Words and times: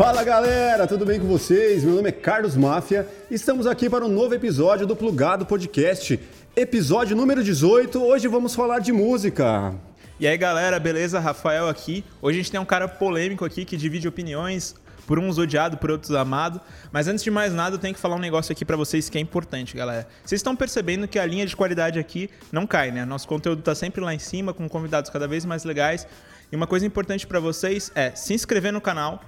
Fala 0.00 0.24
galera, 0.24 0.86
tudo 0.86 1.04
bem 1.04 1.20
com 1.20 1.26
vocês? 1.26 1.84
Meu 1.84 1.94
nome 1.94 2.08
é 2.08 2.12
Carlos 2.12 2.56
Máfia 2.56 3.06
e 3.30 3.34
estamos 3.34 3.66
aqui 3.66 3.90
para 3.90 4.02
um 4.02 4.08
novo 4.08 4.34
episódio 4.34 4.86
do 4.86 4.96
Plugado 4.96 5.44
Podcast, 5.44 6.18
episódio 6.56 7.14
número 7.14 7.44
18. 7.44 8.02
Hoje 8.02 8.26
vamos 8.26 8.54
falar 8.54 8.78
de 8.78 8.92
música. 8.92 9.74
E 10.18 10.26
aí 10.26 10.38
galera, 10.38 10.80
beleza? 10.80 11.20
Rafael 11.20 11.68
aqui. 11.68 12.02
Hoje 12.22 12.38
a 12.38 12.42
gente 12.42 12.50
tem 12.50 12.58
um 12.58 12.64
cara 12.64 12.88
polêmico 12.88 13.44
aqui 13.44 13.66
que 13.66 13.76
divide 13.76 14.08
opiniões, 14.08 14.74
por 15.06 15.18
uns 15.18 15.36
odiado, 15.36 15.76
por 15.76 15.90
outros 15.90 16.12
amado. 16.12 16.62
Mas 16.90 17.06
antes 17.06 17.22
de 17.22 17.30
mais 17.30 17.52
nada, 17.52 17.76
eu 17.76 17.78
tenho 17.78 17.92
que 17.92 18.00
falar 18.00 18.16
um 18.16 18.20
negócio 18.20 18.52
aqui 18.52 18.64
para 18.64 18.78
vocês 18.78 19.10
que 19.10 19.18
é 19.18 19.20
importante, 19.20 19.76
galera. 19.76 20.08
Vocês 20.24 20.38
estão 20.38 20.56
percebendo 20.56 21.06
que 21.06 21.18
a 21.18 21.26
linha 21.26 21.44
de 21.44 21.54
qualidade 21.54 21.98
aqui 21.98 22.30
não 22.50 22.66
cai, 22.66 22.90
né? 22.90 23.04
Nosso 23.04 23.28
conteúdo 23.28 23.60
tá 23.60 23.74
sempre 23.74 24.00
lá 24.00 24.14
em 24.14 24.18
cima, 24.18 24.54
com 24.54 24.66
convidados 24.66 25.10
cada 25.10 25.28
vez 25.28 25.44
mais 25.44 25.62
legais. 25.62 26.06
E 26.50 26.56
uma 26.56 26.66
coisa 26.66 26.86
importante 26.86 27.26
para 27.26 27.38
vocês 27.38 27.92
é 27.94 28.12
se 28.12 28.32
inscrever 28.32 28.72
no 28.72 28.80
canal. 28.80 29.22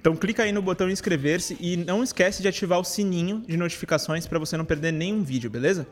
Então 0.00 0.14
clica 0.14 0.42
aí 0.44 0.52
no 0.52 0.62
botão 0.62 0.88
inscrever-se 0.88 1.56
e 1.60 1.76
não 1.76 2.02
esquece 2.02 2.42
de 2.42 2.48
ativar 2.48 2.78
o 2.78 2.84
sininho 2.84 3.42
de 3.46 3.56
notificações 3.56 4.26
para 4.26 4.38
você 4.38 4.56
não 4.56 4.64
perder 4.64 4.92
nenhum 4.92 5.22
vídeo, 5.22 5.50
beleza? 5.50 5.86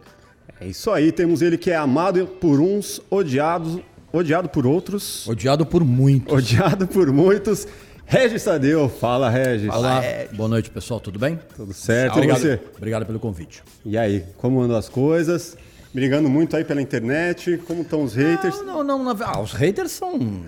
É 0.60 0.66
isso 0.66 0.90
aí, 0.90 1.10
temos 1.10 1.42
ele 1.42 1.58
que 1.58 1.70
é 1.70 1.76
amado 1.76 2.26
por 2.26 2.60
uns, 2.60 3.00
odiado, 3.10 3.82
odiado 4.12 4.48
por 4.48 4.66
outros. 4.66 5.26
Odiado 5.26 5.66
por 5.66 5.82
muitos. 5.84 6.32
Odiado 6.32 6.86
por 6.86 7.10
muitos. 7.10 7.66
Regis 8.06 8.44
Tadeu, 8.44 8.88
fala 8.88 9.30
Regis. 9.30 9.70
Olá, 9.72 10.02
boa 10.34 10.48
noite 10.48 10.70
pessoal, 10.70 11.00
tudo 11.00 11.18
bem? 11.18 11.40
Tudo 11.56 11.72
certo, 11.72 12.14
Obrigado, 12.16 12.38
e 12.38 12.40
você? 12.42 12.60
obrigado 12.76 13.06
pelo 13.06 13.18
convite. 13.18 13.62
E 13.84 13.96
aí, 13.96 14.24
como 14.36 14.60
andam 14.60 14.76
as 14.76 14.88
coisas? 14.88 15.56
Brigando 15.94 16.28
muito 16.28 16.56
aí 16.56 16.64
pela 16.64 16.82
internet, 16.82 17.56
como 17.68 17.82
estão 17.82 18.02
os 18.02 18.14
haters? 18.14 18.60
Não, 18.62 18.82
não, 18.82 19.04
não, 19.04 19.16
ah, 19.24 19.40
os 19.40 19.52
haters 19.52 19.92
são, 19.92 20.44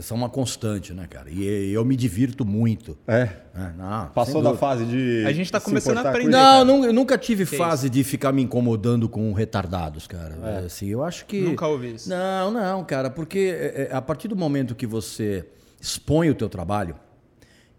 são 0.00 0.16
uma 0.16 0.28
constante, 0.28 0.92
né, 0.92 1.06
cara? 1.08 1.30
E 1.30 1.72
eu 1.72 1.84
me 1.84 1.94
divirto 1.94 2.44
muito. 2.44 2.98
É, 3.06 3.28
É, 3.54 3.72
não, 3.78 4.08
passou 4.08 4.42
da 4.42 4.56
fase 4.56 4.84
de 4.84 5.24
A 5.24 5.32
gente 5.32 5.52
tá 5.52 5.60
se 5.60 5.66
começando 5.66 5.98
a 5.98 6.00
aprender. 6.00 6.30
isso? 6.30 6.30
Não, 6.30 6.64
não, 6.64 6.84
eu 6.84 6.92
nunca 6.92 7.16
tive 7.16 7.46
Que 7.46 7.56
fase 7.56 7.88
de 7.88 8.02
ficar 8.02 8.32
me 8.32 8.42
incomodando 8.42 9.08
com 9.08 9.32
retardados, 9.32 10.08
cara. 10.08 10.36
É, 10.42 10.66
Assim, 10.66 10.88
eu 10.88 11.04
acho 11.04 11.26
que... 11.26 11.42
Nunca 11.42 11.68
ouvi 11.68 11.94
isso. 11.94 12.08
Não, 12.08 12.50
não, 12.50 12.82
cara, 12.84 13.08
porque 13.08 13.54
é, 13.56 13.88
é, 13.92 13.94
a 13.94 14.02
partir 14.02 14.26
do 14.26 14.34
momento 14.34 14.74
que 14.74 14.86
você 14.86 15.46
expõe 15.80 16.28
o 16.28 16.34
teu 16.34 16.48
trabalho, 16.48 16.96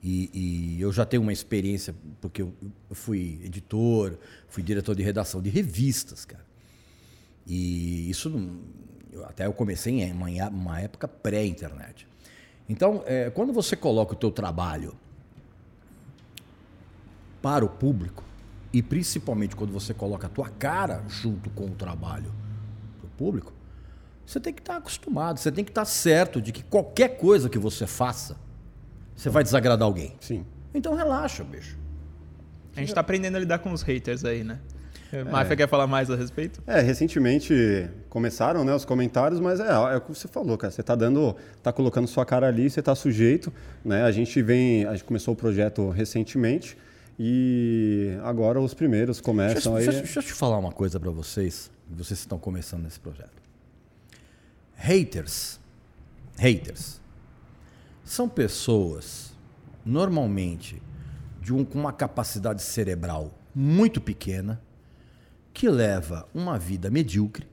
e, 0.02 0.78
e 0.78 0.82
eu 0.82 0.94
já 0.94 1.06
tenho 1.06 1.22
uma 1.22 1.34
experiência, 1.34 1.94
porque 2.22 2.42
eu 2.42 2.54
fui 2.92 3.42
editor, 3.44 4.18
fui 4.48 4.64
diretor 4.64 4.96
de 4.96 5.04
redação 5.04 5.42
de 5.42 5.50
revistas, 5.50 6.24
cara. 6.24 6.48
E 7.50 8.10
isso 8.10 8.32
eu- 9.12 9.26
até 9.26 9.46
eu 9.48 9.54
comecei 9.54 10.02
em 10.04 10.12
uma, 10.14 10.28
uma 10.50 10.80
época 10.80 11.08
pré-internet. 11.08 12.08
Então, 12.70 13.04
é, 13.08 13.30
quando 13.32 13.52
você 13.52 13.76
coloca 13.76 14.14
o 14.14 14.16
teu 14.16 14.30
trabalho 14.32 14.96
para 17.42 17.66
o 17.66 17.70
público, 17.70 18.24
e 18.72 18.84
principalmente 18.84 19.56
quando 19.56 19.72
você 19.74 19.94
coloca 19.94 20.28
a 20.28 20.30
tua 20.30 20.50
cara 20.50 21.04
junto 21.08 21.50
com 21.50 21.66
o 21.66 21.70
trabalho 21.72 22.32
para 23.00 23.08
o 23.08 23.10
público, 23.12 23.52
você 24.26 24.40
tem 24.40 24.54
que 24.54 24.62
estar 24.62 24.78
acostumado, 24.78 25.40
você 25.40 25.52
tem 25.52 25.64
que 25.64 25.72
estar 25.72 25.86
certo 25.86 26.40
de 26.40 26.52
que 26.52 26.62
qualquer 26.64 27.18
coisa 27.18 27.50
que 27.50 27.58
você 27.58 27.88
faça, 27.88 28.38
você 29.16 29.28
vai 29.30 29.42
desagradar 29.42 29.88
alguém. 29.88 30.16
Sim. 30.20 30.46
Então 30.72 30.94
relaxa, 30.94 31.44
bicho. 31.44 31.76
A 32.76 32.80
gente 32.80 32.94
tá 32.94 33.02
aprendendo 33.02 33.36
a 33.38 33.40
lidar 33.40 33.58
com 33.60 33.72
os 33.74 33.82
haters 33.82 34.24
aí, 34.24 34.44
né? 34.44 34.60
Máfia 35.32 35.56
quer 35.56 35.68
falar 35.68 35.88
mais 35.88 36.10
a 36.12 36.16
respeito? 36.16 36.62
É, 36.68 36.80
recentemente 36.82 37.90
começaram 38.10 38.64
né, 38.64 38.74
os 38.74 38.86
comentários, 38.86 39.40
mas 39.40 39.60
é, 39.60 39.68
é 39.68 39.98
o 39.98 40.02
que 40.02 40.10
você 40.10 40.28
falou, 40.28 40.58
cara. 40.58 40.72
Você 40.72 40.84
tá 40.84 40.96
dando, 40.96 41.36
tá 41.64 41.72
colocando 41.74 42.08
sua 42.08 42.26
cara 42.26 42.48
ali, 42.48 42.70
você 42.70 42.82
tá 42.82 42.94
sujeito, 42.96 43.52
né? 43.84 44.04
A 44.04 44.12
gente 44.12 44.42
vem, 44.42 44.86
a 44.86 44.92
gente 44.94 45.04
começou 45.06 45.34
o 45.34 45.38
projeto 45.38 45.90
recentemente 45.90 46.78
e 47.18 48.18
agora 48.24 48.62
os 48.62 48.74
primeiros 48.74 49.20
começam 49.20 49.74
Deixa, 49.74 49.78
aí. 49.80 49.86
deixa- 49.86 50.04
deixa 50.04 50.20
eu 50.20 50.24
te 50.24 50.34
falar 50.34 50.58
uma 50.58 50.72
coisa 50.72 51.00
para 51.00 51.12
vocês, 51.12 51.70
vocês 51.90 52.20
estão 52.20 52.38
começando 52.38 52.84
nesse 52.84 53.00
projeto. 53.00 53.40
Haters, 54.76 55.60
haters, 56.38 57.02
são 58.04 58.30
pessoas 58.30 59.34
normalmente 59.86 60.82
de 61.42 61.54
um, 61.54 61.66
com 61.66 61.78
uma 61.80 61.92
capacidade 61.92 62.62
cerebral 62.62 63.34
muito 63.54 64.00
pequena 64.00 64.62
que 65.60 65.68
leva 65.68 66.26
uma 66.34 66.58
vida 66.58 66.90
medíocre 66.90 67.46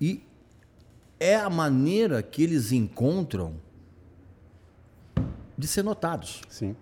e 0.00 0.22
é 1.18 1.34
a 1.34 1.50
maneira 1.50 2.22
que 2.22 2.44
eles 2.44 2.70
encontram 2.70 3.56
de 5.58 5.66
ser 5.66 5.82
notados. 5.82 6.42
Sim. 6.48 6.76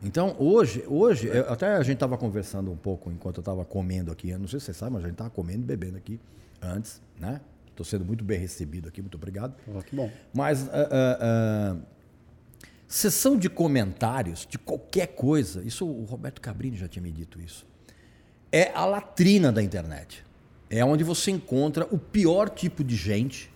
Então, 0.00 0.36
hoje, 0.38 0.84
hoje 0.86 1.28
até 1.48 1.74
a 1.74 1.82
gente 1.82 1.94
estava 1.94 2.16
conversando 2.16 2.70
um 2.70 2.76
pouco 2.76 3.10
enquanto 3.10 3.38
eu 3.38 3.40
estava 3.40 3.64
comendo 3.64 4.12
aqui. 4.12 4.30
Eu 4.30 4.38
não 4.38 4.46
sei 4.46 4.60
se 4.60 4.66
você 4.66 4.74
sabe, 4.74 4.92
mas 4.92 5.02
a 5.02 5.06
gente 5.08 5.14
estava 5.14 5.30
comendo 5.30 5.64
e 5.64 5.66
bebendo 5.66 5.96
aqui 5.96 6.20
antes, 6.62 7.02
né? 7.18 7.40
Estou 7.70 7.84
sendo 7.84 8.04
muito 8.04 8.22
bem 8.22 8.38
recebido 8.38 8.88
aqui, 8.88 9.02
muito 9.02 9.16
obrigado. 9.16 9.52
Ó, 9.74 9.82
que 9.82 9.96
bom. 9.96 10.08
Mas 10.32 10.68
ah, 10.68 10.88
ah, 10.92 11.18
ah, 11.20 11.76
sessão 12.86 13.36
de 13.36 13.50
comentários 13.50 14.46
de 14.48 14.60
qualquer 14.60 15.08
coisa, 15.08 15.60
isso 15.64 15.84
o 15.84 16.04
Roberto 16.04 16.40
Cabrini 16.40 16.76
já 16.76 16.86
tinha 16.86 17.02
me 17.02 17.10
dito 17.10 17.40
isso. 17.40 17.68
É 18.52 18.70
a 18.74 18.84
latrina 18.84 19.52
da 19.52 19.62
internet. 19.62 20.24
É 20.68 20.84
onde 20.84 21.02
você 21.04 21.30
encontra 21.30 21.86
o 21.90 21.98
pior 21.98 22.48
tipo 22.48 22.82
de 22.84 22.96
gente. 22.96 23.50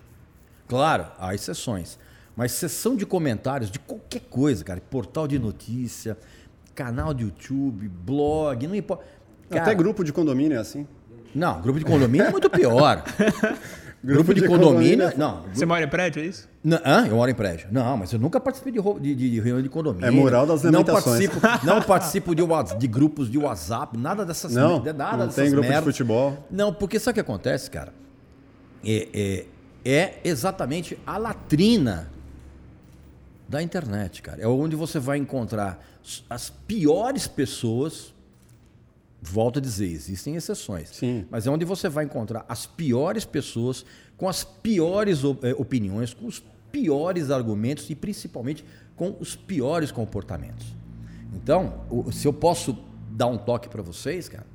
Claro, 0.68 1.06
há 1.18 1.34
exceções. 1.34 1.98
Mas 2.36 2.52
sessão 2.52 2.96
de 2.96 3.06
comentários 3.06 3.70
de 3.70 3.78
qualquer 3.78 4.22
coisa, 4.22 4.64
cara. 4.64 4.80
Portal 4.80 5.28
de 5.28 5.38
notícia, 5.38 6.18
canal 6.74 7.14
de 7.14 7.24
YouTube, 7.24 7.88
blog, 7.88 8.66
não 8.66 8.74
importa. 8.74 9.04
Até 9.46 9.60
Cara, 9.60 9.74
grupo 9.74 10.02
de 10.02 10.12
condomínio 10.12 10.56
é 10.56 10.60
assim. 10.60 10.86
Não, 11.34 11.60
grupo 11.60 11.78
de 11.78 11.84
condomínio 11.84 12.26
é 12.26 12.30
muito 12.30 12.50
pior. 12.50 13.04
grupo, 14.04 14.34
de, 14.34 14.40
de 14.42 14.46
condomínio. 14.48 14.98
condomínio- 15.08 15.18
Não, 15.18 15.42
Você 15.52 15.64
mora 15.66 15.84
em 15.84 15.88
prédio, 15.88 16.22
é 16.22 16.26
isso? 16.26 16.48
não, 16.62 16.78
hã? 16.84 17.06
Eu 17.06 17.16
moro 17.16 17.30
em 17.30 17.34
prédio. 17.34 17.68
Não, 17.70 17.96
mas 17.96 18.12
eu 18.12 18.18
nunca 18.18 18.38
participei 18.38 18.72
de, 18.72 18.80
de, 19.00 19.14
de- 19.14 19.30
de 19.30 19.36
reunião 19.40 19.62
de 19.62 19.68
condomínio. 19.68 20.06
É 20.06 20.10
moral 20.10 20.46
das 20.46 20.62
não 20.62 20.70
lamentações. 20.72 21.28
participo, 21.28 21.66
não 21.66 21.82
participo 21.82 22.34
de, 22.34 22.42
de 22.78 22.86
grupos 22.86 23.30
de 23.30 23.38
WhatsApp, 23.38 23.96
nada 23.98 24.24
dessas 24.24 24.52
Não, 24.54 24.80
de 24.80 24.92
nada 24.92 25.12
não 25.16 25.18
dessas 25.26 25.34
tem 25.36 25.50
grupo 25.50 25.62
de 25.62 25.68
merdas. 25.68 25.84
futebol. 25.84 26.46
Não, 26.50 26.72
porque 26.72 26.98
sabe 26.98 27.12
o 27.12 27.14
que 27.14 27.20
acontece, 27.20 27.70
cara? 27.70 27.92
É, 28.84 29.08
é, 29.14 29.90
é 29.90 30.18
exatamente 30.24 30.98
a 31.06 31.16
latrina 31.16 32.10
da 33.48 33.62
internet, 33.62 34.22
cara. 34.22 34.40
É 34.40 34.46
onde 34.46 34.76
você 34.76 34.98
vai 34.98 35.18
encontrar 35.18 35.78
as 36.30 36.50
piores 36.50 37.26
pessoas. 37.26 38.13
Volto 39.26 39.58
a 39.58 39.62
dizer, 39.62 39.86
existem 39.90 40.36
exceções. 40.36 40.90
Sim. 40.90 41.24
Mas 41.30 41.46
é 41.46 41.50
onde 41.50 41.64
você 41.64 41.88
vai 41.88 42.04
encontrar 42.04 42.44
as 42.48 42.66
piores 42.66 43.24
pessoas 43.24 43.84
com 44.16 44.28
as 44.28 44.44
piores 44.44 45.20
eh, 45.42 45.54
opiniões, 45.56 46.12
com 46.12 46.26
os 46.26 46.42
piores 46.70 47.30
argumentos 47.30 47.88
e 47.88 47.94
principalmente 47.94 48.64
com 48.94 49.16
os 49.18 49.34
piores 49.34 49.90
comportamentos. 49.90 50.66
Então, 51.34 51.84
se 52.12 52.26
eu 52.28 52.32
posso 52.32 52.76
dar 53.10 53.26
um 53.26 53.38
toque 53.38 53.68
para 53.68 53.82
vocês, 53.82 54.28
cara, 54.28 54.46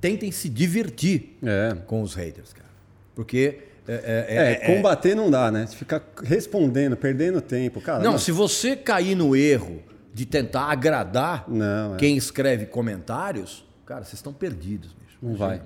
tentem 0.00 0.30
se 0.30 0.48
divertir 0.48 1.36
É. 1.42 1.74
com 1.86 2.02
os 2.02 2.14
haters, 2.14 2.52
cara. 2.52 2.68
Porque 3.14 3.60
é, 3.88 3.92
é- 3.92 4.26
É, 4.28 4.36
é- 4.36 4.52
é- 4.72 4.76
combater 4.76 5.14
não 5.14 5.30
dá, 5.30 5.50
né? 5.50 5.66
Você 5.66 5.74
fica 5.76 6.02
respondendo, 6.22 6.96
perdendo 6.96 7.40
tempo, 7.40 7.80
cara. 7.80 8.02
não, 8.04 8.18
se 8.18 8.30
você 8.30 8.76
cair 8.76 9.14
no 9.16 9.34
erro 9.34 9.82
de 10.12 10.26
tentar 10.26 10.64
agradar 10.64 11.44
Não, 11.48 11.94
é. 11.94 11.96
quem 11.96 12.16
escreve 12.16 12.66
comentários, 12.66 13.64
cara, 13.88 14.04
vocês 14.04 14.14
estão 14.14 14.32
perdidos, 14.32 14.92
bicho. 14.92 15.18
Não 15.22 15.34
vai. 15.34 15.60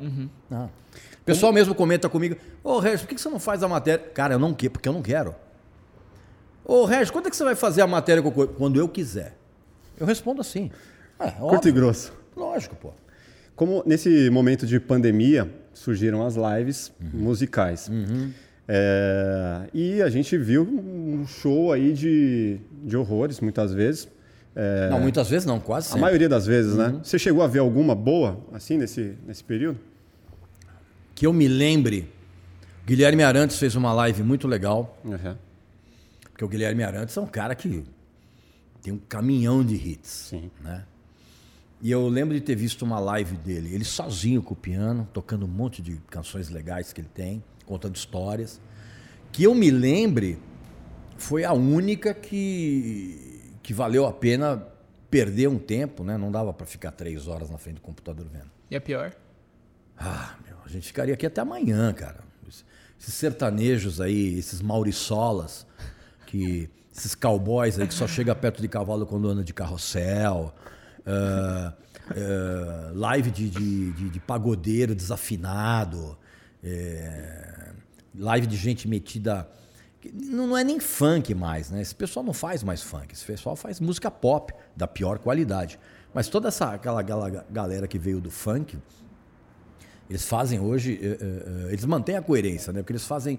Não. 0.49 0.66
O 0.66 1.25
pessoal 1.25 1.53
mesmo 1.53 1.75
comenta 1.75 2.09
comigo, 2.09 2.37
ô 2.62 2.79
Regis, 2.79 3.00
por 3.02 3.08
que 3.08 3.20
você 3.20 3.29
não 3.29 3.38
faz 3.41 3.62
a 3.62 3.69
matéria? 3.69 3.99
Cara, 4.14 4.35
eu 4.35 4.38
não 4.38 4.55
quero, 4.55 4.73
porque 4.73 4.88
eu 4.88 4.93
não 4.93 5.02
quero. 5.02 5.35
Ô 6.64 6.85
Regis, 6.85 7.11
quando 7.11 7.26
é 7.26 7.31
que 7.31 7.37
você 7.37 7.44
vai 7.44 7.55
fazer 7.56 7.82
a 7.82 7.87
matéria 7.87 8.23
com 8.23 8.29
o 8.29 8.32
co- 8.32 8.47
quando 8.49 8.79
eu 8.79 8.88
quiser? 8.88 9.37
Eu 9.99 10.06
respondo 10.06 10.41
assim. 10.41 10.70
É, 11.19 11.31
Curto 11.32 11.69
e 11.69 11.73
grosso. 11.73 12.12
Lógico, 12.37 12.76
pô. 12.76 12.93
Como 13.56 13.82
nesse 13.87 14.31
momento 14.31 14.67
de 14.67 14.79
pandemia 14.81 15.52
surgiram 15.75 16.25
as 16.25 16.35
lives 16.37 16.91
musicais. 17.12 17.91
É, 18.69 19.69
e 19.75 20.00
a 20.00 20.08
gente 20.08 20.37
viu 20.38 20.62
um 20.62 21.26
show 21.26 21.73
aí 21.73 21.93
de, 21.93 22.58
de 22.85 22.97
horrores, 22.97 23.41
muitas 23.41 23.73
vezes. 23.75 24.08
É, 24.54 24.90
Não, 24.90 25.00
muitas 25.00 25.28
vezes 25.31 25.46
não, 25.46 25.58
quase 25.58 25.87
a 25.87 25.90
sempre. 25.90 26.02
maioria 26.02 26.28
das 26.28 26.46
vezes, 26.46 26.76
né? 26.76 27.00
Você 27.02 27.19
chegou 27.19 27.43
a 27.43 27.46
ver 27.46 27.60
alguma 27.60 27.94
boa, 27.94 28.38
assim, 28.52 28.76
nesse, 28.76 29.16
nesse 29.26 29.43
período? 29.43 29.78
Que 31.14 31.26
eu 31.26 31.32
me 31.32 31.49
lembre, 31.49 32.10
Guilherme 32.87 33.22
Arantes 33.22 33.58
fez 33.58 33.75
uma 33.75 33.93
live 33.93 34.22
muito 34.22 34.46
legal. 34.46 34.99
Uhum. 35.04 35.37
Porque 36.31 36.44
o 36.44 36.49
Guilherme 36.49 36.82
Arantes 36.82 37.16
é 37.16 37.20
um 37.20 37.26
cara 37.26 37.54
que 37.54 37.84
tem 38.82 38.93
um 38.93 38.99
caminhão 38.99 39.64
de 39.64 39.75
hits. 39.75 40.28
Sim. 40.31 40.50
Né? 40.62 40.84
E 41.81 41.90
eu 41.90 42.06
lembro 42.08 42.34
de 42.34 42.40
ter 42.40 42.54
visto 42.54 42.82
uma 42.82 42.99
live 43.00 43.37
dele, 43.38 43.75
ele 43.75 43.84
sozinho 43.84 44.43
com 44.43 44.54
o 44.54 44.56
piano, 44.56 45.08
tocando 45.12 45.46
um 45.46 45.49
monte 45.49 45.82
de 45.82 46.00
canções 46.10 46.49
legais 46.49 46.93
que 46.93 47.00
ele 47.00 47.08
tem, 47.12 47.43
contando 47.66 47.96
histórias. 47.96 48.60
Que 49.32 49.44
eu 49.44 49.54
me 49.54 49.70
lembre, 49.70 50.38
foi 51.16 51.44
a 51.44 51.52
única 51.52 52.12
que, 52.14 53.31
que 53.62 53.73
valeu 53.73 54.06
a 54.06 54.12
pena 54.12 54.67
perder 55.11 55.49
um 55.49 55.59
tempo, 55.59 56.03
né? 56.03 56.17
Não 56.17 56.32
dava 56.32 56.53
para 56.53 56.67
ficar 56.67 56.91
três 56.91 57.29
horas 57.29 57.50
na 57.50 57.59
frente 57.59 57.76
do 57.76 57.81
computador 57.82 58.26
vendo. 58.32 58.50
E 58.70 58.76
a 58.76 58.81
pior? 58.81 59.12
Ah, 59.97 60.37
meu, 60.47 60.56
a 60.64 60.69
gente 60.69 60.87
ficaria 60.87 61.14
aqui 61.14 61.26
até 61.26 61.41
amanhã, 61.41 61.93
cara. 61.93 62.32
Esses 62.99 63.14
sertanejos 63.14 64.00
aí, 64.00 64.38
esses 64.38 64.62
mauriçolas, 64.62 65.67
que 66.26 66.70
esses 66.94 67.14
cowboys 67.14 67.79
aí 67.79 67.88
que 67.88 67.94
só 67.94 68.06
chega 68.06 68.35
perto 68.35 68.62
de 68.62 68.69
cavalo 68.69 69.05
quando 69.05 69.29
anda 69.29 69.43
de 69.43 69.53
carrossel. 69.53 70.55
Uh, 71.00 71.73
uh, 72.12 72.94
live 72.94 73.31
de, 73.31 73.50
de, 73.50 73.93
de, 73.93 74.11
de, 74.11 74.20
pagodeiro 74.20 74.94
desafinado. 74.94 76.17
É, 76.62 77.73
live 78.14 78.47
de 78.47 78.56
gente 78.56 78.87
metida. 78.87 79.49
Não, 80.12 80.46
não 80.46 80.56
é 80.56 80.64
nem 80.64 80.81
funk 80.81 81.34
mais, 81.34 81.70
né? 81.70 81.82
Esse 81.82 81.94
pessoal 81.94 82.25
não 82.25 82.32
faz 82.32 82.62
mais 82.62 82.82
funk. 82.82 83.12
Esse 83.12 83.25
pessoal 83.25 83.54
faz 83.54 83.81
música 83.81 84.10
pop 84.10 84.52
da 84.76 84.87
pior 84.87 85.19
qualidade. 85.19 85.78
Mas 86.14 86.28
toda 86.28 86.49
essa 86.49 86.72
aquela, 86.72 87.00
aquela 87.00 87.44
galera 87.50 87.87
que 87.87 87.99
veio 87.99 88.20
do 88.20 88.31
funk, 88.31 88.76
eles 90.08 90.25
fazem 90.25 90.60
hoje, 90.60 90.99
eh, 91.02 91.06
eh, 91.06 91.16
eh, 91.20 91.72
eles 91.72 91.84
mantêm 91.84 92.16
a 92.16 92.22
coerência, 92.22 92.72
né? 92.72 92.81
Porque 92.81 92.93
eles 92.93 93.06
fazem 93.06 93.38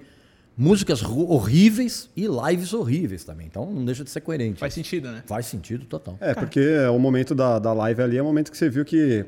músicas 0.57 1.04
horríveis 1.04 2.10
e 2.15 2.27
lives 2.27 2.74
horríveis 2.74 3.24
também. 3.24 3.48
Então 3.48 3.71
não 3.71 3.86
deixa 3.86 4.04
de 4.04 4.10
ser 4.10 4.21
coerente. 4.21 4.60
Faz 4.60 4.74
sentido, 4.74 5.12
né? 5.12 5.24
Faz 5.25 5.45
sentido 5.45 5.86
total. 5.86 6.18
É, 6.19 6.33
porque 6.33 6.77
o 6.88 6.98
momento 6.98 7.36
da, 7.36 7.60
da 7.60 7.74
live 7.74 8.01
ali 8.01 8.18
é 8.18 8.21
o 8.21 8.25
momento 8.25 8.51
que 8.51 8.57
você 8.57 8.69
viu 8.69 8.83
que 8.83 9.25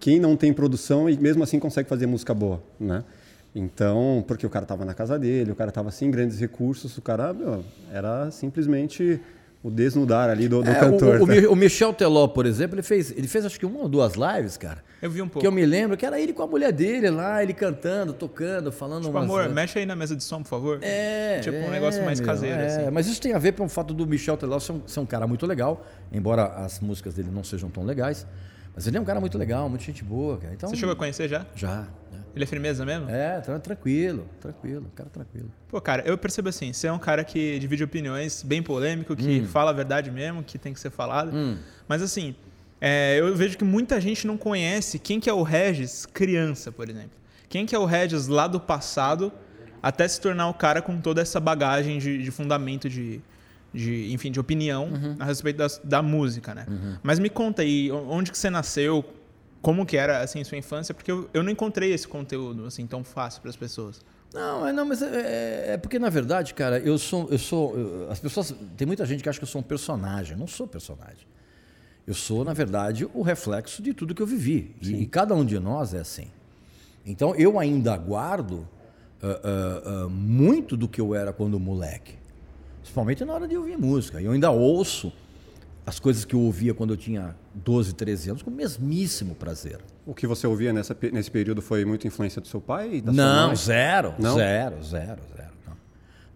quem 0.00 0.18
não 0.18 0.36
tem 0.36 0.52
produção 0.52 1.10
e 1.10 1.16
mesmo 1.18 1.42
assim 1.42 1.58
consegue 1.58 1.88
fazer 1.88 2.06
música 2.06 2.32
boa, 2.32 2.62
né? 2.78 3.04
Então, 3.54 4.24
porque 4.26 4.46
o 4.46 4.50
cara 4.50 4.64
estava 4.64 4.84
na 4.84 4.94
casa 4.94 5.18
dele, 5.18 5.50
o 5.50 5.54
cara 5.54 5.70
estava 5.70 5.90
sem 5.90 6.10
grandes 6.10 6.38
recursos, 6.38 6.96
o 6.96 7.02
cara 7.02 7.32
meu, 7.32 7.64
era 7.92 8.30
simplesmente 8.30 9.20
o 9.62 9.70
desnudar 9.70 10.30
ali 10.30 10.48
do, 10.48 10.62
do 10.62 10.70
é, 10.70 10.74
cantor. 10.74 11.20
O, 11.20 11.24
o, 11.24 11.52
o, 11.52 11.56
Michel 11.56 11.92
Teló, 11.92 12.28
por 12.28 12.46
exemplo, 12.46 12.76
ele 12.76 12.82
fez, 12.82 13.10
ele 13.10 13.26
fez 13.26 13.44
acho 13.44 13.58
que 13.58 13.66
uma 13.66 13.80
ou 13.80 13.88
duas 13.88 14.14
lives, 14.14 14.56
cara. 14.56 14.84
Eu 15.02 15.10
vi 15.10 15.20
um 15.20 15.26
pouco. 15.26 15.40
Que 15.40 15.46
eu 15.46 15.52
me 15.52 15.66
lembro 15.66 15.96
que 15.96 16.06
era 16.06 16.20
ele 16.20 16.32
com 16.32 16.42
a 16.42 16.46
mulher 16.46 16.72
dele 16.72 17.10
lá, 17.10 17.42
ele 17.42 17.52
cantando, 17.52 18.12
tocando, 18.12 18.70
falando 18.70 19.04
tipo, 19.04 19.16
umas... 19.16 19.24
amor, 19.24 19.48
mexe 19.48 19.78
aí 19.78 19.86
na 19.86 19.96
mesa 19.96 20.14
de 20.14 20.22
som, 20.22 20.42
por 20.42 20.48
favor. 20.48 20.78
É. 20.82 21.40
Tipo, 21.40 21.56
um 21.56 21.70
negócio 21.70 22.04
mais 22.04 22.20
meu, 22.20 22.28
caseiro, 22.28 22.60
é, 22.60 22.66
assim. 22.66 22.90
Mas 22.90 23.08
isso 23.08 23.20
tem 23.20 23.32
a 23.32 23.38
ver 23.38 23.52
com 23.52 23.64
o 23.64 23.68
fato 23.68 23.92
do 23.92 24.06
Michel 24.06 24.36
Teló 24.36 24.58
ser 24.60 24.72
um, 24.72 24.82
ser 24.86 25.00
um 25.00 25.06
cara 25.06 25.26
muito 25.26 25.44
legal, 25.46 25.84
embora 26.12 26.44
as 26.44 26.78
músicas 26.78 27.14
dele 27.14 27.30
não 27.32 27.42
sejam 27.42 27.68
tão 27.68 27.84
legais. 27.84 28.26
Mas 28.74 28.86
ele 28.86 28.96
é 28.96 29.00
um 29.00 29.04
cara 29.04 29.18
muito 29.18 29.36
legal, 29.36 29.68
muita 29.68 29.84
gente 29.84 30.04
boa, 30.04 30.38
cara. 30.38 30.54
Então, 30.54 30.68
Você 30.68 30.76
chegou 30.76 30.92
a 30.92 30.96
conhecer 30.96 31.28
já? 31.28 31.44
Já. 31.56 31.88
Ele 32.34 32.44
é 32.44 32.46
firmeza 32.46 32.84
mesmo? 32.84 33.10
É, 33.10 33.40
tranquilo, 33.40 34.28
tranquilo, 34.40 34.90
cara 34.94 35.10
tranquilo. 35.10 35.50
Pô, 35.68 35.80
cara, 35.80 36.02
eu 36.06 36.16
percebo 36.16 36.48
assim, 36.48 36.72
você 36.72 36.86
é 36.86 36.92
um 36.92 36.98
cara 36.98 37.24
que 37.24 37.58
divide 37.58 37.82
opiniões, 37.84 38.42
bem 38.42 38.62
polêmico, 38.62 39.16
que 39.16 39.40
hum. 39.40 39.46
fala 39.46 39.70
a 39.70 39.74
verdade 39.74 40.10
mesmo, 40.10 40.42
que 40.42 40.58
tem 40.58 40.72
que 40.72 40.80
ser 40.80 40.90
falado. 40.90 41.34
Hum. 41.34 41.58
Mas 41.86 42.02
assim, 42.02 42.34
é, 42.80 43.16
eu 43.18 43.34
vejo 43.34 43.58
que 43.58 43.64
muita 43.64 44.00
gente 44.00 44.26
não 44.26 44.36
conhece 44.36 44.98
quem 44.98 45.18
que 45.18 45.28
é 45.28 45.32
o 45.32 45.42
Regis 45.42 46.06
criança, 46.06 46.70
por 46.70 46.88
exemplo. 46.88 47.18
Quem 47.48 47.66
que 47.66 47.74
é 47.74 47.78
o 47.78 47.84
Regis 47.84 48.28
lá 48.28 48.46
do 48.46 48.60
passado, 48.60 49.32
até 49.82 50.06
se 50.06 50.20
tornar 50.20 50.48
o 50.48 50.54
cara 50.54 50.82
com 50.82 51.00
toda 51.00 51.20
essa 51.20 51.40
bagagem 51.40 51.98
de, 51.98 52.22
de 52.22 52.30
fundamento 52.30 52.88
de, 52.88 53.20
de, 53.72 54.12
enfim, 54.12 54.30
de 54.30 54.38
opinião 54.38 54.84
uhum. 54.84 55.16
a 55.18 55.24
respeito 55.24 55.56
da, 55.56 55.66
da 55.82 56.02
música, 56.02 56.54
né? 56.54 56.66
Uhum. 56.68 56.96
Mas 57.02 57.18
me 57.18 57.30
conta 57.30 57.62
aí, 57.62 57.90
onde 57.90 58.30
que 58.30 58.38
você 58.38 58.50
nasceu, 58.50 59.04
como 59.60 59.84
que 59.84 59.96
era 59.96 60.20
assim 60.20 60.42
sua 60.44 60.58
infância, 60.58 60.94
porque 60.94 61.10
eu, 61.10 61.28
eu 61.32 61.42
não 61.42 61.50
encontrei 61.50 61.92
esse 61.92 62.06
conteúdo 62.06 62.66
assim 62.66 62.86
tão 62.86 63.02
fácil 63.02 63.40
para 63.40 63.50
as 63.50 63.56
pessoas. 63.56 64.00
Não, 64.32 64.66
é, 64.66 64.72
não, 64.72 64.84
mas 64.84 65.00
é, 65.00 65.06
é, 65.06 65.64
é, 65.72 65.76
porque 65.76 65.98
na 65.98 66.10
verdade, 66.10 66.52
cara, 66.52 66.78
eu 66.78 66.98
sou, 66.98 67.28
eu 67.30 67.38
sou, 67.38 67.76
eu, 67.76 68.10
as 68.10 68.20
pessoas, 68.20 68.54
tem 68.76 68.86
muita 68.86 69.06
gente 69.06 69.22
que 69.22 69.28
acha 69.28 69.38
que 69.38 69.44
eu 69.44 69.48
sou 69.48 69.60
um 69.60 69.64
personagem. 69.64 70.32
Eu 70.32 70.38
não 70.38 70.46
sou 70.46 70.66
personagem. 70.66 71.26
Eu 72.06 72.14
sou, 72.14 72.44
na 72.44 72.52
verdade, 72.52 73.08
o 73.12 73.22
reflexo 73.22 73.82
de 73.82 73.92
tudo 73.92 74.14
que 74.14 74.22
eu 74.22 74.26
vivi. 74.26 74.74
E, 74.80 75.02
e, 75.02 75.06
cada 75.06 75.34
um 75.34 75.44
de 75.44 75.58
nós 75.58 75.94
é 75.94 75.98
assim. 75.98 76.28
Então 77.04 77.34
eu 77.34 77.58
ainda 77.58 77.96
guardo 77.96 78.66
uh, 79.22 80.02
uh, 80.02 80.06
uh, 80.06 80.10
muito 80.10 80.76
do 80.76 80.88
que 80.88 81.00
eu 81.00 81.14
era 81.14 81.32
quando 81.32 81.58
moleque, 81.58 82.14
principalmente 82.80 83.24
na 83.24 83.32
hora 83.32 83.48
de 83.48 83.56
ouvir 83.56 83.78
música. 83.78 84.20
Eu 84.20 84.32
ainda 84.32 84.50
ouço 84.50 85.12
as 85.88 85.98
coisas 85.98 86.22
que 86.26 86.34
eu 86.34 86.40
ouvia 86.40 86.74
quando 86.74 86.92
eu 86.92 86.98
tinha 86.98 87.34
12, 87.54 87.94
13 87.94 88.30
anos 88.30 88.42
com 88.42 88.50
o 88.50 88.52
mesmíssimo 88.52 89.34
prazer. 89.34 89.78
O 90.04 90.14
que 90.14 90.26
você 90.26 90.46
ouvia 90.46 90.70
nessa, 90.70 90.94
nesse 91.10 91.30
período 91.30 91.62
foi 91.62 91.82
muita 91.82 92.06
influência 92.06 92.42
do 92.42 92.46
seu 92.46 92.60
pai 92.60 92.96
e 92.96 93.00
da 93.00 93.10
não? 93.10 93.56
Zero, 93.56 94.14
não, 94.18 94.34
zero, 94.36 94.82
zero, 94.84 95.22
zero, 95.34 95.52
não, 95.66 95.76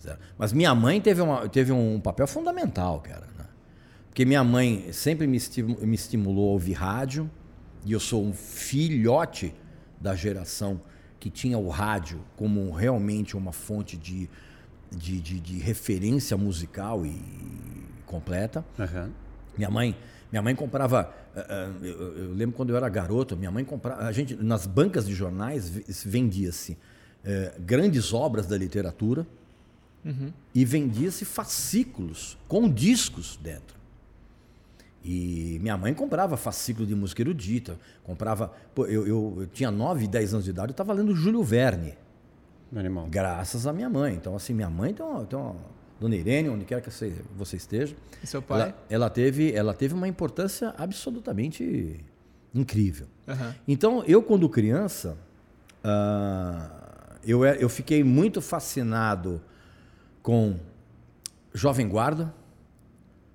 zero. 0.00 0.19
Mas 0.38 0.54
minha 0.54 0.75
mãe 0.75 1.02
teve, 1.02 1.20
uma, 1.20 1.46
teve 1.50 1.70
um 1.70 2.00
papel 2.00 2.26
fundamental, 2.26 3.00
cara. 3.00 3.26
Né? 3.38 3.44
Porque 4.08 4.25
minha 4.25 4.43
mãe 4.43 4.90
sempre 4.90 5.26
me, 5.26 5.37
estimulou, 5.37 5.87
me 5.87 5.94
estimulou 5.94 6.49
a 6.49 6.52
ouvir 6.52 6.72
rádio 6.72 7.31
e 7.84 7.93
eu 7.93 8.00
sou 8.00 8.25
um 8.25 8.32
filhote 8.32 9.54
da 10.00 10.14
geração 10.14 10.81
que 11.20 11.28
tinha 11.28 11.58
o 11.58 11.69
rádio 11.69 12.25
como 12.37 12.72
realmente 12.72 13.37
uma 13.37 13.52
fonte 13.52 13.99
de, 13.99 14.31
de, 14.90 15.20
de, 15.20 15.38
de 15.38 15.58
referência 15.58 16.38
musical 16.38 17.04
e 17.04 17.20
completa. 18.06 18.64
Uhum. 18.78 19.10
Minha 19.56 19.70
mãe, 19.70 19.96
minha 20.31 20.43
mãe 20.43 20.54
comprava. 20.54 21.12
Uh, 21.34 21.84
eu, 21.84 22.16
eu, 22.19 22.34
lembro 22.34 22.56
quando 22.56 22.70
eu 22.70 22.76
era 22.76 22.88
garoto, 22.88 23.37
minha 23.37 23.50
mãe 23.50 23.64
comprava. 23.64 24.02
A 24.02 24.12
gente 24.12 24.34
nas 24.37 24.66
bancas 24.66 25.06
de 25.06 25.14
jornais 25.14 25.70
vendia-se 26.04 26.72
uh, 26.72 27.60
grandes 27.60 28.12
obras 28.12 28.46
da 28.46 28.56
literatura 28.56 29.26
uhum. 30.04 30.32
e 30.54 30.64
vendia-se 30.64 31.25
fascículos 31.25 32.38
com 32.49 32.69
discos 32.69 33.38
dentro. 33.43 33.81
E 35.04 35.58
minha 35.60 35.76
mãe 35.76 35.93
comprava 35.93 36.37
fascículo 36.37 36.87
de 36.87 36.94
música 36.94 37.22
erudita, 37.22 37.78
comprava. 38.04 38.52
Pô, 38.75 38.87
eu, 38.87 39.06
eu, 39.06 39.37
eu 39.40 39.46
tinha 39.49 39.70
9, 39.70 40.06
10 40.06 40.34
anos 40.34 40.44
de 40.44 40.50
idade, 40.50 40.69
eu 40.69 40.72
estava 40.72 40.93
lendo 40.93 41.14
Júlio 41.14 41.43
Verne. 41.43 41.94
Animal. 42.75 43.06
Graças 43.10 43.66
à 43.66 43.72
minha 43.72 43.90
mãe. 43.90 44.14
Então, 44.14 44.34
assim, 44.34 44.54
minha 44.54 44.70
mãe 44.70 44.94
tem 44.94 45.04
uma, 45.04 45.25
tem 45.25 45.38
uma 45.38 45.56
Dona 46.02 46.16
Irene, 46.16 46.49
onde 46.49 46.64
quer 46.64 46.82
que 46.82 46.90
você, 46.90 47.56
esteja. 47.56 47.94
E 48.20 48.26
seu 48.26 48.43
pai? 48.43 48.60
Ela, 48.60 48.76
ela, 48.90 49.10
teve, 49.10 49.52
ela 49.52 49.72
teve 49.72 49.94
uma 49.94 50.08
importância 50.08 50.75
absolutamente 50.76 52.04
incrível. 52.52 53.06
Uhum. 53.28 53.54
Então, 53.69 54.04
eu, 54.04 54.20
quando 54.20 54.49
criança, 54.49 55.16
uh, 55.84 57.19
eu, 57.25 57.44
eu 57.44 57.69
fiquei 57.69 58.02
muito 58.02 58.40
fascinado 58.40 59.40
com 60.25 60.56
Jovem 61.54 61.88
Guarda, 61.88 62.35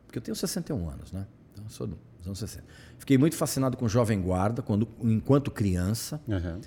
porque 0.05 0.19
eu 0.19 0.21
tenho 0.21 0.35
61 0.35 0.89
anos, 0.89 1.13
né? 1.13 1.25
Então, 1.53 1.63
eu 1.63 1.69
sou 1.69 1.87
dos 1.87 1.97
anos 2.25 2.39
60. 2.39 2.65
Fiquei 2.99 3.17
muito 3.17 3.37
fascinado 3.37 3.77
com 3.77 3.87
Jovem 3.87 4.21
Guarda 4.21 4.61
quando, 4.61 4.89
enquanto 5.01 5.51
criança. 5.51 6.19
Uhum. 6.27 6.59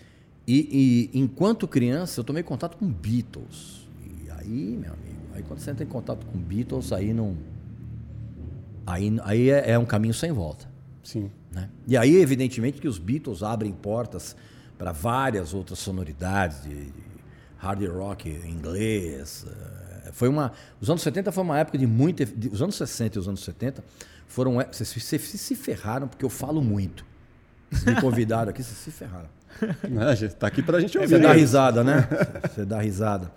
E, 0.47 1.11
e, 1.13 1.19
enquanto 1.21 1.69
criança, 1.69 2.21
eu 2.21 2.25
tomei 2.25 2.43
contato 2.43 2.79
com 2.79 2.91
Beatles. 2.91 3.87
E 4.03 4.31
aí, 4.31 4.79
meu 4.79 4.95
amigo 4.95 5.20
Aí 5.41 5.43
quando 5.43 5.59
você 5.59 5.71
entra 5.71 5.83
em 5.83 5.89
contato 5.89 6.27
com 6.27 6.39
Beatles, 6.39 6.93
aí 6.93 7.15
não. 7.15 7.35
Aí, 8.87 9.19
aí 9.25 9.51
é, 9.51 9.71
é 9.73 9.79
um 9.79 9.87
caminho 9.87 10.13
sem 10.13 10.31
volta. 10.33 10.69
Sim. 11.03 11.31
Né? 11.51 11.69
E 11.87 11.97
aí, 11.97 12.17
evidentemente, 12.17 12.81
que 12.81 12.87
os 12.87 12.99
Beatles 12.99 13.43
abrem 13.43 13.73
portas 13.73 14.37
para 14.77 14.93
várias 14.93 15.55
outras 15.55 15.79
sonoridades 15.79 16.63
de, 16.63 16.75
de 16.75 16.93
hard 17.59 17.83
rock 17.87 18.29
inglês. 18.29 19.47
Eh, 19.49 20.11
foi 20.13 20.29
uma, 20.29 20.53
os 20.81 20.91
anos 20.91 21.03
70 21.03 21.33
foi 21.33 21.43
uma 21.43 21.59
época 21.59 21.79
de 21.79 21.87
muita. 21.87 22.27
De, 22.27 22.49
os 22.49 22.61
anos 22.61 22.75
60 22.75 23.17
e 23.17 23.21
os 23.21 23.27
anos 23.27 23.43
70 23.43 23.83
foram. 24.27 24.57
Vocês 24.71 24.89
se, 24.89 25.01
se, 25.01 25.39
se 25.39 25.55
ferraram 25.55 26.07
porque 26.07 26.25
eu 26.25 26.31
falo 26.31 26.61
muito. 26.61 27.05
Vocês 27.71 27.95
me 27.95 28.01
convidaram 28.01 28.51
aqui, 28.51 28.63
vocês 28.63 28.77
se 28.77 28.91
ferraram. 28.91 29.29
Está 30.23 30.47
aqui 30.47 30.63
para 30.63 30.77
a 30.77 30.81
gente 30.81 30.99
ouvir. 30.99 31.09
Você 31.09 31.19
dá 31.19 31.33
risada, 31.33 31.83
né? 31.83 32.07
Você 32.49 32.65
dá 32.65 32.81
risada. 32.81 33.31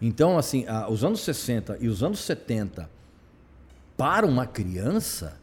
Então, 0.00 0.36
assim, 0.36 0.64
os 0.88 1.04
anos 1.04 1.20
60 1.20 1.78
e 1.80 1.88
os 1.88 2.02
anos 2.02 2.20
70, 2.20 2.88
para 3.96 4.26
uma 4.26 4.46
criança, 4.46 5.38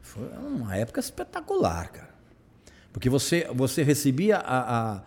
foi 0.00 0.28
uma 0.28 0.76
época 0.76 1.00
espetacular, 1.00 1.90
cara. 1.90 2.12
Porque 2.92 3.08
você, 3.08 3.48
você 3.54 3.82
recebia 3.82 4.36
a, 4.36 4.96
a, 4.96 5.02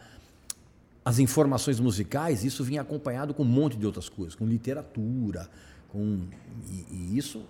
as 1.06 1.20
informações 1.20 1.80
musicais, 1.80 2.44
isso 2.44 2.64
vinha 2.64 2.82
acompanhado 2.82 3.34
com 3.34 3.44
um 3.44 3.48
monte 3.48 3.78
de 3.78 3.86
outras 3.86 4.10
coisas, 4.10 4.34
com 4.34 4.46
literatura, 4.46 5.48
com. 5.90 6.22
E, 6.68 6.86
e 6.92 7.18
isso. 7.18 7.44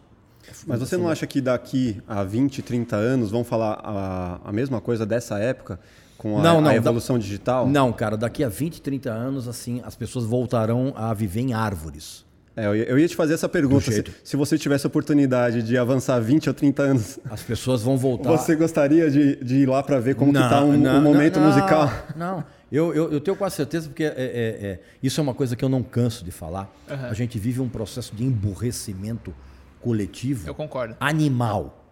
É 0.47 0.51
Mas 0.67 0.79
você 0.79 0.97
não 0.97 1.07
acha 1.07 1.25
que 1.25 1.41
daqui 1.41 2.01
a 2.07 2.23
20, 2.23 2.61
30 2.61 2.95
anos 2.95 3.31
vão 3.31 3.43
falar 3.43 3.79
a, 3.81 4.41
a 4.43 4.51
mesma 4.51 4.79
coisa 4.79 5.05
dessa 5.05 5.39
época? 5.39 5.79
Com 6.17 6.39
a, 6.39 6.41
não, 6.41 6.61
não, 6.61 6.69
a 6.69 6.75
evolução 6.75 7.17
da... 7.17 7.21
digital? 7.21 7.67
Não, 7.67 7.91
cara, 7.91 8.15
daqui 8.17 8.43
a 8.43 8.49
20, 8.49 8.81
30 8.81 9.11
anos, 9.11 9.47
assim, 9.47 9.81
as 9.83 9.95
pessoas 9.95 10.25
voltarão 10.25 10.93
a 10.95 11.13
viver 11.13 11.41
em 11.41 11.53
árvores. 11.53 12.25
É, 12.57 12.67
eu 12.67 12.97
ia 12.97 13.07
te 13.07 13.15
fazer 13.15 13.33
essa 13.33 13.49
pergunta. 13.49 13.91
Se, 13.91 14.03
se, 14.23 14.37
você 14.37 14.57
tivesse 14.57 14.85
a 14.85 14.87
oportunidade 14.87 15.61
de 15.61 15.77
avançar 15.77 16.17
20 16.21 16.47
ou 16.47 16.53
30 16.53 16.83
anos. 16.83 17.19
As 17.29 17.43
pessoas 17.43 17.81
vão 17.81 17.97
voltar. 17.97 18.31
Você 18.31 18.55
gostaria 18.55 19.11
de, 19.11 19.35
de 19.43 19.55
ir 19.57 19.65
lá 19.67 19.83
para 19.83 19.99
ver 19.99 20.15
como 20.15 20.31
está 20.31 20.63
um, 20.63 20.73
um, 20.73 21.01
momento 21.01 21.37
não, 21.37 21.47
musical? 21.47 21.91
Não, 22.15 22.45
eu, 22.71 22.93
eu, 22.93 23.11
eu, 23.11 23.19
tenho 23.19 23.35
quase 23.35 23.57
certeza, 23.57 23.89
porque 23.89 24.05
é, 24.05 24.07
é, 24.07 24.13
é, 24.15 24.79
isso 25.03 25.19
é 25.19 25.23
uma 25.23 25.33
coisa 25.33 25.53
que 25.53 25.65
eu 25.65 25.69
não 25.69 25.83
canso 25.83 26.23
de 26.23 26.31
falar. 26.31 26.73
Uhum. 26.89 27.05
A 27.05 27.13
gente 27.13 27.37
vive 27.37 27.59
um 27.59 27.67
processo 27.67 28.15
de 28.15 28.23
emburrecimento 28.23 29.33
coletivo 29.81 30.47
Eu 30.47 30.55
concordo. 30.55 30.95
animal. 30.99 31.83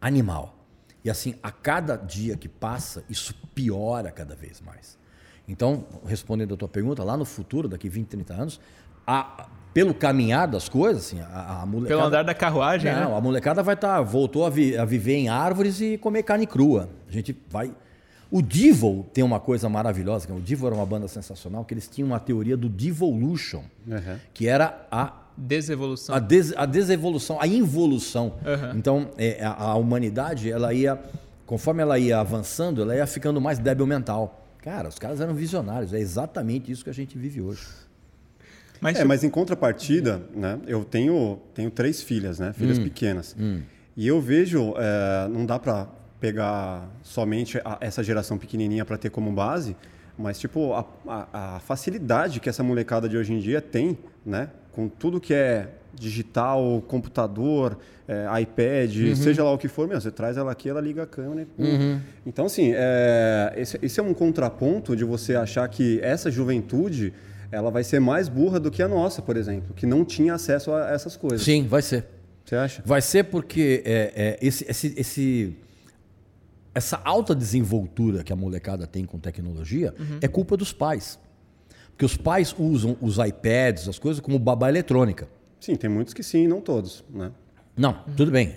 Animal. 0.00 0.55
E 1.06 1.10
assim, 1.10 1.36
a 1.40 1.52
cada 1.52 1.94
dia 1.96 2.36
que 2.36 2.48
passa, 2.48 3.04
isso 3.08 3.32
piora 3.54 4.10
cada 4.10 4.34
vez 4.34 4.60
mais. 4.60 4.98
Então, 5.48 5.84
respondendo 6.04 6.54
a 6.54 6.56
tua 6.56 6.66
pergunta, 6.68 7.04
lá 7.04 7.16
no 7.16 7.24
futuro, 7.24 7.68
daqui 7.68 7.88
20, 7.88 8.08
30 8.08 8.34
anos, 8.34 8.60
a- 9.06 9.46
pelo 9.72 9.94
caminhar 9.94 10.48
das 10.48 10.68
coisas, 10.68 11.04
assim, 11.06 11.20
a, 11.20 11.60
a 11.62 11.66
molecada... 11.66 11.94
Pelo 11.96 12.08
andar 12.08 12.22
da 12.24 12.34
carruagem, 12.34 12.90
Não, 12.92 13.10
né? 13.12 13.16
a 13.16 13.20
molecada 13.20 13.62
vai 13.62 13.74
estar, 13.76 14.00
voltou 14.02 14.44
a, 14.44 14.50
vi- 14.50 14.76
a 14.76 14.84
viver 14.84 15.14
em 15.14 15.28
árvores 15.28 15.80
e 15.80 15.96
comer 15.96 16.24
carne 16.24 16.44
crua. 16.46 16.88
A 17.08 17.12
gente 17.12 17.36
vai. 17.48 17.72
O 18.28 18.42
Devil 18.42 19.06
tem 19.12 19.22
uma 19.22 19.38
coisa 19.38 19.68
maravilhosa, 19.68 20.26
que 20.26 20.32
o 20.32 20.40
Devil 20.40 20.66
era 20.66 20.74
uma 20.74 20.86
banda 20.86 21.06
sensacional, 21.06 21.64
que 21.64 21.72
eles 21.72 21.86
tinham 21.88 22.08
uma 22.08 22.18
teoria 22.18 22.56
do 22.56 22.68
Devolution, 22.68 23.62
Uhum. 23.86 24.18
que 24.34 24.48
era 24.48 24.84
a, 24.90 25.12
Desevolução. 25.36 26.14
a, 26.14 26.18
des, 26.18 26.52
a 26.56 26.64
desevolução, 26.66 27.40
a 27.40 27.46
involução. 27.46 28.34
Aham. 28.44 28.72
Então, 28.76 29.10
é, 29.18 29.44
a, 29.44 29.52
a 29.52 29.74
humanidade, 29.74 30.50
ela 30.50 30.72
ia, 30.72 30.98
conforme 31.44 31.82
ela 31.82 31.98
ia 31.98 32.18
avançando, 32.18 32.80
ela 32.82 32.94
ia 32.96 33.06
ficando 33.06 33.40
mais 33.40 33.58
débil 33.58 33.86
mental. 33.86 34.42
Cara, 34.62 34.88
os 34.88 34.98
caras 34.98 35.20
eram 35.20 35.34
visionários, 35.34 35.92
é 35.92 35.98
exatamente 36.00 36.72
isso 36.72 36.82
que 36.82 36.90
a 36.90 36.94
gente 36.94 37.16
vive 37.16 37.40
hoje. 37.40 37.66
Mas, 38.80 38.98
É, 38.98 39.04
mas 39.04 39.22
em 39.24 39.30
contrapartida, 39.30 40.22
né, 40.34 40.58
eu 40.66 40.84
tenho, 40.84 41.38
tenho 41.54 41.70
três 41.70 42.02
filhas, 42.02 42.38
né, 42.38 42.52
filhas 42.52 42.78
pequenas. 42.78 43.34
E 43.96 44.06
eu 44.06 44.20
vejo, 44.20 44.74
é, 44.76 45.28
não 45.28 45.46
dá 45.46 45.58
para 45.58 45.86
pegar 46.20 46.88
somente 47.02 47.58
a- 47.64 47.78
essa 47.80 48.02
geração 48.02 48.36
pequenininha 48.36 48.84
para 48.84 48.98
ter 48.98 49.10
como 49.10 49.30
base, 49.32 49.76
mas 50.18 50.38
tipo 50.38 50.72
a, 50.72 50.84
a- 51.06 51.56
a 51.56 51.60
facilidade 51.60 52.40
que 52.40 52.48
essa 52.48 52.62
molecada 52.62 53.08
de 53.08 53.16
hoje 53.16 53.32
em 53.32 53.38
dia 53.38 53.60
tem, 53.60 53.98
né, 54.24 54.48
com 54.72 54.88
tudo 54.88 55.20
que 55.20 55.32
é 55.34 55.68
digital, 55.94 56.82
computador, 56.86 57.78
é, 58.06 58.26
iPad, 58.42 58.94
seja 59.16 59.42
lá 59.42 59.50
o 59.52 59.58
que 59.58 59.66
for, 59.68 59.88
meu, 59.88 59.98
você 60.00 60.10
traz 60.10 60.36
ela 60.36 60.52
aqui, 60.52 60.68
ela 60.68 60.80
liga 60.80 61.02
a 61.02 61.06
câmera. 61.06 61.46
e- 61.58 61.64
Então, 62.26 62.44
assim, 62.46 62.72
é, 62.74 63.52
esse, 63.56 63.78
esse 63.82 63.98
é 63.98 64.02
um 64.02 64.12
contraponto 64.14 64.94
de 64.94 65.04
você 65.04 65.34
achar 65.34 65.66
que 65.68 65.98
essa 66.02 66.30
juventude 66.30 67.12
ela 67.50 67.70
vai 67.70 67.82
ser 67.82 67.98
mais 68.00 68.28
burra 68.28 68.60
do 68.60 68.70
que 68.70 68.82
a 68.82 68.88
nossa, 68.88 69.22
por 69.22 69.36
exemplo, 69.36 69.72
que 69.74 69.86
não 69.86 70.04
tinha 70.04 70.34
acesso 70.34 70.72
a 70.72 70.90
essas 70.90 71.16
coisas. 71.16 71.42
Sim, 71.42 71.66
vai 71.66 71.80
ser. 71.80 72.04
Você 72.44 72.56
acha? 72.56 72.82
Vai 72.84 73.00
ser 73.00 73.24
porque 73.24 73.82
é, 73.84 74.12
é, 74.14 74.38
esse, 74.46 74.64
esse, 74.68 74.94
esse- 74.96 75.56
essa 76.76 77.00
alta 77.04 77.34
desenvoltura 77.34 78.22
que 78.22 78.32
a 78.32 78.36
molecada 78.36 78.86
tem 78.86 79.04
com 79.06 79.18
tecnologia 79.18 79.94
é 80.20 80.28
culpa 80.28 80.56
dos 80.56 80.72
pais. 80.72 81.18
Porque 81.90 82.04
os 82.04 82.16
pais 82.16 82.54
usam 82.58 82.96
os 83.00 83.16
iPads, 83.16 83.88
as 83.88 83.98
coisas, 83.98 84.20
como 84.20 84.38
babá 84.38 84.68
eletrônica. 84.68 85.26
Sim, 85.58 85.74
tem 85.76 85.88
muitos 85.88 86.12
que 86.12 86.22
sim, 86.22 86.46
não 86.46 86.60
todos, 86.60 87.02
né? 87.08 87.32
Não, 87.74 87.94
tudo 88.16 88.30
bem. 88.30 88.54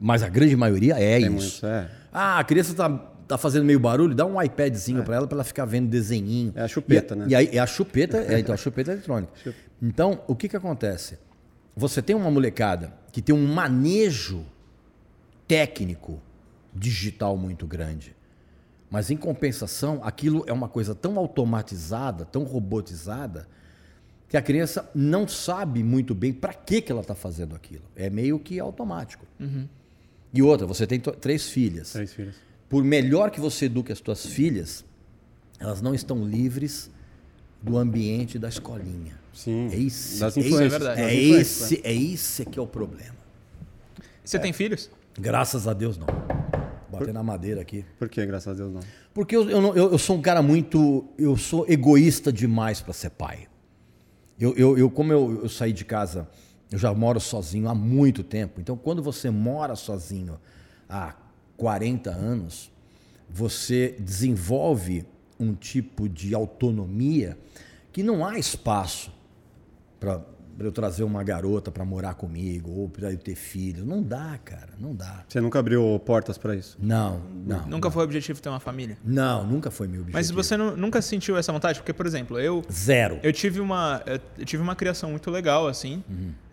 Mas 0.00 0.22
a 0.22 0.28
grande 0.30 0.56
maioria 0.56 0.94
é 0.98 1.18
Tem 1.20 1.26
isso. 1.26 1.34
muitos, 1.34 1.62
é. 1.64 1.90
Ah, 2.10 2.38
a 2.38 2.44
criança 2.44 2.72
tá, 2.74 2.88
tá 3.28 3.36
fazendo 3.36 3.64
meio 3.64 3.78
barulho, 3.78 4.14
dá 4.14 4.24
um 4.24 4.40
iPadzinho 4.40 5.02
pra 5.04 5.16
ela 5.16 5.26
pra 5.26 5.36
ela 5.36 5.44
ficar 5.44 5.64
vendo 5.66 5.88
desenhinho. 5.88 6.52
É 6.56 6.62
a 6.62 6.68
chupeta, 6.68 7.14
E- 7.14 7.18
né? 7.18 7.26
E 7.28 7.34
aí 7.34 7.48
é 7.52 7.58
a 7.58 7.66
chupeta, 7.66 8.16
é, 8.18 8.38
então 8.40 8.54
a 8.54 8.56
chupeta 8.58 8.92
eletrônica. 8.92 9.32
Então, 9.80 10.22
o 10.26 10.34
que 10.34 10.48
que 10.48 10.56
acontece? 10.56 11.18
Você 11.76 12.00
tem 12.00 12.16
uma 12.16 12.30
molecada 12.30 12.94
que 13.12 13.20
tem 13.20 13.34
um 13.34 13.46
manejo 13.46 14.44
técnico 15.46 16.20
digital 16.74 17.36
muito 17.36 17.66
grande. 17.66 18.14
Mas 18.90 19.10
em 19.10 19.16
compensação, 19.16 20.00
aquilo 20.02 20.44
é 20.46 20.52
uma 20.52 20.68
coisa 20.68 20.94
tão 20.94 21.18
automatizada, 21.18 22.24
tão 22.24 22.44
robotizada, 22.44 23.48
que 24.28 24.36
a 24.36 24.42
criança 24.42 24.90
não 24.94 25.26
sabe 25.28 25.82
muito 25.82 26.14
bem 26.14 26.32
para 26.32 26.54
que, 26.54 26.80
que 26.80 26.92
ela 26.92 27.00
está 27.00 27.14
fazendo 27.14 27.54
aquilo. 27.54 27.84
É 27.96 28.08
meio 28.08 28.38
que 28.38 28.58
automático. 28.58 29.26
E 30.32 30.42
outra, 30.42 30.66
você 30.66 30.86
tem 30.86 30.98
três 30.98 31.50
filhas. 31.50 31.92
Três 31.92 32.12
filhos. 32.12 32.36
Por 32.68 32.82
melhor 32.82 33.30
que 33.30 33.40
você 33.40 33.66
eduque 33.66 33.92
as 33.92 34.00
tuas 34.00 34.24
filhas, 34.24 34.84
elas 35.58 35.82
não 35.82 35.94
estão 35.94 36.24
livres 36.24 36.90
do 37.62 37.76
ambiente 37.76 38.38
da 38.38 38.48
escolinha. 38.48 39.20
Sim. 39.32 39.68
É 39.70 39.76
isso. 39.76 40.20
Das 40.20 40.36
é 40.36 40.40
influências. 40.40 40.82
É 40.82 41.14
influências, 41.14 41.72
esse, 41.72 41.80
é 41.84 41.94
esse 41.94 42.44
que 42.46 42.58
é 42.58 42.62
o 42.62 42.66
problema. 42.66 43.16
Você 44.24 44.38
tem 44.38 44.52
filhos? 44.52 44.90
Graças 45.18 45.68
a 45.68 45.72
Deus 45.72 45.98
não. 45.98 46.06
Bater 47.00 47.12
na 47.14 47.22
madeira 47.22 47.60
aqui. 47.60 47.84
Por 47.98 48.08
quê? 48.08 48.24
Graças 48.26 48.48
a 48.48 48.54
Deus 48.54 48.72
não. 48.72 48.80
Porque 49.14 49.34
eu, 49.36 49.48
eu, 49.50 49.60
não- 49.60 49.74
eu- 49.74 49.92
eu 49.92 49.98
sou 49.98 50.16
um 50.16 50.22
cara 50.22 50.42
muito. 50.42 51.04
Eu 51.18 51.36
sou 51.36 51.64
egoísta 51.68 52.32
demais 52.32 52.80
para 52.80 52.92
ser 52.92 53.10
pai. 53.10 53.48
Eu, 54.38 54.54
eu, 54.56 54.78
eu- 54.78 54.90
como 54.90 55.12
eu, 55.12 55.40
eu 55.42 55.48
saí 55.48 55.72
de 55.72 55.84
casa, 55.84 56.28
eu 56.70 56.78
já 56.78 56.92
moro 56.94 57.20
sozinho 57.20 57.68
há 57.68 57.74
muito 57.74 58.22
tempo. 58.24 58.60
Então, 58.60 58.76
quando 58.76 59.02
você 59.02 59.30
mora 59.30 59.74
sozinho 59.76 60.38
há 60.88 61.14
40 61.56 62.10
anos, 62.10 62.70
você 63.28 63.94
desenvolve 63.98 65.04
um 65.38 65.54
tipo 65.54 66.08
de 66.08 66.34
autonomia 66.34 67.36
que 67.92 68.02
não 68.02 68.24
há 68.24 68.38
espaço 68.38 69.12
para 70.00 70.22
eu 70.58 70.70
trazer 70.72 71.04
uma 71.04 71.22
garota 71.24 71.70
para 71.70 71.84
morar 71.84 72.14
comigo 72.14 72.70
ou 72.70 72.88
para 72.88 73.10
eu 73.12 73.18
ter 73.18 73.34
filhos. 73.34 73.84
Não 73.86 74.02
dá, 74.02 74.38
cara, 74.44 74.70
não 74.78 74.94
dá. 74.94 75.24
Você 75.28 75.40
nunca 75.40 75.58
abriu 75.58 76.00
portas 76.04 76.36
para 76.38 76.54
isso? 76.54 76.76
Não, 76.80 77.20
não. 77.46 77.66
Nunca 77.66 77.90
foi 77.90 78.02
o 78.02 78.04
objetivo 78.04 78.40
ter 78.40 78.48
uma 78.48 78.60
família. 78.60 78.96
Não, 79.04 79.46
nunca 79.46 79.70
foi 79.70 79.86
meu 79.88 80.00
objetivo. 80.02 80.18
Mas 80.18 80.30
você 80.30 80.56
nu- 80.56 80.76
nunca 80.76 81.00
sentiu 81.02 81.36
essa 81.36 81.52
vontade? 81.52 81.78
Porque, 81.80 81.92
por 81.92 82.06
exemplo, 82.06 82.38
eu, 82.38 82.62
Zero. 82.70 83.18
eu 83.22 83.32
tive 83.32 83.60
uma 83.60 84.02
eu- 84.06 84.44
tive 84.44 84.62
uma 84.62 84.74
criação 84.76 85.10
muito 85.10 85.30
legal, 85.30 85.66
assim. 85.68 86.02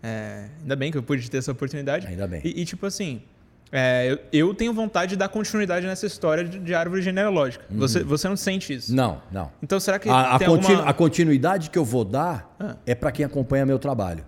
É, 0.02 0.48
ainda 0.62 0.76
bem 0.76 0.90
que 0.90 0.98
eu 0.98 1.02
pude 1.02 1.30
ter 1.30 1.38
essa 1.38 1.52
oportunidade. 1.52 2.06
Ainda 2.06 2.26
bem. 2.26 2.40
E, 2.44 2.62
e, 2.62 2.64
tipo 2.64 2.86
assim, 2.86 3.22
é, 3.72 4.12
eu, 4.12 4.18
eu 4.48 4.54
tenho 4.54 4.72
vontade 4.74 5.10
de 5.10 5.16
dar 5.16 5.28
continuidade 5.28 5.86
nessa 5.86 6.06
história 6.06 6.42
de, 6.44 6.58
de 6.58 6.74
árvore 6.74 7.02
genealógica. 7.02 7.64
Você, 7.70 8.02
você 8.02 8.28
não 8.28 8.36
sente 8.36 8.74
isso? 8.74 8.94
Não, 8.94 9.22
não. 9.30 9.50
Então 9.62 9.78
será 9.78 9.98
que 9.98 10.08
A, 10.08 10.34
a 10.34 10.38
continu- 10.38 10.74
alguma... 10.76 10.90
a 10.90 10.92
continuidade 10.92 11.70
que 11.70 11.78
eu 11.78 11.84
vou 11.84 12.04
dar 12.04 12.54
Ah. 12.58 12.76
é 12.84 12.94
para 12.94 13.12
quem 13.12 13.24
acompanha 13.24 13.64
meu 13.64 13.78
trabalho. 13.78 14.24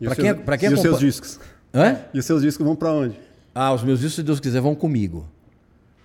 E 0.00 0.08
os 0.08 0.14
quem- 0.14 0.24
seus, 0.24 0.40
pra 0.42 0.56
quem 0.58 0.70
e 0.70 0.72
os 0.74 0.80
seus 0.80 0.94
acompanha- 0.94 1.10
discos? 1.10 1.40
Hã? 1.74 1.96
E 2.14 2.18
os 2.18 2.24
seus 2.24 2.42
discos 2.42 2.64
vão 2.66 2.74
para 2.76 2.90
onde? 2.90 3.18
Ah, 3.54 3.72
os 3.72 3.82
meus 3.82 4.00
discos, 4.00 4.14
se 4.16 4.22
Deus 4.22 4.40
quiser, 4.40 4.60
vão 4.60 4.74
comigo. 4.74 5.28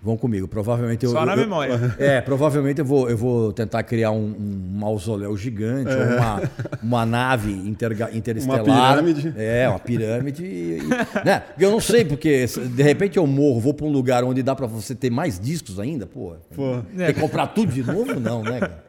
Vão 0.02 0.16
comigo. 0.16 0.48
Provavelmente 0.48 1.06
eu. 1.06 1.12
Só 1.12 1.26
na 1.26 1.34
eu- 1.34 1.38
memória. 1.38 1.96
É, 2.00 2.22
provavelmente 2.22 2.80
eu 2.80 2.86
vou, 2.86 3.10
eu 3.10 3.18
vou 3.18 3.52
tentar 3.52 3.84
criar 3.84 4.12
um, 4.12 4.34
um 4.40 4.78
mausoléu 4.80 5.36
gigante, 5.36 5.92
ou 5.94 6.18
uma, 6.18 6.52
uma 6.82 7.06
nave 7.06 7.52
interga- 7.52 8.10
interestelar. 8.14 8.64
pirâmide. 8.98 9.34
É, 9.38 9.68
uma 9.68 9.80
pirâmide. 9.80 10.44
e- 10.46 10.80
e- 10.80 11.26
né? 11.26 11.40
Porque 11.42 11.66
Eu 11.66 11.72
não 11.72 11.82
sei, 11.82 12.06
porque 12.06 12.46
de 12.48 12.82
repente 12.84 13.18
eu 13.18 13.28
morro, 13.28 13.60
vou 13.60 13.74
para 13.74 13.86
um 13.86 13.92
lugar 13.92 14.24
onde 14.24 14.42
dá 14.42 14.56
para 14.56 14.68
você 14.68 14.96
ter 14.96 15.10
mais 15.10 15.38
discos 15.40 15.80
ainda, 15.80 16.06
pô. 16.08 16.36
Pô. 16.56 16.78
Tem 16.96 17.14
que 17.14 17.20
comprar 17.20 17.48
tudo 17.48 17.72
de 17.74 17.84
novo? 17.84 18.20
Não, 18.20 18.42
né, 18.42 18.60
cara? 18.60 18.84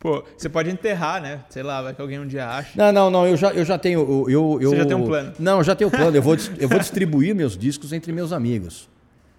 Pô, 0.00 0.24
você 0.36 0.48
pode 0.48 0.68
enterrar, 0.70 1.20
né? 1.22 1.40
Sei 1.50 1.62
lá, 1.62 1.80
vai 1.82 1.94
que 1.94 2.00
alguém 2.02 2.18
um 2.18 2.26
dia 2.26 2.48
acha. 2.48 2.70
Não, 2.74 2.90
não, 2.90 3.10
não, 3.10 3.26
eu 3.26 3.36
já, 3.36 3.50
eu 3.50 3.64
já 3.64 3.78
tenho. 3.78 4.00
Eu, 4.00 4.30
eu, 4.30 4.58
eu- 4.62 4.70
Você 4.70 4.76
já 4.78 4.86
tem 4.86 4.96
um 4.96 5.04
plano? 5.04 5.32
Não, 5.38 5.58
eu 5.58 5.64
já 5.64 5.74
tenho 5.76 5.90
plano. 5.90 6.16
Eu 6.16 6.22
vou, 6.22 6.36
eu 6.58 6.68
vou 6.68 6.78
distribuir 6.78 7.34
meus 7.36 7.56
discos 7.56 7.92
entre 7.92 8.10
meus 8.12 8.32
amigos. 8.32 8.88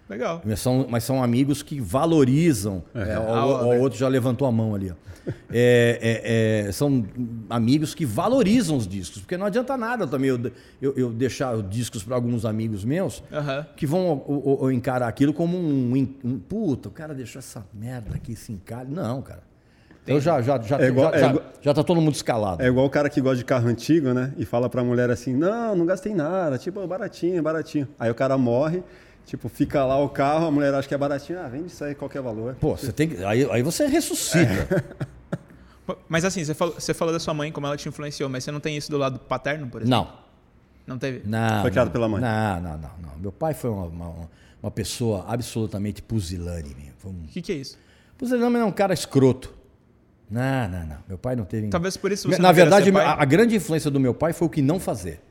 Legal. 0.09 0.41
Mas 0.45 0.59
são, 0.59 0.85
mas 0.89 1.03
são 1.03 1.23
amigos 1.23 1.63
que 1.63 1.79
valorizam. 1.79 2.83
É, 2.93 3.17
o, 3.17 3.33
Ah, 3.33 3.45
o- 3.45 3.69
né? 3.71 3.77
o 3.77 3.81
outro 3.81 3.97
já 3.97 4.07
levantou 4.07 4.47
a 4.47 4.51
mão 4.51 4.75
ali. 4.75 4.91
ó. 4.91 4.95
É, 5.49 6.63
é, 6.63 6.67
é, 6.67 6.71
são 6.73 7.05
amigos 7.49 7.95
que 7.95 8.05
valorizam 8.05 8.75
os 8.75 8.85
discos. 8.85 9.21
Porque 9.21 9.37
não 9.37 9.45
adianta 9.45 9.77
nada 9.77 10.05
também 10.05 10.29
eu, 10.29 10.51
eu, 10.81 10.93
eu 10.97 11.09
deixar 11.11 11.55
os 11.55 11.69
discos 11.69 12.03
para 12.03 12.15
alguns 12.15 12.43
amigos 12.43 12.83
meus 12.83 13.23
Aham. 13.31 13.65
que 13.77 13.87
vão 13.87 14.21
o- 14.27 14.59
o- 14.61 14.65
o 14.65 14.71
encarar 14.71 15.07
aquilo 15.07 15.33
como 15.33 15.57
um, 15.57 15.95
in- 15.95 16.17
um. 16.23 16.37
Puta, 16.37 16.89
o 16.89 16.91
cara 16.91 17.13
deixou 17.13 17.39
essa 17.39 17.65
merda 17.73 18.15
aqui, 18.15 18.35
se 18.35 18.51
encalha. 18.51 18.89
Não, 18.89 19.21
cara. 19.21 19.43
Eu 20.05 20.19
já, 20.19 20.41
já, 20.41 20.59
já, 20.61 20.77
É 20.81 20.87
igual- 20.87 21.11
já, 21.11 21.15
é 21.17 21.19
já, 21.21 21.29
igual- 21.29 21.45
já 21.61 21.73
tá 21.73 21.81
todo 21.81 22.01
mundo 22.01 22.13
escalado. 22.15 22.61
É 22.61 22.67
igual 22.67 22.85
o 22.85 22.89
cara 22.89 23.09
que 23.09 23.21
gosta 23.21 23.37
de 23.37 23.45
carro 23.45 23.69
antigo, 23.69 24.13
né? 24.13 24.33
E 24.37 24.43
fala 24.43 24.69
pra 24.69 24.83
mulher 24.83 25.09
assim: 25.09 25.33
não, 25.33 25.73
não 25.77 25.85
gastei 25.85 26.13
nada, 26.13 26.57
tipo, 26.57 26.85
baratinho, 26.85 27.41
baratinho. 27.41 27.87
Aí 27.97 28.11
o 28.11 28.15
cara 28.15 28.37
morre, 28.37 28.83
tipo, 29.25 29.49
fica 29.49 29.83
lá 29.85 29.97
o 29.99 30.09
carro, 30.09 30.47
a 30.47 30.51
mulher 30.51 30.73
acha 30.73 30.87
que 30.87 30.93
é 30.93 30.97
baratinho, 30.97 31.39
ah, 31.39 31.47
vende 31.47 31.67
isso 31.67 31.83
aí, 31.83 31.95
qualquer 31.95 32.21
valor. 32.21 32.55
Pô, 32.59 32.75
você 32.77 32.91
tem 32.91 33.09
que. 33.09 33.23
Aí, 33.23 33.49
aí 33.51 33.61
você 33.63 33.85
ressuscita. 33.87 34.83
Pô, 35.85 35.97
Mas 36.07 36.23
assim, 36.25 36.43
você 36.43 36.53
falou, 36.53 36.75
você 36.75 36.93
falou 36.93 37.13
da 37.13 37.19
sua 37.19 37.33
mãe, 37.33 37.51
como 37.51 37.67
ela 37.67 37.75
te 37.75 37.89
influenciou, 37.89 38.29
mas 38.29 38.43
você 38.43 38.51
não 38.51 38.59
tem 38.61 38.77
isso 38.77 38.89
do 38.89 38.97
lado 38.97 39.19
paterno, 39.19 39.67
por 39.67 39.81
exemplo? 39.81 39.97
Não. 40.07 40.23
Não 40.87 40.97
teve? 40.97 41.21
Não. 41.27 41.61
Foi 41.61 41.71
criado 41.71 41.87
não. 41.87 41.91
pela 41.93 42.07
mãe? 42.09 42.21
Não, 42.21 42.61
não, 42.61 42.77
não, 42.77 42.91
não. 43.01 43.17
Meu 43.19 43.31
pai 43.31 43.53
foi 43.53 43.69
uma, 43.69 43.85
uma, 43.85 44.29
uma 44.61 44.71
pessoa 44.71 45.25
absolutamente 45.27 46.01
pusilânime. 46.01 46.91
Foi 46.97 47.11
um... 47.11 47.23
O 47.23 47.27
que, 47.27 47.41
que 47.41 47.51
é 47.51 47.55
isso? 47.55 47.77
Pusilânime 48.17 48.59
é 48.59 48.65
um 48.65 48.71
cara 48.71 48.93
escroto. 48.93 49.53
Não, 50.29 50.67
não, 50.69 50.85
não. 50.85 50.97
Meu 51.07 51.17
pai 51.17 51.35
não 51.35 51.45
teve. 51.45 51.67
Talvez 51.67 51.95
por 51.97 52.11
isso 52.11 52.29
você 52.29 52.41
Na 52.41 52.47
não 52.49 52.55
verdade, 52.55 52.85
ser 52.85 52.91
pai. 52.91 53.05
a, 53.05 53.21
a 53.21 53.25
grande 53.25 53.55
influência 53.55 53.91
do 53.91 53.99
meu 53.99 54.13
pai 54.13 54.33
foi 54.33 54.47
o 54.47 54.49
que 54.49 54.61
não 54.61 54.79
fazer. 54.79 55.21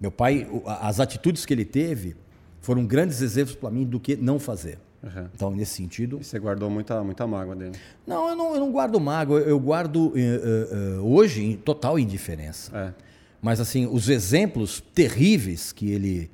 Meu 0.00 0.10
pai, 0.10 0.48
o- 0.50 0.62
as 0.66 0.98
atitudes 1.00 1.44
que 1.46 1.52
ele 1.52 1.64
teve 1.64 2.16
foram 2.62 2.86
grandes 2.86 3.20
exemplos 3.20 3.54
para 3.54 3.70
mim 3.70 3.84
do 3.84 4.00
que 4.00 4.16
não 4.16 4.38
fazer. 4.38 4.78
Uhum. 5.02 5.28
Então, 5.34 5.50
nesse 5.50 5.74
sentido. 5.74 6.18
E 6.20 6.24
você 6.24 6.38
guardou 6.38 6.70
muita, 6.70 7.02
muita 7.02 7.26
mágoa 7.26 7.56
dele. 7.56 7.72
Não, 8.06 8.28
eu 8.28 8.36
não, 8.36 8.54
eu 8.54 8.60
não 8.60 8.70
guardo 8.70 8.98
mágoa, 9.00 9.40
eu 9.40 9.58
guardo 9.58 10.12
eh, 10.16 10.40
eh, 10.70 10.98
hoje 11.00 11.42
em 11.42 11.56
total 11.56 11.98
indiferença. 11.98 12.70
É. 12.74 12.94
Mas 13.42 13.58
assim, 13.60 13.86
os 13.90 14.08
exemplos 14.08 14.80
terríveis 14.94 15.72
que 15.72 15.90
ele, 15.90 16.30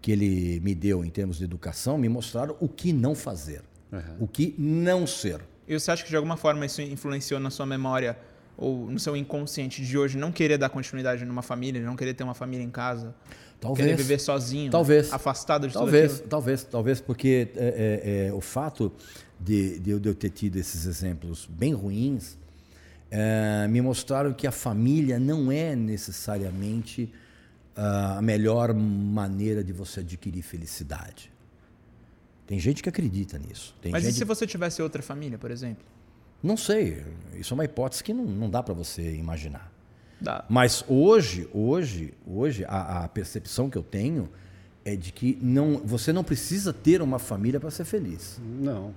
que 0.00 0.12
ele 0.12 0.60
me 0.60 0.72
deu 0.72 1.04
em 1.04 1.10
termos 1.10 1.38
de 1.38 1.44
educação 1.44 1.98
me 1.98 2.08
mostraram 2.08 2.56
o 2.60 2.68
que 2.68 2.92
não 2.92 3.14
fazer, 3.16 3.62
Uhum. 3.90 4.00
o 4.20 4.28
que 4.28 4.54
não 4.56 5.04
ser. 5.06 5.40
E 5.66 5.78
você 5.78 5.90
acha 5.90 6.04
que 6.04 6.08
de 6.08 6.16
alguma 6.16 6.36
forma 6.36 6.64
isso 6.64 6.80
influenciou 6.80 7.40
na 7.40 7.50
sua 7.50 7.66
memória 7.66 8.16
ou 8.56 8.88
no 8.90 9.00
seu 9.00 9.16
inconsciente 9.16 9.84
de 9.84 9.98
hoje 9.98 10.16
não 10.16 10.30
querer 10.30 10.56
dar 10.58 10.68
continuidade 10.68 11.24
numa 11.24 11.42
família, 11.42 11.82
não 11.82 11.96
querer 11.96 12.14
ter 12.14 12.22
uma 12.22 12.34
família 12.34 12.62
em 12.62 12.70
casa? 12.70 13.14
Talvez. 13.62 13.86
Querer 13.86 13.96
viver 13.96 14.18
sozinho? 14.18 14.72
Talvez. 14.72 15.12
Afastado 15.12 15.68
de 15.68 15.72
Talvez, 15.72 16.18
tudo 16.18 16.28
talvez, 16.28 16.64
talvez, 16.64 17.00
porque 17.00 17.48
é, 17.54 17.60
é, 17.64 18.26
é, 18.26 18.32
o 18.32 18.40
fato 18.40 18.92
de, 19.38 19.78
de, 19.78 19.90
eu, 19.92 20.00
de 20.00 20.08
eu 20.08 20.14
ter 20.16 20.30
tido 20.30 20.56
esses 20.56 20.84
exemplos 20.84 21.48
bem 21.48 21.72
ruins 21.72 22.36
é, 23.08 23.68
me 23.68 23.80
mostraram 23.80 24.32
que 24.32 24.48
a 24.48 24.50
família 24.50 25.20
não 25.20 25.52
é 25.52 25.76
necessariamente 25.76 27.08
ah, 27.76 28.18
a 28.18 28.22
melhor 28.22 28.74
maneira 28.74 29.62
de 29.62 29.72
você 29.72 30.00
adquirir 30.00 30.42
felicidade. 30.42 31.30
Tem 32.44 32.58
gente 32.58 32.82
que 32.82 32.88
acredita 32.88 33.38
nisso. 33.38 33.76
Tem 33.80 33.92
Mas 33.92 34.02
gente... 34.02 34.14
e 34.14 34.18
se 34.18 34.24
você 34.24 34.44
tivesse 34.44 34.82
outra 34.82 35.02
família, 35.02 35.38
por 35.38 35.52
exemplo? 35.52 35.84
Não 36.42 36.56
sei, 36.56 37.04
isso 37.36 37.52
é 37.52 37.54
uma 37.54 37.64
hipótese 37.64 38.02
que 38.02 38.12
não, 38.12 38.24
não 38.24 38.50
dá 38.50 38.60
para 38.60 38.74
você 38.74 39.14
imaginar. 39.14 39.72
Dá. 40.22 40.44
Mas 40.48 40.84
hoje, 40.88 41.48
hoje, 41.52 42.14
hoje, 42.26 42.64
a, 42.68 43.04
a 43.04 43.08
percepção 43.08 43.68
que 43.68 43.76
eu 43.76 43.82
tenho 43.82 44.28
é 44.84 44.96
de 44.96 45.12
que 45.12 45.38
não, 45.42 45.80
você 45.84 46.12
não 46.12 46.24
precisa 46.24 46.72
ter 46.72 47.02
uma 47.02 47.18
família 47.18 47.58
para 47.58 47.70
ser 47.70 47.84
feliz. 47.84 48.40
Não. 48.60 48.94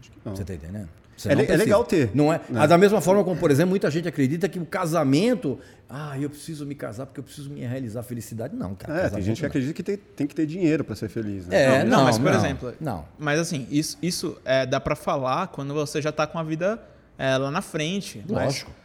Acho 0.00 0.10
que 0.10 0.18
não. 0.24 0.36
Você 0.36 0.42
está 0.42 0.54
entendendo? 0.54 0.88
Você 1.16 1.28
É 1.28 1.32
é 1.32 1.56
legal 1.56 1.84
ter, 1.84 2.10
Não 2.14 2.32
é? 2.32 2.40
né? 2.48 2.66
Da 2.66 2.78
mesma 2.78 2.98
forma 3.00 3.22
como, 3.22 3.38
por 3.38 3.50
exemplo, 3.50 3.68
muita 3.70 3.90
gente 3.90 4.08
acredita 4.08 4.48
que 4.48 4.58
o 4.58 4.64
casamento. 4.64 5.58
Ah, 5.88 6.18
eu 6.18 6.30
preciso 6.30 6.64
me 6.64 6.74
casar 6.74 7.04
porque 7.04 7.20
eu 7.20 7.24
preciso 7.24 7.50
me 7.50 7.60
realizar 7.60 8.00
a 8.00 8.02
felicidade. 8.02 8.56
Não, 8.56 8.74
cara. 8.74 9.02
É, 9.02 9.10
tem 9.10 9.20
gente 9.20 9.36
que 9.36 9.42
não. 9.42 9.48
acredita 9.48 9.74
que 9.74 9.82
tem, 9.82 9.96
tem 9.98 10.26
que 10.26 10.34
ter 10.34 10.46
dinheiro 10.46 10.82
para 10.82 10.96
ser 10.96 11.10
feliz. 11.10 11.46
Né? 11.46 11.62
É, 11.62 11.84
não, 11.84 11.98
não, 11.98 12.04
mas 12.04 12.16
por 12.18 12.30
não, 12.30 12.38
exemplo, 12.38 12.74
não. 12.80 13.04
Mas 13.18 13.38
assim, 13.38 13.66
isso, 13.70 13.98
isso 14.00 14.38
é, 14.44 14.64
dá 14.64 14.80
pra 14.80 14.96
falar 14.96 15.48
quando 15.48 15.74
você 15.74 16.00
já 16.00 16.10
tá 16.10 16.26
com 16.26 16.38
a 16.38 16.42
vida 16.42 16.80
é, 17.18 17.36
lá 17.36 17.50
na 17.50 17.60
frente. 17.60 18.24
Lógico. 18.26 18.70
Mas, 18.70 18.79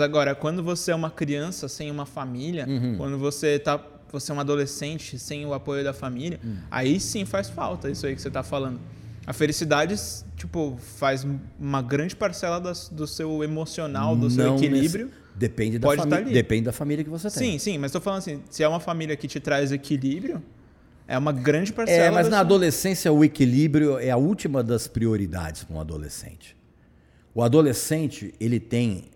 agora, 0.00 0.34
quando 0.34 0.62
você 0.62 0.90
é 0.90 0.94
uma 0.94 1.10
criança 1.10 1.68
sem 1.68 1.90
uma 1.90 2.06
família, 2.06 2.66
Uhum. 2.68 2.96
quando 2.96 3.18
você 3.18 3.58
tá. 3.58 3.80
Você 4.12 4.30
é 4.30 4.34
um 4.34 4.40
adolescente 4.40 5.18
sem 5.18 5.44
o 5.44 5.52
apoio 5.52 5.82
da 5.82 5.92
família, 5.92 6.38
Hum. 6.42 6.56
aí 6.70 6.98
sim 7.00 7.24
faz 7.24 7.50
falta 7.50 7.90
isso 7.90 8.06
aí 8.06 8.14
que 8.14 8.22
você 8.22 8.30
tá 8.30 8.42
falando. 8.42 8.80
A 9.26 9.32
felicidade, 9.32 9.94
tipo, 10.36 10.78
faz 10.96 11.26
uma 11.58 11.82
grande 11.82 12.14
parcela 12.14 12.60
das- 12.60 12.88
do 12.88 13.04
seu 13.06 13.42
emocional, 13.42 14.14
do 14.14 14.30
seu 14.30 14.46
Não 14.46 14.56
equilíbrio. 14.56 15.06
nesse- 15.06 15.18
Depende 15.34 15.78
da, 15.78 15.88
família, 15.88 16.24
tá 16.24 16.30
depende 16.30 16.62
da 16.62 16.72
família 16.72 17.04
que 17.04 17.10
você 17.10 17.28
tem. 17.28 17.52
Sim, 17.52 17.58
sim, 17.58 17.78
mas 17.78 17.90
tô 17.92 18.00
falando 18.00 18.20
assim, 18.20 18.40
se 18.48 18.62
é 18.62 18.68
uma 18.68 18.80
família 18.80 19.14
que 19.16 19.26
te 19.28 19.40
traz 19.40 19.72
equilíbrio, 19.72 20.40
é 21.08 21.18
uma 21.18 21.32
grande 21.32 21.72
parcela. 21.72 22.04
É, 22.04 22.10
mas 22.10 22.26
na 22.28 22.36
sua- 22.36 22.40
adolescência 22.40 23.12
o 23.12 23.22
equilíbrio 23.24 23.98
é 23.98 24.10
a 24.10 24.16
última 24.16 24.62
das 24.62 24.86
prioridades 24.86 25.64
para 25.64 25.76
um 25.76 25.80
adolescente. 25.80 26.56
O 27.34 27.42
adolescente, 27.42 28.32
ele 28.40 28.58
tem. 28.60 29.06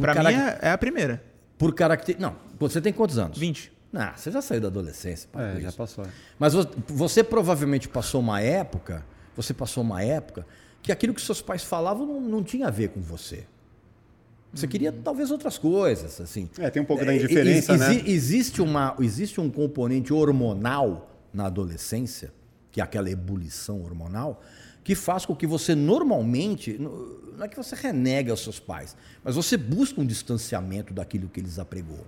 Pra 0.00 0.14
carac- 0.14 0.34
mim 0.36 0.42
é, 0.42 0.58
é 0.62 0.70
a 0.70 0.78
primeira. 0.78 1.22
Por 1.56 1.74
caracter... 1.74 2.16
Não, 2.18 2.36
você 2.58 2.80
tem 2.80 2.92
quantos 2.92 3.18
anos? 3.18 3.36
20. 3.38 3.72
Ah, 3.94 4.12
você 4.16 4.30
já 4.30 4.40
saiu 4.42 4.60
da 4.60 4.68
adolescência. 4.68 5.28
É, 5.34 5.60
já 5.60 5.72
passou. 5.72 6.06
Mas 6.38 6.52
vo- 6.54 6.66
você 6.88 7.24
provavelmente 7.24 7.88
passou 7.88 8.20
uma 8.20 8.40
época, 8.40 9.04
você 9.34 9.52
passou 9.54 9.82
uma 9.82 10.02
época 10.02 10.46
que 10.82 10.92
aquilo 10.92 11.12
que 11.14 11.20
seus 11.22 11.40
pais 11.42 11.62
falavam 11.64 12.06
não, 12.06 12.20
não 12.20 12.42
tinha 12.44 12.68
a 12.68 12.70
ver 12.70 12.90
com 12.90 13.00
você. 13.00 13.44
Você 14.52 14.66
queria 14.66 14.90
talvez 14.92 15.30
outras 15.30 15.58
coisas, 15.58 16.20
assim. 16.20 16.48
É, 16.58 16.70
tem 16.70 16.80
um 16.80 16.84
pouco 16.84 17.04
da 17.04 17.12
É, 17.12 17.16
indiferença, 17.16 17.74
exi- 17.74 17.84
né? 17.96 18.02
Existe, 18.06 18.62
uma, 18.62 18.94
existe 19.00 19.40
um 19.40 19.50
componente 19.50 20.12
hormonal 20.12 21.10
na 21.32 21.46
adolescência, 21.46 22.32
que 22.72 22.80
é 22.80 22.84
aquela 22.84 23.10
ebulição 23.10 23.82
hormonal, 23.82 24.42
que 24.82 24.94
faz 24.94 25.26
com 25.26 25.34
que 25.36 25.46
você 25.46 25.74
normalmente, 25.74 26.78
no- 26.78 27.27
não 27.38 27.46
é 27.46 27.48
que 27.48 27.56
você 27.56 27.74
renega 27.74 28.34
os 28.34 28.40
seus 28.40 28.58
pais, 28.58 28.96
mas 29.22 29.36
você 29.36 29.56
busca 29.56 30.00
um 30.00 30.06
distanciamento 30.06 30.92
daquilo 30.92 31.28
que 31.28 31.40
eles 31.40 31.58
apregoam. 31.58 32.04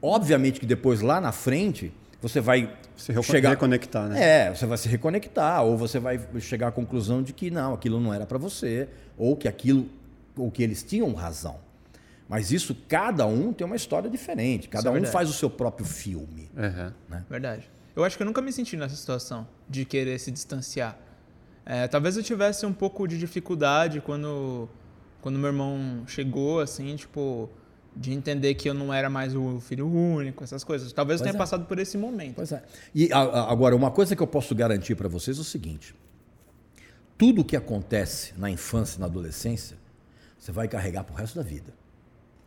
Obviamente 0.00 0.60
que 0.60 0.66
depois, 0.66 1.00
lá 1.00 1.20
na 1.20 1.32
frente, 1.32 1.92
você 2.20 2.40
vai 2.40 2.72
Se 2.96 3.12
chegar... 3.22 3.50
reconectar, 3.50 4.08
né? 4.08 4.46
É, 4.46 4.54
você 4.54 4.64
vai 4.64 4.78
se 4.78 4.88
reconectar, 4.88 5.64
ou 5.64 5.76
você 5.76 5.98
vai 5.98 6.20
chegar 6.38 6.68
à 6.68 6.72
conclusão 6.72 7.22
de 7.22 7.32
que 7.32 7.50
não, 7.50 7.74
aquilo 7.74 8.00
não 8.00 8.14
era 8.14 8.24
para 8.24 8.38
você, 8.38 8.88
ou 9.18 9.36
que 9.36 9.48
aquilo, 9.48 9.88
ou 10.36 10.50
que 10.50 10.62
eles 10.62 10.82
tinham 10.82 11.12
razão. 11.12 11.56
Mas 12.28 12.52
isso, 12.52 12.74
cada 12.88 13.26
um 13.26 13.52
tem 13.52 13.66
uma 13.66 13.76
história 13.76 14.08
diferente, 14.08 14.68
cada 14.68 14.88
é 14.88 14.92
um 14.92 15.04
faz 15.04 15.28
o 15.28 15.32
seu 15.32 15.50
próprio 15.50 15.84
filme. 15.84 16.48
Aham. 16.56 16.94
Verdade. 17.28 17.68
Eu 17.94 18.04
acho 18.04 18.16
que 18.16 18.22
eu 18.22 18.26
nunca 18.26 18.40
me 18.40 18.52
senti 18.52 18.76
nessa 18.76 18.96
situação 18.96 19.46
de 19.68 19.84
querer 19.84 20.18
se 20.18 20.30
distanciar. 20.30 20.96
É, 21.64 21.86
talvez 21.88 22.16
eu 22.16 22.22
tivesse 22.22 22.66
um 22.66 22.72
pouco 22.72 23.06
de 23.06 23.16
dificuldade 23.18 24.00
quando, 24.00 24.68
quando 25.20 25.38
meu 25.38 25.48
irmão 25.48 26.02
chegou, 26.06 26.60
assim, 26.60 26.94
tipo, 26.96 27.48
de 27.94 28.12
entender 28.12 28.54
que 28.54 28.68
eu 28.68 28.74
não 28.74 28.92
era 28.92 29.08
mais 29.08 29.36
o 29.36 29.60
filho 29.60 29.86
único, 29.86 30.42
essas 30.42 30.64
coisas. 30.64 30.92
Talvez 30.92 31.20
eu 31.20 31.24
tenha 31.24 31.36
é. 31.36 31.38
passado 31.38 31.64
por 31.66 31.78
esse 31.78 31.96
momento. 31.96 32.34
Pois 32.36 32.50
é. 32.52 32.62
E 32.94 33.12
a- 33.12 33.18
a- 33.18 33.52
agora, 33.52 33.76
uma 33.76 33.90
coisa 33.90 34.16
que 34.16 34.22
eu 34.22 34.26
posso 34.26 34.54
garantir 34.54 34.94
para 34.96 35.08
vocês 35.08 35.38
é 35.38 35.40
o 35.40 35.44
seguinte: 35.44 35.94
tudo 37.16 37.44
que 37.44 37.56
acontece 37.56 38.34
na 38.36 38.50
infância 38.50 38.96
e 38.96 39.00
na 39.00 39.06
adolescência, 39.06 39.76
você 40.38 40.50
vai 40.50 40.66
carregar 40.68 41.04
pro 41.04 41.14
resto 41.14 41.36
da 41.36 41.42
vida. 41.42 41.72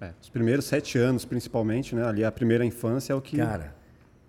É, 0.01 0.11
Os 0.21 0.27
primeiros 0.29 0.65
sete 0.65 0.97
anos, 0.97 1.23
principalmente, 1.23 1.95
né? 1.95 2.05
Ali 2.05 2.25
a 2.25 2.31
primeira 2.31 2.65
infância 2.65 3.13
é 3.13 3.15
o 3.15 3.21
que. 3.21 3.37
Cara, 3.37 3.73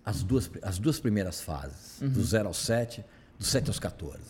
as 0.04 0.22
duas, 0.22 0.48
as 0.62 0.78
duas 0.78 1.00
primeiras 1.00 1.40
fases, 1.40 2.00
Uhum. 2.00 2.08
do 2.10 2.22
0 2.22 2.46
ao 2.46 2.54
7, 2.54 3.04
do 3.36 3.44
7 3.44 3.66
aos 3.68 3.80
14. 3.80 4.20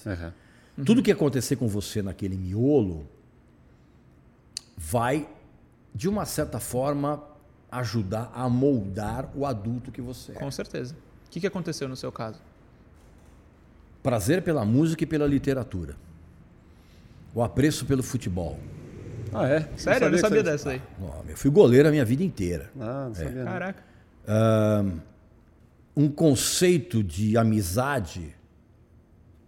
Tudo 0.85 1.03
que 1.03 1.11
acontecer 1.11 1.57
com 1.57 1.67
você 1.69 2.03
naquele 2.03 2.37
miolo 2.37 3.07
vai, 4.77 5.27
de 5.95 6.09
uma 6.09 6.27
certa 6.27 6.61
forma, 6.61 7.23
ajudar 7.71 8.31
a 8.35 8.49
moldar 8.49 9.31
o 9.35 9.47
adulto 9.47 9.91
que 9.91 10.01
você 10.03 10.33
é. 10.33 10.35
Com 10.35 10.51
certeza. 10.51 10.95
O 11.27 11.31
que, 11.31 11.41
que 11.41 11.47
aconteceu 11.47 11.89
no 11.89 11.97
seu 11.97 12.13
caso? 12.13 12.39
Prazer 14.03 14.43
pela 14.43 14.65
música 14.65 15.03
e 15.05 15.07
pela 15.07 15.27
literatura. 15.27 15.97
O 17.35 17.43
apreço 17.43 17.85
pelo 17.87 18.03
futebol. 18.03 18.59
Ah, 19.33 19.49
é? 19.49 19.69
Sério? 19.77 20.07
Eu 20.07 20.11
não 20.11 20.17
que 20.17 20.21
sabia 20.23 20.39
você- 20.45 20.51
dessa 20.51 20.71
aí. 20.71 20.83
Ó, 21.03 21.23
Eu 21.29 21.37
fui 21.37 21.51
goleiro 21.51 21.89
a 21.89 21.91
minha 21.91 22.05
vida 22.05 22.23
inteira. 22.23 22.71
Ah, 22.79 23.07
não 23.09 23.15
sabia. 23.15 23.45
não. 23.45 23.53
Caraca. 23.53 23.83
Um 25.97 26.09
conceito 26.09 27.03
de 27.03 27.37
amizade 27.37 28.35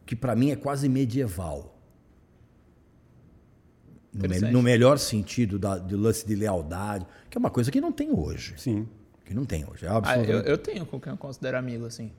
que 0.09 0.17
para 0.17 0.35
mim 0.35 0.51
é 0.51 0.57
quase 0.57 0.89
medieval. 0.89 1.77
No, 4.11 4.27
me- 4.27 4.41
no 4.51 4.63
melhor 4.63 4.99
sentido 4.99 5.59
da, 5.59 5.77
do 5.77 5.97
lance 5.99 6.27
de 6.27 6.35
lealdade, 6.35 7.07
que 7.29 7.37
é 7.37 7.39
uma 7.39 7.51
coisa 7.51 7.71
que 7.71 7.79
não 7.81 7.93
tem 7.93 8.11
hoje. 8.11 8.55
Sim. 8.57 8.89
Que 9.25 9.35
não 9.35 9.45
tem 9.45 9.67
hoje. 9.71 9.85
É 9.85 9.89
Ah, 9.89 9.93
eu, 9.93 9.97
absolutamente... 9.99 10.49
eu 10.49 10.59
tenho 10.59 10.87
com 10.87 10.99
quem 10.99 11.13
eu 11.13 11.17
considero 11.19 11.59
amigo, 11.59 11.85
assim. 11.85 12.11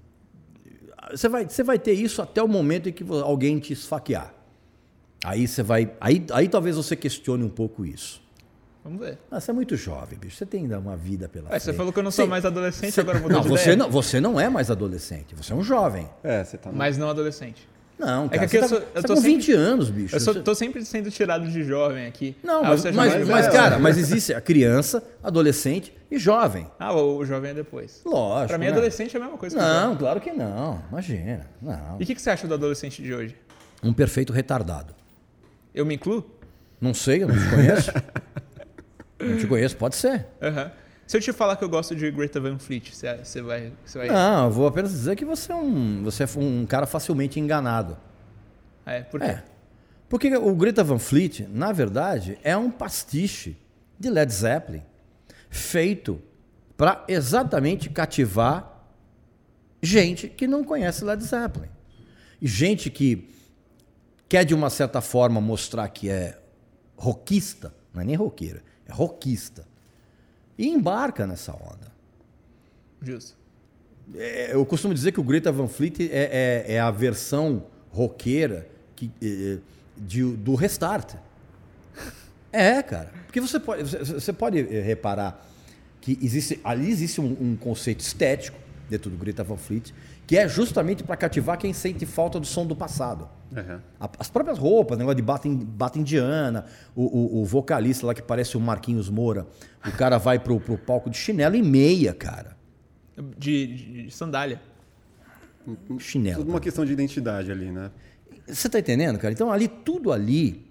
você, 1.12 1.28
vai, 1.28 1.50
você 1.50 1.64
vai 1.64 1.80
ter 1.80 1.94
isso 1.94 2.22
até 2.22 2.44
o 2.44 2.48
momento 2.48 2.88
em 2.88 2.92
que 2.94 3.04
alguém 3.24 3.58
te 3.60 3.74
esfaquear. 3.74 4.34
Aí 5.26 5.48
você 5.48 5.64
vai. 5.64 5.92
Aí, 6.00 6.24
aí 6.32 6.48
talvez 6.48 6.76
você 6.76 6.96
questione 6.96 7.44
um 7.44 7.50
pouco 7.50 7.84
isso. 7.84 8.22
Vamos 8.84 9.00
ver. 9.00 9.18
Ah, 9.32 9.40
você 9.42 9.50
é 9.50 9.54
muito 9.54 9.76
jovem, 9.76 10.18
bicho. 10.18 10.38
Você 10.38 10.46
tem 10.46 10.62
ainda 10.62 10.80
uma 10.80 10.96
vida 10.96 11.28
pela 11.28 11.46
Ué, 11.46 11.50
frente. 11.60 11.64
você 11.64 11.74
falou 11.74 11.92
que 11.92 11.98
eu 12.00 12.04
não 12.04 12.12
sou 12.12 12.26
Sim. 12.26 12.30
mais 12.30 12.46
adolescente, 12.46 12.94
Você- 12.94 13.02
agora 13.02 13.18
eu 13.18 13.22
mudou 13.24 13.38
não, 13.38 13.44
de 13.44 13.50
você 13.50 13.64
ideia. 13.64 13.76
não, 13.78 13.90
você 13.90 14.22
não 14.22 14.40
é 14.40 14.48
mais 14.48 14.70
adolescente. 14.72 15.34
Você 15.36 15.52
é 15.52 15.56
um 15.56 15.64
jovem. 15.64 16.08
É, 16.24 16.44
você 16.44 16.56
tá. 16.58 16.72
Mas 16.72 16.98
não 17.00 17.10
adolescente. 17.10 17.68
Não, 18.00 18.30
que 18.30 18.36
cara. 18.36 18.46
aqui 18.46 18.52
você 18.52 18.58
eu 18.58 18.62
tá, 18.62 18.68
sou- 18.70 18.78
eu 18.80 19.02
tá 19.02 19.08
tô 19.10 19.14
com 19.16 19.16
sempre- 19.22 19.32
20 19.32 19.52
anos, 19.52 19.90
bicho. 19.90 20.16
Eu 20.16 20.20
sou- 20.22 20.36
tô 20.42 20.56
sempre 20.56 20.86
sendo 20.86 21.12
tirado 21.12 21.48
de 21.50 21.64
jovem 21.64 22.08
aqui. 22.08 22.36
Não, 22.42 22.64
Ah, 22.64 22.70
mas, 22.70 22.82
você 22.82 22.88
é 22.88 22.92
mas, 22.94 23.14
mas, 23.28 23.28
velho. 23.46 23.52
cara, 23.52 23.78
mas 23.78 23.98
existe 23.98 24.34
a 24.34 24.40
criança, 24.40 25.04
adolescente 25.22 25.94
e 26.10 26.18
jovem. 26.18 26.66
Ah, 26.80 26.94
o, 26.94 27.18
o 27.18 27.26
jovem 27.26 27.52
é 27.52 27.54
depois. 27.54 28.02
Lógico. 28.06 28.48
Pra 28.48 28.58
mim, 28.58 28.66
né? 28.66 28.72
adolescente 28.72 29.14
é 29.16 29.20
a 29.20 29.22
mesma 29.24 29.38
coisa 29.38 29.56
que 29.58 29.62
Não, 29.62 29.82
jovem. 29.84 29.98
claro 29.98 30.22
que 30.22 30.32
não. 30.32 30.82
Imagina. 30.90 31.46
Não. 31.62 31.98
E 32.00 32.04
o 32.04 32.06
que, 32.08 32.16
que 32.16 32.22
você 32.22 32.30
acha 32.30 32.48
do 32.48 32.54
adolescente 32.54 33.04
de 33.04 33.14
hoje? 33.14 33.36
Um 33.84 33.92
perfeito 33.94 34.32
retardado. 34.32 34.96
Eu 35.76 35.86
me 35.86 35.96
incluo? 35.96 36.26
Não 36.80 36.94
sei, 36.94 37.24
eu 37.24 37.28
não 37.28 37.36
te 37.38 37.50
conheço. 37.50 37.92
não 39.20 39.38
te 39.38 39.46
conheço, 39.46 39.76
pode 39.76 39.96
ser. 39.98 40.26
Aham. 40.42 40.72
Se 41.10 41.18
eu 41.18 41.22
te 41.22 41.34
falar 41.34 41.56
que 41.56 41.64
eu 41.64 41.70
gosto 41.70 41.96
de 41.96 42.12
Greta 42.12 42.40
Van 42.40 42.60
Fleet, 42.60 42.94
você, 42.94 43.18
você 43.18 43.42
vai... 43.42 43.74
Você 43.84 43.98
vai... 43.98 44.10
Não, 44.10 44.46
eu 44.46 44.52
vou 44.52 44.68
apenas 44.68 44.92
dizer 44.92 45.16
que 45.16 45.26
você 45.26 45.52
é 45.52 45.56
um, 45.56 46.04
você 46.04 46.22
é 46.22 46.28
um 46.38 46.68
cara 46.68 46.86
facilmente 46.86 47.40
enganado. 47.40 47.98
É, 48.86 49.02
por 49.02 49.20
quê? 49.20 49.26
É. 49.26 49.44
Porque 50.08 50.38
o 50.38 50.54
Greta 50.54 50.84
Van 50.84 51.00
Fleet, 51.00 51.48
na 51.50 51.72
verdade, 51.72 52.38
é 52.44 52.56
um 52.56 52.70
pastiche 52.70 53.58
de 53.98 54.08
Led 54.08 54.32
Zeppelin 54.32 54.84
feito 55.50 56.22
para 56.78 57.04
exatamente 57.08 57.90
cativar 57.90 58.88
gente 59.82 60.30
que 60.30 60.46
não 60.46 60.64
conhece 60.64 61.04
Led 61.04 61.24
Zeppelin. 61.24 61.70
e 62.40 62.48
gente 62.48 62.92
que 62.92 63.32
quer 64.28 64.46
de 64.46 64.54
uma 64.54 64.70
certa 64.70 65.02
forma 65.02 65.42
mostrar 65.42 65.90
que 65.90 66.08
é 66.08 66.40
rockista, 66.96 67.74
não 67.92 68.00
é 68.04 68.06
nem 68.06 68.16
roqueira, 68.16 68.62
é 68.86 68.94
rockista, 68.94 69.68
e 70.60 70.68
embarca 70.68 71.26
nessa 71.26 71.54
onda. 71.54 71.88
Justo. 73.02 73.38
É, 74.14 74.54
eu 74.54 74.66
costumo 74.66 74.94
dizer 74.94 75.14
que 75.14 75.20
o 75.20 75.24
Greta 75.24 75.54
Van 75.54 75.70
Fleet 75.70 76.02
é, 76.02 76.66
é, 76.68 76.74
é 76.74 76.80
a 76.82 76.92
versão 76.92 77.64
roqueira 77.90 78.68
que, 78.94 79.10
é, 79.24 79.60
de, 79.98 80.22
do 80.22 80.56
Restart. 80.56 81.16
É, 82.52 82.84
cara. 82.84 83.14
Porque 83.26 83.40
você 83.40 83.58
pode, 83.58 83.84
você 83.84 84.34
pode 84.34 84.62
reparar 84.62 85.48
que 86.02 86.18
existe, 86.22 86.60
ali 86.64 86.90
existe 86.90 87.22
um, 87.22 87.38
um 87.40 87.56
conceito 87.56 88.02
estético 88.02 88.58
dentro 88.90 89.10
do 89.10 89.16
Greta 89.16 89.44
Van 89.44 89.56
Fleet, 89.56 89.94
que 90.28 90.36
é 90.36 90.48
justamente 90.48 91.04
para 91.04 91.16
cativar 91.16 91.58
quem 91.58 91.72
sente 91.72 92.06
falta 92.06 92.38
do 92.38 92.46
som 92.46 92.66
do 92.66 92.76
passado. 92.76 93.30
Uhum. 93.52 93.80
As 94.20 94.30
próprias 94.30 94.60
roupas, 94.60 94.98
negócio 94.98 95.16
de 95.16 95.24
bata, 95.24 95.50
bata 95.50 95.98
indiana, 95.98 96.66
o, 96.96 97.04
o, 97.04 97.42
o, 97.42 97.46
vocalista 97.46 98.06
lá 98.06 98.14
que 98.14 98.22
parece 98.22 98.56
o 98.56 98.60
Marquinhos 98.60 99.10
Moura, 99.10 99.48
o 99.86 99.92
cara 99.92 100.18
vai 100.18 100.38
pro, 100.38 100.60
pro 100.60 100.78
palco 100.78 101.10
de 101.10 101.18
chinelo 101.18 101.56
e 101.56 101.64
meia, 101.64 102.14
cara. 102.14 102.56
De, 103.38 103.68
de, 103.68 104.04
de 104.04 104.12
sandália. 104.12 104.62
Chinelo. 106.00 106.40
Tudo 106.40 106.50
uma 106.50 106.60
questão 106.60 106.86
de 106.86 106.94
identidade 106.94 107.52
ali, 107.52 107.72
né? 107.72 107.92
Você 108.48 108.70
tá 108.70 108.80
entendendo, 108.80 109.18
cara? 109.18 109.34
Então 109.34 109.52
ali, 109.52 109.68
tudo 109.68 110.12
ali, 110.12 110.66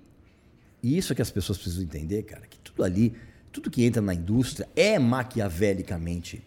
e 0.83 0.97
isso 0.97 1.13
é 1.13 1.17
que 1.17 1.23
as 1.23 1.31
pessoas 1.31 1.59
precisam 1.59 1.83
entender, 1.83 2.23
cara, 2.23 2.47
que 2.49 2.59
tudo 2.59 2.83
ali, 2.85 3.15
tudo 3.53 3.71
que 3.71 3.85
entra 3.85 4.01
na 4.01 4.15
indústria 4.15 4.69
é 4.75 4.99
maquiavelicamente 4.99 6.43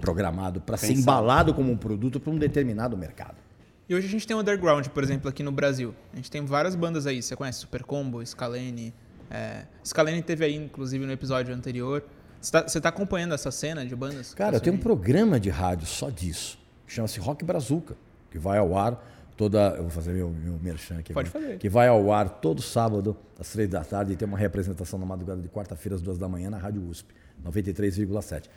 programado 0.00 0.60
para 0.60 0.76
ser 0.76 0.92
embalado 0.92 1.54
como 1.54 1.70
um 1.70 1.76
produto 1.76 2.20
para 2.20 2.32
um 2.32 2.38
determinado 2.38 2.96
mercado. 2.96 3.43
E 3.88 3.94
hoje 3.94 4.06
a 4.06 4.10
gente 4.10 4.26
tem 4.26 4.36
o 4.36 4.40
underground, 4.40 4.86
por 4.88 5.02
exemplo, 5.02 5.28
aqui 5.28 5.42
no 5.42 5.52
Brasil. 5.52 5.94
A 6.12 6.16
gente 6.16 6.30
tem 6.30 6.44
várias 6.44 6.74
bandas 6.74 7.06
aí. 7.06 7.22
Você 7.22 7.36
conhece 7.36 7.60
Super 7.60 7.82
Combo, 7.82 8.24
Scalene. 8.24 8.94
É... 9.30 9.64
Scalene 9.84 10.22
teve 10.22 10.44
aí, 10.44 10.54
inclusive, 10.54 11.04
no 11.04 11.12
episódio 11.12 11.54
anterior. 11.54 12.02
Você 12.40 12.56
está 12.56 12.80
tá 12.80 12.88
acompanhando 12.88 13.34
essa 13.34 13.50
cena 13.50 13.84
de 13.84 13.94
bandas? 13.94 14.34
Cara, 14.34 14.56
eu 14.56 14.60
tenho 14.60 14.76
um 14.76 14.78
programa 14.78 15.38
de 15.38 15.50
rádio 15.50 15.86
só 15.86 16.10
disso. 16.10 16.58
Chama-se 16.86 17.18
Rock 17.20 17.44
Brazuca, 17.44 17.96
que 18.30 18.38
vai 18.38 18.58
ao 18.58 18.76
ar 18.76 19.02
toda. 19.36 19.74
Eu 19.76 19.82
vou 19.82 19.90
fazer 19.90 20.12
meu, 20.12 20.30
meu 20.30 20.58
merchan 20.58 20.98
aqui. 20.98 21.12
Pode 21.12 21.30
fazer. 21.30 21.58
Que 21.58 21.68
vai 21.68 21.88
ao 21.88 22.12
ar 22.12 22.28
todo 22.28 22.62
sábado, 22.62 23.16
às 23.38 23.50
três 23.50 23.68
da 23.68 23.84
tarde, 23.84 24.12
e 24.12 24.16
tem 24.16 24.26
uma 24.26 24.38
representação 24.38 24.98
na 24.98 25.06
madrugada 25.06 25.42
de 25.42 25.48
quarta-feira, 25.48 25.96
às 25.96 26.02
duas 26.02 26.18
da 26.18 26.28
manhã, 26.28 26.50
na 26.50 26.58
Rádio 26.58 26.86
USP, 26.86 27.14
93,7 27.42 28.48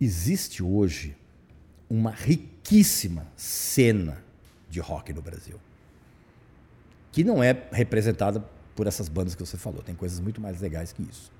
existe 0.00 0.62
hoje 0.62 1.16
uma 1.88 2.10
riquíssima 2.10 3.26
cena 3.36 4.22
de 4.68 4.80
rock 4.80 5.12
no 5.12 5.22
Brasil, 5.22 5.60
que 7.12 7.22
não 7.22 7.42
é 7.42 7.68
representada 7.72 8.44
por 8.74 8.86
essas 8.86 9.08
bandas 9.08 9.34
que 9.34 9.44
você 9.44 9.56
falou. 9.56 9.82
Tem 9.82 9.94
coisas 9.94 10.18
muito 10.20 10.40
mais 10.40 10.60
legais 10.60 10.92
que 10.92 11.02
isso. 11.02 11.32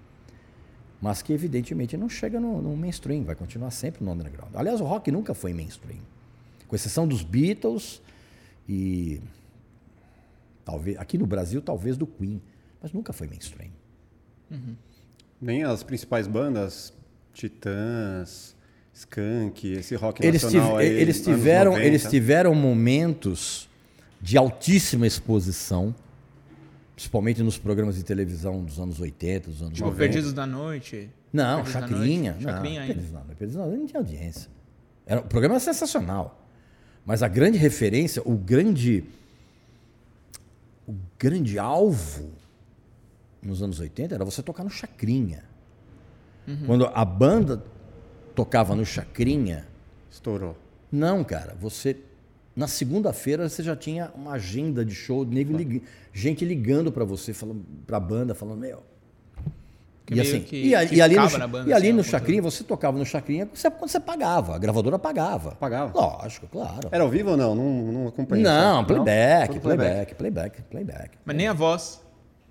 Mas 1.01 1.21
que, 1.21 1.33
evidentemente, 1.33 1.97
não 1.97 2.09
chega 2.09 2.41
no, 2.41 2.63
no 2.63 2.77
mainstream, 2.77 3.25
vai 3.25 3.35
continuar 3.35 3.71
sempre 3.71 4.05
no 4.05 4.13
underground. 4.13 4.55
Aliás, 4.55 4.81
o 4.81 4.85
rock 4.85 5.11
nunca 5.11 5.35
foi 5.35 5.53
mainstream. 5.53 6.01
Com 6.67 6.77
exceção 6.77 7.07
dos 7.07 7.23
Beatles 7.23 8.01
e. 8.69 9.21
Talvez, 10.65 10.97
aqui 10.97 11.19
no 11.19 11.27
Brasil, 11.27 11.61
talvez 11.61 11.97
do 11.97 12.07
Queen. 12.07 12.41
Mas 12.81 12.93
nunca 12.93 13.13
foi 13.13 13.27
mainstream. 13.27 13.71
Uhum. 14.51 14.77
Nem 15.41 15.65
as 15.65 15.83
principais 15.83 16.27
bandas 16.27 16.95
Titãs, 17.35 18.57
Skank, 18.95 19.73
esse 19.73 19.97
rock 19.97 20.25
eles 20.25 20.43
nacional 20.43 20.77
aí, 20.77 20.87
eles 20.87 21.21
tiveram 21.21 21.77
Eles 21.77 22.05
tiveram 22.05 22.55
momentos 22.55 23.69
de 24.21 24.39
altíssima 24.39 25.07
exposição, 25.07 25.95
principalmente 26.95 27.43
nos 27.43 27.59
programas 27.59 27.97
de 27.97 28.05
televisão 28.05 28.65
dos 28.65 28.79
anos 28.79 29.01
80, 29.01 29.51
dos 29.51 29.61
anos 29.61 29.75
tipo 29.75 29.89
90. 29.89 29.99
Perdidos 29.99 30.33
da 30.33 30.47
Noite? 30.47 31.11
Não, 31.33 31.57
Perdidos 31.57 31.73
Chacrinha. 31.73 32.31
Noite. 32.33 32.45
Chacrinha 32.45 32.81
não, 32.81 32.87
Perdidos 32.87 33.11
da 33.11 33.19
Noite. 33.19 33.37
Perdidos 33.37 33.57
da 33.57 33.67
Noite 33.67 33.79
não 33.81 33.87
tinha 33.87 34.01
audiência. 34.01 34.51
Era, 35.05 35.21
o 35.21 35.25
programa 35.25 35.57
era 35.57 35.61
sensacional. 35.61 36.41
Mas 37.05 37.23
a 37.23 37.29
grande 37.29 37.59
referência, 37.59 38.23
o 38.25 38.37
grande 38.37 39.05
o 40.87 40.95
grande 41.19 41.59
alvo 41.59 42.31
nos 43.43 43.63
anos 43.63 43.81
80 43.81 44.15
era 44.15 44.25
você 44.25 44.43
tocar 44.43 44.65
no 44.65 44.71
Chacrinha. 44.71 45.45
Uhum. 46.47 46.67
Quando 46.67 46.87
a 46.87 47.05
banda 47.05 47.63
tocava 48.35 48.75
no 48.75 48.85
Chacrinha. 48.85 49.67
Estourou. 50.11 50.57
Não, 50.91 51.25
cara. 51.25 51.57
Você. 51.61 51.97
Na 52.55 52.69
segunda-feira 52.69 53.49
você 53.49 53.63
já 53.65 53.75
tinha 53.75 54.13
uma 54.15 54.33
agenda 54.33 54.85
de 54.85 54.95
show, 54.95 55.25
nego 55.25 55.57
lig... 55.57 55.83
gente 56.13 56.45
ligando 56.45 56.93
para 56.93 57.05
você, 57.05 57.33
falando, 57.33 57.65
pra 57.85 57.99
banda, 57.99 58.33
falando, 58.33 58.61
meu. 58.61 58.81
Que 60.07 60.15
e, 60.15 60.21
assim, 60.21 60.41
que, 60.41 60.57
e, 60.57 60.87
que 60.87 60.95
e, 60.95 61.01
ali 61.01 61.17
no, 61.17 61.49
banda, 61.49 61.69
e 61.69 61.73
ali 61.73 61.89
assim, 61.89 61.97
no 61.97 62.05
Chacrinha, 62.05 62.43
você 62.43 62.63
tocava 62.63 62.97
no 62.99 63.07
Chacrinha 63.07 63.49
você, 63.53 63.71
quando 63.71 63.91
você 63.91 63.99
pagava, 63.99 64.55
a 64.55 64.59
gravadora 64.59 64.99
pagava. 64.99 65.53
Pagava? 65.53 65.99
Lógico, 65.99 66.47
claro. 66.47 66.91
Era 66.93 67.03
ao 67.03 67.09
vivo 67.09 67.31
ou 67.31 67.37
não? 67.37 67.55
Não, 67.55 67.93
não 67.93 68.09
acompanhei. 68.09 68.45
Não, 68.45 68.85
playback, 68.85 69.55
não? 69.55 69.61
playback, 69.61 70.15
playback, 70.15 70.15
playback, 70.15 70.63
playback. 70.63 71.19
Mas 71.25 71.37
nem 71.37 71.49
a 71.49 71.55
voz. 71.55 72.04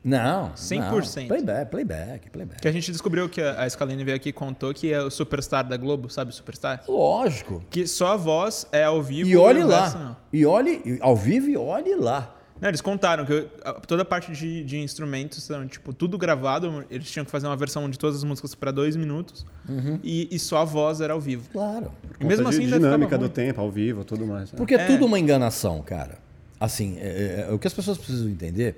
Não. 0.04 0.52
100%. 0.52 1.22
Não. 1.22 1.28
Playback, 1.28 1.72
playback, 1.72 2.30
playback. 2.30 2.62
Que 2.62 2.68
a 2.68 2.72
gente 2.72 2.92
descobriu 2.92 3.30
que 3.30 3.42
a 3.42 3.70
Scalene 3.70 4.04
veio 4.04 4.18
aqui 4.18 4.30
e 4.30 4.34
contou 4.34 4.74
que 4.74 4.92
é 4.92 5.02
o 5.02 5.10
superstar 5.10 5.68
da 5.68 5.78
Globo, 5.78 6.10
sabe 6.10 6.32
o 6.32 6.34
superstar? 6.34 6.84
Lógico. 6.88 7.64
Que 7.70 7.88
só 7.88 8.14
a 8.14 8.18
voz 8.18 8.68
é 8.72 8.84
ao 8.84 9.02
vivo. 9.02 9.30
E 9.30 9.38
olhe 9.38 9.64
lá. 9.64 10.18
E 10.32 10.46
olhe 10.46 11.00
ao 11.02 11.16
vivo 11.16 11.50
e 11.50 11.56
olhe 11.56 11.96
lá. 11.96 12.36
Não, 12.64 12.70
eles 12.70 12.80
contaram 12.80 13.26
que 13.26 13.46
toda 13.88 14.04
a 14.04 14.06
parte 14.06 14.32
de, 14.32 14.64
de 14.64 14.78
instrumentos, 14.78 15.50
tipo, 15.70 15.92
tudo 15.92 16.18
gravado. 16.18 16.86
Eles 16.90 17.12
tinham 17.12 17.26
que 17.26 17.32
fazer 17.32 17.46
uma 17.46 17.58
versão 17.58 17.90
de 17.90 18.00
todas 18.00 18.18
as 18.18 18.24
músicas 18.24 18.56
para 18.56 18.72
dois 18.72 18.96
minutos. 18.96 19.46
Uhum. 19.68 20.00
E, 20.02 20.30
e, 20.32 20.40
só 20.40 20.60
a 20.60 20.64
voz 20.64 21.02
era 21.02 21.12
ao 21.12 21.20
vivo. 21.20 21.50
Claro. 21.52 21.92
E 22.20 22.24
mesmo 22.24 22.48
assim, 22.48 22.66
dinâmica 22.66 23.18
do 23.18 23.28
tempo, 23.28 23.60
ao 23.60 23.70
vivo, 23.70 24.06
tudo 24.06 24.26
mais. 24.26 24.52
Né? 24.52 24.58
Porque 24.58 24.76
é, 24.76 24.82
é 24.82 24.88
tudo 24.88 25.06
uma 25.06 25.20
enganação, 25.20 25.82
cara. 25.82 26.20
Assim, 26.58 26.98
é, 27.00 27.02
é, 27.02 27.48
é, 27.50 27.54
o 27.54 27.60
que 27.60 27.68
as 27.68 27.74
pessoas 27.74 27.98
precisam 27.98 28.30
entender 28.30 28.78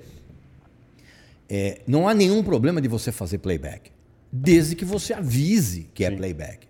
é, 1.48 1.82
não 1.86 2.08
há 2.08 2.14
nenhum 2.14 2.42
problema 2.42 2.80
de 2.80 2.88
você 2.88 3.12
fazer 3.12 3.38
playback, 3.38 3.90
desde 4.30 4.74
que 4.74 4.84
você 4.84 5.12
avise 5.12 5.88
que 5.94 6.04
é 6.04 6.10
Sim. 6.10 6.16
playback. 6.16 6.68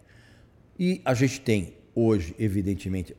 E 0.78 1.00
a 1.04 1.14
gente 1.14 1.40
tem 1.40 1.74
hoje, 1.94 2.34
evidentemente, 2.38 3.16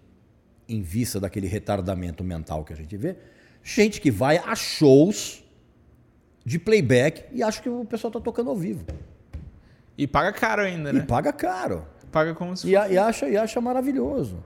em 0.70 0.82
vista 0.82 1.20
daquele 1.20 1.48
retardamento 1.48 2.24
mental 2.24 2.64
que 2.64 2.74
a 2.74 2.76
gente 2.76 2.96
vê, 2.96 3.16
gente 3.64 4.00
que 4.00 4.12
vai 4.12 4.38
a 4.38 4.56
shows 4.56 5.44
de 6.46 6.60
playback 6.60 7.26
e 7.34 7.42
acha 7.42 7.62
que 7.62 7.70
o 7.70 7.84
pessoal 7.86 8.10
está 8.10 8.20
tocando 8.20 8.50
ao 8.50 8.56
vivo. 8.56 8.86
E 9.98 10.06
paga 10.06 10.32
caro 10.32 10.62
ainda, 10.62 10.94
né? 10.94 11.00
E 11.00 11.04
paga 11.06 11.34
caro. 11.34 11.86
Paga 12.12 12.34
como 12.36 12.56
se 12.56 12.68
e, 12.68 12.72
e, 12.72 12.98
acha, 12.98 13.28
e 13.28 13.36
acha 13.36 13.60
maravilhoso. 13.60 14.44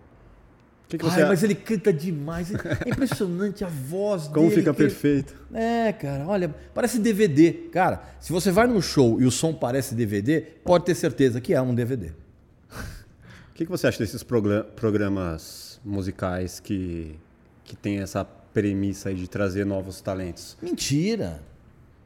Que 0.92 0.98
que 0.98 1.06
Ai, 1.06 1.24
mas 1.24 1.42
ele 1.42 1.56
canta 1.56 1.94
demais. 1.94 2.54
É 2.54 2.58
impressionante 2.90 3.64
a 3.64 3.68
voz 3.70 4.28
Como 4.28 4.50
dele. 4.50 4.60
fica 4.60 4.74
perfeito. 4.74 5.34
É, 5.54 5.94
cara, 5.94 6.28
olha, 6.28 6.54
parece 6.74 7.00
DVD. 7.00 7.54
Cara, 7.72 8.04
se 8.20 8.34
você 8.34 8.52
vai 8.52 8.68
num 8.68 8.82
show 8.82 9.22
e 9.22 9.26
o 9.26 9.32
som 9.32 9.54
parece 9.54 9.96
DVD, 9.96 10.42
pode 10.42 10.84
ter 10.84 10.94
certeza 10.96 11.40
que 11.40 11.54
é 11.54 11.62
um 11.62 11.74
DVD. 11.74 12.08
O 12.10 13.54
que, 13.54 13.64
que 13.64 13.72
você 13.72 13.88
acha 13.88 14.00
desses 14.00 14.22
programas 14.22 15.80
musicais 15.86 16.60
que, 16.60 17.18
que 17.64 17.78
tem 17.78 18.00
essa 18.00 18.26
premissa 18.26 19.08
aí 19.10 19.16
de 19.16 19.30
trazer 19.30 19.66
novos 19.66 20.02
talentos? 20.02 20.58
Mentira. 20.62 21.42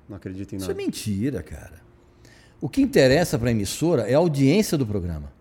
Não 0.07 0.17
acredito 0.17 0.53
em 0.53 0.59
nada. 0.59 0.71
Isso 0.71 0.79
é 0.79 0.85
mentira, 0.85 1.41
cara. 1.41 1.81
O 2.61 2.69
que 2.69 2.83
interessa 2.83 3.39
para 3.39 3.47
a 3.47 3.51
emissora 3.51 4.03
é 4.03 4.13
a 4.13 4.19
audiência 4.19 4.77
do 4.77 4.85
programa. 4.85 5.33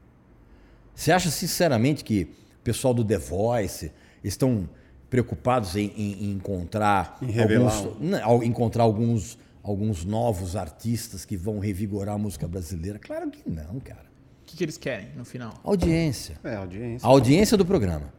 Você 0.94 1.12
acha 1.12 1.30
sinceramente 1.30 2.02
que 2.02 2.42
pessoal 2.64 2.92
do 2.92 3.04
The 3.04 3.18
Voice 3.18 3.92
estão 4.24 4.68
preocupados 5.08 5.76
em, 5.76 5.92
em, 5.96 6.24
em 6.24 6.30
encontrar 6.32 7.18
em 7.22 7.40
alguns, 7.40 8.00
não, 8.00 8.42
encontrar 8.42 8.82
alguns 8.82 9.38
alguns 9.62 10.04
novos 10.04 10.56
artistas 10.56 11.24
que 11.24 11.36
vão 11.36 11.58
revigorar 11.58 12.16
a 12.16 12.18
música 12.18 12.46
brasileira? 12.46 12.98
Claro 12.98 13.30
que 13.30 13.48
não, 13.48 13.80
cara. 13.80 14.04
O 14.42 14.44
que, 14.44 14.58
que 14.58 14.64
eles 14.64 14.76
querem 14.76 15.08
no 15.16 15.24
final? 15.24 15.54
Audiência. 15.64 16.38
É, 16.44 16.56
audiência. 16.56 17.06
A 17.06 17.10
audiência 17.10 17.56
do 17.56 17.64
programa. 17.64 18.12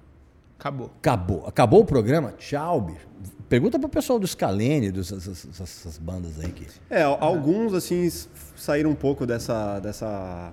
Acabou. 0.57 0.91
Acabou. 0.97 1.45
Acabou 1.45 1.81
o 1.81 1.85
programa? 1.85 2.31
Tchau, 2.31 2.81
bicho. 2.81 3.07
Pergunta 3.47 3.77
pro 3.77 3.87
pessoal 3.87 4.17
do 4.17 4.25
Scalene, 4.25 4.91
dessas, 4.91 5.99
bandas 6.01 6.39
aí 6.39 6.51
que. 6.51 6.65
É, 6.89 7.03
alguns 7.03 7.73
assim 7.73 8.09
saíram 8.55 8.89
um 8.89 8.95
pouco 8.95 9.25
dessa 9.27 9.79
dessa 9.79 10.51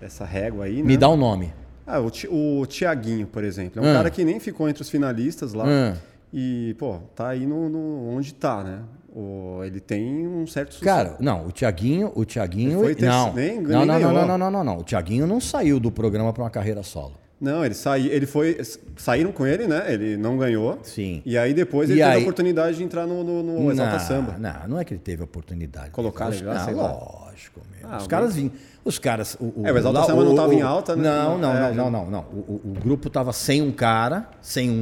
dessa 0.00 0.24
régua 0.24 0.64
aí, 0.64 0.76
né? 0.76 0.82
Me 0.82 0.96
dá 0.96 1.10
um 1.10 1.16
nome. 1.16 1.52
Ah, 1.90 2.00
o, 2.00 2.60
o 2.60 2.66
Tiaguinho, 2.66 3.26
por 3.26 3.42
exemplo. 3.44 3.82
É 3.82 3.86
um 3.86 3.90
ah. 3.90 3.94
cara 3.94 4.10
que 4.10 4.24
nem 4.24 4.38
ficou 4.38 4.68
entre 4.68 4.82
os 4.82 4.88
finalistas 4.90 5.52
lá. 5.52 5.64
Ah. 5.66 5.96
E, 6.32 6.74
pô, 6.78 6.98
tá 7.14 7.28
aí 7.28 7.44
no, 7.44 7.68
no 7.68 8.08
onde 8.08 8.32
tá, 8.32 8.62
né? 8.62 8.80
O, 9.12 9.60
ele 9.64 9.80
tem 9.80 10.28
um 10.28 10.46
certo 10.46 10.74
sucesso. 10.74 10.84
Cara, 10.84 11.16
não, 11.18 11.46
o 11.46 11.52
Tiaguinho, 11.52 12.12
o 12.14 12.24
Tiaguinho, 12.24 12.80
não. 13.00 13.32
Nem, 13.32 13.60
não, 13.60 13.84
não, 13.84 13.98
não, 13.98 14.12
não, 14.12 14.38
não, 14.38 14.50
não, 14.50 14.64
não, 14.64 14.78
O 14.78 14.84
Tiaguinho 14.84 15.26
não 15.26 15.40
saiu 15.40 15.80
do 15.80 15.90
programa 15.90 16.32
para 16.32 16.44
uma 16.44 16.50
carreira 16.50 16.84
solo. 16.84 17.14
Não, 17.40 17.64
ele, 17.64 17.74
saí, 17.74 18.06
ele 18.08 18.26
foi. 18.26 18.58
Saíram 18.96 19.32
com 19.32 19.46
ele, 19.46 19.66
né? 19.66 19.84
Ele 19.92 20.16
não 20.16 20.36
ganhou. 20.36 20.78
Sim. 20.82 21.22
E 21.24 21.38
aí 21.38 21.54
depois 21.54 21.88
E 21.88 21.92
ele 21.92 22.00
teve 22.02 22.12
aí- 22.12 22.18
a 22.18 22.22
oportunidade 22.22 22.76
de 22.76 22.84
entrar 22.84 23.06
no, 23.06 23.24
no, 23.24 23.42
no 23.42 23.72
Exalta 23.72 23.98
Samba. 23.98 24.36
Não, 24.38 24.68
não 24.68 24.78
é 24.78 24.84
que 24.84 24.92
ele 24.92 25.00
teve 25.00 25.22
a 25.22 25.24
oportunidade. 25.24 25.90
Colocar 25.90 26.26
legal, 26.28 26.54
não, 26.54 26.64
sei 26.64 26.74
lá. 26.74 26.82
lógico, 26.92 27.60
meu. 27.80 27.90
Ah, 27.90 27.96
os 27.96 28.06
caras 28.06 28.34
vinham. 28.34 28.52
Os 28.84 28.98
caras. 28.98 29.36
O, 29.40 29.66
É, 29.66 29.72
o 29.72 29.78
Exalta 29.78 30.00
lá- 30.00 30.04
Samba 30.06 30.24
não 30.24 30.34
tava 30.34 30.54
em 30.54 30.60
alta, 30.60 30.94
né? 30.94 31.02
Não, 31.02 31.38
não, 31.38 31.52
É, 31.56 31.72
não, 31.72 31.90
não, 31.90 32.04
não, 32.04 32.10
não. 32.10 32.20
O, 32.30 32.60
o- 32.64 32.70
o 32.76 32.80
grupo 32.80 33.08
tava 33.08 33.32
sem 33.32 33.62
um 33.62 33.72
cara, 33.72 34.28
sem 34.42 34.68
um, 34.70 34.74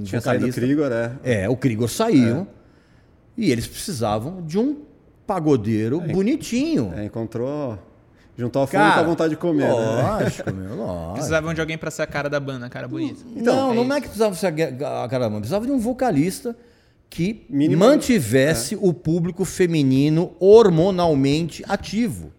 um, 0.00 0.02
Tinha 0.04 0.20
saído 0.20 0.44
o 0.46 0.48
vocalista. 0.52 0.60
Krigor, 0.60 0.92
é. 0.92 1.12
É, 1.44 1.48
o 1.48 1.56
Krigor 1.56 1.88
saiu. 1.88 2.46
E 3.36 3.50
eles 3.50 3.66
precisavam 3.66 4.42
de 4.42 4.58
um 4.58 4.82
pagodeiro 5.26 6.00
bonitinho. 6.02 6.92
É, 6.94 7.04
encontrou. 7.06 7.78
Juntou 8.36 8.62
a 8.62 8.66
fome 8.66 8.82
Cara, 8.82 8.94
com 8.94 9.00
a 9.00 9.02
vontade 9.04 9.30
de 9.30 9.36
comer, 9.36 9.64
né? 9.68 9.72
lógico, 9.72 10.52
meu, 10.52 10.74
lógico. 10.76 11.12
Precisavam 11.14 11.54
de 11.54 11.60
alguém 11.60 11.78
pra 11.78 11.90
ser 11.90 12.02
a 12.02 12.06
cara 12.06 12.28
da 12.28 12.40
banda, 12.40 12.68
cara 12.68 12.88
bonito. 12.88 13.24
não, 13.36 13.72
é 13.72 13.74
não 13.84 13.94
é 13.94 14.00
que 14.00 14.08
precisava 14.08 14.34
ser 14.34 14.48
a 14.48 15.08
caramba, 15.08 15.36
precisava 15.38 15.64
de 15.64 15.70
um 15.72 15.78
vocalista 15.78 16.56
que 17.08 17.46
Mínimo- 17.48 17.84
mantivesse 17.84 18.76
o 18.80 18.92
público 18.92 19.44
feminino 19.44 20.32
hormonalmente 20.40 21.62
ativo. 21.68 22.32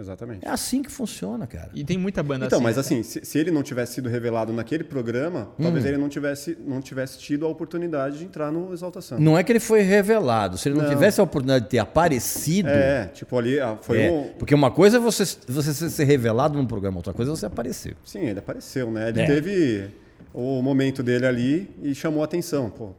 Exatamente. 0.00 0.46
É 0.46 0.48
assim 0.50 0.82
que 0.82 0.90
funciona, 0.90 1.46
cara. 1.46 1.70
E 1.74 1.84
tem 1.84 1.98
muita 1.98 2.22
banda 2.22 2.46
Então, 2.46 2.58
assim. 2.58 2.64
mas 2.64 2.76
né, 2.76 2.80
assim, 2.80 3.02
se, 3.02 3.24
se 3.24 3.38
ele 3.38 3.50
não 3.50 3.62
tivesse 3.62 3.94
sido 3.94 4.08
revelado 4.08 4.52
naquele 4.52 4.82
programa, 4.82 5.50
Hum. 5.58 5.62
talvez 5.62 5.84
ele 5.84 5.98
não 5.98 6.08
tivesse, 6.08 6.56
não 6.66 6.80
tivesse 6.80 7.18
tido 7.18 7.44
a 7.44 7.48
oportunidade 7.48 8.18
de 8.18 8.24
entrar 8.24 8.50
no 8.50 8.72
Exalta 8.72 9.00
Samba. 9.00 9.20
Não 9.20 9.36
é 9.38 9.44
que 9.44 9.52
ele 9.52 9.60
foi 9.60 9.82
revelado. 9.82 10.56
Se 10.56 10.68
ele 10.68 10.76
não, 10.76 10.84
Não. 10.84 10.90
tivesse 10.90 11.20
a 11.20 11.24
oportunidade 11.24 11.64
de 11.66 11.70
ter 11.70 11.78
aparecido. 11.78 12.68
É, 12.68 13.06
tipo 13.12 13.36
ali, 13.36 13.60
ah, 13.60 13.76
foi 13.80 14.00
é, 14.02 14.10
um. 14.10 14.28
Porque 14.38 14.54
uma 14.54 14.70
coisa 14.70 14.96
é 14.96 15.00
você, 15.00 15.24
você 15.46 15.72
ser- 15.90 16.04
revelado 16.04 16.56
num 16.56 16.66
programa, 16.66 16.96
outra 16.96 17.12
coisa 17.12 17.30
é 17.32 17.36
você 17.36 17.46
aparecer. 17.46 17.96
Sim, 18.04 18.20
ele 18.26 18.38
apareceu, 18.38 18.90
né? 18.90 19.10
Ele 19.10 19.20
É. 19.20 19.26
teve 19.26 19.84
o 20.32 20.62
momento 20.62 21.02
dele 21.02 21.26
ali 21.26 21.70
e 21.82 21.94
chamou 21.94 22.22
a 22.22 22.24
atenção. 22.24 22.70
Pô, 22.70 22.90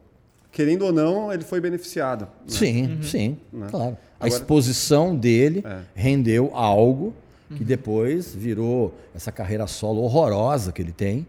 querendo 0.50 0.82
ou 0.84 0.92
não, 0.92 1.32
ele 1.32 1.42
foi 1.44 1.60
beneficiado. 1.60 2.22
né? 2.22 2.28
Sim, 2.46 2.98
sim, 3.02 3.38
claro. 3.70 3.96
A 4.22 4.26
Agora- 4.26 4.40
exposição 4.40 5.16
dele 5.16 5.62
É. 5.66 5.80
rendeu 5.94 6.50
algo 6.54 7.12
que 7.56 7.64
depois 7.64 8.34
virou 8.34 8.94
essa 9.14 9.30
carreira 9.32 9.66
solo 9.66 10.00
horrorosa 10.02 10.70
que 10.72 10.80
ele 10.80 10.92
tem. 10.92 11.26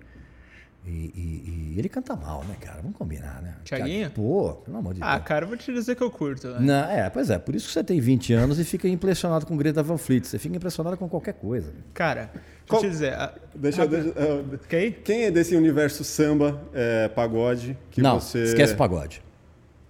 E, 0.85 0.89
e- 0.89 1.73
e 1.75 1.79
ele 1.79 1.87
canta 1.89 2.13
mal, 2.15 2.43
né, 2.43 2.55
cara? 2.59 2.81
Vamos 2.81 2.97
combinar, 2.97 3.41
né? 3.41 3.55
Thiaguinho? 3.63 4.11
Pô, 4.11 4.51
pelo 4.65 4.77
amor 4.77 4.93
de 4.93 5.01
Ah, 5.01 5.15
Deus. 5.15 5.27
cara, 5.27 5.45
eu 5.45 5.49
vou 5.49 5.57
te 5.57 5.71
dizer 5.73 5.95
que 5.95 6.03
eu 6.03 6.11
curto. 6.11 6.47
Né? 6.49 6.57
Não, 6.59 6.89
é, 6.91 7.09
pois 7.09 7.29
é, 7.29 7.39
por 7.39 7.55
isso 7.55 7.67
que 7.67 7.73
você 7.73 7.83
tem 7.83 7.99
20 8.01 8.33
anos 8.33 8.59
e 8.59 8.65
fica 8.65 8.87
impressionado 8.87 9.45
com 9.45 9.55
Greta 9.57 9.81
Van 9.81 9.97
Fleet. 9.97 10.25
Você 10.27 10.37
fica 10.37 10.55
impressionado 10.55 10.95
com 10.97 11.07
qualquer 11.09 11.33
coisa. 11.35 11.71
Cara, 11.93 12.29
deixa 12.33 12.43
Qual- 12.67 12.83
eu 12.83 12.87
te 12.89 12.91
dizer. 12.91 13.13
a- 13.13 13.33
Deixa, 13.55 13.87
deixa, 13.87 14.07
eu- 14.09 14.45
Ok? 14.55 14.91
quem 15.05 15.23
é 15.23 15.31
desse 15.31 15.55
universo 15.55 16.03
samba, 16.03 16.61
é, 16.73 17.07
pagode, 17.07 17.77
que 17.89 18.01
não, 18.01 18.19
você... 18.19 18.43
esquece 18.43 18.75
pagode. 18.75 19.21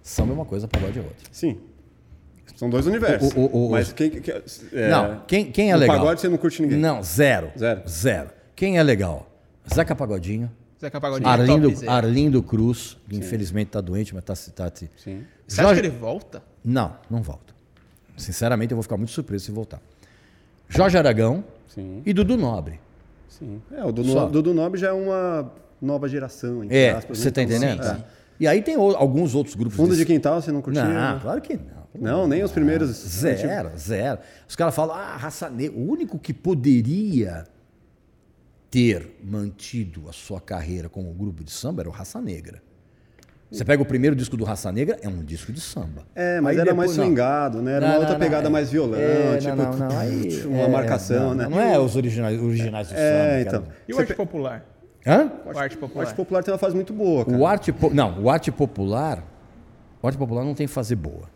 Samba 0.00 0.30
é 0.32 0.34
uma 0.34 0.44
coisa, 0.44 0.68
pagode 0.68 0.98
é 0.98 1.02
outra. 1.02 1.26
Sim. 1.32 1.58
São 2.54 2.70
dois 2.70 2.86
universos. 2.86 3.32
O- 3.34 3.40
o- 3.40 3.66
o- 3.68 3.70
Mas 3.72 3.92
quem... 3.92 4.10
que- 4.10 4.30
é, 4.30 4.88
não, 4.88 5.22
quem, 5.26 5.50
quem 5.50 5.70
é 5.70 5.74
no 5.74 5.80
legal? 5.80 5.96
pagode 5.98 6.20
você 6.20 6.28
não 6.28 6.36
curte 6.36 6.62
ninguém. 6.62 6.78
Não, 6.78 7.02
zero. 7.02 7.50
Zero? 7.58 7.82
Zero. 7.88 8.30
Quem 8.54 8.78
é 8.78 8.82
legal? 8.82 9.28
Zeca 9.72 9.94
Pagodinho, 9.96 10.50
Zeca 10.80 11.00
Pagodinho 11.00 11.26
é 11.28 11.32
Arlindo, 11.32 11.68
topzera. 11.70 11.92
Arlindo 11.92 12.42
Cruz, 12.42 12.96
que 13.08 13.16
infelizmente 13.16 13.68
está 13.68 13.80
doente, 13.80 14.14
mas 14.14 14.22
está 14.22 14.34
citado. 14.34 14.78
Sim. 14.96 15.24
Você 15.48 15.60
acha 15.60 15.74
que 15.74 15.80
ele 15.80 15.88
volta? 15.90 16.42
Não, 16.64 16.94
não 17.10 17.22
volta. 17.22 17.52
Sinceramente, 18.16 18.72
eu 18.72 18.76
vou 18.76 18.82
ficar 18.82 18.96
muito 18.96 19.10
surpreso 19.12 19.46
se 19.46 19.50
voltar. 19.50 19.80
Jorge 20.68 20.96
Aragão 20.96 21.42
Sim, 21.68 22.02
e 22.06 22.12
Dudu 22.12 22.36
Nobre. 22.36 22.78
sim. 23.28 23.60
É, 23.76 23.84
o 23.84 23.90
Dudu. 23.90 24.26
Dudu 24.28 24.54
Nobre 24.54 24.78
já 24.80 24.88
é 24.88 24.92
uma 24.92 25.50
nova 25.82 26.08
geração, 26.08 26.62
entre 26.64 26.76
É, 26.76 26.90
aspas, 26.92 27.18
né? 27.18 27.24
você 27.24 27.30
tá 27.32 27.42
Então, 27.42 27.56
entendendo? 27.56 27.84
é. 27.84 28.04
E 28.38 28.46
aí 28.46 28.62
tem 28.62 28.76
o- 28.76 28.94
alguns 28.96 29.34
outros 29.34 29.54
grupos. 29.54 29.76
Fundo 29.76 29.90
de 29.90 29.96
desse- 29.96 30.06
quintal 30.06 30.40
você 30.40 30.50
não 30.52 30.62
curtia? 30.62 30.84
Não, 30.84 31.20
claro 31.20 31.40
que 31.40 31.54
não. 31.56 31.83
Não, 31.98 32.26
nem 32.26 32.42
os 32.42 32.50
primeiros... 32.52 32.90
Zero, 32.90 33.70
zero. 33.76 34.18
Os 34.48 34.56
caras 34.56 34.74
falam, 34.74 34.96
ah, 34.96 35.16
raça 35.16 35.48
negra. 35.48 35.76
O 35.78 35.88
único 35.90 36.18
que 36.18 36.32
poderia 36.34 37.44
ter 38.70 39.16
mantido 39.22 40.08
a 40.08 40.12
sua 40.12 40.40
carreira 40.40 40.88
como 40.88 41.12
grupo 41.12 41.44
de 41.44 41.50
samba 41.52 41.82
era 41.82 41.88
o 41.88 41.92
Raça 41.92 42.20
Negra. 42.20 42.60
Você 43.50 43.64
pega 43.64 43.80
o 43.80 43.86
primeiro 43.86 44.16
disco 44.16 44.36
do 44.36 44.42
Raça 44.42 44.72
Negra, 44.72 44.98
é 45.00 45.08
um 45.08 45.22
disco 45.22 45.52
de 45.52 45.60
samba. 45.60 46.02
É, 46.12 46.40
mas 46.40 46.56
Aí 46.56 46.60
era 46.60 46.70
depois- 46.72 46.88
mais 46.88 46.96
não. 46.98 47.04
swingado, 47.04 47.62
né? 47.62 47.74
Era 47.74 47.86
Não, 47.86 47.92
uma 47.94 47.98
outra 48.00 48.14
não, 48.14 48.20
pegada 48.20 48.48
é. 48.48 48.50
mais 48.50 48.68
violão, 48.72 48.98
É, 48.98 49.36
tipo, 49.36 49.54
não, 49.54 49.70
não, 49.70 49.88
não, 49.90 49.98
aí- 49.98 50.42
uma 50.46 50.58
é, 50.62 50.68
marcação, 50.68 51.28
não, 51.28 51.34
né? 51.36 51.48
Não 51.48 51.60
é 51.60 51.78
os 51.78 51.94
originais, 51.94 52.42
originais 52.42 52.88
do 52.88 52.94
É, 52.96 52.98
samba. 52.98 53.40
então. 53.48 53.62
cara. 53.62 53.76
E 53.86 53.94
o 53.94 53.98
arte 54.00 54.08
pe- 54.08 54.14
popular? 54.16 54.66
Hã? 55.06 55.30
O 55.46 55.56
arte 55.56 55.76
O 55.76 55.78
popular. 55.78 56.04
arte 56.06 56.16
popular 56.16 56.42
tem 56.42 56.52
uma 56.52 56.58
fase 56.58 56.74
muito 56.74 56.92
boa, 56.92 57.24
cara. 57.24 57.38
O 57.38 57.46
arte, 57.46 57.70
po- 57.72 57.90
não, 57.94 58.20
o 58.20 58.28
arte 58.28 58.50
popular, 58.50 59.22
o 60.02 60.06
arte 60.08 60.18
popular 60.18 60.44
não 60.44 60.54
tem 60.54 60.66
fase 60.66 60.96
boa. 60.96 61.32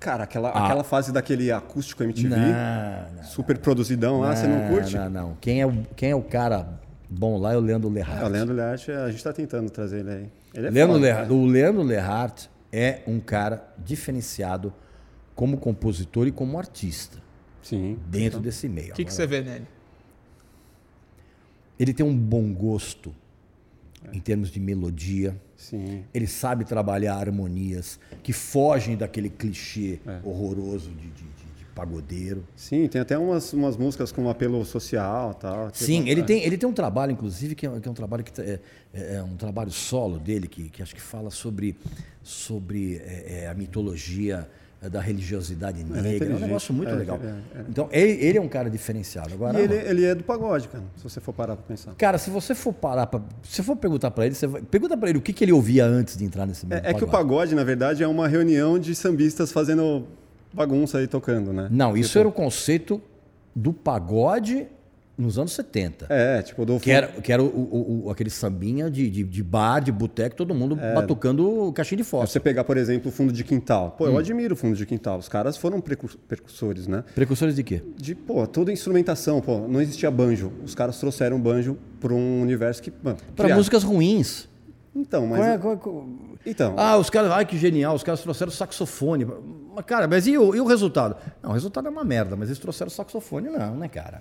Cara, 0.00 0.24
aquela, 0.24 0.48
Ah. 0.48 0.64
aquela 0.64 0.82
fase 0.82 1.12
daquele 1.12 1.52
acústico 1.52 2.02
MTV, 2.02 2.28
Não, 2.34 3.12
não. 3.16 3.22
super 3.22 3.58
produzidão 3.58 4.20
lá, 4.20 4.34
você 4.34 4.46
não 4.46 4.68
curte? 4.68 4.96
Não, 4.96 5.10
não. 5.10 5.36
Quem 5.40 5.60
é, 5.60 5.66
o, 5.66 5.82
quem 5.94 6.10
é 6.10 6.16
o 6.16 6.22
cara 6.22 6.80
bom 7.08 7.38
lá 7.38 7.52
é 7.52 7.56
o 7.56 7.60
Leandro 7.60 7.90
Lerrat. 7.90 8.22
É, 8.22 8.24
o 8.24 8.28
Leandro 8.28 8.54
Learte, 8.54 8.90
a 8.90 9.10
gente 9.10 9.22
tá 9.22 9.32
tentando 9.32 9.68
trazer 9.68 9.98
ele 10.00 10.10
aí. 10.10 10.30
Ele 10.54 10.66
é 10.66 10.70
Leandro 10.70 10.94
foda, 10.94 11.04
Lerrat- 11.06 11.28
né? 11.28 11.34
O 11.34 11.44
Leandro 11.44 11.82
Lerrat 11.82 12.46
é 12.72 13.02
um 13.06 13.20
cara 13.20 13.62
diferenciado 13.76 14.72
como 15.34 15.58
compositor 15.58 16.26
e 16.26 16.32
como 16.32 16.58
artista 16.58 17.18
Sim. 17.62 17.98
dentro 18.06 18.40
desse 18.40 18.68
meio. 18.70 18.92
O 18.92 18.94
que, 18.94 19.04
que 19.04 19.12
você 19.12 19.26
vê 19.26 19.42
nele? 19.42 19.66
Ele 21.78 21.92
tem 21.94 22.04
um 22.04 22.16
bom 22.16 22.52
gosto 22.52 23.14
em 24.12 24.20
termos 24.20 24.50
de 24.50 24.60
melodia. 24.60 25.36
Sim. 25.60 26.04
Ele 26.14 26.26
sabe 26.26 26.64
trabalhar 26.64 27.16
harmonias 27.16 28.00
que 28.22 28.32
fogem 28.32 28.96
daquele 28.96 29.28
clichê 29.28 29.98
É. 30.06 30.18
horroroso 30.24 30.88
de, 30.90 31.02
de- 31.08 31.10
de- 31.10 31.50
de 31.58 31.64
pagodeiro. 31.74 32.44
Sim, 32.56 32.88
tem 32.88 33.00
até 33.00 33.16
umas, 33.18 33.52
umas 33.52 33.76
músicas 33.76 34.10
com 34.10 34.22
um 34.22 34.30
apelo 34.30 34.64
social 34.64 35.34
tal. 35.34 35.70
tipo, 35.70 35.84
Sim, 35.84 36.08
ele 36.08 36.22
é. 36.22 36.24
tem, 36.24 36.42
ele 36.42 36.56
tem 36.56 36.66
um 36.68 36.72
trabalho, 36.72 37.12
inclusive, 37.12 37.54
que 37.54 37.66
é, 37.66 37.78
que 37.80 37.86
é 37.86 37.90
um 37.90 37.94
trabalho 37.94 38.24
que 38.24 38.32
tá- 38.32 38.42
é, 38.42 38.58
é- 38.94 39.16
é 39.16 39.22
um 39.22 39.36
trabalho 39.36 39.70
solo 39.70 40.18
dele, 40.18 40.48
que, 40.48 40.70
que 40.70 40.82
acho 40.82 40.94
que 40.94 41.00
fala 41.00 41.30
sobre, 41.30 41.76
sobre 42.22 42.96
é, 42.96 43.42
é, 43.44 43.48
a 43.48 43.54
mitologia 43.54 44.48
é, 44.48 44.59
da 44.88 45.00
religiosidade 45.00 45.84
negra. 45.84 45.98
É 46.08 46.12
um 46.12 46.14
inteligente. 46.16 46.40
negócio 46.40 46.72
muito 46.72 46.88
É, 46.90 46.94
legal. 46.94 47.18
é, 47.22 47.58
é. 47.58 47.64
Então, 47.68 47.88
ele, 47.92 48.12
ele 48.24 48.38
é 48.38 48.40
um 48.40 48.48
cara 48.48 48.70
diferenciado. 48.70 49.34
Agora, 49.34 49.60
E 49.60 49.64
ele, 49.64 49.74
ele 49.74 50.04
é 50.06 50.14
do 50.14 50.24
pagode, 50.24 50.68
cara, 50.68 50.84
se 50.96 51.02
você 51.02 51.20
for 51.20 51.32
parar 51.34 51.54
pra 51.56 51.64
pensar. 51.66 51.94
cara, 51.96 52.16
se 52.16 52.30
você 52.30 52.54
for 52.54 52.72
parar 52.72 53.06
pra, 53.06 53.20
se 53.42 53.62
for 53.62 53.76
perguntar 53.76 54.10
pra 54.10 54.24
ele, 54.24 54.34
você 54.34 54.46
vai, 54.46 54.62
pergunta 54.62 54.96
pra 54.96 55.10
ele 55.10 55.18
o 55.18 55.20
que, 55.22 55.32
que 55.34 55.44
ele 55.44 55.52
ouvia 55.52 55.84
antes 55.84 56.16
de 56.16 56.24
entrar 56.24 56.46
nesse 56.46 56.64
mundo. 56.64 56.72
É, 56.74 56.90
é 56.90 56.94
que 56.94 57.04
o 57.04 57.08
pagode, 57.08 57.54
na 57.54 57.62
verdade, 57.64 58.02
é 58.02 58.08
uma 58.08 58.26
reunião 58.26 58.78
de 58.78 58.94
sambistas 58.94 59.52
fazendo 59.52 60.06
bagunça 60.52 60.98
aí 60.98 61.06
tocando, 61.06 61.52
né? 61.52 61.68
Não, 61.70 61.96
isso 61.96 62.08
Tipo, 62.10 62.18
era 62.20 62.28
o 62.28 62.32
conceito 62.32 63.00
do 63.54 63.72
pagode 63.72 64.66
nos 65.20 65.38
anos 65.38 65.52
70. 65.52 66.06
É, 66.08 66.42
tipo, 66.42 66.64
do 66.64 66.78
Que 66.80 66.90
era, 66.90 67.08
que 67.08 67.32
era 67.32 67.42
o, 67.42 67.46
o- 67.46 68.06
o- 68.06 68.10
aquele 68.10 68.30
sambinha 68.30 68.90
de, 68.90 69.08
de, 69.10 69.22
de 69.22 69.42
bar, 69.42 69.80
de 69.80 69.92
boteco, 69.92 70.34
todo 70.36 70.54
mundo 70.54 70.74
batucando 70.76 71.72
caixinha 71.74 71.98
de 71.98 72.04
Se 72.04 72.10
fósforo. 72.10 72.30
você 72.30 72.40
pegar, 72.40 72.64
por 72.64 72.76
exemplo, 72.76 73.08
o 73.08 73.12
fundo 73.12 73.32
de 73.32 73.44
quintal. 73.44 73.92
Pô, 73.98 74.06
eu 74.06 74.14
Hum. 74.14 74.18
admiro 74.18 74.54
o 74.54 74.56
fundo 74.56 74.76
de 74.76 74.86
quintal. 74.86 75.18
Os 75.18 75.28
caras 75.28 75.56
foram 75.56 75.80
precu- 75.80 76.16
percussores, 76.28 76.86
né? 76.86 77.04
Precursores 77.14 77.54
de 77.54 77.62
quê? 77.62 77.82
De, 77.96 78.14
pô, 78.14 78.46
toda 78.46 78.72
instrumentação, 78.72 79.40
pô, 79.40 79.66
não 79.68 79.80
existia 79.80 80.10
banjo. 80.10 80.52
Os 80.64 80.74
caras 80.74 80.98
trouxeram 80.98 81.40
banjo 81.40 81.76
para 82.00 82.12
um 82.14 82.40
universo 82.42 82.82
que. 82.82 82.90
Para 82.90 83.54
músicas 83.54 83.82
ruins. 83.82 84.48
Então, 84.94 85.26
mas. 85.26 85.38
Qual 85.38 85.48
é- 85.50 85.58
qual 85.58 85.74
é- 85.74 85.76
qual- 85.76 86.08
Então. 86.44 86.74
Ah, 86.76 86.96
os 86.96 87.08
caras, 87.10 87.30
ai 87.30 87.44
que 87.46 87.56
genial, 87.56 87.94
os 87.94 88.02
caras 88.02 88.20
trouxeram 88.22 88.50
saxofone. 88.50 89.24
Mas, 89.74 89.84
cara, 89.84 90.08
mas 90.08 90.26
e 90.26 90.36
o, 90.36 90.54
e 90.54 90.60
o 90.60 90.64
resultado? 90.66 91.14
Não, 91.42 91.50
o 91.50 91.52
resultado 91.52 91.86
é 91.86 91.90
uma 91.90 92.02
merda, 92.04 92.34
mas 92.34 92.48
eles 92.48 92.58
trouxeram 92.58 92.90
saxofone, 92.90 93.48
não, 93.48 93.76
né, 93.76 93.88
cara? 93.88 94.20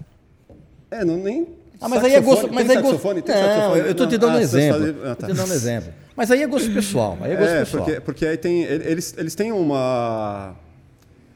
É, 0.92 1.06
não 1.06 1.18
nem. 1.18 1.48
Ah, 1.82 1.88
mas 1.88 2.04
aí 2.04 2.14
é 2.16 2.20
gosto. 2.22 2.52
Mas 2.52 2.68
tem 2.68 2.76
aí 2.76 2.78
é 2.78 2.82
gosto. 2.82 3.24
Tem 3.24 3.36
não, 3.36 3.42
saxofone? 3.44 3.80
eu 3.88 3.96
tô 3.96 4.06
te 4.08 4.12
Não. 4.14 4.20
dando 4.20 4.32
um 4.34 4.36
Ah, 4.38 4.40
você 4.48 4.58
exemplo. 4.60 4.96
ah, 5.06 5.16
Tô 5.16 5.22
tá. 5.22 5.28
te 5.28 5.34
dando 5.34 5.50
um 5.50 5.54
exemplo. 5.54 5.94
Mas 6.16 6.32
aí 6.32 6.44
é 6.44 6.48
gosto 6.48 6.72
pessoal. 6.74 7.18
Aí 7.22 7.32
é 7.32 7.36
gosto 7.36 7.50
É, 7.52 7.60
pessoal. 7.60 7.84
porque, 7.86 8.02
porque 8.02 8.26
aí 8.26 8.38
tem. 8.38 8.64
Eles, 8.64 9.16
eles 9.18 9.36
têm 9.36 9.52
uma. 9.54 10.56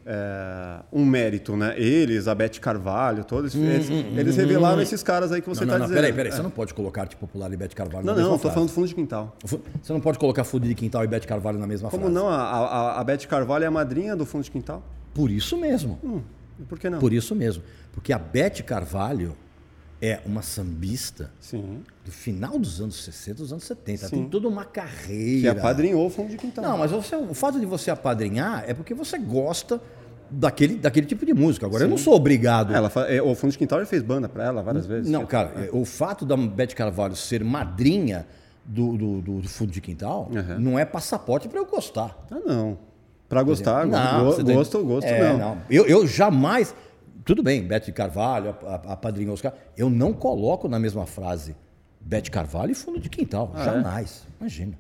é, 0.06 0.80
um 0.92 1.06
mérito, 1.06 1.56
né? 1.56 1.74
Eles, 1.80 2.28
a 2.28 2.36
Beth 2.36 2.60
Carvalho, 2.60 3.24
todos. 3.24 3.56
eles, 3.56 3.90
eles 3.90 4.36
revelaram 4.36 4.82
esses 4.82 5.02
caras 5.02 5.32
aí 5.32 5.42
que 5.42 5.48
você 5.48 5.64
Hum, 5.64 5.68
Não, 5.68 5.74
tá 5.76 5.80
não, 5.80 5.86
dizendo. 5.86 5.96
peraí, 5.98 6.12
peraí. 6.14 6.32
É. 6.32 6.36
Você 6.36 6.42
não 6.42 6.50
pode 6.50 6.74
colocar 6.74 7.02
arte 7.04 7.16
popular 7.16 7.52
e 7.54 7.56
Bete 7.56 7.74
Carvalho 7.76 8.06
Não, 8.06 8.12
na 8.14 8.18
mesma 8.18 8.32
não, 8.32 8.38
tô 8.38 8.42
frase. 8.42 8.54
falando 8.56 8.70
do 8.70 8.74
fundo 8.74 8.88
de 8.90 8.96
quintal. 8.96 9.34
Você 9.46 9.94
não 9.94 10.02
pode 10.02 10.20
colocar 10.20 10.44
Fundo 10.44 10.68
de 10.68 10.76
Quintal 10.76 11.04
e 11.06 11.08
Bete 11.08 11.26
Carvalho 11.26 11.58
na 11.58 11.68
mesma 11.68 11.90
Como 11.90 12.04
frase. 12.04 12.16
não? 12.16 12.28
A, 12.28 12.36
a, 12.42 13.00
a 13.00 13.04
Beth 13.06 13.26
Carvalho 13.30 13.64
é 13.64 13.68
a 13.68 13.72
madrinha 13.72 14.14
do 14.18 14.26
fundo 14.26 14.44
de 14.44 14.52
quintal? 14.52 14.84
Por 15.14 15.32
isso 15.32 15.56
mesmo. 15.58 15.98
Hum, 16.04 16.22
por 16.68 16.78
que 16.78 16.90
não? 16.90 17.00
Por 17.00 17.14
isso 17.14 17.34
mesmo. 17.34 17.64
Porque 17.94 18.12
a 18.12 18.18
Bete 18.20 18.62
Carvalho 18.64 19.38
é 20.06 20.20
uma 20.26 20.42
sambista 20.42 21.32
Sim. 21.40 21.80
do 22.04 22.12
final 22.12 22.60
dos 22.60 22.82
anos 22.82 23.02
60, 23.06 23.38
dos 23.38 23.52
anos 23.54 23.64
70. 23.64 24.02
Ela 24.02 24.10
Sim. 24.10 24.16
Tem 24.18 24.30
toda 24.30 24.48
uma 24.50 24.66
Que 24.66 24.72
carreira. 24.82 25.52
apadrinhou 25.54 26.06
o 26.06 26.10
fundo 26.10 26.30
de 26.30 26.38
quintal. 26.38 26.64
Não, 26.64 26.78
mas 26.78 26.92
você- 26.92 27.16
o 27.16 27.34
fato 27.34 27.58
de 27.60 27.66
você 27.66 27.90
apadrinhar 27.90 28.66
é 28.68 28.74
porque 28.74 28.94
você 28.94 29.18
gosta 29.18 29.80
daquele, 30.30 30.76
daquele 30.76 31.06
tipo 31.08 31.26
de 31.26 31.34
música. 31.34 31.66
Agora, 31.66 31.86
eu 31.86 31.88
não 31.90 31.98
sou 31.98 32.16
obrigado. 32.16 32.74
Ela, 32.76 32.90
fa- 32.90 33.06
é, 33.08 33.22
o 33.22 33.34
Fundo 33.34 33.52
de 33.52 33.58
Quintal 33.58 33.80
já 33.80 33.86
fez 33.86 34.02
banda 34.04 34.28
pra 34.28 34.44
ela 34.44 34.62
várias 34.62 34.86
vezes. 34.86 35.10
Não, 35.10 35.26
cara, 35.26 35.52
é, 35.66 35.70
o 35.72 35.86
fato 35.86 36.26
da 36.26 36.36
Beth 36.36 36.74
Carvalho 36.76 37.16
ser 37.16 37.44
madrinha 37.44 38.28
do, 38.66 38.98
do, 38.98 39.22
do- 39.22 39.42
do 39.42 39.48
fundo 39.50 39.72
de 39.72 39.80
quintal 39.82 40.30
Uhum. 40.34 40.60
não 40.60 40.80
é 40.80 40.86
passaporte 40.86 41.48
para 41.50 41.60
eu 41.60 41.66
gostar. 41.66 42.18
Ah, 42.32 42.40
não. 42.46 42.78
Pra 43.30 43.42
gostar, 43.44 43.86
Não, 43.86 44.26
go- 44.26 44.32
você 44.32 44.44
tem- 44.44 44.56
gosto, 44.56 44.84
gosto 44.84 45.08
É, 45.08 45.36
não. 45.38 45.58
Eu, 45.70 45.86
eu 45.86 46.06
jamais. 46.08 46.74
Tudo 47.26 47.42
bem, 47.42 47.64
Beth 47.64 47.92
Carvalho, 47.94 48.56
a, 48.66 48.68
a, 48.68 48.76
a 48.94 48.98
padrinha 48.98 49.32
Oscar. 49.32 49.54
Eu 49.78 49.90
não 49.90 50.14
coloco 50.14 50.68
na 50.68 50.78
mesma 50.80 51.06
frase 51.06 51.56
Beth 52.00 52.30
Carvalho 52.32 52.72
e 52.72 52.76
fundo 52.76 53.00
de 53.00 53.10
quintal. 53.10 53.52
Ah, 53.56 53.62
é? 53.62 53.66
jamais. 53.66 54.24
Imagina. 54.40 54.78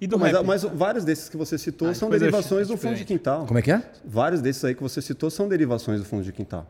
E 0.00 0.06
do 0.06 0.18
Mas, 0.18 0.42
mas 0.42 0.62
vários 0.64 1.04
desses 1.04 1.28
que 1.28 1.36
você 1.36 1.56
citou 1.56 1.88
Ah, 1.88 1.94
são 1.94 2.10
derivações 2.10 2.68
do 2.68 2.76
Fundo 2.76 2.96
de. 2.96 3.04
Quintal. 3.04 3.46
Como 3.46 3.58
é 3.58 3.62
que 3.62 3.70
é? 3.70 3.82
Vários 4.04 4.40
desses 4.42 4.64
aí 4.64 4.74
que 4.74 4.82
você 4.82 5.00
citou 5.00 5.30
são 5.30 5.48
derivações 5.48 6.00
do 6.00 6.04
Fundo 6.04 6.22
de 6.22 6.32
Quintal. 6.32 6.66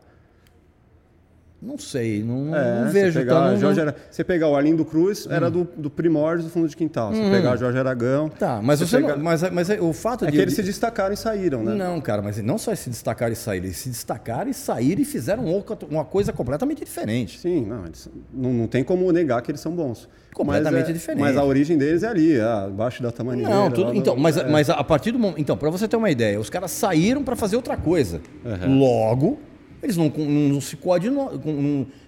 Não 1.61 1.77
sei, 1.79 2.21
não, 2.21 2.55
É, 2.55 2.81
não 2.81 2.87
você 2.87 2.93
vejo. 3.05 3.19
pegar, 3.19 3.33
tá, 3.33 3.51
não- 3.51 3.57
Jorge 3.59 3.79
não- 3.79 3.87
Ara- 3.87 3.95
você 4.11 4.23
pegar 4.23 4.49
o 4.49 4.55
Arlindo 4.55 4.85
Cruz, 4.85 5.25
era 5.27 5.49
do, 5.49 5.67
do 5.75 5.89
Primórdios 5.89 6.45
do 6.45 6.51
Fundo 6.51 6.67
de 6.67 6.75
Quintal. 6.77 7.11
Você 7.11 7.29
pegar 7.31 7.55
Jorge 7.55 7.79
Aragão. 7.79 8.29
Tá, 8.29 8.59
mas, 8.61 8.79
você 8.79 8.85
você 8.85 8.97
pegar- 8.97 9.15
não, 9.15 9.23
mas, 9.23 9.41
mas 9.51 9.69
o 9.79 9.91
fato 9.93 10.25
É 10.25 10.29
de. 10.31 10.37
que 10.37 10.41
eles 10.43 10.53
se 10.53 10.61
destacaram 10.61 11.13
e 11.13 11.17
saíram, 11.17 11.63
né? 11.63 11.73
Não, 11.73 11.99
cara, 12.01 12.21
mas 12.21 12.37
não 12.43 12.57
só 12.59 12.75
se 12.75 12.89
destacaram 12.89 13.33
e 13.33 13.35
saíram, 13.35 13.65
eles 13.65 13.77
se 13.77 13.89
destacaram 13.89 14.51
e 14.51 14.53
saíram 14.53 15.01
e 15.01 15.05
fizeram 15.05 15.43
uma 15.89 16.05
coisa 16.05 16.31
completamente 16.31 16.83
diferente. 16.83 17.39
Sim, 17.39 17.65
não, 17.65 17.85
eles- 17.85 18.09
não, 18.31 18.53
não 18.53 18.67
tem 18.67 18.83
como 18.83 19.11
negar 19.11 19.41
que 19.41 19.49
eles 19.49 19.61
são 19.61 19.71
bons. 19.71 20.07
Completamente 20.35 20.81
mas 20.81 20.89
é- 20.89 20.93
diferente. 20.93 21.21
Mas 21.21 21.37
a 21.37 21.43
origem 21.45 21.77
deles 21.77 22.03
é 22.03 22.07
ali, 22.09 22.35
é 22.37 22.43
abaixo 22.43 23.01
da 23.01 23.09
tamanineira. 23.11 23.55
Não, 23.55 23.71
tudo, 23.71 23.87
no- 23.93 23.95
então, 23.95 24.15
mas, 24.17 24.37
é. 24.37 24.47
mas 24.47 24.69
a 24.69 24.83
partir 24.83 25.11
do 25.13 25.17
momento. 25.17 25.39
Então, 25.39 25.55
para 25.57 25.69
você 25.69 25.87
ter 25.87 25.95
uma 25.95 26.11
ideia, 26.11 26.37
os 26.39 26.49
caras 26.49 26.69
saíram 26.71 27.23
para 27.23 27.35
fazer 27.37 27.55
outra 27.55 27.75
coisa. 27.77 28.19
Logo, 28.67 29.39
eles 29.85 29.97
não, 29.97 30.09
não, 30.09 30.49
não 30.53 30.61
se 30.61 30.75
coordenam, 30.75 31.31
não, 31.43 31.53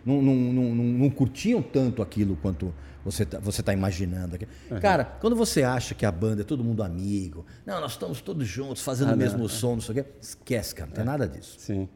não, 0.06 0.22
não, 0.22 0.22
não, 0.36 0.76
não- 0.76 0.84
não 0.84 1.10
curtiam 1.10 1.62
tanto 1.62 2.02
aquilo 2.02 2.36
quanto 2.42 2.74
você 3.06 3.26
tá, 3.26 3.40
você 3.40 3.64
tá 3.64 3.72
imaginando. 3.74 4.36
aqui. 4.36 4.46
Cara, 4.82 5.06
quando 5.06 5.36
você 5.36 5.64
acha 5.64 5.96
que 5.96 6.06
a 6.06 6.12
banda 6.12 6.42
é 6.42 6.44
todo 6.44 6.64
mundo 6.64 6.84
amigo, 6.84 7.46
não, 7.66 7.80
nós 7.80 7.92
estamos 7.94 8.20
todos 8.22 8.46
juntos 8.48 8.82
fazendo 8.84 9.08
Ah, 9.10 9.14
o 9.14 9.16
não. 9.16 9.24
mesmo 9.24 9.48
som, 9.48 9.76
não 9.76 9.82
sei 9.82 9.92
o 10.02 10.04
quê, 10.04 10.10
esquece, 10.22 10.76
cara, 10.76 10.90
não 10.90 10.96
tem 10.96 11.06
nada 11.06 11.28
disso. 11.28 11.56
Sim. 11.60 11.88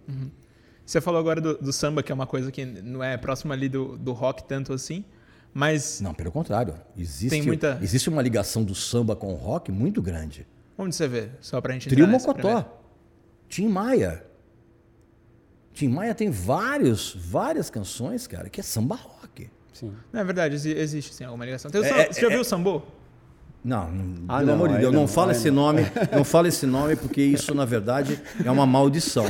Você 0.85 0.99
falou 1.01 1.19
agora 1.19 1.39
do, 1.41 1.57
do 1.57 1.71
samba, 1.73 2.01
que 2.03 2.11
é 2.11 2.15
uma 2.15 2.27
coisa 2.27 2.51
que 2.51 2.65
não 2.65 3.03
é 3.03 3.17
próxima 3.17 3.53
ali 3.53 3.67
do, 3.69 3.97
do 3.97 4.13
rock 4.13 4.43
tanto 4.45 4.73
assim, 4.73 5.03
mas 5.53 5.99
Não, 6.01 6.13
pelo 6.13 6.31
contrário. 6.31 6.75
Existe, 6.97 7.29
Tem 7.29 7.41
muita- 7.41 7.77
existe 7.81 8.07
uma 8.09 8.21
ligação 8.21 8.63
do 8.63 8.73
samba 8.73 9.15
com 9.15 9.33
o 9.33 9.35
rock 9.35 9.71
muito 9.71 10.01
grande. 10.01 10.47
onde 10.77 10.95
você 10.95 11.07
vê? 11.07 11.29
Só 11.41 11.59
pra 11.61 11.73
gente 11.73 11.89
Trio 11.89 12.07
Mocotó. 12.07 12.77
Tim 13.49 13.67
Maia. 13.67 14.23
Tim 15.81 15.87
Maia 15.87 16.13
tem 16.13 16.29
vários, 16.29 17.17
várias 17.19 17.71
canções, 17.71 18.27
cara, 18.27 18.49
que 18.49 18.59
é 18.59 18.63
samba 18.63 18.93
rock. 18.93 19.49
Sim. 19.73 19.91
Não, 20.13 20.21
é 20.21 20.23
verdade, 20.23 20.53
exi- 20.53 20.77
existe 20.77 21.11
sim 21.11 21.23
alguma 21.23 21.43
ligação. 21.43 21.71
Tem 21.71 21.81
o 21.81 21.83
É, 21.83 22.01
é, 22.01 22.13
você 22.13 22.21
já 22.21 22.27
é- 22.27 22.29
viu 22.29 22.41
o 22.41 22.45
sambô? 22.45 22.83
Não, 23.65 23.91
não 23.91 24.25
Ah, 24.27 24.35
pelo 24.37 24.45
não, 24.47 24.53
amor 24.53 24.69
de 24.69 24.77
Deus, 24.77 24.93
não, 24.93 25.01
não, 25.01 25.07
fala 25.07 25.31
esse 25.31 25.49
não. 25.49 25.55
nome, 25.63 25.81
não 26.15 26.23
fala 26.23 26.47
esse 26.47 26.67
nome, 26.67 26.95
porque 26.95 27.19
isso, 27.19 27.55
na 27.55 27.65
verdade, 27.65 28.21
é 28.45 28.51
uma 28.51 28.67
maldição. 28.67 29.25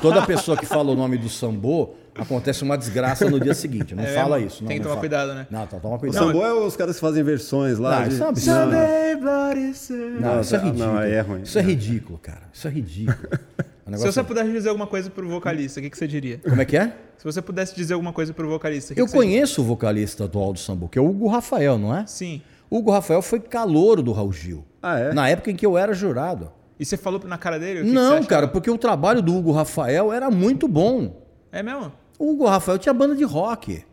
Toda 0.00 0.24
pessoa 0.24 0.56
que 0.56 0.66
fala 0.66 0.92
o 0.92 0.94
nome 0.94 1.18
do 1.18 1.28
sambô, 1.28 1.94
acontece 2.14 2.62
uma 2.62 2.78
desgraça 2.78 3.28
no 3.28 3.40
dia 3.40 3.54
seguinte. 3.54 3.92
Não 3.96 4.04
É 4.04 4.14
fala 4.14 4.38
isso. 4.38 4.62
Não, 4.62 4.68
Tem 4.68 4.76
que 4.78 4.84
não 4.84 4.90
tomar 4.90 4.94
fala. 4.94 5.00
cuidado, 5.00 5.34
né? 5.34 5.46
Não, 5.50 5.64
então 5.64 5.80
toma 5.80 5.96
O 5.96 5.98
cuidado. 5.98 6.26
sambô 6.26 6.44
é 6.44 6.52
os 6.52 6.76
caras 6.76 6.94
que 6.94 7.00
fazem 7.00 7.24
versões 7.24 7.76
lá. 7.80 8.02
Não, 8.02 8.08
de... 8.08 8.14
isso 8.14 8.22
é 8.22 8.34
Sunday. 8.36 9.16
Não, 9.16 10.34
Não, 10.34 10.40
isso 10.40 10.54
é 10.54 10.58
não, 10.58 10.64
ridículo. 10.66 10.98
aí 10.98 11.12
é 11.12 11.20
ruim. 11.20 11.42
Isso 11.42 11.58
é 11.58 11.62
ridículo, 11.62 12.18
cara. 12.18 12.42
Isso 12.52 12.68
é 12.68 12.70
ridículo. 12.70 13.18
O 13.96 14.00
Se 14.00 14.06
você 14.12 14.20
é- 14.20 14.22
pudesse 14.22 14.50
dizer 14.52 14.68
alguma 14.68 14.86
coisa 14.86 15.08
pro 15.10 15.28
vocalista, 15.28 15.80
o 15.80 15.82
que, 15.82 15.90
que 15.90 15.96
você 15.98 16.06
diria? 16.06 16.38
Como 16.38 16.60
é 16.60 16.64
que 16.64 16.76
é? 16.76 16.88
Se 17.16 17.24
você 17.24 17.40
pudesse 17.42 17.74
dizer 17.74 17.94
alguma 17.94 18.12
coisa 18.12 18.32
pro 18.34 18.48
vocalista, 18.48 18.94
que 18.94 19.00
Eu 19.00 19.06
que 19.06 19.10
você 19.10 19.18
diria? 19.18 19.32
conheço 19.32 19.60
o 19.62 19.64
vocalista 19.64 20.24
atual 20.24 20.52
do 20.52 20.58
Sambo, 20.58 20.88
que 20.88 20.98
é 20.98 21.02
o 21.02 21.06
Hugo 21.08 21.28
Rafael, 21.28 21.78
não 21.78 21.94
é? 21.96 22.06
Sim. 22.06 22.42
O 22.70 22.78
Hugo 22.78 22.90
Rafael 22.90 23.22
foi 23.22 23.40
calouro 23.40 24.02
do 24.02 24.12
Raul 24.12 24.32
Gil. 24.32 24.64
Ah, 24.82 24.98
é? 24.98 25.12
Na 25.12 25.28
época 25.28 25.50
em 25.50 25.56
que 25.56 25.64
eu 25.66 25.76
era 25.78 25.92
jurado. 25.94 26.52
E 26.78 26.84
você 26.84 26.96
falou 26.96 27.20
na 27.24 27.36
cara 27.38 27.58
dele? 27.58 27.82
que 27.82 27.90
Não, 27.90 28.22
cara, 28.24 28.46
porque 28.46 28.70
o 28.70 28.78
trabalho 28.78 29.20
do 29.22 29.34
Hugo 29.36 29.50
Rafael 29.52 30.12
era 30.12 30.30
muito 30.30 30.68
bom. 30.68 31.22
É 31.50 31.62
mesmo? 31.62 31.90
O 32.18 32.30
Hugo 32.32 32.46
Rafael 32.46 32.78
tinha 32.78 32.92
banda 32.92 33.16
de 33.16 33.24
rock. 33.24 33.84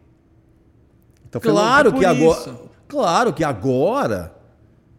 Então 1.27 1.41
Claro 1.41 1.93
que 1.93 2.05
agora. 2.05 2.39
isso. 2.39 2.60
Claro 2.88 3.34
que 3.34 3.43
agora. 3.43 4.35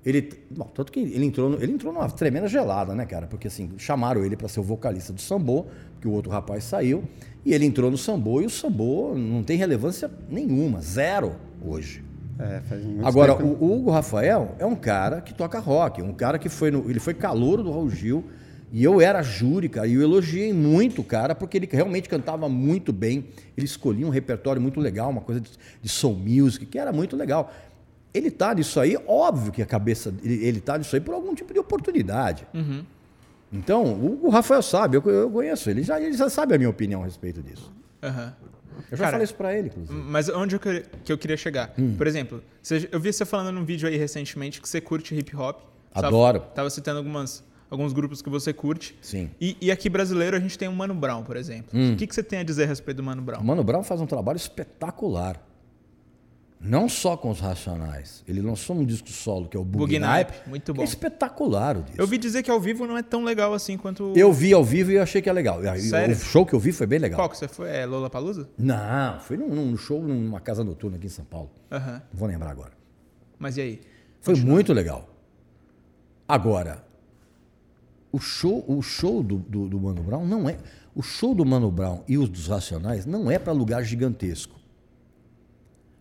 Ele. 0.06 0.30
Bom, 0.50 0.70
tanto 0.72 0.92
que 0.92 1.00
ele 1.00 1.24
entrou, 1.26 1.50
no- 1.50 1.60
ele 1.60 1.72
entrou 1.72 1.92
numa 1.92 2.08
tremenda 2.08 2.46
gelada, 2.46 2.94
né, 2.94 3.04
cara? 3.04 3.26
Porque 3.26 3.48
assim, 3.48 3.70
chamaram 3.76 4.24
ele 4.24 4.36
para 4.36 4.46
ser 4.46 4.60
o 4.60 4.62
vocalista 4.62 5.12
do 5.12 5.20
Sambô, 5.20 5.66
que 6.00 6.06
o 6.06 6.12
outro 6.12 6.30
rapaz 6.30 6.62
saiu, 6.62 7.02
e 7.44 7.52
ele 7.52 7.66
entrou 7.66 7.90
no 7.90 7.98
Sambô, 7.98 8.40
e 8.40 8.46
o 8.46 8.50
Sambô 8.50 9.14
não 9.16 9.42
tem 9.42 9.58
relevância 9.58 10.08
nenhuma, 10.30 10.80
zero 10.80 11.34
hoje. 11.60 12.04
É, 12.38 12.60
faz 12.68 12.84
muito 12.84 13.04
Agora, 13.04 13.34
tempo. 13.34 13.56
o, 13.60 13.72
Hugo 13.74 13.90
Rafael 13.90 14.54
é 14.58 14.66
um 14.66 14.76
cara 14.76 15.20
que 15.20 15.34
toca 15.34 15.58
rock, 15.58 16.00
um 16.02 16.12
cara 16.12 16.38
que 16.38 16.48
foi 16.48 16.70
no, 16.70 16.88
ele 16.88 17.00
foi 17.00 17.14
calouro 17.14 17.62
do 17.64 17.70
Raul 17.72 17.90
Gil, 17.90 18.22
e 18.72 18.84
eu 18.84 19.00
era 19.00 19.22
júri, 19.22 19.68
cara, 19.68 19.86
e 19.86 19.94
eu 19.94 20.02
elogiei 20.02 20.52
muito 20.52 21.00
o 21.00 21.04
cara, 21.04 21.34
porque 21.34 21.56
ele 21.56 21.68
realmente 21.70 22.08
cantava 22.08 22.48
muito 22.48 22.92
bem, 22.92 23.24
ele 23.56 23.64
escolhia 23.64 24.06
um 24.06 24.10
repertório 24.10 24.60
muito 24.60 24.80
legal, 24.80 25.08
uma 25.08 25.20
coisa 25.22 25.40
de, 25.40 25.50
de 25.80 25.88
soul 25.88 26.14
music, 26.16 26.66
que 26.66 26.78
era 26.78 26.92
muito 26.92 27.16
legal. 27.16 27.50
Ele 28.16 28.30
tá 28.30 28.54
nisso 28.54 28.80
aí, 28.80 28.96
óbvio 29.06 29.52
que 29.52 29.60
a 29.60 29.66
cabeça, 29.66 30.14
ele, 30.22 30.44
ele 30.44 30.60
tá 30.60 30.78
nisso 30.78 30.94
aí 30.96 31.00
por 31.00 31.14
algum 31.14 31.34
tipo 31.34 31.52
de 31.52 31.58
oportunidade. 31.58 32.46
Então, 33.52 33.84
o 34.22 34.28
Rafael 34.28 34.62
sabe, 34.62 34.96
eu, 34.96 35.02
eu 35.06 35.30
conheço 35.30 35.70
ele, 35.70 35.82
já, 35.82 36.00
ele 36.00 36.16
já 36.16 36.28
sabe 36.28 36.54
a 36.54 36.58
minha 36.58 36.70
opinião 36.70 37.02
a 37.02 37.04
respeito 37.04 37.42
disso. 37.42 37.72
Aham. 38.02 38.34
Eu 38.90 38.96
já 38.96 39.04
Cara, 39.04 39.10
falei 39.12 39.24
isso 39.24 39.34
pra 39.34 39.54
ele, 39.56 39.68
inclusive. 39.68 39.94
Mas 39.98 40.28
onde 40.28 40.54
eu 40.56 40.60
queria- 40.60 40.82
que 41.04 41.10
eu 41.12 41.16
queria 41.16 41.36
chegar? 41.36 41.72
Hum. 41.78 41.94
Por 41.96 42.06
exemplo, 42.06 42.42
você- 42.62 42.88
eu 42.92 43.00
vi 43.00 43.10
você 43.12 43.24
falando 43.24 43.50
num 43.54 43.64
vídeo 43.64 43.88
aí 43.88 43.96
recentemente 43.96 44.60
que 44.60 44.68
você 44.68 44.80
curte 44.82 45.14
hip 45.14 45.34
hop. 45.34 45.60
Tava- 45.94 46.08
Adoro. 46.08 46.40
Tava 46.54 46.68
citando 46.68 46.98
algumas, 46.98 47.42
alguns 47.70 47.94
grupos 47.94 48.20
que 48.20 48.28
você 48.28 48.52
curte. 48.52 48.94
Sim. 49.00 49.30
E, 49.40 49.56
e 49.62 49.70
aqui 49.70 49.88
brasileiro 49.88 50.36
a 50.36 50.40
gente 50.40 50.58
tem 50.58 50.68
o 50.68 50.72
Mano 50.72 50.94
Brown, 50.94 51.22
por 51.22 51.36
exemplo. 51.38 51.70
Hum. 51.72 51.94
O 51.94 51.96
que, 51.96 52.06
que 52.06 52.14
você 52.14 52.22
tem 52.22 52.40
a 52.40 52.42
dizer 52.42 52.64
a 52.64 52.66
respeito 52.66 52.98
do 52.98 53.02
Mano 53.02 53.22
Brown? 53.22 53.40
O 53.40 53.44
Mano 53.44 53.64
Brown 53.64 53.82
faz 53.82 53.98
um 54.00 54.06
trabalho 54.06 54.36
espetacular. 54.36 55.40
Não 56.58 56.88
só 56.88 57.16
com 57.16 57.30
os 57.30 57.38
Racionais. 57.38 58.24
Ele 58.26 58.40
lançou 58.40 58.76
um 58.76 58.84
disco 58.84 59.08
solo 59.10 59.48
que 59.48 59.56
é 59.56 59.60
o 59.60 59.64
Bug 59.64 59.98
Night. 59.98 60.32
Muito 60.46 60.72
bom. 60.72 60.82
É 60.82 60.84
espetacular 60.84 61.76
o 61.76 61.82
disco. 61.82 62.00
Eu 62.00 62.06
vi 62.06 62.18
dizer 62.18 62.42
que 62.42 62.50
ao 62.50 62.60
vivo 62.60 62.86
não 62.86 62.96
é 62.96 63.02
tão 63.02 63.22
legal 63.22 63.52
assim 63.54 63.76
quanto. 63.76 64.12
Eu 64.16 64.32
vi 64.32 64.52
ao 64.52 64.64
vivo 64.64 64.90
e 64.90 64.98
achei 64.98 65.20
que 65.20 65.28
é 65.28 65.32
legal. 65.32 65.60
Sério? 65.78 66.14
O 66.16 66.18
show 66.18 66.44
que 66.46 66.54
eu 66.54 66.58
vi 66.58 66.72
foi 66.72 66.86
bem 66.86 66.98
legal. 66.98 67.18
Qual 67.18 67.28
que 67.28 67.36
você 67.36 67.46
foi? 67.46 67.70
É 67.70 67.84
Lola 67.86 68.08
Palusa? 68.10 68.48
Não, 68.58 69.20
foi 69.20 69.36
num, 69.36 69.48
num 69.48 69.76
show 69.76 70.02
numa 70.02 70.40
casa 70.40 70.64
noturna 70.64 70.96
aqui 70.96 71.06
em 71.06 71.10
São 71.10 71.24
Paulo. 71.24 71.50
Não 71.70 72.00
vou 72.12 72.26
lembrar 72.26 72.50
agora. 72.50 72.72
Mas 73.38 73.56
e 73.56 73.60
aí? 73.60 73.80
Foi 74.20 74.34
muito 74.34 74.72
legal. 74.72 75.08
Agora, 76.26 76.84
o 78.10 78.18
show, 78.18 78.64
o 78.66 78.82
show 78.82 79.22
do, 79.22 79.36
do, 79.36 79.68
do 79.68 79.78
Mano 79.78 80.02
Brown 80.02 80.26
não 80.26 80.48
é. 80.48 80.56
O 80.94 81.02
show 81.02 81.34
do 81.34 81.44
Mano 81.44 81.70
Brown 81.70 82.02
e 82.08 82.16
os 82.16 82.28
dos 82.28 82.48
Racionais 82.48 83.04
não 83.04 83.30
é 83.30 83.38
para 83.38 83.52
lugar 83.52 83.84
gigantesco. 83.84 84.55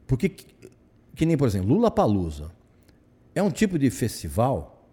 Porque, 0.08 0.30
que, 0.30 0.46
que 1.15 1.26
nem, 1.26 1.38
por 1.38 1.48
exemplo, 1.48 1.70
Lula 1.70 1.89
Palusa 1.89 2.52
é 3.34 3.41
um 3.41 3.52
tipo 3.52 3.78
de 3.78 3.89
festival. 3.89 4.88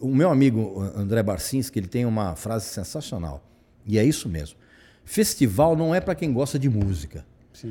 O 0.00 0.08
meu 0.08 0.30
amigo 0.30 0.80
André 0.96 1.22
Barcinski, 1.22 1.78
ele 1.78 1.88
tem 1.88 2.04
uma 2.06 2.34
frase 2.34 2.66
sensacional. 2.66 3.42
E 3.86 3.98
é 3.98 4.04
isso 4.04 4.28
mesmo. 4.28 4.58
Festival 5.04 5.76
não 5.76 5.94
é 5.94 6.00
para 6.00 6.14
quem 6.14 6.32
gosta 6.32 6.58
de 6.58 6.68
música. 6.68 7.24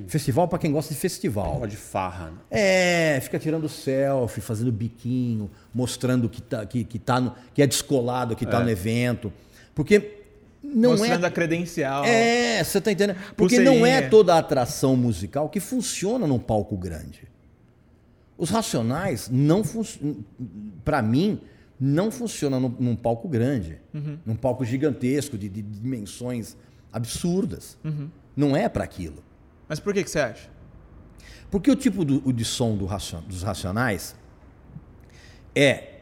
Festival 0.08 0.47
para 0.47 0.60
quem 0.60 0.71
gosta 0.71 0.93
de 0.93 1.00
festival. 1.00 1.60
Pode 1.60 1.76
farra. 1.76 2.32
né? 2.32 2.38
É, 2.52 3.19
fica 3.21 3.39
tirando 3.39 3.67
selfie, 3.67 4.39
fazendo 4.39 4.71
biquinho, 4.71 5.50
mostrando 5.74 6.30
que, 6.30 6.41
tá, 6.41 6.65
que, 6.65 6.84
que, 6.84 7.00
tá 7.00 7.19
no, 7.19 7.36
que 7.54 7.62
é 7.62 7.67
descolado, 7.67 8.36
que 8.36 8.45
tá 8.45 8.60
no 8.62 8.69
evento. 8.69 9.34
Porque 9.74 10.20
não 10.73 10.91
Mostrando 10.91 11.23
é. 11.25 11.27
a 11.27 11.31
credencial. 11.31 12.05
É, 12.05 12.63
você 12.63 12.79
tá 12.79 12.91
entendendo? 12.91 13.17
Porque 13.36 13.60
não 13.60 13.86
é 13.86 14.01
toda 14.01 14.36
a 14.36 14.39
atração 14.39 14.95
musical 14.95 15.49
que 15.49 15.60
funciona 15.60 16.25
num 16.25 16.39
palco 16.39 16.77
grande. 16.77 17.27
Os 18.37 18.50
Racionais 18.50 19.29
não 19.29 19.63
funcionam. 19.63 20.17
Para 20.83 21.02
mim, 21.02 21.41
não 21.79 22.10
funciona 22.12 22.60
num, 22.60 22.69
num 22.79 22.96
palco 22.96 23.27
grande. 23.27 23.79
Num 24.25 24.35
palco 24.35 24.63
gigantesco, 24.65 25.37
de, 25.37 25.48
de 25.50 25.62
dimensões 25.62 26.56
absurdas. 26.91 27.77
Não 28.35 28.56
é 28.56 28.67
para 28.69 28.83
aquilo. 28.83 29.23
Mas 29.67 29.79
por 29.79 29.93
que, 29.93 30.04
que 30.04 30.10
você 30.10 30.19
acha? 30.19 30.50
Porque 31.52 31.69
o 31.69 31.75
tipo 31.75 32.04
do, 32.06 32.21
o 32.27 32.31
de 32.31 32.46
som 32.46 32.75
do 32.77 32.85
racio- 32.85 33.21
dos 33.27 33.43
racionais 33.43 34.15
é 35.54 36.00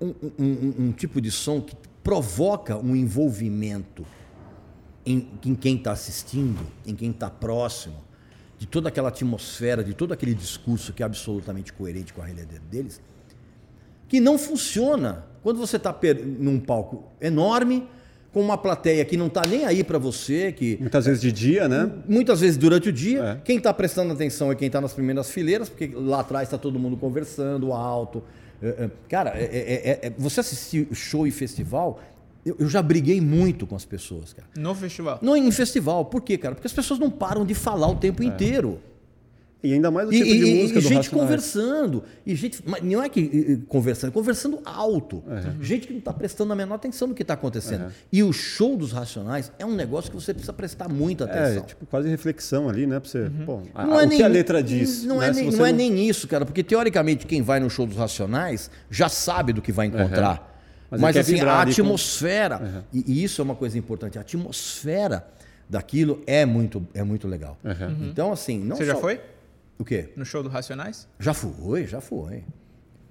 um, 0.00 0.08
um- 0.08 0.34
um- 0.38 0.74
um 0.86 0.92
tipo 0.92 1.20
de 1.20 1.30
som 1.30 1.60
que 1.60 1.74
provoca 2.04 2.76
um 2.76 2.94
envolvimento 2.94 4.04
em, 5.04 5.28
em 5.44 5.54
quem 5.54 5.76
está 5.76 5.90
assistindo, 5.92 6.60
em 6.86 6.94
quem 6.94 7.10
está 7.10 7.28
próximo, 7.30 7.96
de 8.58 8.66
toda 8.66 8.88
aquela 8.88 9.08
atmosfera, 9.08 9.82
de 9.82 9.94
todo 9.94 10.12
aquele 10.12 10.34
discurso 10.34 10.92
que 10.92 11.02
é 11.02 11.06
absolutamente 11.06 11.72
coerente 11.72 12.12
com 12.12 12.22
a 12.22 12.26
realidade 12.26 12.60
deles, 12.70 13.00
que 14.06 14.20
não 14.20 14.38
funciona 14.38 15.24
quando 15.42 15.58
você 15.58 15.76
está 15.76 15.98
num 16.38 16.60
palco 16.60 17.04
enorme, 17.20 17.88
com 18.32 18.40
uma 18.40 18.58
plateia 18.58 19.04
que 19.04 19.16
não 19.16 19.28
tá 19.28 19.46
nem 19.46 19.64
aí 19.64 19.82
para 19.84 19.96
você, 19.98 20.50
que 20.52 20.76
Muitas 20.80 21.06
vezes 21.06 21.20
de 21.20 21.30
dia, 21.32 21.68
né? 21.68 21.90
muitas 22.08 22.40
vezes 22.40 22.56
durante 22.56 22.88
o 22.88 22.92
dia, 22.92 23.22
É. 23.22 23.40
quem 23.44 23.58
está 23.58 23.72
prestando 23.72 24.12
atenção 24.12 24.50
é 24.50 24.54
quem 24.54 24.66
está 24.66 24.80
nas 24.80 24.92
primeiras 24.92 25.30
fileiras, 25.30 25.68
porque 25.68 25.90
lá 25.94 26.20
atrás 26.20 26.48
está 26.48 26.58
todo 26.58 26.78
mundo 26.78 26.96
conversando 26.96 27.72
alto. 27.72 28.22
É, 28.64 28.84
é, 28.84 28.90
Cara, 29.08 29.30
é- 29.36 29.44
é- 29.44 29.90
é- 29.90 30.06
é- 30.08 30.12
você 30.16 30.40
assistir 30.40 30.88
show 30.92 31.26
e 31.26 31.30
festival, 31.30 32.00
eu, 32.44 32.68
já 32.68 32.82
briguei 32.82 33.20
muito 33.20 33.66
com 33.66 33.76
as 33.76 33.84
pessoas, 33.84 34.32
cara. 34.32 34.48
No 34.56 34.74
festival. 34.74 35.18
Não 35.22 35.36
em 35.36 35.50
festival, 35.50 36.04
por 36.06 36.20
quê, 36.22 36.36
cara? 36.38 36.54
Porque 36.54 36.66
as 36.66 36.72
pessoas 36.72 36.98
não 37.00 37.10
param 37.10 37.44
de 37.44 37.54
falar 37.54 37.88
o 37.88 37.96
tempo 37.96 38.22
inteiro. 38.22 38.80
E 39.64 39.72
ainda 39.72 39.90
mais 39.90 40.08
o 40.08 40.12
E, 40.12 40.16
É. 40.20 40.24
tipo 40.24 40.30
de 40.34 40.44
e- 40.44 40.54
música 40.60 40.78
e 40.78 40.82
do 40.82 40.88
gente 40.88 40.96
Racionais. 40.98 41.08
conversando. 41.08 42.04
E 42.26 42.34
gente, 42.34 42.62
mas 42.66 42.82
não 42.82 43.02
é 43.02 43.08
que 43.08 43.18
e- 43.20 43.52
e, 43.52 43.56
conversando, 43.66 44.12
conversando 44.12 44.58
alto. 44.64 45.22
É. 45.28 45.64
Gente 45.64 45.86
que 45.86 45.92
não 45.94 46.00
está 46.00 46.12
prestando 46.12 46.52
a 46.52 46.56
menor 46.56 46.74
atenção 46.74 47.08
no 47.08 47.14
que 47.14 47.22
está 47.22 47.32
acontecendo. 47.34 47.86
E 48.12 48.22
o 48.22 48.32
show 48.32 48.76
dos 48.76 48.92
Racionais 48.92 49.50
é 49.58 49.64
um 49.64 49.74
negócio 49.74 50.10
que 50.10 50.16
você 50.16 50.34
precisa 50.34 50.52
prestar 50.52 50.88
muita 50.88 51.24
É, 51.24 51.26
atenção. 51.44 51.62
tipo, 51.64 51.86
quase 51.86 52.08
reflexão 52.08 52.68
ali, 52.68 52.86
né? 52.86 53.00
Pra 53.00 53.08
você, 53.08 53.30
pô, 53.46 53.60
a- 53.74 53.86
Não 53.86 53.98
é 53.98 54.04
o 54.04 54.06
nem- 54.06 54.18
que 54.18 54.22
a 54.24 54.28
letra 54.28 54.62
diz. 54.62 55.02
Não, 55.04 55.18
né? 55.20 55.28
é, 55.28 55.32
nem, 55.32 55.50
você 55.50 55.56
não 55.56 55.66
é 55.66 55.72
nem 55.72 56.06
isso, 56.08 56.28
cara, 56.28 56.44
porque 56.44 56.62
teoricamente 56.62 57.24
quem 57.26 57.40
vai 57.40 57.58
no 57.58 57.70
show 57.70 57.86
dos 57.86 57.96
Racionais 57.96 58.70
já 58.90 59.08
sabe 59.08 59.54
do 59.54 59.62
que 59.62 59.72
vai 59.72 59.86
encontrar. 59.86 60.52
Mas 60.90 61.00
Mas, 61.00 61.16
assim, 61.16 61.40
a 61.40 61.60
ali 61.62 61.74
com- 61.74 61.80
atmosfera, 61.82 62.84
e, 62.92 63.02
e 63.06 63.24
isso 63.24 63.40
é 63.40 63.44
uma 63.44 63.54
coisa 63.56 63.76
importante, 63.78 64.18
a 64.18 64.20
atmosfera 64.20 65.26
daquilo 65.68 66.22
é 66.26 66.44
muito, 66.44 66.86
é 66.94 67.02
muito 67.02 67.26
legal. 67.26 67.56
Então, 68.02 68.30
assim, 68.32 68.58
não 68.58 68.76
Você 68.76 68.84
já 68.84 68.94
só- 68.94 69.00
foi 69.00 69.18
O 69.78 69.84
quê? 69.84 70.10
no 70.16 70.24
show 70.24 70.42
do 70.42 70.48
Racionais? 70.48 71.08
Já 71.18 71.34
fui, 71.34 71.86
já 71.86 72.00
foi. 72.00 72.44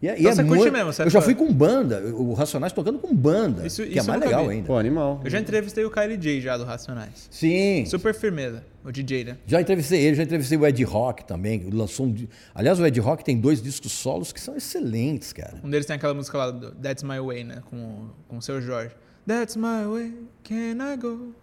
E, 0.01 0.07
é- 0.09 0.15
e 0.17 0.19
Então 0.19 0.31
é 0.31 0.35
você 0.35 0.43
curte 0.43 0.57
muito- 0.63 0.73
mesmo, 0.73 0.91
você 0.93 1.03
Eu 1.03 1.09
já 1.09 1.21
foi? 1.21 1.33
fui 1.33 1.45
com 1.47 1.53
banda, 1.53 2.01
o 2.13 2.33
Racionais 2.33 2.73
tocando 2.73 2.99
com 2.99 3.15
banda, 3.15 3.65
Isso- 3.65 3.83
que 3.83 3.89
isso 3.89 3.99
é 3.99 4.03
mais 4.03 4.19
legal 4.21 4.45
vi. 4.45 4.51
ainda. 4.55 4.67
Pô, 4.67 4.77
animal. 4.77 5.21
Eu 5.23 5.29
já 5.29 5.39
entrevistei 5.39 5.85
o 5.85 5.89
Kylie 5.91 6.17
J 6.17 6.41
já 6.41 6.57
do 6.57 6.65
Racionais. 6.65 7.27
Sim, 7.31 7.85
Super 7.85 8.13
firmeza, 8.13 8.65
o 8.83 8.91
DJ, 8.91 9.23
né? 9.23 9.37
já 9.47 9.61
entrevistei 9.61 10.01
ele, 10.01 10.15
já 10.17 10.23
entrevistei 10.23 10.57
o 10.57 10.65
Ed 10.67 10.83
Rock 10.83 11.23
também, 11.25 11.69
lançou 11.71 12.05
um... 12.07 12.15
Aliás, 12.53 12.79
o 12.81 12.85
Ed 12.85 12.99
Rock 12.99 13.23
tem 13.23 13.37
dois 13.39 13.61
discos 13.61 13.93
solos 13.93 14.33
que 14.33 14.41
são 14.41 14.57
excelentes, 14.57 15.31
cara. 15.31 15.55
Um 15.63 15.69
deles 15.69 15.85
tem 15.85 15.95
aquela 15.95 16.13
música 16.13 16.37
lá 16.37 16.51
do 16.51 16.71
That's 16.75 17.03
My 17.03 17.19
Way, 17.25 17.43
né? 17.45 17.61
Com, 17.69 18.09
com 18.27 18.37
o 18.37 18.41
seu 18.41 18.61
Jorge. 18.61 18.93
That's 19.25 19.55
my 19.55 19.85
way, 19.89 20.13
can 20.43 20.93
I 20.93 20.97
go? 20.97 21.33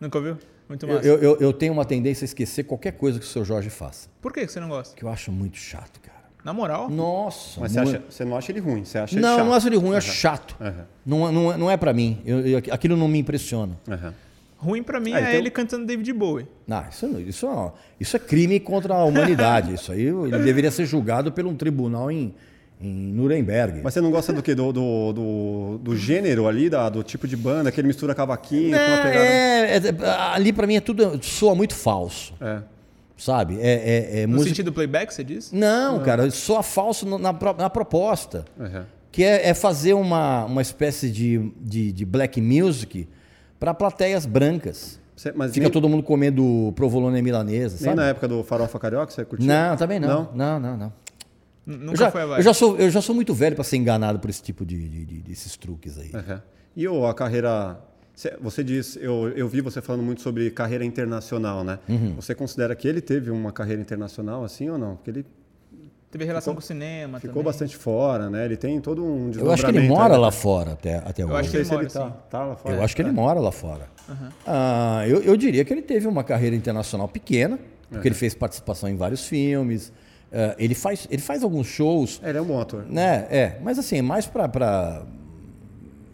Nunca 0.00 0.18
ouviu? 0.18 0.38
Muito 0.68 0.86
Eu, 0.86 0.94
massa. 0.94 1.06
eu, 1.08 1.18
eu- 1.18 1.36
eu 1.40 1.52
tenho 1.52 1.72
uma 1.72 1.84
tendência 1.84 2.24
a 2.24 2.26
esquecer 2.26 2.64
qualquer 2.64 2.92
coisa 2.92 3.18
que 3.18 3.24
o 3.24 3.28
seu 3.28 3.44
Jorge 3.44 3.70
faça, 3.70 4.08
Por 4.20 4.32
que 4.32 4.46
você 4.46 4.60
não 4.60 4.68
gosta? 4.68 4.94
que 4.96 5.02
eu 5.04 5.08
acho 5.08 5.32
muito 5.32 5.56
chato, 5.56 5.98
cara. 6.00 6.18
Na 6.44 6.52
moral? 6.52 6.88
Nossa, 6.90 7.60
Mas 7.60 7.72
você, 7.72 7.78
acha- 7.80 8.02
você 8.08 8.24
não 8.24 8.36
acha 8.36 8.52
ele 8.52 8.60
ruim, 8.60 8.84
você 8.84 8.98
acha 8.98 9.14
ele 9.14 9.22
Não, 9.22 9.36
chato. 9.36 9.46
não 9.46 9.54
acho 9.54 9.66
ele 9.68 9.76
ruim, 9.76 9.96
é 9.96 10.00
chato. 10.00 10.56
Aham. 10.60 10.86
Não, 11.04 11.28
é- 11.28 11.32
não, 11.32 11.52
é- 11.52 11.56
não 11.56 11.70
é 11.70 11.76
pra 11.76 11.92
mim. 11.92 12.20
Eu- 12.24 12.46
eu- 12.46 12.58
aquilo 12.70 12.96
não 12.96 13.08
me 13.08 13.18
impressiona. 13.18 13.76
Aham. 13.88 14.14
Ruim 14.60 14.82
pra 14.82 14.98
mim 14.98 15.12
Ah, 15.12 15.18
é 15.18 15.22
então- 15.22 15.32
ele 15.34 15.50
cantando 15.50 15.86
David 15.86 16.12
Bowie. 16.12 16.46
Não, 16.66 16.84
isso, 16.88 17.06
não- 17.06 17.20
isso, 17.20 17.46
é- 17.46 17.72
isso 18.00 18.16
é 18.16 18.18
crime 18.20 18.58
contra 18.60 18.94
a 18.94 19.04
humanidade. 19.04 19.72
isso 19.74 19.92
aí 19.92 20.02
ele 20.06 20.38
deveria 20.38 20.70
ser 20.70 20.84
julgado 20.84 21.30
por 21.32 21.46
um 21.46 21.54
tribunal 21.54 22.10
em, 22.10 22.34
em 22.80 23.12
Nuremberg. 23.12 23.80
Mas 23.82 23.94
você 23.94 24.00
não 24.00 24.10
gosta 24.10 24.32
do 24.32 24.42
quê? 24.42 24.54
Do, 24.54 24.72
do, 24.72 25.12
do, 25.12 25.78
do 25.82 25.96
gênero 25.96 26.46
ali, 26.46 26.70
da, 26.70 26.88
do 26.88 27.02
tipo 27.02 27.26
de 27.26 27.36
banda, 27.36 27.72
que 27.72 27.80
ele 27.80 27.88
mistura 27.88 28.14
cavaquinho 28.14 28.76
com 28.76 28.84
uma 28.84 28.96
pegada... 29.02 29.24
é, 29.24 29.76
é- 29.76 30.34
ali 30.34 30.52
pra 30.52 30.66
mim 30.66 30.76
é 30.76 30.80
tudo 30.80 31.18
soa 31.22 31.54
muito 31.54 31.74
falso, 31.74 32.32
É. 32.40 32.60
sabe? 33.16 33.58
É, 33.60 33.72
é- 33.72 34.20
é 34.22 34.26
No 34.26 34.34
música. 34.34 34.50
sentido 34.50 34.72
playback, 34.72 35.12
você 35.12 35.24
diz? 35.24 35.50
Não, 35.52 36.00
cara, 36.04 36.30
soa 36.30 36.62
falso 36.62 37.04
na, 37.18 37.32
na 37.32 37.68
proposta. 37.70 38.44
Aham. 38.60 38.86
Que 39.10 39.24
é, 39.24 39.48
é 39.48 39.54
fazer 39.54 39.94
uma, 39.94 40.44
uma 40.44 40.62
espécie 40.62 41.10
de, 41.10 41.50
de, 41.60 41.90
de 41.92 42.04
black 42.04 42.40
music 42.40 43.08
para 43.58 43.74
plateias 43.74 44.24
brancas. 44.26 45.00
Você- 45.16 45.32
Fica 45.32 45.48
nem, 45.62 45.70
todo 45.70 45.88
mundo 45.88 46.02
comendo 46.04 46.72
provolone 46.76 47.20
milanesa, 47.20 47.74
nem 47.74 47.84
sabe? 47.86 47.96
na 47.96 48.06
época 48.10 48.28
do 48.28 48.44
Farofa 48.44 48.78
Carioca 48.78 49.10
você 49.10 49.24
curtiu? 49.24 49.48
Não, 49.48 49.76
também 49.76 49.98
não. 49.98 50.08
Não? 50.08 50.30
Não, 50.32 50.60
não, 50.60 50.76
não. 50.76 50.92
N- 51.68 51.74
Eu 51.76 51.86
Nunca 51.86 51.98
já, 51.98 52.10
foi 52.10 52.20
a 52.22 52.24
eu, 52.24 52.28
vibe. 52.30 52.42
já 52.42 52.54
sou, 52.54 52.76
eu 52.78 52.90
já 52.90 53.00
sou 53.02 53.14
muito 53.14 53.34
velho 53.34 53.54
para 53.54 53.62
ser 53.64 53.76
enganado 53.76 54.18
por 54.18 54.30
esse 54.30 54.42
tipo 54.42 54.64
de, 54.66 54.88
de- 54.88 55.04
de- 55.04 55.20
desses 55.20 55.56
truques 55.56 55.98
aí. 55.98 56.10
Aham. 56.14 56.42
E 56.76 56.86
a 56.86 57.14
carreira... 57.14 57.78
Você, 58.40 58.64
diz, 58.64 58.96
eu, 59.00 59.28
eu 59.36 59.48
vi 59.48 59.60
você 59.60 59.80
falando 59.80 60.02
muito 60.02 60.22
sobre 60.22 60.50
carreira 60.50 60.84
internacional, 60.84 61.62
né? 61.62 61.78
Uhum. 61.88 62.14
Você 62.16 62.34
considera 62.34 62.74
que 62.74 62.88
ele 62.88 63.00
teve 63.00 63.30
uma 63.30 63.52
carreira 63.52 63.80
internacional 63.80 64.42
assim 64.42 64.68
ou 64.68 64.76
não? 64.76 64.96
Porque 64.96 65.10
ele 65.10 65.26
Teve 66.10 66.24
relação 66.24 66.54
com 66.54 66.58
o 66.60 66.62
cinema 66.62 67.20
ficou 67.20 67.34
também. 67.34 67.44
bastante 67.44 67.76
fora, 67.76 68.30
né? 68.30 68.46
Ele 68.46 68.56
tem 68.56 68.80
todo 68.80 69.04
um 69.04 69.30
Eu 69.30 69.52
acho 69.52 69.62
que 69.62 69.70
ele 69.70 69.86
mora 69.86 70.14
aí, 70.14 70.20
lá 70.20 70.28
né? 70.28 70.32
fora 70.32 70.72
até, 70.72 70.96
até 70.96 71.22
Eu 71.22 71.28
hoje. 71.28 71.36
acho 71.40 71.50
que 71.50 71.56
Não 71.56 71.60
ele 71.60 71.64
sei 71.64 71.64
se 71.64 71.70
mora, 71.70 71.82
ele 71.84 71.92
tá, 71.92 72.10
tá 72.38 72.44
lá 72.46 72.56
fora. 72.56 72.74
Eu 72.76 72.82
acho 72.82 72.96
que 72.96 73.02
ele 73.02 73.12
mora 73.12 73.38
lá 73.40 73.52
fora. 73.52 73.88
Ah, 74.46 75.04
eu, 75.06 75.22
eu 75.22 75.36
diria 75.36 75.64
que 75.64 75.72
ele 75.72 75.82
teve 75.82 76.06
uma 76.08 76.24
carreira 76.24 76.56
internacional 76.56 77.06
pequena, 77.08 77.58
porque 77.90 78.08
ele 78.08 78.14
fez 78.14 78.34
participação 78.34 78.88
em 78.88 78.96
vários 78.96 79.26
filmes. 79.26 79.92
Ah, 80.32 80.54
ele, 80.58 80.74
faz, 80.74 81.06
ele 81.10 81.22
faz 81.22 81.42
alguns 81.42 81.66
shows, 81.66 82.20
É, 82.22 82.28
ele 82.28 82.38
é 82.38 82.40
um 82.42 82.44
bom 82.46 82.60
ator. 82.60 82.84
né? 82.88 83.26
É, 83.30 83.58
mas 83.62 83.78
assim, 83.78 84.02
mais 84.02 84.26
para 84.26 85.04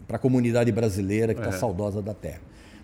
a 0.09 0.17
comunidade 0.17 0.71
brasileira 0.71 1.33
que 1.33 1.39
está 1.41 1.53
É. 1.55 1.59
saudosa 1.59 2.01
da 2.01 2.13
terra. 2.13 2.41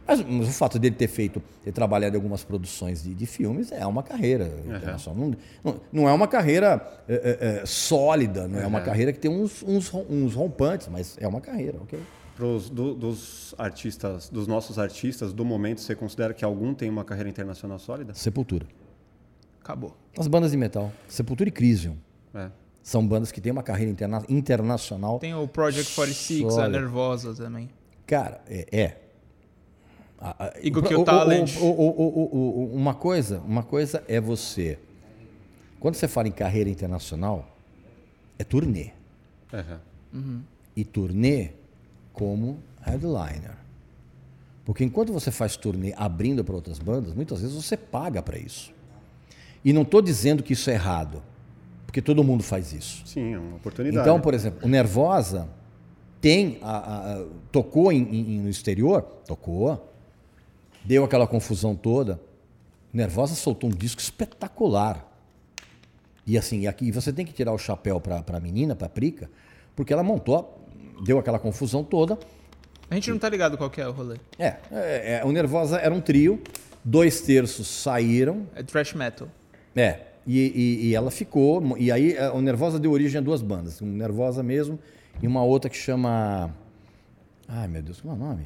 Mas, 0.08 0.20
mas 0.26 0.50
o 0.50 0.52
fato 0.52 0.78
dele 0.80 0.96
ter 0.96 1.08
feito, 1.08 1.42
ter 1.64 1.72
trabalhado 1.72 2.16
em 2.16 2.18
algumas 2.18 2.44
produções 2.44 3.04
de, 3.04 3.14
de 3.14 3.26
filmes 3.26 3.72
é 3.72 3.86
uma 3.86 4.02
carreira 4.04 4.52
internacional. 4.66 5.16
Não, 5.26 5.36
não, 5.64 5.82
não 5.94 6.10
é 6.10 6.12
uma 6.12 6.28
carreira 6.28 6.82
é, 7.08 7.14
é, 7.14 7.62
é, 7.62 7.66
sólida, 7.66 8.48
não 8.48 8.60
é 8.60 8.66
uma 8.66 8.82
carreira 8.82 9.14
que 9.14 9.20
tem 9.20 9.32
uns, 9.32 9.64
uns, 9.64 9.94
uns 10.10 10.34
rompantes, 10.34 10.88
mas 10.92 11.16
é 11.20 11.28
uma 11.28 11.40
carreira, 11.40 11.78
ok? 11.82 12.00
Pros, 12.36 12.70
do- 12.70 12.96
dos 12.96 13.54
artistas, 13.58 14.28
dos 14.28 14.48
nossos 14.48 14.80
artistas 14.80 15.32
do 15.32 15.46
momento, 15.46 15.80
você 15.80 15.94
considera 15.96 16.34
que 16.34 16.44
algum 16.44 16.74
tem 16.74 16.90
uma 16.90 17.06
carreira 17.06 17.30
internacional 17.30 17.78
sólida? 17.78 18.14
Sepultura. 18.16 18.66
Acabou. 19.64 19.96
As 20.18 20.28
bandas 20.28 20.52
de 20.52 20.58
metal, 20.58 20.92
Sepultura 21.08 21.48
e 21.50 21.52
Crisium, 21.52 21.96
É. 22.34 22.50
são 22.84 23.06
bandas 23.08 23.32
que 23.32 23.40
têm 23.40 23.52
uma 23.52 23.64
carreira 23.64 23.92
interna 23.92 24.24
internacional. 24.28 25.20
Tem 25.20 25.34
o 25.34 25.48
Project 25.48 25.94
46, 25.96 26.58
a. 26.58 26.68
Nervosa 26.68 27.34
também. 27.36 27.70
Cara, 28.08 28.42
é. 28.48 28.68
é. 28.72 28.98
A- 30.20 30.46
a- 30.48 30.54
Eagle 30.64 30.84
o- 30.84 30.88
Kill 30.88 30.98
o- 31.00 31.02
o- 31.02 31.06
Talent. 31.06 31.56
o- 31.58 31.66
o- 31.66 31.90
o- 31.90 32.30
o- 32.36 32.60
o- 32.72 32.76
uma 32.76 32.94
coisa, 32.94 33.40
uma 33.40 33.64
coisa 33.64 34.04
é 34.08 34.20
você. 34.20 34.78
Quando 35.80 35.96
você 35.96 36.08
fala 36.08 36.28
em 36.28 36.32
carreira 36.32 36.70
internacional, 36.70 37.58
é 38.38 38.44
turnê. 38.44 38.92
Aham. 39.54 39.80
E 40.76 40.84
turnê 40.84 41.52
como 42.14 42.60
headliner. 42.82 43.56
Porque 44.66 44.84
enquanto 44.84 45.12
você 45.12 45.32
faz 45.32 45.56
turnê 45.58 45.94
abrindo 45.98 46.44
para 46.44 46.54
outras 46.56 46.78
bandas, 46.78 47.14
muitas 47.14 47.42
vezes 47.42 47.56
você 47.56 47.76
paga 47.76 48.22
para 48.22 48.38
isso. 48.38 48.72
E 49.64 49.72
não 49.74 49.84
estou 49.84 50.02
dizendo 50.02 50.42
que 50.44 50.54
isso 50.54 50.70
é 50.70 50.74
errado, 50.74 51.22
porque 51.86 52.02
todo 52.02 52.24
mundo 52.24 52.44
faz 52.44 52.74
isso. 52.74 53.04
Sim, 53.06 53.34
é 53.34 53.38
uma 53.40 53.56
oportunidade. 53.58 54.08
Então, 54.08 54.20
por 54.20 54.34
exemplo, 54.34 54.60
o 54.64 54.68
Nervosa 54.68 55.48
tem 56.20 56.58
a- 56.62 56.78
a- 56.78 57.26
tocou 57.52 57.92
em- 57.92 58.04
em- 58.12 58.40
no 58.42 58.50
exterior, 58.50 59.02
tocou, 59.28 59.92
deu 60.84 61.04
aquela 61.04 61.28
confusão 61.28 61.76
toda. 61.76 62.20
Nervosa 62.94 63.36
soltou 63.36 63.70
um 63.70 63.74
disco 63.74 64.02
espetacular. 64.02 65.08
E 66.26 66.38
assim, 66.38 66.62
e 66.62 66.68
aqui 66.68 66.92
você 66.92 67.12
tem 67.12 67.26
que 67.26 67.34
tirar 67.34 67.52
o 67.54 67.58
chapéu 67.58 68.00
para 68.00 68.24
a 68.28 68.40
menina, 68.40 68.76
para 68.76 68.88
a 68.88 68.90
Prica, 68.90 69.30
porque 69.76 69.92
ela 69.94 70.04
montou, 70.04 70.68
deu 71.04 71.18
aquela 71.18 71.40
confusão 71.40 71.84
toda. 71.84 72.18
A 72.90 72.96
gente 72.96 73.10
não 73.10 73.18
tá 73.18 73.30
ligado 73.30 73.58
qual 73.58 73.70
que 73.70 73.80
é 73.82 73.88
o 73.88 73.92
rolê. 73.92 74.18
É, 74.38 74.58
é, 74.72 75.20
é, 75.22 75.26
o 75.26 75.32
Nervosa 75.32 75.78
era 75.78 75.94
um 75.94 76.02
trio, 76.02 76.42
dois 76.84 77.22
terços 77.22 77.68
saíram, 77.68 78.46
É 78.56 78.62
thrash 78.62 78.94
metal. 78.94 79.28
É, 79.76 80.00
e, 80.28 80.40
e- 80.40 80.86
e 80.90 80.96
ela 80.96 81.10
ficou. 81.12 81.78
E 81.78 81.92
aí 81.92 82.14
eh, 82.14 82.30
o 82.32 82.42
Nervosa 82.42 82.80
deu 82.80 82.92
origem 82.92 83.20
a 83.20 83.22
duas 83.22 83.42
bandas. 83.42 83.82
Um 83.82 83.88
Nervosa 83.88 84.44
mesmo 84.44 84.78
e 85.22 85.28
uma 85.28 85.44
outra 85.44 85.70
que 85.70 85.78
chama. 85.78 86.54
Ai 87.48 87.68
meu 87.68 87.82
Deus, 87.82 88.00
como 88.02 88.14
é 88.14 88.16
o 88.16 88.20
nome? 88.20 88.46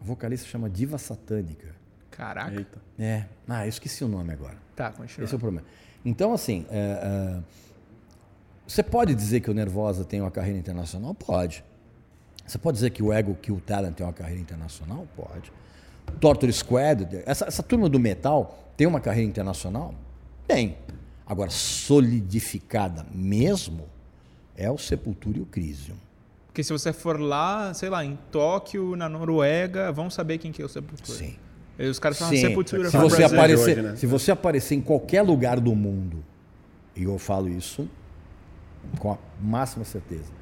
O 0.00 0.04
vocalista 0.04 0.46
chama 0.46 0.68
Diva 0.68 0.98
Satânica. 0.98 1.74
Caraca. 2.10 2.54
Eita. 2.56 2.80
É. 2.98 3.24
Ah, 3.48 3.64
eu 3.66 3.68
esqueci 3.68 4.04
o 4.04 4.08
nome 4.08 4.32
agora. 4.32 4.56
Tá, 4.74 4.90
continua. 4.90 5.24
Esse 5.24 5.34
é 5.34 5.36
o 5.36 5.40
problema. 5.40 5.66
Então, 6.04 6.32
assim, 6.32 6.64
é, 6.70 6.78
é, 7.38 7.42
você 8.66 8.82
pode 8.82 9.14
dizer 9.14 9.40
que 9.40 9.50
o 9.50 9.54
Nervosa 9.54 10.04
tem 10.04 10.20
uma 10.20 10.30
carreira 10.30 10.58
internacional? 10.58 11.14
Pode. 11.14 11.64
Você 12.46 12.58
pode 12.58 12.76
dizer 12.76 12.90
que 12.90 13.02
o 13.02 13.12
Ego 13.12 13.34
Kill 13.34 13.60
Talent 13.66 13.94
tem 13.94 14.06
uma 14.06 14.12
carreira 14.12 14.40
internacional? 14.40 15.06
Pode. 15.16 15.52
Torture 16.20 16.52
Squad, 16.52 17.22
essa, 17.26 17.46
essa 17.46 17.62
turma 17.62 17.88
do 17.88 17.98
metal 17.98 18.72
tem 18.76 18.86
uma 18.86 19.00
carreira 19.00 19.28
internacional? 19.28 19.94
Tem. 20.46 20.76
Agora, 21.26 21.50
solidificada 21.50 23.06
mesmo 23.12 23.84
é 24.56 24.70
o 24.70 24.78
Sepultura 24.78 25.38
e 25.38 25.40
o 25.40 25.46
Crisium. 25.46 25.96
Porque 26.46 26.62
se 26.62 26.72
você 26.72 26.92
for 26.92 27.20
lá, 27.20 27.74
sei 27.74 27.90
lá, 27.90 28.04
em 28.04 28.18
Tóquio, 28.30 28.96
na 28.96 29.08
Noruega, 29.08 29.92
vão 29.92 30.08
saber 30.08 30.38
quem 30.38 30.52
que 30.52 30.62
é 30.62 30.64
o 30.64 30.68
Sepultura. 30.68 31.18
Sim. 31.18 31.36
E 31.78 31.86
os 31.86 31.98
caras 31.98 32.18
falam 32.18 32.34
Sim. 32.34 32.40
Sepultura 32.40 32.90
Se 32.90 32.96
você, 32.96 33.24
aparecer, 33.24 33.78
hoje, 33.78 33.82
né? 33.82 33.96
se 33.96 34.06
você 34.06 34.30
aparecer 34.30 34.74
em 34.74 34.80
qualquer 34.80 35.22
lugar 35.22 35.60
do 35.60 35.74
mundo, 35.74 36.24
e 36.94 37.02
eu 37.02 37.18
falo 37.18 37.48
isso 37.48 37.86
com 38.98 39.12
a 39.12 39.18
máxima 39.40 39.84
certeza, 39.84 40.32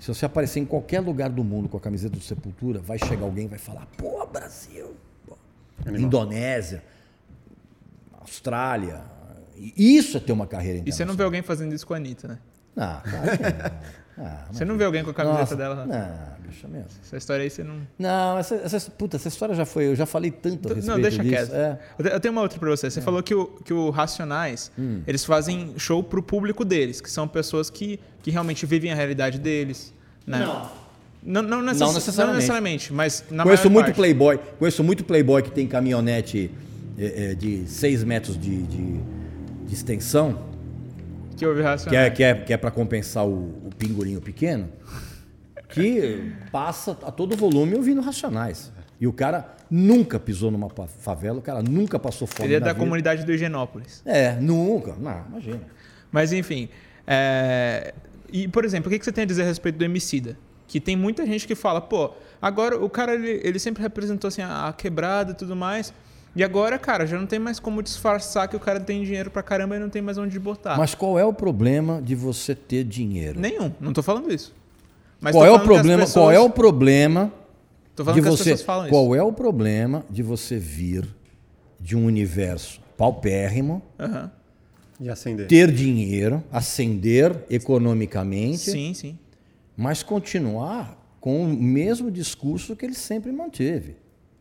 Se 0.00 0.08
você 0.08 0.24
aparecer 0.24 0.58
em 0.60 0.64
qualquer 0.64 1.00
lugar 1.00 1.28
do 1.30 1.44
mundo 1.44 1.68
com 1.68 1.76
a 1.76 1.80
camiseta 1.80 2.16
do 2.16 2.22
Sepultura, 2.22 2.80
vai 2.80 2.98
chegar 2.98 3.22
alguém 3.24 3.44
e 3.44 3.48
vai 3.48 3.58
falar: 3.58 3.86
pô, 3.98 4.26
Brasil, 4.26 4.96
pô. 5.26 5.36
Indonésia, 5.86 6.82
Austrália. 8.20 9.02
E 9.56 9.96
Isso 9.96 10.16
é 10.16 10.20
ter 10.20 10.32
uma 10.32 10.46
carreira 10.46 10.78
E 10.78 10.80
você 10.80 11.04
não 11.04 11.12
internacional. 11.12 11.16
vê 11.16 11.22
alguém 11.24 11.42
fazendo 11.42 11.74
isso 11.74 11.86
com 11.86 11.92
a 11.92 11.98
Anitta, 11.98 12.28
né? 12.28 12.38
Não, 12.74 13.00
claro 13.02 13.36
que 13.36 13.42
não. 13.42 13.80
Ah, 14.18 14.44
Você 14.52 14.64
não 14.64 14.76
vê 14.76 14.84
alguém 14.84 15.02
com 15.02 15.10
a 15.10 15.14
camiseta 15.14 15.40
Nossa, 15.40 15.56
dela. 15.56 15.86
Não, 15.86 16.46
bicho 16.48 16.68
mesmo. 16.68 16.88
Essa 17.02 17.16
história 17.16 17.42
aí 17.42 17.48
você 17.50 17.64
não. 17.64 17.76
Não, 17.98 18.38
essa, 18.38 18.54
essa, 18.56 18.90
puta, 18.90 19.16
essa 19.16 19.28
história 19.28 19.54
já 19.54 19.64
foi. 19.64 19.86
Eu 19.86 19.96
já 19.96 20.04
falei 20.04 20.30
tanto 20.30 20.70
a 20.70 20.74
respeito 20.74 20.86
Não, 20.86 21.00
deixa 21.00 21.22
disso. 21.22 21.34
quieto. 21.34 21.54
É. 21.54 21.78
Eu 21.98 22.04
te- 22.04 22.12
Eu 22.12 22.20
tenho 22.20 22.32
uma 22.32 22.42
outra 22.42 22.58
pra 22.58 22.68
você. 22.68 22.90
Você 22.90 23.00
falou 23.00 23.22
que 23.22 23.34
o, 23.34 23.46
que 23.64 23.72
o 23.72 23.88
Racionais, 23.90 24.70
Hum. 24.78 25.00
eles 25.06 25.24
fazem 25.24 25.72
show 25.78 26.02
pro 26.02 26.22
público 26.22 26.64
deles, 26.64 27.00
que 27.00 27.10
são 27.10 27.26
pessoas 27.26 27.70
que, 27.70 27.98
que 28.22 28.30
realmente 28.30 28.66
vivem 28.66 28.92
a 28.92 28.94
realidade 28.94 29.38
deles. 29.38 29.94
Né? 30.26 30.44
Não, 31.22 31.42
não, 31.42 31.62
necess- 31.62 31.80
Não 31.80 31.92
necessariamente. 31.92 32.16
não 32.16 32.34
necessariamente, 32.34 32.92
mas 32.92 33.24
na 33.30 33.42
Conheço 33.44 33.64
maior 33.64 33.72
muito 33.74 33.86
parte. 33.86 33.96
playboy. 33.96 34.38
Conheço 34.58 34.84
muito 34.84 35.04
playboy 35.04 35.42
que 35.42 35.50
tem 35.50 35.66
caminhonete 35.66 36.50
é, 36.98 37.30
é, 37.30 37.34
de 37.34 37.64
6 37.66 38.04
metros 38.04 38.38
de, 38.38 38.62
de, 38.64 39.00
de 39.66 39.74
extensão, 39.74 40.49
Que 41.40 41.46
ouve 41.46 41.60
que 41.60 41.66
Racionais. 41.66 42.06
é, 42.06 42.10
que 42.10 42.22
é, 42.22 42.34
que 42.34 42.52
é 42.52 42.56
para 42.56 42.70
compensar 42.70 43.26
o, 43.26 43.66
o 43.66 43.70
pingolinho 43.76 44.20
pequeno, 44.20 44.68
que 45.68 46.32
passa 46.50 46.92
a 47.02 47.10
todo 47.10 47.36
volume 47.36 47.74
ouvindo 47.74 48.00
Racionais. 48.00 48.72
E 49.00 49.06
o 49.06 49.12
cara 49.12 49.56
nunca 49.70 50.20
pisou 50.20 50.50
numa 50.50 50.68
favela, 50.86 51.38
o 51.38 51.42
cara 51.42 51.62
nunca 51.62 51.98
passou 51.98 52.26
fome 52.28 52.48
Ele 52.48 52.56
é 52.56 52.60
da 52.60 52.66
vida. 52.68 52.78
comunidade 52.78 53.24
do 53.24 53.32
Higienópolis. 53.32 54.02
É, 54.04 54.32
nunca. 54.34 54.94
Não, 54.96 55.24
imagina. 55.28 55.60
Mas 56.12 56.32
enfim. 56.32 56.68
é, 57.06 57.94
E, 58.30 58.46
por 58.46 58.64
exemplo, 58.64 58.88
o 58.88 58.90
que 58.92 58.98
que 58.98 59.04
você 59.04 59.12
tem 59.12 59.22
a 59.22 59.26
dizer 59.26 59.42
a 59.42 59.46
respeito 59.46 59.76
do 59.78 59.84
Emicida? 59.84 60.36
Que 60.68 60.78
tem 60.80 60.96
muita 60.96 61.24
gente 61.26 61.46
que 61.46 61.54
fala, 61.54 61.80
pô, 61.80 62.12
agora 62.42 62.76
o 62.76 62.90
cara 62.90 63.14
ele, 63.14 63.40
ele 63.42 63.58
sempre 63.58 63.82
representou 63.82 64.28
assim, 64.28 64.42
a 64.42 64.72
quebrada 64.76 65.32
e 65.32 65.34
tudo 65.34 65.56
mais. 65.56 65.94
E 66.34 66.44
agora, 66.44 66.78
cara, 66.78 67.06
já 67.06 67.18
não 67.18 67.26
tem 67.26 67.38
mais 67.38 67.58
como 67.58 67.82
disfarçar 67.82 68.46
que 68.48 68.54
o 68.56 68.60
cara 68.60 68.78
tem 68.78 69.02
dinheiro 69.02 69.30
pra 69.30 69.42
caramba 69.42 69.76
e 69.76 69.78
não 69.80 69.88
tem 69.90 70.00
mais 70.00 70.16
onde 70.16 70.38
botar. 70.38 70.76
Mas 70.78 70.94
qual 70.94 71.18
é 71.18 71.24
o 71.24 71.32
problema 71.32 72.00
de 72.00 72.14
você 72.14 72.54
ter 72.54 72.84
dinheiro? 72.84 73.38
Nenhum, 73.40 73.72
não 73.80 73.92
tô 73.92 74.02
falando 74.02 74.32
isso. 74.32 74.54
Mas 75.20 75.34
qual 75.34 75.44
tô 75.44 75.48
é 75.48 75.52
o 75.52 75.56
as 75.56 75.62
problema? 75.64 76.02
pessoas- 76.02 76.12
Qual 76.14 76.30
é 76.32 76.38
o 76.40 76.48
problema 76.50 77.32
Tô 77.96 78.04
falando 78.04 78.16
de 78.16 78.22
que 78.22 78.28
as 78.28 78.38
você? 78.38 78.44
pessoas 78.50 78.62
falam 78.62 78.84
isso. 78.86 78.90
Qual 78.94 79.14
é 79.14 79.22
o 79.22 79.32
problema 79.32 80.04
de 80.08 80.22
você 80.22 80.56
vir 80.56 81.04
de 81.80 81.96
um 81.96 82.04
universo 82.06 82.80
paupérrimo, 82.96 83.82
Aham. 83.98 84.30
E 85.00 85.08
acender. 85.10 85.46
ter 85.48 85.70
dinheiro, 85.72 86.44
ascender 86.52 87.44
economicamente, 87.50 88.70
Sim, 88.70 88.94
sim. 88.94 89.18
mas 89.76 90.02
continuar 90.02 90.96
com 91.20 91.42
o 91.42 91.48
mesmo 91.48 92.10
discurso 92.10 92.76
que 92.76 92.84
ele 92.86 92.94
sempre 92.94 93.32
manteve? 93.32 93.96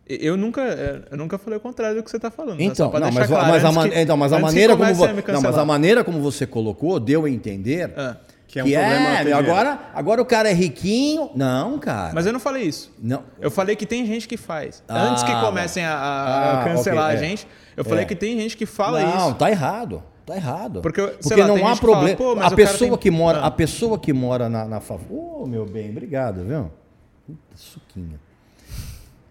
Eu 0.09 0.35
nunca, 0.35 0.61
é, 0.63 1.01
eu 1.11 1.17
nunca 1.17 1.37
falei 1.37 1.57
o 1.57 1.61
contrário 1.61 1.97
do 1.97 2.03
que 2.03 2.09
você 2.09 2.17
está 2.17 2.31
falando. 2.31 2.57
tá? 2.57 2.63
Então, 2.63 2.91
não, 2.91 3.11
mas, 3.11 3.27
claro, 3.27 3.47
mas 3.47 3.63
a, 3.63 3.71
man- 3.71 3.89
que- 3.89 3.99
então, 3.99 4.17
mas 4.17 4.33
a 4.33 4.37
que 4.37 4.41
maneira 4.41 4.73
como 4.73 4.83
comecem 4.83 4.97
vo- 5.05 5.11
a 5.11 5.13
me 5.13 5.33
não, 5.33 5.41
mas 5.41 5.57
a 5.57 5.65
maneira 5.65 6.03
como 6.03 6.19
você 6.19 6.47
colocou 6.47 6.99
deu 6.99 7.25
a 7.25 7.29
entender 7.29 7.93
Ah, 7.95 8.17
Que 8.47 8.59
é 8.59 8.63
um 8.63 8.67
problema 8.67 8.89
ter 8.95 8.99
meu, 9.03 9.17
dinheiro. 9.19 9.37
agora, 9.37 9.79
agora 9.93 10.21
o 10.21 10.25
cara 10.25 10.49
é 10.49 10.53
riquinho. 10.53 11.29
Não, 11.35 11.77
cara. 11.77 12.11
Mas 12.15 12.25
eu 12.25 12.33
não 12.33 12.39
falei 12.39 12.63
isso. 12.63 12.91
não. 12.99 13.21
Eu 13.39 13.51
falei 13.51 13.75
que 13.75 13.85
tem 13.85 14.03
gente 14.07 14.27
que 14.27 14.35
faz. 14.35 14.81
Ah, 14.87 15.09
Antes 15.09 15.21
que 15.21 15.31
comecem 15.41 15.85
a, 15.85 15.93
a 15.93 16.61
Ah, 16.61 16.63
cancelar 16.63 17.05
ok, 17.11 17.15
a 17.15 17.23
é. 17.23 17.29
gente, 17.29 17.47
eu 17.77 17.85
falei 17.85 18.03
É. 18.03 18.07
que 18.07 18.15
tem 18.15 18.35
gente 18.39 18.57
que 18.57 18.65
fala 18.65 18.99
não, 19.01 19.27
isso. 19.29 19.35
tá 19.37 19.51
errado. 19.51 20.01
Tá 20.25 20.35
errado. 20.35 20.81
Porque, 20.81 21.01
Porque 21.01 21.35
lá, 21.39 21.47
não 21.47 21.55
tem 21.55 21.63
há 21.65 21.69
que 21.73 21.77
fala, 21.81 21.91
problema. 21.93 22.17
"Pô, 22.17 22.35
mas 22.35 22.51
a 22.51 22.55
pessoa 22.55 22.89
tem-" 22.91 22.97
que 22.97 23.11
mora, 23.11 23.39
Ah. 23.41 23.45
a 23.47 23.51
pessoa 23.51 23.99
que 23.99 24.11
mora 24.13 24.49
na, 24.49 24.65
na 24.65 24.79
favela. 24.79 25.11
Ô, 25.11 25.45
meu 25.47 25.65
bem, 25.67 25.89
obrigado, 25.91 26.43
viu? 26.45 26.71
Puta, 27.27 27.39
suquinho. 27.55 28.19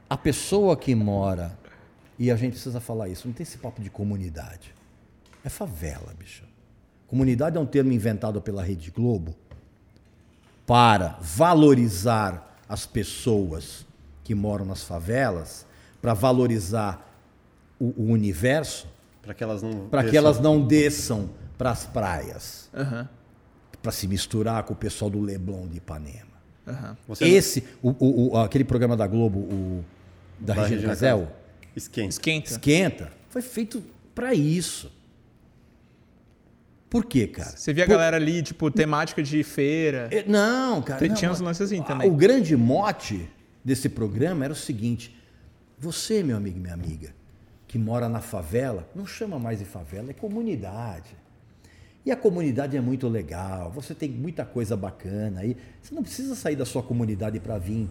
A 0.09 0.16
pessoa 0.16 0.76
que 0.76 0.94
mora, 0.94 1.56
e 2.18 2.30
a 2.30 2.36
gente 2.36 2.52
precisa 2.52 2.80
falar 2.80 3.09
isso, 3.09 3.26
não 3.28 3.34
tem 3.34 3.42
esse 3.44 3.59
papo 3.59 3.80
de 3.82 3.90
comunidade. 3.90 4.74
É 5.44 5.48
favela, 5.48 6.12
bicho. 6.18 6.44
Comunidade 7.06 7.56
é 7.56 7.61
um 7.61 7.66
termo 7.66 7.92
inventado 7.92 8.40
pela 8.40 8.62
Rede 8.62 8.90
Globo 8.90 9.34
para 10.66 11.16
valorizar 11.20 12.56
as 12.68 12.84
pessoas 12.86 13.86
que 14.24 14.34
moram 14.34 14.64
nas 14.66 14.82
favelas, 14.82 15.64
para 16.02 16.12
valorizar 16.12 17.06
o- 17.80 17.94
o 17.96 18.12
universo 18.12 18.86
Para 19.22 19.32
que 19.34 19.42
elas 19.42 19.62
não. 19.62 19.88
para 19.88 20.02
que 20.04 20.11
desçam. 20.11 20.24
elas 20.26 20.40
não 20.40 20.66
desçam 20.66 21.30
para 21.56 21.70
as 21.70 21.86
praias, 21.86 22.68
Aham, 22.74 23.09
para 23.82 23.92
se 23.92 24.06
misturar 24.06 24.62
com 24.64 24.74
o 24.74 24.76
pessoal 24.76 25.11
do 25.11 25.20
Leblon 25.20 25.66
de 25.66 25.78
Ipanema. 25.78 26.28
Você 27.06 27.24
Esse, 27.26 27.64
o, 27.82 27.90
o- 27.98 28.32
o- 28.32 28.36
aquele 28.38 28.64
programa 28.64 28.94
da 28.94 29.06
Globo, 29.06 29.38
o, 29.38 29.82
da, 30.41 30.55
Da 30.55 30.62
Regina 30.66 30.89
Casel. 30.89 31.30
Esquenta. 31.76 32.09
Esquenta. 32.09 32.51
esquenta, 32.51 33.12
foi 33.28 33.43
feito 33.43 33.82
para 34.14 34.34
isso. 34.34 34.91
Por 36.91 37.05
quê, 37.05 37.26
cara? 37.26 37.51
Você 37.51 37.72
via 37.72 37.84
a 37.84 37.86
Por- 37.86 37.93
galera 37.93 38.16
ali, 38.16 38.43
tipo, 38.43 38.70
temática 38.70 39.22
de 39.22 39.43
feira. 39.43 40.09
É, 40.11 40.24
Não, 40.26 40.80
cara. 40.82 40.99
Tem- 40.99 41.09
não, 41.11 41.16
tinha 41.16 41.30
uns 41.30 41.41
lances 41.41 41.61
assim 41.70 41.82
também. 41.82 42.11
O 42.11 42.14
grande 42.14 42.57
mote 42.57 43.28
desse 43.64 43.89
programa 43.91 44.45
era 44.45 44.53
o 44.53 44.57
seguinte: 44.57 45.14
você, 45.78 46.22
meu 46.22 46.36
amigo 46.36 46.57
e 46.57 46.61
minha 46.61 46.72
amiga, 46.74 47.14
que 47.66 47.78
mora 47.78 48.09
na 48.09 48.20
favela, 48.20 48.89
não 48.95 49.07
chama 49.07 49.39
mais 49.39 49.59
de 49.59 49.66
favela, 49.66 50.11
é 50.11 50.14
comunidade. 50.14 51.11
E 52.07 52.11
a 52.11 52.16
comunidade 52.16 52.74
é 52.74 52.80
muito 52.80 53.07
legal, 53.07 53.70
você 53.70 53.95
tem 53.95 54.09
muita 54.09 54.43
coisa 54.47 54.74
bacana 54.74 55.41
aí. 55.41 55.55
Você 55.82 55.95
não 55.95 56.03
precisa 56.03 56.34
sair 56.34 56.57
da 56.57 56.64
sua 56.64 56.82
comunidade 56.82 57.39
para 57.39 57.59
vir 57.59 57.86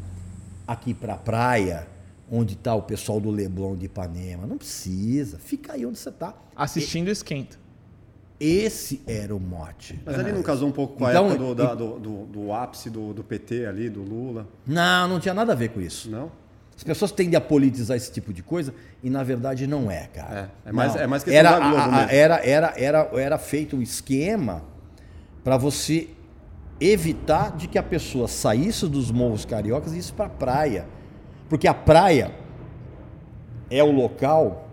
aqui 0.66 0.92
para 0.96 1.14
a 1.14 1.18
praia, 1.18 1.88
onde 2.30 2.54
está 2.54 2.76
o 2.76 2.82
pessoal 2.82 3.20
do 3.20 3.30
Leblon 3.32 3.76
de 3.76 3.86
Ipanema. 3.86 4.46
Não 4.46 4.58
precisa, 4.58 5.38
fica 5.40 5.74
aí 5.74 5.86
onde 5.86 5.98
você 5.98 6.10
está. 6.10 6.34
Assistindo 6.56 7.10
Esquenta. 7.10 7.58
Esse 8.40 9.02
era 9.08 9.36
o 9.36 9.40
mote. 9.40 10.00
Mas 10.06 10.20
ali 10.20 10.32
não 10.32 10.44
casou 10.44 10.68
um 10.70 10.72
pouco 10.72 10.96
com 10.98 11.06
a 11.06 11.10
Então, 11.10 11.26
época 11.32 11.44
do, 11.44 11.56
da- 11.56 11.74
e- 11.74 11.76
do, 11.76 12.00
do, 12.00 12.26
do 12.26 12.54
ápice 12.54 12.90
do, 12.90 13.12
do 13.14 13.24
PT 13.24 13.66
ali, 13.66 13.90
do 13.90 14.04
Lula. 14.04 14.48
Não, 14.66 15.08
não 15.08 15.20
tinha 15.20 15.34
nada 15.34 15.54
a 15.54 15.56
ver 15.56 15.70
com 15.70 15.82
isso. 15.82 16.08
Não? 16.10 16.32
As 16.76 16.84
pessoas 16.84 17.12
tendem 17.12 17.36
a 17.36 17.42
politizar 17.42 17.98
esse 17.98 18.12
tipo 18.12 18.32
de 18.32 18.44
coisa 18.44 18.72
e 19.02 19.10
na 19.10 19.24
verdade 19.24 19.66
não 19.66 19.90
é, 19.90 20.06
cara. 20.14 20.52
É, 20.66 20.70
é 20.70 20.72
mais- 20.72 20.94
Não. 20.94 21.02
é 21.02 21.08
mais 21.08 21.24
questão 21.24 21.40
era, 21.40 21.52
da 21.52 21.60
Globo 21.60 21.76
a- 21.78 21.84
a- 21.86 21.92
mesmo. 22.02 22.12
Era, 22.12 22.36
era, 22.46 22.74
era, 22.78 23.10
era 23.14 23.38
feito 23.40 23.76
um 23.76 23.82
esquema 23.82 24.62
para 25.44 25.58
você 25.58 26.08
evitar 26.80 27.58
de 27.58 27.68
que 27.68 27.80
a 27.80 27.84
pessoa 27.84 28.28
saísse 28.28 28.88
dos 28.88 29.10
morros 29.10 29.46
cariocas 29.46 29.94
e 29.94 29.98
isso 29.98 30.14
para 30.14 30.28
a 30.28 30.30
praia. 30.30 30.86
Porque 31.50 31.68
a 31.68 31.74
praia 31.74 32.34
é 33.70 33.84
o 33.84 33.92
local 33.92 34.70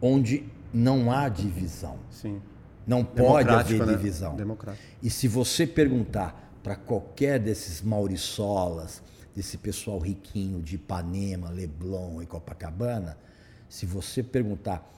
onde 0.00 0.44
não 0.72 1.10
há 1.12 1.28
divisão. 1.28 1.98
Sim. 2.10 2.40
Não 2.86 3.04
pode 3.04 3.48
haver 3.48 3.86
né? 3.86 3.92
divisão. 3.92 4.34
Democrático. 4.34 4.84
E 5.02 5.08
se 5.08 5.28
você 5.28 5.66
perguntar 5.66 6.52
para 6.62 6.74
qualquer 6.74 7.38
desses 7.38 7.80
Mauriçolas, 7.82 9.02
desse 9.34 9.56
pessoal 9.56 9.98
riquinho 9.98 10.60
de 10.60 10.76
Ipanema, 10.76 11.48
Leblon 11.50 12.22
e 12.22 12.26
Copacabana, 12.26 13.16
se 13.68 13.86
você 13.86 14.22
perguntar 14.22 14.88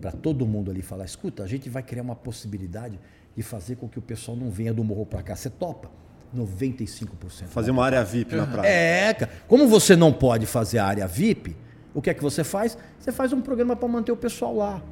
para 0.00 0.12
todo 0.12 0.46
mundo 0.46 0.70
ali 0.70 0.82
falar, 0.82 1.04
escuta, 1.04 1.42
a 1.42 1.46
gente 1.46 1.68
vai 1.68 1.82
criar 1.82 2.02
uma 2.02 2.14
possibilidade 2.14 3.00
de 3.34 3.42
fazer 3.42 3.76
com 3.76 3.88
que 3.88 3.98
o 3.98 4.02
pessoal 4.02 4.36
não 4.36 4.50
venha 4.50 4.72
do 4.72 4.84
morro 4.84 5.06
para 5.06 5.22
cá, 5.22 5.34
você 5.34 5.50
topa? 5.50 5.90
95%. 6.36 7.46
Fazer 7.48 7.70
uma 7.70 7.84
área 7.84 8.04
VIP 8.04 8.36
na 8.36 8.46
praia. 8.46 8.68
É, 8.68 9.14
cara. 9.14 9.32
Como 9.48 9.66
você 9.66 9.96
não 9.96 10.12
pode 10.12 10.46
fazer 10.46 10.78
a 10.78 10.86
área 10.86 11.06
VIP, 11.06 11.56
o 11.94 12.02
que 12.02 12.10
é 12.10 12.14
que 12.14 12.22
você 12.22 12.44
faz? 12.44 12.76
Você 12.98 13.10
faz 13.10 13.32
um 13.32 13.40
programa 13.40 13.74
para 13.74 13.88
manter 13.88 14.12
o 14.12 14.16
pessoal 14.16 14.54
lá. 14.54 14.82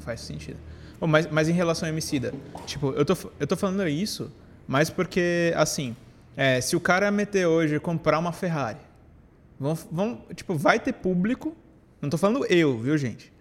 Faz 0.00 0.20
sentido. 0.20 0.58
Ô, 1.00 1.06
mas, 1.06 1.26
mas 1.30 1.48
em 1.48 1.52
relação 1.52 1.88
ao 1.88 1.92
Emicida, 1.92 2.32
tipo, 2.66 2.92
eu 2.92 3.04
tô, 3.04 3.16
eu 3.38 3.46
tô 3.46 3.56
falando 3.56 3.86
isso, 3.88 4.30
mas 4.66 4.88
porque, 4.88 5.52
assim, 5.56 5.94
é, 6.36 6.60
se 6.60 6.76
o 6.76 6.80
cara 6.80 7.10
meter 7.10 7.46
hoje 7.46 7.78
comprar 7.78 8.18
uma 8.18 8.32
Ferrari, 8.32 8.78
vão, 9.58 9.74
vão, 9.90 10.24
tipo, 10.34 10.54
vai 10.54 10.78
ter 10.78 10.92
público, 10.92 11.56
não 12.00 12.10
tô 12.10 12.18
falando 12.18 12.44
eu, 12.46 12.78
viu, 12.78 12.96
gente? 12.96 13.32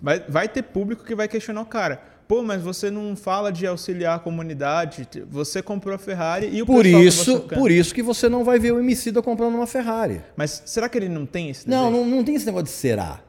Vai, 0.00 0.20
vai 0.20 0.48
ter 0.48 0.62
público 0.62 1.04
que 1.04 1.14
vai 1.14 1.28
questionar 1.28 1.60
o 1.60 1.66
cara. 1.66 2.00
Pô, 2.28 2.42
mas 2.42 2.60
você 2.62 2.90
não 2.90 3.16
fala 3.16 3.50
de 3.50 3.66
auxiliar 3.66 4.16
a 4.16 4.18
comunidade, 4.18 5.08
você 5.30 5.62
comprou 5.62 5.94
a 5.94 5.98
Ferrari 5.98 6.50
e 6.52 6.60
o 6.60 6.66
Por 6.66 6.82
pessoal 6.84 7.02
isso, 7.02 7.40
por 7.40 7.70
isso 7.70 7.94
que 7.94 8.02
você 8.02 8.28
não 8.28 8.44
vai 8.44 8.58
ver 8.58 8.72
o 8.72 8.78
Emicida 8.78 9.22
comprando 9.22 9.54
uma 9.54 9.66
Ferrari. 9.66 10.20
Mas 10.36 10.62
será 10.66 10.90
que 10.90 10.98
ele 10.98 11.08
não 11.08 11.24
tem 11.24 11.48
esse 11.48 11.66
Não, 11.68 11.90
não, 11.90 12.04
não 12.04 12.22
tem 12.22 12.34
esse 12.34 12.44
negócio 12.44 12.66
de 12.66 12.70
será. 12.70 13.20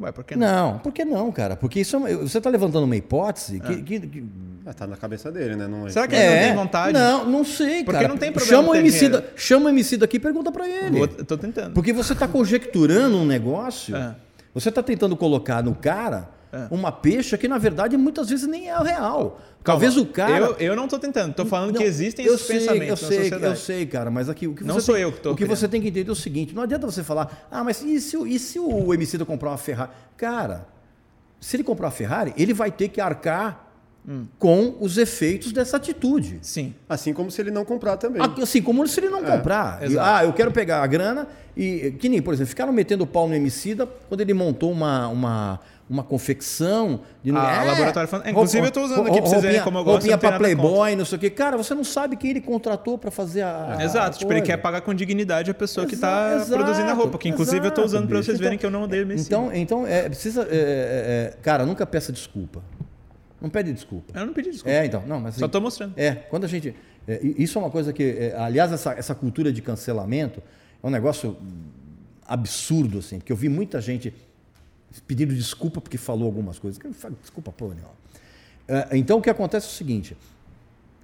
Ué, 0.00 0.12
por 0.12 0.22
que 0.24 0.36
não? 0.36 0.46
Não, 0.72 0.78
por 0.78 0.92
que 0.92 1.04
não, 1.04 1.30
cara? 1.32 1.56
Porque 1.56 1.80
isso 1.80 1.96
é 1.96 1.98
uma- 1.98 2.08
você 2.08 2.38
está 2.38 2.50
levantando 2.50 2.84
uma 2.84 2.96
hipótese 2.96 3.58
que. 3.60 3.82
que- 3.82 4.00
que- 4.00 4.24
Ah, 4.66 4.72
tá 4.72 4.86
na 4.86 4.96
cabeça 4.96 5.30
dele, 5.30 5.56
né? 5.56 5.66
Não, 5.68 5.88
Será 5.90 6.06
que 6.08 6.14
ele 6.14 6.24
não 6.34 6.42
tem 6.42 6.54
vontade? 6.54 6.92
Não, 6.92 7.24
não 7.26 7.44
sei, 7.44 7.84
Porque 7.84 7.92
cara. 7.98 8.08
não 8.08 8.16
tem 8.16 8.32
problema 8.32 8.62
chama 8.62 8.72
o 8.72 8.76
Emicida, 8.76 9.24
chama 9.36 9.66
o 9.66 9.68
Emicida 9.68 10.04
aqui 10.04 10.16
e 10.16 10.20
pergunta 10.20 10.50
pra 10.52 10.68
ele. 10.68 10.98
Vou- 10.98 11.08
eu 11.18 11.24
tô 11.24 11.36
tentando. 11.36 11.72
Porque 11.74 11.92
você 11.92 12.12
está 12.12 12.26
conjecturando 12.26 13.16
um 13.16 13.26
negócio. 13.26 13.94
É. 13.94 14.14
Você 14.54 14.68
está 14.68 14.82
tentando 14.82 15.16
colocar 15.16 15.62
no 15.62 15.74
cara 15.74 16.28
uma 16.70 16.90
pecha 16.92 17.36
que 17.38 17.46
na 17.48 17.58
verdade 17.58 17.96
muitas 17.96 18.28
vezes 18.28 18.46
nem 18.46 18.68
é 18.68 18.78
real. 18.78 19.40
Talvez 19.62 19.96
o 19.96 20.04
cara. 20.04 20.36
Eu, 20.46 20.56
eu 20.58 20.76
não 20.76 20.86
tô 20.86 20.98
tentando, 20.98 21.32
tô 21.34 21.46
falando 21.46 21.72
Não, 21.72 21.80
que 21.80 21.86
existem 21.86 22.26
esses 22.26 22.42
sei, 22.42 22.58
pensamentos 22.58 23.00
eu 23.02 23.08
na 23.08 23.14
sei, 23.14 23.16
sociedade. 23.30 23.44
Eu 23.44 23.56
sei, 23.56 23.86
cara, 23.86 24.10
mas 24.10 24.28
aqui 24.28 24.46
o 24.46 24.54
que 24.54 24.62
Não 24.64 24.74
você 24.74 24.80
sou 24.82 24.94
tem, 24.94 25.02
eu 25.04 25.12
que 25.12 25.20
tô 25.20 25.30
O 25.30 25.34
que 25.34 25.44
criando. 25.44 25.56
você 25.58 25.66
tem 25.68 25.80
que 25.80 25.88
entender 25.88 26.08
é 26.08 26.12
o 26.12 26.14
seguinte: 26.16 26.54
não 26.54 26.62
adianta 26.62 26.86
você 26.86 27.02
falar, 27.02 27.46
ah, 27.50 27.64
mas 27.64 27.82
e 27.82 27.98
se, 28.00 28.16
o- 28.16 28.26
e 28.26 28.38
se 28.38 28.58
o 28.60 28.92
MC 28.92 29.16
da 29.16 29.24
comprar 29.24 29.50
uma 29.50 29.56
Ferrari? 29.58 29.90
Cara, 30.18 30.66
se 31.40 31.56
ele 31.56 31.64
comprar 31.64 31.86
uma 31.86 31.92
Ferrari, 31.92 32.34
ele 32.36 32.52
vai 32.52 32.70
ter 32.70 32.88
que 32.88 33.00
arcar 33.00 33.62
Hum. 34.06 34.26
com 34.38 34.76
os 34.80 34.98
efeitos 34.98 35.50
dessa 35.50 35.78
atitude. 35.78 36.38
Sim. 36.42 36.74
Assim 36.86 37.14
como 37.14 37.30
se 37.30 37.40
ele 37.40 37.50
não 37.50 37.64
comprar 37.64 37.96
também. 37.96 38.20
Assim 38.42 38.60
como 38.60 38.86
se 38.86 39.00
ele 39.00 39.08
não 39.08 39.24
comprar. 39.24 39.80
E, 39.80 39.86
exato. 39.86 40.06
ah, 40.06 40.22
eu 40.26 40.32
quero 40.34 40.52
pegar 40.52 40.82
a 40.82 40.86
grana 40.86 41.26
e. 41.56 41.90
Que 41.98 42.10
nem, 42.10 42.20
por 42.20 42.34
exemplo, 42.34 42.50
ficaram 42.50 42.70
metendo 42.70 43.06
pau 43.06 43.26
no 43.26 43.34
Emicida 43.34 43.86
quando 44.06 44.20
ele 44.20 44.34
montou 44.34 44.70
uma. 44.70 45.08
uma 45.08 45.58
uma 45.88 46.02
confecção 46.02 47.00
de 47.22 47.30
Ah, 47.30 47.62
É, 47.62 47.66
laboratório 47.66 48.08
fan- 48.08 48.22
Inclusive, 48.26 48.66
eu 48.66 48.70
tô 48.70 48.82
usando 48.84 49.06
aqui 49.06 49.20
pra 49.20 49.28
vocês 49.30 49.42
verem 49.42 49.60
como 49.62 49.78
eu 49.78 49.84
gosto, 49.84 49.96
Roupinha 49.98 50.16
contra. 50.16 50.38
Playboy, 50.38 50.96
não 50.96 51.04
sei 51.04 51.16
o 51.18 51.20
quê. 51.20 51.28
Cara, 51.30 51.56
você 51.58 51.74
não 51.74 51.84
sabe 51.84 52.16
quem 52.16 52.30
ele 52.30 52.40
contratou 52.40 52.96
pra 52.96 53.10
fazer 53.10 53.42
a. 53.42 53.76
a 53.78 53.84
Exato, 53.84 54.18
tipo, 54.18 54.32
ele 54.32 54.40
coisa. 54.40 54.56
quer 54.56 54.62
pagar 54.62 54.80
com 54.80 54.94
dignidade 54.94 55.50
a 55.50 55.54
pessoa 55.54 55.86
que 55.86 55.96
tá 55.96 56.36
exato, 56.36 56.52
produzindo 56.52 56.88
a 56.90 56.94
roupa. 56.94 57.18
Que 57.18 57.28
inclusive 57.28 57.66
eu 57.66 57.70
tô 57.70 57.82
exato, 57.82 57.96
usando 57.96 58.06
bicho. 58.08 58.22
vocês 58.24 58.38
verem 58.38 58.54
Então- 58.54 58.60
que 58.60 58.66
eu 58.66 58.70
não 58.70 58.84
odeio 58.84 59.06
Messi. 59.06 59.26
Então, 59.26 59.50
então 59.52 59.86
é, 59.86 60.02
precisa. 60.08 60.42
é, 60.42 60.46
é, 60.50 60.56
é, 60.56 61.36
cara, 61.42 61.66
nunca 61.66 61.84
peça 61.84 62.10
desculpa. 62.10 62.62
Não 63.40 63.50
pede 63.50 63.72
desculpa. 63.74 64.18
Eu 64.18 64.24
não 64.24 64.32
pedi 64.32 64.50
desculpa. 64.50 64.74
É, 64.74 64.86
então. 64.86 65.02
Não, 65.06 65.20
mas 65.20 65.34
Só 65.34 65.44
assim, 65.44 65.52
tô 65.52 65.60
mostrando. 65.60 65.92
É, 65.98 66.12
quando 66.14 66.44
a 66.44 66.48
gente. 66.48 66.74
é, 67.06 67.20
isso 67.22 67.58
é 67.58 67.60
uma 67.60 67.70
coisa 67.70 67.92
que. 67.92 68.32
aliás, 68.38 68.72
essa, 68.72 68.92
essa 68.94 69.14
cultura 69.14 69.52
de 69.52 69.60
cancelamento 69.60 70.42
é 70.82 70.86
um 70.86 70.90
negócio 70.90 71.36
absurdo, 72.26 72.98
assim, 73.00 73.18
porque 73.18 73.30
eu 73.32 73.36
vi 73.36 73.48
muita 73.50 73.80
gente 73.82 74.14
pedindo 75.06 75.34
desculpa 75.34 75.80
porque 75.80 75.98
falou 75.98 76.26
algumas 76.26 76.58
coisas. 76.58 76.80
Desculpa, 77.20 77.52
pô, 77.52 77.68
nenhuma. 77.68 77.90
É, 78.66 78.96
Então, 78.96 79.18
o 79.18 79.22
que 79.22 79.30
acontece 79.30 79.66
é 79.66 79.70
o 79.70 79.72
seguinte: 79.72 80.16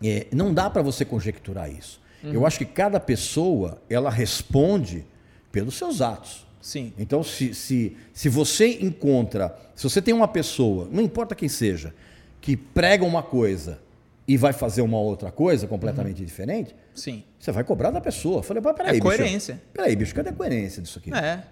é, 0.02 0.26
não 0.32 0.52
dá 0.52 0.68
para 0.70 0.82
você 0.82 1.04
conjecturar 1.04 1.70
isso. 1.70 2.00
Eu 2.22 2.44
acho 2.44 2.58
que 2.58 2.66
cada 2.66 3.00
pessoa 3.00 3.80
ela 3.88 4.10
responde 4.10 5.06
pelos 5.50 5.74
seus 5.76 6.02
atos. 6.02 6.46
Sim. 6.60 6.92
Então, 6.98 7.22
se, 7.22 7.54
se, 7.54 7.96
se 8.12 8.28
você 8.28 8.78
encontra, 8.82 9.56
se 9.74 9.84
você 9.84 10.02
tem 10.02 10.12
uma 10.12 10.28
pessoa, 10.28 10.86
não 10.92 11.02
importa 11.02 11.34
quem 11.34 11.48
seja, 11.48 11.94
que 12.38 12.58
prega 12.58 13.04
uma 13.06 13.22
coisa 13.22 13.80
e 14.28 14.36
vai 14.36 14.52
fazer 14.52 14.82
uma 14.82 14.98
outra 14.98 15.32
coisa 15.32 15.66
completamente 15.66 16.22
diferente, 16.22 16.74
Sim. 16.94 17.24
você 17.38 17.50
vai 17.50 17.64
cobrar 17.64 17.90
da 17.90 18.02
pessoa. 18.02 18.40
Eu 18.40 18.42
falei, 18.42 18.62
peraí, 18.62 18.90
É 18.90 18.92
bicho. 18.92 19.02
coerência. 19.02 19.62
Peraí, 19.72 19.96
bicho, 19.96 20.14
cadê 20.14 20.28
a 20.28 20.32
coerência 20.34 20.82
disso 20.82 20.98
aqui? 20.98 21.12
É. 21.14 21.42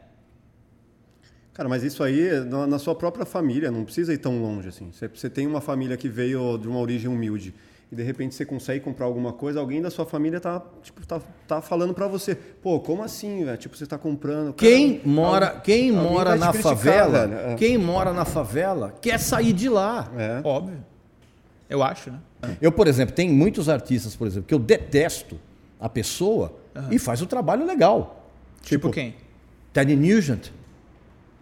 Cara, 1.59 1.69
mas 1.69 1.83
isso 1.83 2.03
aí 2.05 2.29
é 2.29 2.41
na, 2.41 2.67
na 2.67 2.79
sua 2.79 2.95
própria 2.95 3.27
família, 3.27 3.71
não 3.71 3.85
precisa 3.85 4.15
ir 4.15 4.19
tão 4.19 4.41
longe 4.41 4.69
assim. 4.69 4.89
Você, 4.93 5.09
você 5.09 5.29
tem 5.29 5.45
uma 5.47 5.61
família 5.61 5.97
que 5.97 6.09
veio 6.09 6.57
de 6.57 6.67
uma 6.69 6.79
origem 6.79 7.11
humilde 7.11 7.53
e 7.91 7.97
de 7.97 8.03
repente 8.03 8.35
você 8.35 8.45
consegue 8.47 8.79
comprar 8.85 9.07
alguma 9.07 9.33
coisa, 9.33 9.59
alguém 9.59 9.83
da 9.83 9.91
sua 9.91 10.07
família 10.07 10.39
tá, 10.39 10.63
tipo, 10.85 11.05
tá, 11.07 11.21
tá 11.49 11.61
falando 11.61 11.93
pra 11.93 12.07
você, 12.07 12.37
pô, 12.37 12.79
como 12.79 13.03
assim, 13.03 13.45
velho? 13.45 13.59
Tipo, 13.59 13.77
você 13.77 13.87
tá 13.87 13.99
comprando. 13.99 14.55
cara, 14.55 14.57
Quem 14.57 15.01
mora, 15.05 15.47
alguém- 15.49 15.63
quem 15.63 15.91
alguém 15.91 16.03
mora 16.13 16.37
na 16.37 16.49
criticar, 16.53 16.77
favela, 16.77 17.27
velho. 17.27 17.41
É. 17.51 17.55
quem 17.57 17.77
mora 17.77 18.13
na 18.13 18.25
favela 18.25 18.95
quer 19.03 19.19
sair 19.19 19.53
de 19.53 19.69
lá. 19.69 20.09
É. 20.17 20.41
Óbvio. 20.45 20.79
Eu 21.69 21.83
acho, 21.83 22.11
né? 22.13 22.19
Eu, 22.63 22.71
por 22.71 22.87
exemplo, 22.87 23.15
tem 23.15 23.29
muitos 23.29 23.69
artistas, 23.69 24.15
por 24.15 24.29
exemplo, 24.29 24.47
que 24.47 24.55
eu 24.55 24.61
detesto 24.61 25.39
a 25.81 25.89
pessoa 25.89 26.57
e 26.89 26.99
faz 27.01 27.21
o 27.21 27.27
trabalho 27.27 27.67
legal. 27.67 28.31
Tipo, 28.63 28.89
Tipo, 28.89 28.91
quem? 28.93 29.17
Teddy 29.73 29.97
Nugent, 29.97 30.51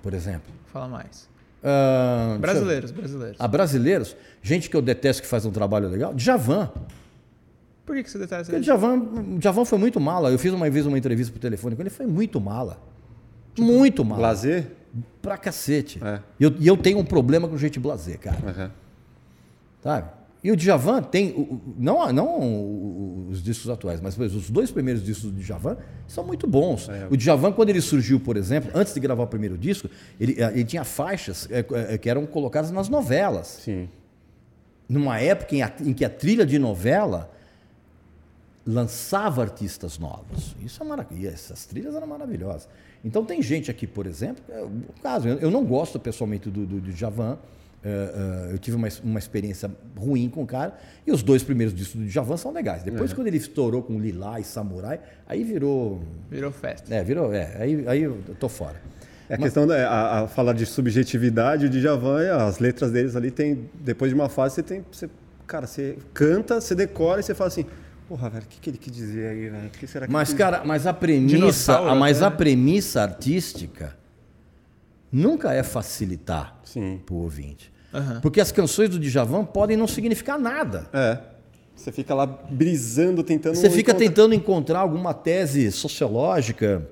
por 0.06 0.14
exemplo. 0.14 0.52
Fala 0.72 0.86
mais. 0.86 1.28
Ah, 1.64 2.26
deixa 2.26 2.34
eu- 2.36 2.38
Brasileiros, 2.40 2.90
brasileiros. 2.92 3.36
A 3.40 3.48
brasileiros, 3.48 4.16
gente 4.40 4.70
que 4.70 4.76
eu 4.76 4.80
detesto 4.80 5.20
que 5.20 5.26
faz 5.26 5.44
um 5.44 5.50
trabalho 5.50 5.88
legal, 5.88 6.14
Djavan. 6.14 6.70
Por 7.84 7.96
que, 7.96 8.04
que 8.04 8.10
você 8.10 8.18
detesta 8.18 8.44
Porque 8.44 8.54
ele? 8.56 8.62
Djavan, 8.64 9.36
Djavan 9.38 9.64
foi 9.64 9.78
muito 9.78 9.98
mala. 9.98 10.30
Eu 10.30 10.38
fiz 10.38 10.52
uma 10.52 10.70
vez 10.70 10.86
uma 10.86 10.96
entrevista 10.96 11.32
por 11.32 11.40
telefone 11.40 11.74
com 11.74 11.82
ele, 11.82 11.90
foi 11.90 12.06
muito 12.06 12.40
mala. 12.40 12.78
muito 13.58 14.04
mala. 14.04 14.22
Lazer? 14.22 14.70
Pra 15.20 15.36
cacete. 15.36 15.98
É. 16.04 16.20
E 16.38 16.44
eu, 16.44 16.54
e 16.60 16.68
eu 16.68 16.76
tenho 16.76 16.98
um 17.00 17.04
problema 17.04 17.48
com 17.48 17.56
gente 17.58 17.80
blazer, 17.80 18.20
cara. 18.20 18.36
Aham. 18.46 18.70
Sabe? 19.82 20.08
E 20.44 20.52
o 20.52 20.56
Djavan 20.56 21.02
tem, 21.02 21.48
não, 21.76 22.12
não 22.12 22.26
o- 22.40 23.05
os 23.28 23.42
discos 23.42 23.68
atuais, 23.70 24.00
mas 24.00 24.14
exemplo, 24.18 24.38
os 24.38 24.50
dois 24.50 24.70
primeiros 24.70 25.02
discos 25.02 25.30
do 25.30 25.38
Djavan 25.40 25.76
são 26.06 26.24
muito 26.24 26.46
bons. 26.46 26.88
É. 26.88 27.06
O 27.10 27.16
Djavan, 27.16 27.52
quando 27.52 27.70
ele 27.70 27.80
surgiu, 27.80 28.18
por 28.20 28.36
exemplo, 28.36 28.70
antes 28.74 28.92
de 28.94 29.00
gravar 29.00 29.24
o 29.24 29.26
primeiro 29.26 29.56
disco, 29.58 29.88
ele, 30.20 30.34
eh, 30.40 30.50
ele 30.54 30.64
tinha 30.64 30.84
faixas 30.84 31.48
eh, 31.50 31.64
eh, 31.92 31.98
que 31.98 32.08
eram 32.08 32.26
colocadas 32.26 32.70
nas 32.70 32.88
novelas. 32.88 33.46
Sim. 33.64 33.88
numa 34.88 35.18
época 35.20 35.54
em, 35.56 35.62
a- 35.62 35.72
em 35.80 35.92
que 35.92 36.04
a 36.04 36.08
trilha 36.10 36.46
de 36.46 36.58
novela 36.58 37.30
lançava 38.64 39.42
artistas 39.42 39.98
novos. 39.98 40.56
Isso 40.60 40.82
é 40.82 40.86
maravilha. 40.86 41.28
Essas 41.28 41.66
trilhas 41.66 41.94
eram 41.94 42.06
maravilhosas. 42.06 42.68
Então 43.04 43.24
tem 43.24 43.40
gente 43.42 43.70
aqui, 43.70 43.86
por 43.86 44.06
exemplo, 44.06 44.42
é, 44.48 44.62
o 44.62 44.82
caso, 45.02 45.28
eu, 45.28 45.50
não 45.50 45.64
gosto 45.64 45.98
pessoalmente 46.00 46.50
do, 46.50 46.66
do, 46.66 46.80
do 46.80 46.92
Djavan. 46.92 47.38
É, 47.88 48.52
eu 48.52 48.58
tive 48.58 48.76
uma, 48.76 48.88
uma 49.04 49.18
experiência 49.18 49.70
ruim 49.96 50.28
com 50.28 50.42
o 50.42 50.46
cara. 50.46 50.76
E 51.06 51.12
os 51.12 51.22
dois 51.22 51.42
primeiros 51.42 51.74
discos 51.74 52.00
do 52.00 52.06
Djavan 52.06 52.36
são 52.36 52.52
legais. 52.52 52.82
Depois, 52.82 53.12
quando 53.12 53.28
ele 53.28 53.36
estourou 53.36 53.82
com 53.82 53.98
Lilá 54.00 54.40
e 54.40 54.44
Samurai, 54.44 54.98
aí 55.26 55.44
virou. 55.44 56.02
Virou 56.30 56.50
festa. 56.50 56.92
É, 56.92 57.04
virou. 57.04 57.32
É, 57.32 57.56
aí, 57.58 57.84
aí 57.86 58.02
eu 58.02 58.18
tô 58.40 58.48
fora. 58.48 58.80
É 59.28 59.34
a 59.34 59.38
questão 59.38 59.66
da 59.66 59.88
a, 59.88 60.20
a 60.20 60.28
falar 60.28 60.52
de 60.52 60.66
subjetividade, 60.66 61.66
o 61.66 61.68
Djavan, 61.68 62.36
as 62.36 62.58
letras 62.58 62.90
deles 62.90 63.14
ali 63.14 63.30
tem. 63.30 63.68
Depois 63.74 64.10
de 64.10 64.14
uma 64.14 64.28
fase, 64.28 64.56
você 64.56 64.62
tem. 64.62 64.84
Você, 64.90 65.08
cara, 65.46 65.66
você 65.66 65.96
canta, 66.12 66.60
você 66.60 66.74
decora 66.74 67.20
e 67.20 67.22
você 67.22 67.34
fala 67.34 67.48
assim, 67.48 67.66
porra, 68.08 68.30
velho, 68.30 68.44
o 68.44 68.48
que, 68.48 68.60
que 68.60 68.70
ele 68.70 68.78
quis 68.78 68.92
dizer 68.92 69.28
aí, 69.28 69.48
velho? 69.48 69.66
O 69.66 69.70
que 69.70 69.86
será 69.86 70.06
que 70.06 70.12
Mas, 70.12 70.30
ele 70.30 70.38
cara, 70.38 70.64
mas 70.64 70.86
a 70.86 70.92
premissa, 70.92 71.78
a, 71.78 71.94
mas 71.94 72.20
né? 72.20 72.26
a 72.26 72.30
premissa 72.30 73.02
artística 73.02 73.96
nunca 75.10 75.52
é 75.52 75.62
facilitar 75.62 76.58
Sim. 76.64 77.00
para 77.04 77.14
o 77.14 77.18
ouvinte. 77.18 77.72
Aham. 77.92 78.20
Porque 78.20 78.40
as 78.40 78.52
canções 78.52 78.88
do 78.90 78.98
Djavan 78.98 79.44
podem 79.44 79.76
não 79.76 79.86
significar 79.86 80.38
nada. 80.38 80.86
É. 80.92 81.18
Você 81.74 81.92
fica 81.92 82.14
lá 82.14 82.26
brisando, 82.26 83.22
tentando. 83.22 83.54
Você 83.54 83.68
fica 83.70 83.90
encontrar- 83.92 84.08
tentando 84.08 84.34
encontrar 84.34 84.78
alguma 84.80 85.12
tese 85.14 85.70
sociológica 85.70 86.88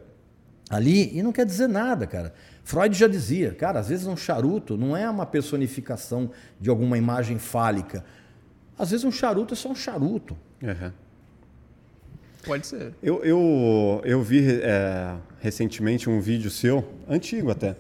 ali 0.69 1.17
e 1.17 1.23
não 1.23 1.33
quer 1.33 1.47
dizer 1.47 1.69
nada, 1.69 2.07
cara. 2.07 2.33
Freud 2.63 2.97
já 2.97 3.07
dizia, 3.09 3.53
cara, 3.55 3.81
às 3.81 3.89
vezes 3.89 4.07
um 4.07 4.17
charuto 4.17 4.77
não 4.77 4.97
é 4.97 5.09
uma 5.09 5.27
personificação 5.27 6.31
de 6.61 6.69
alguma 6.71 6.97
imagem 6.99 7.39
fálica. 7.39 8.05
Às 8.79 8.91
vezes 8.91 9.05
um 9.05 9.13
charuto 9.13 9.55
é 9.55 9.57
só 9.57 9.71
um 9.71 9.75
charuto. 9.75 10.37
Aham. 10.63 10.93
Pode 12.45 12.67
ser. 12.67 12.93
Eu, 13.03 13.25
eu, 13.25 14.03
eu 14.05 14.23
vi 14.23 14.61
é, 14.63 15.15
recentemente 15.41 16.11
um 16.11 16.21
vídeo 16.21 16.51
seu, 16.51 16.85
antigo 17.09 17.51
até, 17.51 17.75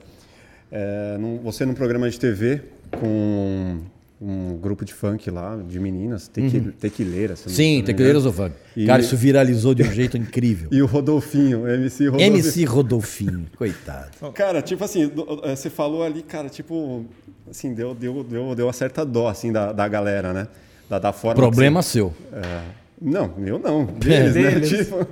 é, 0.72 1.18
num- 1.18 1.38
você 1.38 1.66
num 1.66 1.74
programa 1.74 2.08
de 2.08 2.18
TV 2.18 2.62
com 2.96 3.78
um 4.20 4.56
grupo 4.56 4.84
de 4.84 4.94
funk 4.94 5.28
lá, 5.30 5.56
de 5.68 5.78
meninas, 5.78 6.28
tequi, 6.28 6.60
tequileiras. 6.80 7.40
se 7.40 7.46
não- 7.46 7.50
se 7.50 7.56
Sim, 7.56 7.82
Tequileiras 7.84 8.22
do 8.22 8.30
engano. 8.30 8.50
Funk. 8.50 8.60
E- 8.76 8.86
Cara, 8.86 9.02
isso 9.02 9.16
viralizou 9.16 9.74
de 9.74 9.82
um 9.82 9.92
jeito 9.92 10.16
incrível. 10.16 10.68
E 10.72 10.80
o 10.80 10.86
Rodolfinho, 10.86 11.62
o 11.64 11.68
MC 11.68 12.06
Rodolfinho. 12.06 12.36
MC 12.36 12.64
Rodolfinho, 12.64 13.46
coitado. 13.56 14.10
Cara, 14.32 14.62
tipo 14.62 14.82
assim, 14.84 15.10
eh, 15.42 15.54
você 15.56 15.68
falou 15.68 16.02
ali, 16.02 16.22
cara, 16.22 16.48
tipo, 16.48 17.04
assim, 17.50 17.74
deu, 17.74 17.94
deu, 17.94 18.24
deu, 18.24 18.54
deu 18.54 18.66
uma 18.66 18.72
certa 18.72 19.04
dó, 19.04 19.28
assim, 19.28 19.52
da, 19.52 19.72
da 19.72 19.86
galera, 19.88 20.32
né? 20.32 20.48
Da, 20.88 20.98
da 20.98 21.12
forma 21.12 21.34
Problema 21.36 21.82
seu. 21.82 22.08
você- 22.30 22.36
é, 22.38 22.62
não, 23.02 23.34
eu 23.44 23.58
não, 23.58 23.84
deles, 23.98 24.34
né? 24.36 24.50
Deles. 24.52 24.68
Tipo, 24.70 25.06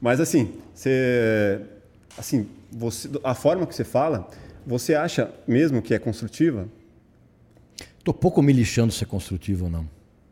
mas 0.00 0.20
assim, 0.20 0.52
você, 0.74 1.58
assim, 2.16 2.46
você, 2.70 3.08
a 3.24 3.34
forma 3.34 3.66
que 3.66 3.74
você 3.74 3.82
fala, 3.84 4.28
você 4.66 4.94
acha 4.94 5.30
mesmo 5.48 5.82
que 5.82 5.94
é 5.94 5.98
construtiva? 5.98 6.68
Tô 8.02 8.14
pouco 8.14 8.42
me 8.42 8.52
lixando 8.52 8.92
se 8.92 9.04
é 9.04 9.06
construtivo 9.06 9.64
ou 9.64 9.70
não. 9.70 9.88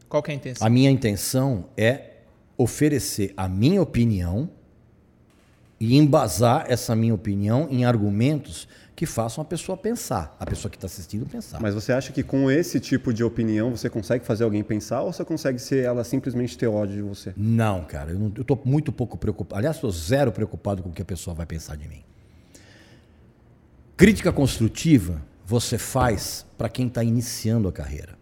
Qual 0.09 0.23
que 0.23 0.31
é 0.31 0.35
a 0.35 0.37
intenção? 0.37 0.67
A 0.67 0.71
minha 0.71 0.91
intenção 0.91 1.67
é 1.77 2.13
oferecer 2.57 3.33
a 3.37 3.49
minha 3.49 3.81
opinião 3.81 4.51
e 5.81 5.97
embasar 5.97 6.67
essa 6.69 6.97
minha 6.97 7.15
opinião 7.15 7.69
em 7.71 7.85
argumentos 7.85 8.67
que 8.97 9.07
façam 9.07 9.43
a 9.43 9.45
pessoa 9.45 9.79
pensar, 9.79 10.37
a 10.41 10.45
pessoa 10.45 10.69
que 10.69 10.77
está 10.77 10.87
assistindo 10.87 11.25
pensar. 11.25 11.61
Mas 11.61 11.73
você 11.73 11.93
acha 11.93 12.13
que 12.13 12.25
com 12.25 12.51
esse 12.51 12.81
tipo 12.81 13.15
de 13.15 13.23
opinião 13.23 13.71
você 13.71 13.89
consegue 13.89 14.25
fazer 14.25 14.43
alguém 14.43 14.65
pensar 14.65 15.03
ou 15.03 15.13
você 15.13 15.25
consegue 15.25 15.61
ser 15.61 15.85
ela 15.85 16.03
simplesmente 16.03 16.59
ter 16.59 16.67
ódio 16.67 16.97
de 16.97 17.03
você? 17.03 17.33
Não, 17.37 17.85
cara, 17.85 18.11
eu, 18.11 18.45
tô 18.45 18.59
muito 18.65 18.91
pouco 18.91 19.17
preocupado. 19.17 19.59
Aliás, 19.61 19.77
estou 19.77 19.93
zero 19.93 20.33
preocupado 20.33 20.83
com 20.83 20.89
o 20.89 20.93
que 20.93 21.03
a 21.03 21.05
pessoa 21.05 21.33
vai 21.33 21.47
pensar 21.47 21.77
de 21.77 21.89
mim. 21.89 22.03
Crítica 23.97 24.33
construtiva 24.33 25.23
você 25.49 25.79
faz 25.79 26.45
para 26.59 26.69
quem 26.69 26.89
está 26.89 27.03
iniciando 27.03 27.69
a 27.69 27.73
carreira. 27.73 28.19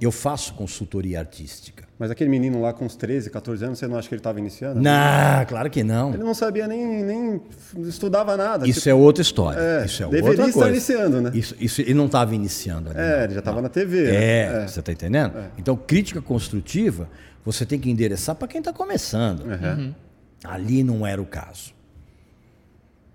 Eu 0.00 0.10
faço 0.10 0.54
consultoria 0.54 1.18
artística. 1.18 1.84
Mas 1.98 2.10
aquele 2.10 2.30
menino 2.30 2.62
lá 2.62 2.72
com 2.72 2.86
uns 2.86 2.96
13, 2.96 3.28
14 3.30 3.64
anos, 3.64 3.78
você 3.78 3.86
não 3.86 3.96
acha 3.96 4.08
que 4.08 4.14
ele 4.14 4.20
estava 4.20 4.38
iniciando? 4.38 4.80
Não, 4.80 5.44
claro 5.46 5.68
que 5.68 5.82
não. 5.82 6.14
Ele 6.14 6.22
não 6.22 6.32
sabia 6.32 6.66
nem, 6.66 7.02
nem 7.02 7.40
estudava 7.86 8.38
nada. 8.38 8.66
Isso 8.66 8.80
tipo, 8.80 8.90
é 8.90 8.94
outra 8.94 9.20
história. 9.20 9.58
É, 9.58 9.84
isso 9.84 10.02
é 10.02 10.06
deveria 10.06 10.30
outra 10.30 10.46
estar 10.46 10.60
coisa. 10.60 10.70
iniciando, 10.70 11.20
né? 11.20 11.30
Isso, 11.34 11.54
isso 11.60 11.80
ele 11.82 11.94
não 11.94 12.06
estava 12.06 12.34
iniciando 12.34 12.90
ali. 12.90 12.98
É, 12.98 13.16
não. 13.16 13.24
ele 13.24 13.34
já 13.34 13.38
estava 13.38 13.60
na 13.62 13.68
TV. 13.68 14.06
É, 14.06 14.52
né? 14.52 14.68
você 14.68 14.80
está 14.80 14.92
entendendo? 14.92 15.34
Então, 15.58 15.76
crítica 15.76 16.22
construtiva, 16.22 17.08
você 17.44 17.66
tem 17.66 17.78
que 17.78 17.90
endereçar 17.90 18.34
para 18.34 18.48
quem 18.48 18.60
está 18.60 18.72
começando. 18.72 19.40
Uhum. 19.40 19.94
Ali 20.42 20.82
não 20.82 21.06
era 21.06 21.20
o 21.20 21.26
caso. 21.26 21.74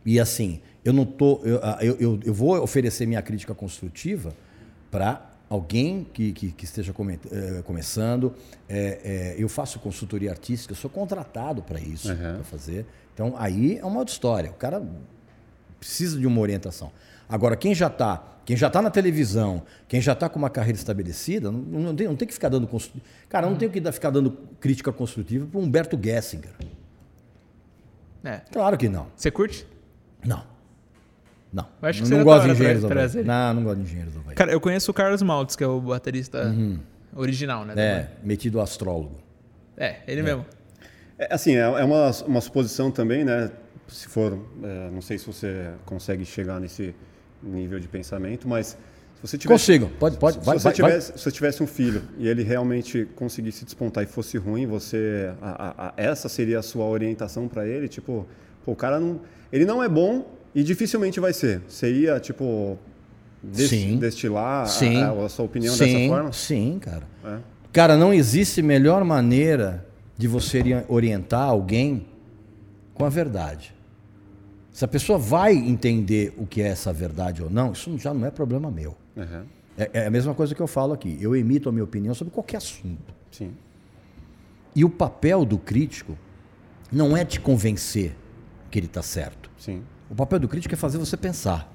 E 0.06 0.20
assim, 0.20 0.62
eu 0.86 0.94
não 0.94 1.04
tô, 1.06 1.42
eu, 1.44 1.60
ah, 1.62 1.80
eu, 1.82 1.98
eu, 2.00 2.20
eu 2.24 2.34
vou 2.34 2.58
oferecer 2.62 3.06
minha 3.06 3.22
crítica 3.22 3.54
construtiva 3.54 4.34
para 4.92 5.30
alguém 5.50 6.06
que, 6.14 6.32
que, 6.32 6.52
que 6.52 6.64
esteja 6.64 6.94
come- 6.94 7.20
eh, 7.32 7.62
começando. 7.66 8.34
É, 8.70 9.00
é, 9.04 9.36
eu 9.38 9.50
faço 9.50 9.80
consultoria 9.80 10.30
artística, 10.32 10.72
eu 10.72 10.78
sou 10.78 10.90
contratado 10.90 11.62
para 11.64 11.80
isso, 11.80 12.10
Uhum. 12.10 12.18
para 12.36 12.44
fazer. 12.44 12.86
Então, 13.14 13.34
aí 13.38 13.78
é 13.80 13.86
uma 13.86 14.00
outra 14.00 14.14
história. 14.14 14.52
O 14.52 14.56
cara 14.56 14.82
precisa 15.80 16.18
de 16.20 16.26
uma 16.28 16.40
orientação. 16.40 16.92
Agora, 17.28 17.56
quem 17.58 17.74
já 17.76 17.88
está 17.88 18.32
quem 18.46 18.56
já 18.56 18.70
tá 18.70 18.80
na 18.80 18.92
televisão, 18.92 19.64
quem 19.88 20.00
já 20.00 20.14
está 20.14 20.30
com 20.30 20.38
uma 20.38 20.52
carreira 20.52 20.78
estabelecida, 20.78 21.52
não, 21.52 21.60
não 21.62 21.96
tem, 21.96 22.08
não 22.08 22.16
tem 22.16 22.28
que 22.28 22.34
ficar 22.36 22.48
dando. 22.50 22.68
constru- 22.68 23.02
Cara, 23.28 23.50
não 23.50 23.56
tem 23.56 23.68
que 23.68 23.82
ficar 23.92 24.12
dando 24.12 24.38
crítica 24.60 24.92
construtiva 24.94 25.48
para 25.48 25.60
Humberto 25.60 26.00
Gessinger. 26.00 26.52
É. 28.24 28.42
Claro 28.52 28.78
que 28.78 28.88
não. 28.88 29.08
Você 29.16 29.32
curte? 29.32 29.66
Não. 30.24 30.44
Não. 31.56 31.66
Eu 31.82 31.88
acho 31.90 32.04
que 32.04 32.10
não, 32.10 32.10
você 32.10 32.18
não 32.18 32.24
gosto 32.26 32.46
de 32.46 32.52
engenheiros 32.52 32.82
do 32.82 32.88
Havaí. 32.92 33.24
Não, 33.24 33.54
não 33.54 33.64
gosto 33.64 33.78
de 33.78 33.84
engenheiros 33.84 34.14
do 34.14 34.20
Havaí. 34.20 34.36
Cara, 34.36 34.52
eu 34.52 34.60
conheço 34.60 34.92
o 34.92 34.94
Carlos 34.94 35.22
Maltz, 35.22 35.56
que 35.56 35.64
é 35.64 35.68
o 35.68 35.80
baterista 35.80 36.54
original, 37.16 37.64
né? 37.66 37.74
É, 37.78 38.08
metido 38.24 38.60
astrólogo. 38.60 39.18
É, 39.78 39.98
ele 40.08 40.22
mesmo. 40.22 40.46
É, 41.18 41.34
assim, 41.34 41.56
é, 41.56 41.62
é 41.62 41.84
uma, 41.84 42.12
uma 42.28 42.42
suposição 42.42 42.92
também, 42.92 43.24
né? 43.24 43.50
Se 43.88 44.08
for, 44.08 44.38
é, 44.64 44.90
não 44.92 45.00
sei 45.02 45.18
se 45.18 45.26
você 45.26 45.70
consegue 45.86 46.26
chegar 46.26 46.60
nesse 46.60 46.94
nível 47.42 47.80
de 47.80 47.88
pensamento, 47.88 48.48
mas 48.50 48.68
se 49.16 49.22
você 49.22 49.38
tivesse, 49.38 49.64
Consigo. 49.66 49.88
Pode, 50.00 50.18
pode. 50.18 50.40
se 50.40 50.46
Vai, 50.46 50.58
você 50.60 50.64
vai, 50.64 50.74
vai. 50.74 50.90
tivesse, 50.90 51.12
se 51.18 51.24
você 51.24 51.32
tivesse 51.32 51.64
um 51.64 51.68
filho 51.68 52.02
e 52.18 52.28
ele 52.28 52.44
realmente 52.44 53.08
conseguisse 53.16 53.64
despontar 53.64 54.04
e 54.04 54.08
fosse 54.08 54.38
ruim, 54.38 54.66
você, 54.66 55.32
a- 55.42 55.68
a- 55.68 55.88
a- 55.88 55.94
essa 55.96 56.28
seria 56.28 56.60
a 56.60 56.62
sua 56.64 56.86
orientação 56.86 57.48
para 57.48 57.66
ele, 57.68 57.88
tipo, 57.88 58.28
pô, 58.66 58.72
o 58.74 58.76
cara 58.76 59.00
não, 59.00 59.22
ele 59.54 59.64
não 59.66 59.82
é 59.84 59.88
bom 59.88 60.26
e 60.56 60.64
dificilmente 60.64 61.20
vai 61.20 61.34
ser. 61.34 61.62
Você 61.68 61.92
ia, 61.94 62.20
tipo, 62.20 62.80
Sim. 63.52 63.98
destilar 64.00 64.64
a- 64.64 64.66
Sim. 64.66 65.04
a, 65.04 65.12
a 65.12 65.30
sua 65.30 65.46
opinião 65.46 65.74
sim, 65.76 65.86
dessa 65.94 66.08
forma? 66.08 66.32
Sim, 66.34 66.80
cara. 66.82 67.04
É. 67.24 67.38
Cara, 67.74 67.98
não 67.98 68.14
existe 68.14 68.62
melhor 68.62 69.04
maneira 69.04 69.86
de 70.18 70.28
você 70.28 70.60
ori- 70.60 70.86
orientar 70.88 71.44
alguém 71.44 72.08
com 72.94 73.04
a 73.06 73.10
verdade. 73.10 73.76
Se 74.72 74.84
a 74.84 74.88
pessoa 74.88 75.20
vai 75.20 75.54
entender 75.54 76.34
o 76.38 76.46
que 76.46 76.62
é 76.62 76.68
essa 76.68 76.92
verdade 76.94 77.44
ou 77.44 77.50
não, 77.50 77.74
isso 77.74 77.98
já 77.98 78.14
não 78.14 78.26
é 78.26 78.32
problema 78.32 78.72
meu. 78.72 78.96
Uhum. 79.16 79.44
É, 79.78 79.90
é 79.94 80.08
a 80.08 80.10
mesma 80.10 80.34
coisa 80.34 80.56
que 80.56 80.62
eu 80.62 80.68
falo 80.68 80.94
aqui. 80.94 81.18
Eu 81.22 81.36
emito 81.36 81.68
a 81.68 81.72
minha 81.72 81.84
opinião 81.84 82.14
sobre 82.14 82.34
qualquer 82.34 82.58
assunto. 82.58 83.14
Sim. 83.30 83.52
E 84.74 84.84
o 84.86 84.90
papel 84.90 85.44
do 85.46 85.58
crítico 85.58 86.18
não 86.92 87.16
é 87.16 87.24
te 87.26 87.40
convencer 87.40 88.16
que 88.72 88.80
ele 88.80 88.86
está 88.88 89.02
certo. 89.02 89.50
Sim. 89.58 89.82
O 90.10 90.16
papel 90.16 90.40
do 90.40 90.48
crítico 90.48 90.74
é 90.74 90.78
fazer 90.78 90.98
você 90.98 91.18
pensar. 91.18 91.72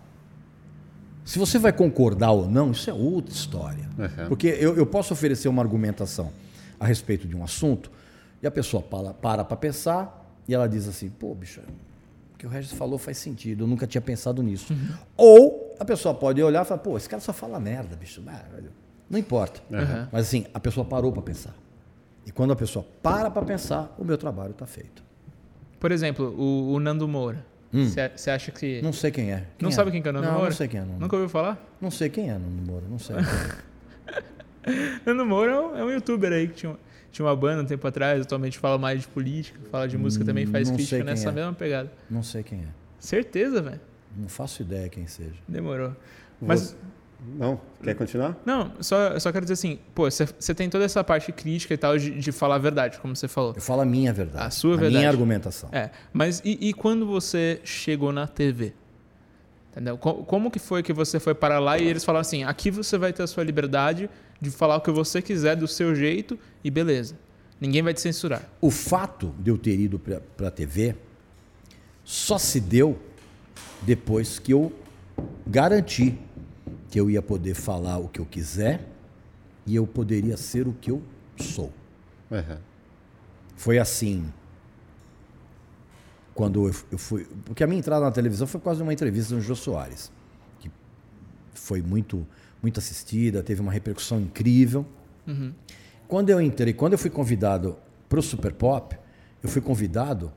Se 1.25 1.39
você 1.39 1.59
vai 1.59 1.73
concordar 1.73 2.31
ou 2.33 2.49
não, 2.49 2.73
isso 2.73 2.89
é 2.89 2.93
outra 2.93 3.33
história. 3.33 3.89
Uhum. 3.99 4.29
Porque 4.29 4.47
eu, 4.47 4.77
eu 4.77 4.87
posso 4.87 5.13
oferecer 5.13 5.49
uma 5.49 5.63
argumentação 5.63 6.33
a 6.79 6.87
respeito 6.87 7.29
de 7.29 7.37
um 7.37 7.45
assunto 7.45 7.91
e 8.43 8.47
a 8.47 8.51
pessoa 8.51 8.83
para 8.83 9.45
para 9.45 9.57
pensar 9.57 10.21
e 10.49 10.55
ela 10.55 10.69
diz 10.69 10.89
assim: 10.89 11.09
pô, 11.09 11.35
bicho, 11.35 11.61
o 12.35 12.39
que 12.39 12.47
o 12.47 12.49
Regis 12.49 12.73
falou 12.73 12.99
faz 12.99 13.19
sentido, 13.19 13.65
eu 13.65 13.67
nunca 13.69 13.87
tinha 13.87 14.01
pensado 14.01 14.43
nisso. 14.43 14.75
Ou 15.17 15.77
a 15.79 15.85
pessoa 15.85 16.15
pode 16.15 16.43
olhar 16.43 16.65
e 16.65 16.69
falar: 16.69 16.81
pô, 16.81 16.97
esse 16.97 17.09
cara 17.09 17.21
só 17.21 17.33
fala 17.33 17.61
merda, 17.61 17.95
bicho. 17.97 18.23
Não 19.09 19.19
importa. 19.19 19.61
Uhum. 19.71 20.09
Mas 20.11 20.27
assim, 20.27 20.47
a 20.55 20.59
pessoa 20.59 20.85
parou 20.85 21.13
para 21.13 21.23
pensar. 21.23 21.55
E 22.27 22.33
quando 22.33 22.53
a 22.53 22.57
pessoa 22.57 22.85
para 23.03 23.31
para 23.31 23.45
pensar, 23.45 23.95
o 23.99 24.05
meu 24.05 24.17
trabalho 24.17 24.53
está 24.53 24.67
feito. 24.67 25.03
Por 25.79 25.93
exemplo, 25.93 26.35
o, 26.37 26.73
o 26.73 26.81
Nando 26.81 27.07
Moura. 27.07 27.45
Você 27.73 28.31
acha 28.31 28.51
que. 28.51 28.83
Não 28.83 28.93
sei 28.93 29.11
quem 29.11 29.33
é. 29.33 29.37
Quem 29.57 29.63
Não 29.63 29.69
é? 29.69 29.73
sabe 29.73 29.91
quem 29.91 30.03
que 30.03 30.09
é 30.09 30.11
o 30.11 30.15
Nando 30.15 30.27
não, 30.27 30.33
Moura? 30.35 30.49
Não 30.51 30.57
sei 30.57 30.69
quem 30.69 30.81
é. 30.81 30.85
Nunca 30.85 31.17
ouviu 31.17 31.29
falar? 31.29 31.77
não 31.81 31.91
sei 31.91 32.09
quem 32.09 32.29
é 32.31 32.33
Nando 32.33 32.63
Moura, 32.67 32.85
não 32.89 32.99
sei. 32.99 33.17
Nando 35.07 35.25
Moura 35.27 35.53
é 35.53 35.61
um, 35.61 35.77
é 35.79 35.85
um 35.85 35.91
youtuber 35.91 36.33
aí 36.33 36.49
que 36.49 36.55
tinha, 36.55 36.77
tinha 37.11 37.27
uma 37.27 37.35
banda 37.37 37.63
um 37.63 37.67
tempo 37.67 37.87
atrás, 37.87 38.23
atualmente 38.23 38.59
fala 38.59 38.77
mais 38.79 39.01
de 39.03 39.09
política, 39.09 39.59
fala 39.71 39.89
de 39.89 39.97
música 39.97 40.25
também, 40.25 40.47
faz 40.47 40.69
não 40.69 40.77
crítica 40.77 41.05
nessa 41.05 41.29
é. 41.29 41.33
mesma 41.33 41.53
pegada. 41.53 41.91
não 42.11 42.23
sei 42.23 42.43
quem 42.43 42.59
é. 42.61 42.69
Certeza, 42.99 43.63
velho. 43.63 43.81
Não 44.17 44.29
faço 44.29 44.63
ideia 44.63 44.89
quem 44.89 45.07
seja. 45.07 45.37
Demorou. 45.49 45.95
Mas, 46.41 46.61
Você- 46.61 46.77
Não? 47.37 47.61
Quer 47.83 47.95
continuar? 47.95 48.39
não, 48.47 48.73
só, 48.81 49.19
só 49.19 49.31
quero 49.31 49.45
dizer 49.45 49.55
assim, 49.55 49.79
pô, 49.95 50.11
você 50.11 50.55
tem 50.55 50.71
toda 50.71 50.85
essa 50.85 51.05
parte 51.05 51.31
crítica 51.33 51.75
e 51.75 51.77
tal 51.77 51.99
de, 51.99 52.11
de 52.19 52.33
falar 52.33 52.55
a 52.55 52.59
verdade, 52.59 52.99
como 52.99 53.15
você 53.15 53.29
falou. 53.29 53.53
Eu 53.55 53.61
falo 53.61 53.83
a 53.83 53.85
minha 53.85 54.13
verdade. 54.13 54.47
A 54.47 54.51
sua 54.51 54.73
a 54.75 54.77
verdade. 54.77 54.97
minha 54.97 55.09
argumentação. 55.09 55.69
É, 55.73 55.91
mas 56.13 56.41
e, 56.45 56.57
e 56.69 56.73
quando 56.73 57.07
você 57.07 57.61
chegou 57.65 58.11
na 58.13 58.27
TV? 58.27 58.73
Entendeu? 59.73 59.99
Co- 59.99 60.25
Como 60.25 60.51
que 60.51 60.59
foi 60.59 60.83
que 60.83 60.93
você 60.93 61.21
foi 61.21 61.35
para 61.35 61.59
lá 61.59 61.79
e 61.79 61.87
eles 61.87 62.05
falaram 62.05 62.23
assim, 62.23 62.43
aqui 62.45 62.71
você 62.71 62.97
vai 62.99 63.13
ter 63.13 63.23
a 63.23 63.27
sua 63.27 63.45
liberdade 63.45 64.09
de 64.41 64.51
falar 64.51 64.77
o 64.77 64.81
que 64.81 64.91
você 64.91 65.21
quiser 65.21 65.55
do 65.57 65.69
seu 65.69 65.95
jeito 65.95 66.39
e 66.65 66.71
beleza. 66.71 67.17
Ninguém 67.61 67.83
vai 67.83 67.93
te 67.93 68.01
censurar. 68.01 68.43
O 68.61 68.71
fato 68.71 69.35
de 69.39 69.51
eu 69.51 69.59
ter 69.59 69.79
ido 69.79 69.99
para 69.99 70.49
a 70.49 70.51
TV 70.51 70.95
só 72.03 72.39
se 72.39 72.59
deu 72.59 72.99
depois 73.83 74.39
que 74.39 74.53
eu 74.53 74.73
garanti 75.47 76.19
que 76.91 76.99
eu 76.99 77.09
ia 77.09 77.23
poder 77.23 77.55
falar 77.55 77.99
o 77.99 78.09
que 78.09 78.21
eu 78.21 78.27
quiser 78.27 78.87
e 79.65 79.77
eu 79.77 79.87
poderia 79.87 80.37
ser 80.37 80.67
o 80.67 80.73
que 80.73 80.91
eu 80.91 81.01
sou. 81.37 81.73
Uhum. 82.31 82.59
Foi 83.57 83.79
assim. 83.79 84.33
Quando 86.35 86.67
eu, 86.67 86.75
eu 86.91 86.99
fui. 86.99 87.27
Porque 87.45 87.63
a 87.63 87.67
minha 87.67 87.79
entrada 87.79 88.05
na 88.05 88.11
televisão 88.11 88.47
foi 88.47 88.61
quase 88.61 88.83
uma 88.83 88.93
entrevista 88.93 89.35
do 89.35 89.41
Jô 89.41 89.55
Soares, 89.55 90.11
que 90.59 90.71
foi 91.55 91.81
muito, 91.81 92.27
muito 92.63 92.81
assistida, 92.81 93.43
teve 93.43 93.61
uma 93.61 93.73
repercussão 93.73 94.21
incrível. 94.21 94.85
Quando 96.09 96.31
eu 96.31 96.41
entrei, 96.41 96.73
quando 96.73 96.95
eu 96.95 96.99
fui 96.99 97.11
convidado 97.11 97.77
para 98.09 98.19
o 98.19 98.23
Super 98.23 98.53
Pop, 98.53 98.99
eu 99.43 99.49
fui 99.49 99.63
convidado 99.63 100.33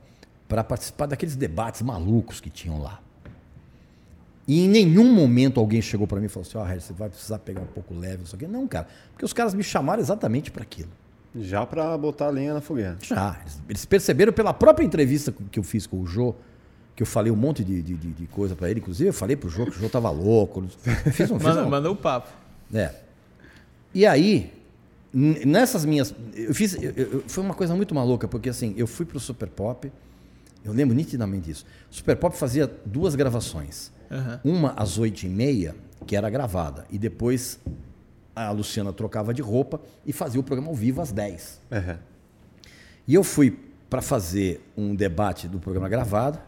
para 0.46 0.62
participar 0.62 1.06
daqueles 1.06 1.34
debates 1.34 1.82
malucos 1.82 2.40
que 2.40 2.48
tinham 2.48 2.80
lá. 2.80 3.00
E 4.46 4.60
em 4.64 4.68
nenhum 4.68 5.10
momento 5.12 5.58
alguém 5.58 5.80
chegou 5.80 6.06
para 6.06 6.20
mim 6.20 6.26
e 6.26 6.28
falou 6.28 6.46
assim: 6.46 6.58
Ó, 6.58 6.62
oh, 6.64 6.80
você 6.80 6.92
vai 6.92 7.08
precisar 7.08 7.38
pegar 7.38 7.62
um 7.62 7.66
pouco 7.66 7.94
leve, 7.94 8.24
isso 8.24 8.36
aqui. 8.36 8.46
Não, 8.46 8.66
cara, 8.68 8.86
porque 9.12 9.24
os 9.24 9.32
caras 9.32 9.54
me 9.54 9.62
chamaram 9.62 10.02
exatamente 10.02 10.50
para 10.50 10.62
aquilo. 10.62 10.90
Já 11.36 11.64
para 11.66 11.96
botar 11.98 12.26
a 12.26 12.30
lenha 12.30 12.54
na 12.54 12.60
fogueira. 12.60 12.96
Já. 13.02 13.40
Eles, 13.68 13.84
perceberam 13.84 14.32
pela 14.32 14.52
própria 14.54 14.84
entrevista 14.84 15.32
que 15.50 15.58
eu 15.58 15.64
fiz 15.64 15.86
com 15.86 15.98
o 16.00 16.06
Jô, 16.06 16.34
que 16.94 17.02
eu 17.02 17.06
falei 17.06 17.32
um 17.32 17.36
monte 17.36 17.64
de, 17.64 17.82
de, 17.82 17.94
de- 17.96 18.26
coisa 18.28 18.54
para 18.54 18.70
ele. 18.70 18.78
Inclusive, 18.80 19.08
eu 19.08 19.14
falei 19.14 19.34
pro 19.34 19.48
Jô 19.48 19.64
que 19.64 19.72
o 19.76 19.80
Jô 19.80 19.88
tava 19.88 20.10
louco. 20.10 20.62
Fiz 21.12 21.30
um, 21.30 21.38
fiz 21.38 21.48
Manda, 21.48 21.64
um- 21.66 21.70
manda 21.70 21.90
o 21.90 21.96
papo. 21.96 22.30
É. 22.72 22.94
E 23.94 24.04
aí, 24.06 24.52
nessas 25.12 25.84
minhas. 25.84 26.14
Eu 26.34 26.54
fiz. 26.54 26.74
eu- 26.74 26.92
eu- 26.92 27.24
foi 27.26 27.42
uma 27.42 27.54
coisa 27.54 27.74
muito 27.74 27.94
maluca, 27.94 28.28
porque 28.28 28.48
assim, 28.48 28.74
eu 28.76 28.86
fui 28.86 29.06
pro 29.06 29.18
Super 29.18 29.48
Pop, 29.48 29.90
eu 30.64 30.72
lembro 30.72 30.94
nitidamente 30.94 31.46
disso. 31.46 31.66
O 31.90 31.94
Super 31.94 32.16
Pop 32.16 32.36
fazia 32.36 32.70
duas 32.86 33.14
gravações. 33.14 33.92
Aham. 34.14 34.40
Uma 34.44 34.72
às 34.76 34.96
oito 34.98 35.24
e 35.24 35.28
meia, 35.28 35.74
que 36.06 36.14
era 36.16 36.30
gravada, 36.30 36.86
e 36.90 36.98
depois 36.98 37.58
a 38.34 38.50
Luciana 38.50 38.92
trocava 38.92 39.34
de 39.34 39.42
roupa 39.42 39.80
e 40.06 40.12
fazia 40.12 40.40
o 40.40 40.42
programa 40.42 40.68
ao 40.70 40.74
vivo 40.74 41.00
às 41.00 41.10
10. 41.12 41.60
Uhum. 41.70 41.96
E 43.06 43.14
eu 43.14 43.24
fui 43.24 43.58
para 43.90 44.00
fazer 44.00 44.60
um 44.76 44.94
debate 44.94 45.48
do 45.48 45.58
programa 45.58 45.88
gravado, 45.88 46.38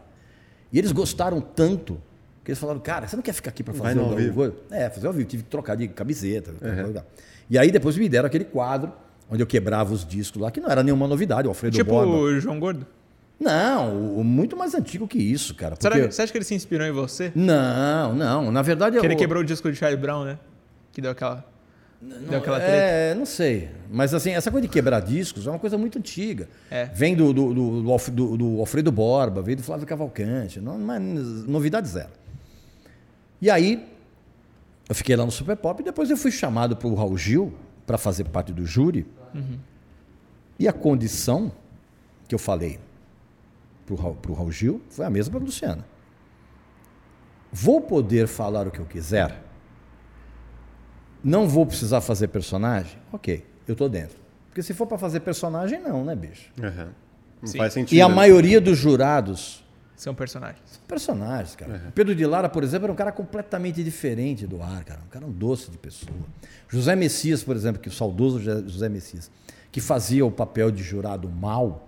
e 0.72 0.78
eles 0.78 0.92
gostaram 0.92 1.40
tanto 1.40 2.00
que 2.44 2.50
eles 2.52 2.58
falaram, 2.58 2.78
cara, 2.78 3.08
você 3.08 3.16
não 3.16 3.22
quer 3.22 3.32
ficar 3.32 3.50
aqui 3.50 3.62
para 3.64 3.74
fazer 3.74 3.98
o 3.98 4.04
ao 4.04 4.16
vivo. 4.16 4.52
É, 4.70 4.88
fazer 4.88 5.06
ao 5.08 5.12
vivo, 5.12 5.28
tive 5.28 5.42
que 5.42 5.48
trocar 5.48 5.76
de 5.76 5.88
camiseta. 5.88 6.54
E 7.50 7.58
aí 7.58 7.70
depois 7.72 7.96
me 7.96 8.08
deram 8.08 8.26
aquele 8.26 8.44
quadro 8.44 8.92
onde 9.28 9.42
eu 9.42 9.46
quebrava 9.46 9.92
os 9.92 10.04
discos 10.06 10.40
lá, 10.40 10.50
que 10.50 10.60
não 10.60 10.68
era 10.68 10.82
nenhuma 10.82 11.08
novidade, 11.08 11.48
o 11.48 11.50
Alfredo 11.50 11.76
Tipo 11.76 11.90
Borba. 11.90 12.12
o 12.12 12.40
João 12.40 12.60
Gordo. 12.60 12.86
Não, 13.38 14.18
o- 14.18 14.24
muito 14.24 14.56
mais 14.56 14.74
antigo 14.74 15.06
que 15.06 15.18
isso, 15.18 15.54
cara. 15.54 15.76
Será 15.78 15.94
porque- 15.94 16.08
que, 16.08 16.14
você 16.14 16.22
acha 16.22 16.32
que 16.32 16.38
ele 16.38 16.44
se 16.44 16.54
inspirou 16.54 16.86
em 16.86 16.90
você? 16.92 17.30
Não, 17.34 18.14
não, 18.14 18.50
na 18.50 18.62
verdade... 18.62 18.98
Que 18.98 19.06
ele 19.06 19.14
o- 19.14 19.18
quebrou 19.18 19.42
o 19.42 19.44
disco 19.46 19.70
de 19.70 19.76
Charlie 19.76 20.00
Brown, 20.00 20.24
né? 20.24 20.38
Que 20.92 21.02
deu 21.02 21.10
aquela. 21.10 21.44
deu 22.00 22.38
aquela 22.38 22.58
treta. 22.58 22.72
É, 22.72 23.14
não 23.14 23.26
sei. 23.26 23.68
Mas 23.90 24.14
assim, 24.14 24.30
essa 24.30 24.50
coisa 24.50 24.66
de 24.66 24.72
quebrar 24.72 25.00
discos 25.00 25.46
é 25.46 25.50
uma 25.50 25.58
coisa 25.58 25.76
muito 25.76 25.98
antiga. 25.98 26.48
É. 26.70 26.86
Vem 26.86 27.14
do, 27.14 27.32
do, 27.34 27.52
do, 27.52 27.82
do 27.82 28.10
do- 28.10 28.36
do 28.38 28.60
Alfredo 28.60 28.90
Borba, 28.90 29.42
veio 29.42 29.58
do 29.58 29.62
Flávio 29.62 29.86
Cavalcante. 29.86 30.58
Não, 30.58 30.78
não 30.78 30.94
é 30.94 30.98
novidade 30.98 31.88
zero. 31.88 32.08
E 33.42 33.50
aí, 33.50 33.86
eu 34.88 34.94
fiquei 34.94 35.14
lá 35.14 35.26
no 35.26 35.30
Super 35.30 35.56
Pop 35.56 35.82
e 35.82 35.84
depois 35.84 36.08
eu 36.08 36.16
fui 36.16 36.30
chamado 36.30 36.74
para 36.74 36.88
o 36.88 36.94
Raul 36.94 37.18
Gil 37.18 37.52
para 37.86 37.98
fazer 37.98 38.24
parte 38.24 38.50
do 38.50 38.64
júri. 38.64 39.06
E 40.58 40.66
a 40.66 40.72
condição 40.72 41.52
que 42.26 42.34
eu 42.34 42.38
falei 42.38 42.78
para 43.86 44.30
o 44.32 44.34
Raul 44.34 44.50
Gil 44.52 44.80
foi 44.90 45.04
a 45.06 45.10
mesma 45.10 45.32
para 45.32 45.40
a 45.40 45.44
Luciana. 45.46 45.84
Vou 47.52 47.80
poder 47.80 48.26
falar 48.26 48.66
o 48.66 48.70
que 48.70 48.80
eu 48.80 48.84
quiser? 48.86 49.42
Não 51.22 51.48
vou 51.48 51.64
precisar 51.66 52.00
fazer 52.00 52.28
personagem? 52.28 52.98
Ok, 53.12 53.44
eu 53.66 53.72
estou 53.72 53.88
dentro. 53.88 54.16
Porque 54.48 54.62
se 54.62 54.74
for 54.74 54.86
para 54.86 54.98
fazer 54.98 55.20
personagem, 55.20 55.80
não, 55.80 56.04
né, 56.04 56.14
bicho? 56.14 56.50
Uhum. 56.60 56.88
Não 57.42 57.48
Sim. 57.48 57.58
faz 57.58 57.72
sentido. 57.72 57.96
E 57.96 58.00
a 58.02 58.08
né? 58.08 58.14
maioria 58.14 58.60
dos 58.60 58.78
jurados 58.78 59.64
São 59.96 60.14
personagens. 60.14 60.62
são 60.66 60.82
personagens, 60.86 61.54
cara. 61.56 61.82
O 61.88 61.92
Pedro 61.92 62.14
de 62.14 62.24
Lara, 62.26 62.48
por 62.48 62.62
exemplo, 62.64 62.86
era 62.86 62.92
um 62.92 62.96
cara 62.96 63.12
completamente 63.12 63.82
diferente 63.82 64.46
do 64.46 64.62
ar, 64.62 64.84
cara. 64.84 65.00
Um 65.04 65.08
cara 65.08 65.26
um 65.26 65.30
doce 65.32 65.70
de 65.70 65.78
pessoa. 65.78 66.12
José 66.68 66.94
Messias, 66.96 67.42
por 67.42 67.54
exemplo, 67.56 67.80
que 67.80 67.88
o 67.88 67.92
saudoso 67.92 68.40
José- 68.40 68.68
José 68.68 68.88
Messias, 68.88 69.30
que 69.72 69.80
fazia 69.80 70.24
o 70.24 70.30
papel 70.30 70.70
de 70.70 70.82
jurado 70.82 71.28
mal 71.28 71.85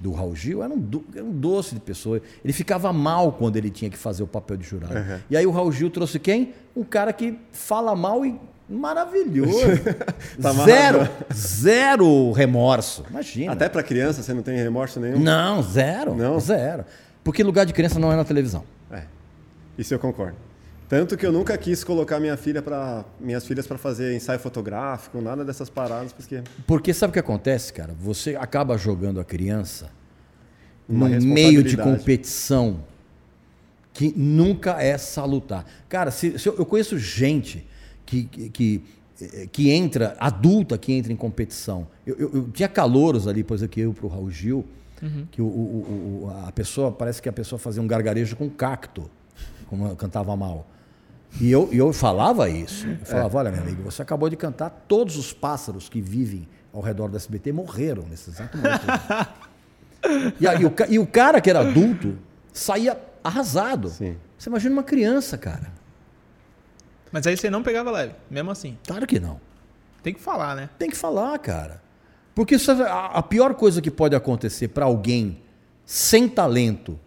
do 0.00 0.12
Raul 0.12 0.34
Gil, 0.36 0.62
era 0.62 0.72
um, 0.72 0.78
do- 0.78 1.04
era 1.14 1.24
um 1.24 1.30
doce 1.32 1.74
de 1.74 1.80
pessoa. 1.80 2.20
Ele 2.44 2.52
ficava 2.52 2.92
mal 2.92 3.32
quando 3.32 3.56
ele 3.56 3.70
tinha 3.70 3.90
que 3.90 3.96
fazer 3.98 4.22
o 4.22 4.26
papel 4.26 4.56
de 4.56 4.64
jurado. 4.66 4.94
E 5.30 5.36
aí 5.36 5.46
o 5.46 5.50
Raul 5.50 5.72
Gil 5.72 5.90
trouxe 5.90 6.18
quem? 6.18 6.52
Um 6.76 6.82
cara 6.84 7.12
que 7.12 7.38
fala 7.52 7.94
mal 7.96 8.24
e 8.26 8.38
maravilhoso. 8.68 9.52
Tá 10.40 10.52
zero, 10.52 11.08
zero 11.32 12.32
remorso. 12.32 13.04
Imagina. 13.08 13.52
Até 13.52 13.68
pra 13.68 13.82
criança 13.82 14.22
você 14.22 14.34
não 14.34 14.42
tem 14.42 14.56
remorso 14.56 14.98
nenhum? 15.00 15.18
Não, 15.18 15.62
zero. 15.62 16.14
Não? 16.14 16.38
Zero. 16.40 16.84
Porque 17.22 17.42
lugar 17.42 17.64
de 17.64 17.72
criança 17.72 17.98
não 17.98 18.12
é 18.12 18.16
na 18.16 18.24
televisão. 18.24 18.64
É. 18.90 19.02
Isso 19.78 19.94
eu 19.94 19.98
concordo. 19.98 20.36
Tanto 20.88 21.16
que 21.16 21.24
eu 21.26 21.32
nunca 21.32 21.56
quis 21.56 21.82
colocar 21.82 22.20
minha 22.20 22.36
filha 22.36 22.60
para 22.62 23.04
minhas 23.18 23.46
filhas 23.46 23.66
para 23.66 23.78
fazer 23.78 24.14
ensaio 24.14 24.38
fotográfico, 24.38 25.20
nada 25.20 25.44
dessas 25.44 25.70
paradas, 25.70 26.12
porque 26.12 26.42
Porque 26.66 26.92
sabe 26.92 27.10
o 27.10 27.12
que 27.12 27.18
acontece, 27.18 27.72
cara? 27.72 27.94
Você 27.98 28.36
acaba 28.36 28.76
jogando 28.76 29.18
a 29.18 29.24
criança 29.24 29.90
Uma 30.88 31.08
no 31.08 31.26
meio 31.34 31.62
de 31.62 31.76
competição 31.98 32.80
que 33.92 34.12
nunca 34.16 34.82
é 34.82 34.98
salutar. 34.98 35.64
Cara, 35.88 36.10
se, 36.10 36.38
se 36.38 36.48
eu, 36.48 36.56
eu 36.58 36.66
conheço 36.66 36.98
gente 36.98 37.64
que, 38.04 38.24
que, 38.24 38.50
que, 38.50 38.82
eh, 39.22 39.48
que 39.50 39.70
entra, 39.70 40.16
adulta 40.18 40.76
que 40.76 40.92
entra 40.92 41.12
em 41.12 41.16
competição. 41.16 41.86
Eu, 42.06 42.16
eu- 42.18 42.30
eu 42.34 42.48
tinha 42.52 42.68
calouros 42.68 43.26
ali, 43.28 43.42
por 43.44 43.54
exemplo, 43.54 43.72
que 43.74 43.80
eu 43.80 43.92
pro 43.94 44.08
Raul 44.08 44.30
Gil, 44.30 44.64
que 45.30 45.40
o, 45.40 45.44
o- 45.46 46.24
o- 46.24 46.46
a 46.46 46.50
pessoa, 46.52 46.90
parece 46.90 47.22
que 47.22 47.28
a 47.28 47.32
pessoa 47.32 47.58
fazia 47.58 47.80
um 47.82 47.86
gargarejo 47.86 48.34
com 48.36 48.48
cacto, 48.50 49.08
como 49.68 49.86
eu 49.86 49.96
cantava 49.96 50.34
mal. 50.36 50.66
E 51.40 51.50
eu, 51.50 51.68
eu 51.72 51.92
falava 51.92 52.48
isso. 52.48 52.86
Eu 52.86 53.06
falava, 53.06 53.38
olha, 53.38 53.50
meu 53.50 53.60
amigo, 53.60 53.82
você 53.82 54.02
acabou 54.02 54.28
de 54.30 54.36
cantar, 54.36 54.70
todos 54.86 55.16
os 55.16 55.32
pássaros 55.32 55.88
que 55.88 56.00
vivem 56.00 56.48
ao 56.72 56.80
redor 56.80 57.08
do 57.08 57.16
SBT 57.16 57.52
morreram 57.52 58.04
nesse 58.08 58.30
exato 58.30 58.56
momento. 58.56 58.84
e, 60.40 60.46
aí, 60.46 60.64
o, 60.64 60.72
e 60.88 60.98
o 60.98 61.06
cara 61.06 61.40
que 61.40 61.50
era 61.50 61.60
adulto 61.60 62.16
saía 62.52 62.98
arrasado. 63.22 63.88
Sim. 63.88 64.16
Você 64.38 64.48
imagina 64.48 64.72
uma 64.74 64.82
criança, 64.82 65.38
cara. 65.38 65.72
Mas 67.10 67.26
aí 67.26 67.36
você 67.36 67.48
não 67.48 67.62
pegava 67.62 67.90
leve, 67.90 68.14
mesmo 68.30 68.50
assim. 68.50 68.76
Claro 68.86 69.06
que 69.06 69.18
não. 69.20 69.40
Tem 70.02 70.12
que 70.12 70.20
falar, 70.20 70.54
né? 70.54 70.68
Tem 70.78 70.90
que 70.90 70.96
falar, 70.96 71.38
cara. 71.38 71.82
Porque 72.34 72.56
é 72.56 72.82
a, 72.82 73.06
a 73.06 73.22
pior 73.22 73.54
coisa 73.54 73.80
que 73.80 73.90
pode 73.90 74.14
acontecer 74.14 74.68
para 74.68 74.84
alguém 74.84 75.40
sem 75.86 76.28
talento, 76.28 76.98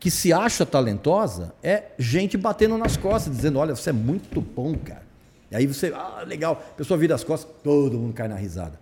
que 0.00 0.10
se 0.10 0.32
acha 0.32 0.64
talentosa, 0.64 1.52
é 1.62 1.84
gente 1.98 2.36
batendo 2.36 2.76
nas 2.78 2.96
costas, 2.96 3.34
dizendo: 3.34 3.58
olha, 3.58 3.74
você 3.74 3.90
é 3.90 3.92
muito 3.92 4.40
bom, 4.40 4.74
cara. 4.74 5.06
E 5.50 5.56
aí 5.56 5.66
você, 5.66 5.90
ah, 5.94 6.22
legal, 6.26 6.62
a 6.72 6.74
pessoa 6.76 6.98
vira 6.98 7.14
as 7.14 7.24
costas, 7.24 7.50
todo 7.64 7.98
mundo 7.98 8.12
cai 8.12 8.28
na 8.28 8.34
risada. 8.36 8.78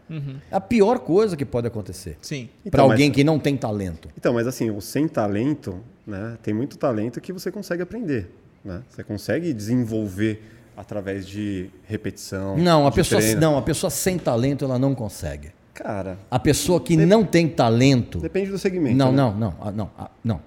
É 0.51 0.57
a 0.57 0.61
pior 0.61 0.99
coisa 0.99 1.37
que 1.37 1.45
pode 1.45 1.67
acontecer 1.69 2.19
Sim. 2.21 2.49
para 2.65 2.69
Então, 2.83 2.91
alguém 2.91 3.09
mas- 3.09 3.15
que 3.17 3.23
não 3.23 3.39
tem 3.39 3.57
talento. 3.57 4.09
Então, 4.19 4.35
mas 4.35 4.49
assim, 4.49 4.69
o 4.71 4.81
sem 4.81 5.07
talento, 5.07 5.79
né? 6.05 6.37
Tem 6.43 6.53
muito 6.53 6.77
talento 6.77 7.21
que 7.21 7.33
você 7.33 7.53
consegue 7.53 7.83
aprender, 7.83 8.29
né? 8.65 8.83
Você 8.91 9.05
consegue 9.05 9.53
desenvolver 9.53 10.43
através 10.77 11.25
de 11.27 11.71
repetição. 11.85 12.57
Não, 12.59 12.85
a 12.87 12.91
de 12.91 12.97
pessoa, 12.97 13.21
treino. 13.21 13.41
não, 13.41 13.57
a 13.57 13.63
pessoa 13.63 13.89
sem 13.89 14.19
talento 14.19 14.65
ela 14.65 14.79
não 14.79 14.93
consegue. 14.93 15.51
Cara, 15.73 16.19
A 16.31 16.39
pessoa 16.39 16.81
que 16.81 16.97
não 16.97 17.25
tem 17.25 17.49
talento, 17.49 18.19
depende 18.19 18.51
do 18.51 18.59
segmento. 18.59 18.97
Não, 18.97 19.13
né? 19.13 19.17
não, 19.19 19.35
não, 19.35 19.55
ah, 19.61 19.71
não, 19.71 19.91
ah, 19.97 20.11
não. 20.25 20.41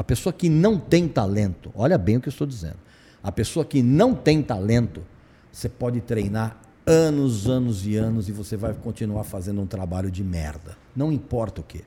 A 0.00 0.02
pessoa 0.02 0.32
que 0.32 0.48
não 0.48 0.78
tem 0.78 1.06
talento, 1.06 1.70
olha 1.74 1.98
bem 1.98 2.16
o 2.16 2.22
que 2.22 2.28
eu 2.28 2.30
estou 2.30 2.46
dizendo. 2.46 2.78
A 3.22 3.30
pessoa 3.30 3.66
que 3.66 3.82
não 3.82 4.14
tem 4.14 4.42
talento, 4.42 5.02
você 5.52 5.68
pode 5.68 6.00
treinar 6.00 6.58
anos, 6.86 7.46
anos 7.50 7.86
e 7.86 7.96
anos 7.96 8.26
e 8.26 8.32
você 8.32 8.56
vai 8.56 8.72
continuar 8.72 9.24
fazendo 9.24 9.60
um 9.60 9.66
trabalho 9.66 10.10
de 10.10 10.24
merda. 10.24 10.74
Não 10.96 11.12
importa 11.12 11.60
o 11.60 11.64
quê. 11.64 11.82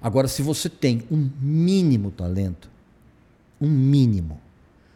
Agora, 0.00 0.28
se 0.28 0.42
você 0.42 0.68
tem 0.68 1.02
um 1.10 1.28
mínimo 1.40 2.12
talento, 2.12 2.70
um 3.60 3.68
mínimo, 3.68 4.40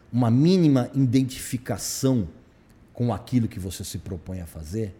uma 0.09 0.31
mínima 0.31 0.89
identificação 0.95 2.25
com 2.93 3.13
aquilo 3.13 3.49
que 3.49 3.59
você 3.59 3.83
se 3.83 3.97
propõe 3.97 4.39
a 4.39 4.45
fazer, 4.45 4.95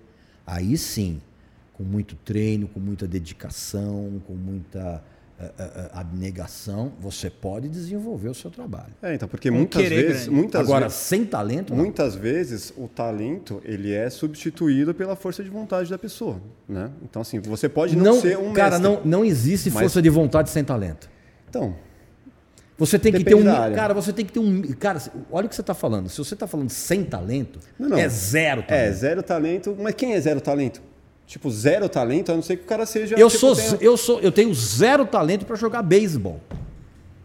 aí 0.46 0.78
sim, 0.78 1.22
com 1.72 1.86
muito 1.86 2.18
treino, 2.18 2.68
com 2.68 2.82
muita 2.82 3.08
dedicação, 3.08 4.22
com 4.28 4.34
muita 4.34 5.02
abnegação, 5.94 6.92
você 7.00 7.30
pode 7.30 7.70
desenvolver 7.70 8.30
o 8.30 8.34
seu 8.34 8.50
trabalho. 8.50 8.94
É, 9.02 9.14
então, 9.14 9.28
porque 9.28 9.50
muitas 9.50 9.88
vezes, 9.88 10.28
muitas 10.28 10.62
Agora, 10.62 10.86
vezes, 10.86 11.00
sem 11.00 11.26
talento, 11.26 11.74
não. 11.74 11.84
muitas 11.84 12.16
vezes 12.16 12.74
o 12.78 12.88
talento 12.88 13.62
ele 13.64 13.94
é 13.94 14.10
substituído 14.10 14.94
pela 14.94 15.16
força 15.16 15.44
de 15.44 15.50
vontade 15.50 15.90
da 15.90 15.98
pessoa, 15.98 16.42
né? 16.68 16.90
Então 17.04 17.22
assim, 17.22 17.40
você 17.40 17.70
pode 17.70 17.96
não, 17.96 18.20
ser 18.20 18.38
um 18.38 18.54
cara, 18.54 18.80
mestre. 18.80 18.98
não, 19.06 19.06
não 19.06 19.26
existe 19.26 19.70
Mas- 19.70 19.82
força 19.82 20.02
de 20.02 20.10
vontade 20.10 20.50
sem 20.50 20.64
talento. 20.64 21.10
Então, 21.50 21.76
Você 22.78 22.98
tem 22.98 23.12
que 23.12 23.26
ter 23.26 23.36
um. 23.36 23.44
Cara, 23.44 23.94
você 23.94 24.14
tem 24.14 24.26
que 24.26 24.32
ter 24.32 24.40
um. 24.40 24.62
Cara, 24.80 25.02
olha 25.30 25.48
o 25.48 25.50
que 25.50 25.56
você 25.56 25.60
está 25.60 25.74
falando. 25.74 26.08
Se 26.08 26.18
você 26.18 26.34
está 26.34 26.48
falando 26.48 26.70
sem 26.70 27.04
talento, 27.04 27.60
Não, 27.78 27.90
não. 27.90 27.98
é 27.98 28.08
zero 28.08 28.62
é 28.62 28.64
talento. 28.64 28.96
zero 28.96 29.24
talento, 29.24 29.78
mas 29.78 29.96
quem 29.96 30.14
é 30.14 30.22
zero 30.22 30.40
talento? 30.40 30.82
Tipo, 31.30 31.52
zero 31.52 31.88
talento, 31.88 32.32
a 32.32 32.36
não 32.36 32.42
ser 32.42 32.58
que 32.58 32.64
o 32.64 32.66
cara 32.66 32.88
seja 32.88 33.16
eu, 33.16 33.28
tipo, 33.30 33.40
sou, 33.40 33.56
tenha- 33.56 33.78
eu 33.82 33.96
sou, 33.96 34.20
eu 34.20 34.32
tenho 34.32 34.52
zero 34.52 35.06
talento 35.06 35.46
para 35.46 35.56
jogar 35.56 35.84
beisebol. 35.84 36.42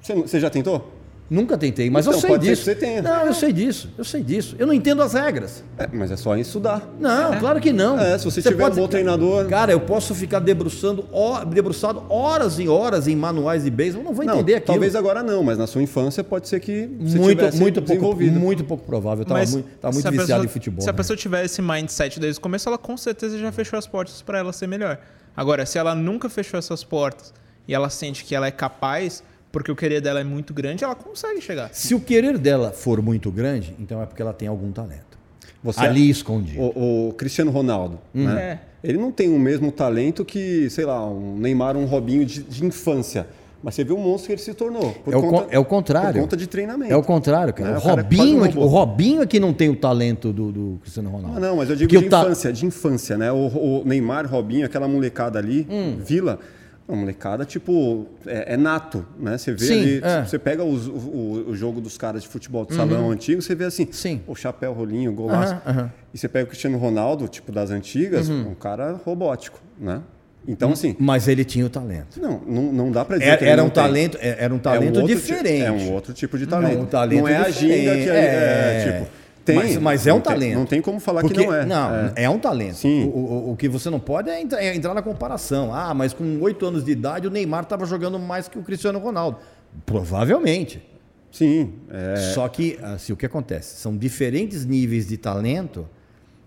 Você, 0.03 0.13
você 0.15 0.39
já 0.39 0.51
tentou? 0.51 0.93
Nunca 1.31 1.57
tentei, 1.57 1.89
mas 1.89 2.05
eu 2.05 2.11
Então, 2.13 2.21
sei 2.21 2.31
pode 2.31 2.45
ser 2.45 2.51
disso. 2.51 2.63
que 2.65 2.71
você 2.71 2.75
tenha. 2.77 3.01
Não, 3.03 3.25
eu 3.27 3.33
sei 3.33 3.51
disso. 3.51 3.89
Eu 3.97 4.05
sei 4.05 4.23
disso. 4.23 4.55
Eu 4.59 4.67
não 4.67 4.75
entendo 4.75 5.03
as 5.03 5.15
regras. 5.15 5.65
É, 5.79 5.89
mas 5.91 6.11
é 6.11 6.17
só 6.19 6.37
estudar. 6.37 6.87
Não, 7.01 7.39
claro 7.41 7.59
que 7.63 7.73
não. 7.73 7.99
É, 7.99 8.19
se 8.19 8.27
você 8.27 8.43
tiver 8.43 8.67
um 8.67 8.71
bom 8.75 8.87
treinador- 8.87 9.47
Cara, 9.49 9.73
eu 9.73 9.81
posso 9.81 10.15
ficar 10.15 10.39
debruçando, 10.41 11.07
debruçado 11.49 12.05
horas 12.11 12.59
e 12.59 12.69
horas 12.69 13.09
em 13.09 13.17
manuais 13.17 13.65
de 13.65 13.71
beisebol, 13.71 14.05
não 14.05 14.13
vou 14.13 14.25
Não, 14.25 14.35
entender 14.35 14.57
aquilo. 14.57 14.75
talvez 14.75 14.95
agora 14.95 15.23
não, 15.23 15.43
mas 15.43 15.57
na 15.57 15.67
sua 15.67 15.81
infância 15.83 16.23
pode 16.23 16.47
ser 16.47 16.61
que 16.61 16.89
você 17.01 17.19
muito, 17.19 17.57
muito 17.57 17.83
pouco, 17.83 18.15
muito 18.23 18.63
pouco 18.65 18.85
provável. 18.85 19.23
Eu 19.23 19.27
tava 19.27 19.41
Mas 19.41 19.53
muito, 19.53 19.69
tava 19.81 19.93
muito 19.95 20.03
se 20.03 20.09
a 20.09 20.11
viciado 20.11 20.29
pessoa- 20.29 20.45
em 20.45 20.49
futebol. 20.49 20.83
Se 20.83 20.91
a 20.91 20.93
né? 20.93 20.97
pessoa 20.97 21.17
tiver 21.17 21.45
esse 21.47 21.63
mindset 21.63 22.21
desde 22.21 22.39
o 22.39 22.43
começo, 22.43 22.69
ela 22.69 22.77
com 22.77 22.97
certeza 22.99 23.39
já 23.39 23.51
fechou 23.51 23.79
as 23.79 23.87
portas 23.87 24.21
para 24.21 24.39
ela 24.39 24.53
ser 24.53 24.67
melhor. 24.67 24.99
Agora, 25.35 25.65
se 25.65 25.79
ela 25.79 25.95
nunca 25.95 26.29
fechou 26.29 26.59
essas 26.59 26.85
portas 26.85 27.33
e 27.67 27.75
ela 27.75 27.89
sente 27.89 28.25
que 28.25 28.35
ela 28.35 28.47
é 28.47 28.51
capaz, 28.51 29.23
porque 29.55 29.71
o 29.73 29.77
querer 29.77 30.01
dela 30.03 30.21
é 30.21 30.25
muito 30.25 30.53
grande, 30.53 30.83
ela 30.85 30.95
consegue 30.95 31.41
chegar. 31.41 31.71
Se 31.73 31.95
o 31.95 32.01
querer 32.01 32.37
dela 32.37 32.73
for 32.73 33.01
muito 33.01 33.31
grande, 33.31 33.75
então 33.79 34.03
é 34.03 34.07
porque 34.07 34.21
ela 34.21 34.33
tem 34.35 34.49
algum 34.49 34.71
talento. 34.73 35.15
Você- 35.63 35.81
Ali 35.81 36.11
escondido. 36.11 36.61
O, 36.61 37.09
o 37.09 37.13
Cristiano 37.15 37.51
Ronaldo, 37.51 37.99
né? 38.13 38.43
É. 38.43 38.59
Ele 38.89 38.99
não 38.99 39.11
tem 39.11 39.35
o 39.35 39.39
mesmo 39.39 39.73
talento 39.73 40.25
que, 40.25 40.69
sei 40.69 40.85
lá, 40.85 41.09
um 41.09 41.39
Neymar, 41.39 41.75
um 41.77 41.87
Robinho 41.87 42.25
de, 42.27 42.43
de 42.43 42.65
infância. 42.67 43.27
Mas 43.63 43.75
você 43.77 43.83
viu 43.83 43.97
o 43.97 43.99
monstro 43.99 44.27
que 44.27 44.33
ele 44.35 44.43
se 44.43 44.53
tornou. 44.53 44.93
por 44.93 45.15
É 45.15 45.17
o 45.17 45.23
con- 45.23 45.47
é 45.49 45.59
o 45.59 45.65
contrário. 45.65 46.13
Por 46.13 46.21
conta 46.21 46.37
de 46.37 46.47
treinamento. 46.47 46.93
É 46.93 46.97
o 46.97 47.03
contrário, 47.03 47.55
cara. 47.55 47.71
Né? 47.71 47.77
O, 47.77 47.79
O 47.79 47.83
cara 47.83 48.01
é 48.01 48.03
Robinho, 48.03 48.41
um 48.41 48.45
é 48.45 48.49
que- 48.51 48.55
robô. 48.57 48.67
o 48.67 48.69
Robinho 48.69 49.23
é 49.23 49.27
que 49.27 49.41
não 49.41 49.55
tem 49.55 49.71
o 49.71 49.77
talento 49.77 50.35
do, 50.35 50.53
do 50.53 50.79
Cristiano 50.83 51.09
Ronaldo. 51.09 51.39
Ah, 51.39 51.41
não, 51.41 51.57
mas 51.57 51.71
eu 51.71 51.77
digo 51.77 51.89
Porque 51.89 52.03
de 52.03 52.09
o 52.09 52.11
ta- 52.11 52.21
infância, 52.25 52.53
de 52.53 52.67
infância, 52.67 53.17
né? 53.17 53.33
O, 53.33 53.37
o 53.47 53.83
Neymar, 53.87 54.27
Robinho, 54.31 54.67
aquela 54.67 54.87
molecada 54.87 55.39
ali, 55.39 55.67
Hum. 55.71 55.97
Vila, 56.05 56.39
uma 56.87 56.99
molecada, 56.99 57.45
tipo, 57.47 58.07
é, 58.27 58.55
é 58.55 58.57
nato, 58.57 59.07
né? 59.19 59.39
Você 59.39 59.53
vê 59.53 59.65
Sim, 59.65 59.81
ali, 59.81 60.01
é. 60.05 60.25
você 60.25 60.39
pega 60.39 60.63
os- 60.63 60.87
o, 60.87 61.45
o- 61.49 61.55
jogo 61.57 61.81
dos 61.81 61.97
caras 61.97 62.23
de 62.23 62.29
futebol 62.29 62.67
de 62.67 62.75
salão 62.75 63.11
antigo, 63.11 63.41
você 63.41 63.55
vê 63.55 63.65
assim, 63.65 63.89
Sim. 63.91 64.21
o 64.27 64.35
chapéu, 64.35 64.73
rolinho, 64.75 65.11
golaço. 65.13 65.55
Aham, 65.55 65.63
aham. 65.67 65.93
E 66.13 66.19
você 66.19 66.29
pega 66.29 66.45
o 66.45 66.49
Cristiano 66.49 66.77
Ronaldo, 66.77 67.27
tipo, 67.27 67.51
das 67.51 67.71
antigas, 67.71 68.29
Uhum. 68.29 68.51
um 68.51 68.55
cara 68.55 68.93
robótico, 69.05 69.59
né? 69.79 70.03
Então, 70.47 70.73
assim, 70.73 70.95
Mas 70.99 71.27
ele 71.27 71.43
tinha 71.43 71.65
o 71.65 71.71
talento. 71.71 72.21
não, 72.21 72.39
não, 72.47 72.63
não 72.71 72.93
dá 72.93 73.03
pra 73.03 73.17
dizer 73.17 73.29
Era, 73.31 73.39
que 73.39 73.45
ele 73.45 73.51
era 73.51 73.63
um 73.65 73.71
tem. 73.71 73.83
talento, 73.83 74.19
é- 74.21 74.37
era 74.45 74.53
um 74.53 74.57
É 74.57 74.59
um 74.59 74.63
talento 74.63 75.01
outro 75.01 75.17
ti- 75.17 75.23
diferente. 75.23 75.63
é 75.65 75.73
um 75.73 75.91
outro 75.91 76.13
tipo 76.13 76.37
de 76.37 76.47
talento. 76.47 76.83
um 76.83 76.85
talento 76.85 77.21
não 77.23 77.29
é 77.29 77.37
a 77.39 77.49
ginga 77.49 77.75
que 77.75 77.81
diferente. 77.81 78.09
é, 78.11 78.15
é, 78.15 78.85
É. 78.89 78.93
tipo, 79.01 79.11
tem, 79.45 79.57
Mas- 79.57 79.77
mas 79.79 80.07
é 80.07 80.13
um 80.13 80.17
não 80.17 80.23
tem- 80.23 80.33
talento. 80.33 80.55
não 80.59 80.67
tem 80.67 80.81
como 80.83 80.99
falar 81.01 81.21
Porque- 81.21 81.39
que 81.41 81.47
não 81.47 81.55
é. 81.55 81.65
Não, 81.67 81.95
É. 81.95 82.13
é, 82.25 82.31
um 82.31 82.39
talento. 82.39 82.77
Sim. 82.77 83.05
O, 83.05 83.19
o- 83.19 83.53
o 83.53 83.57
que 83.57 83.69
você 83.69 83.91
não 83.91 84.01
pode 84.01 84.31
é 84.31 84.41
entrar, 84.41 84.63
é 84.63 84.75
entrar 84.75 84.95
na 84.95 85.03
comparação. 85.03 85.73
Ah, 85.75 85.93
mas 85.95 86.13
com 86.13 86.41
oito 86.41 86.65
anos 86.67 86.85
de 86.85 86.93
idade 86.93 87.27
o 87.27 87.31
Neymar 87.31 87.63
estava 87.65 87.85
jogando 87.87 88.19
mais 88.19 88.49
que 88.49 88.59
o 88.59 88.63
Cristiano 88.63 88.99
Ronaldo. 88.99 89.39
Provavelmente. 89.85 90.83
Sim, 91.31 91.73
é, 91.91 92.17
Só 92.33 92.47
que, 92.49 92.79
assim, 92.83 93.13
o 93.13 93.17
que 93.17 93.27
acontece? 93.27 93.77
São 93.81 93.97
diferentes 93.97 94.65
níveis 94.65 95.07
de 95.09 95.17
talento 95.17 95.89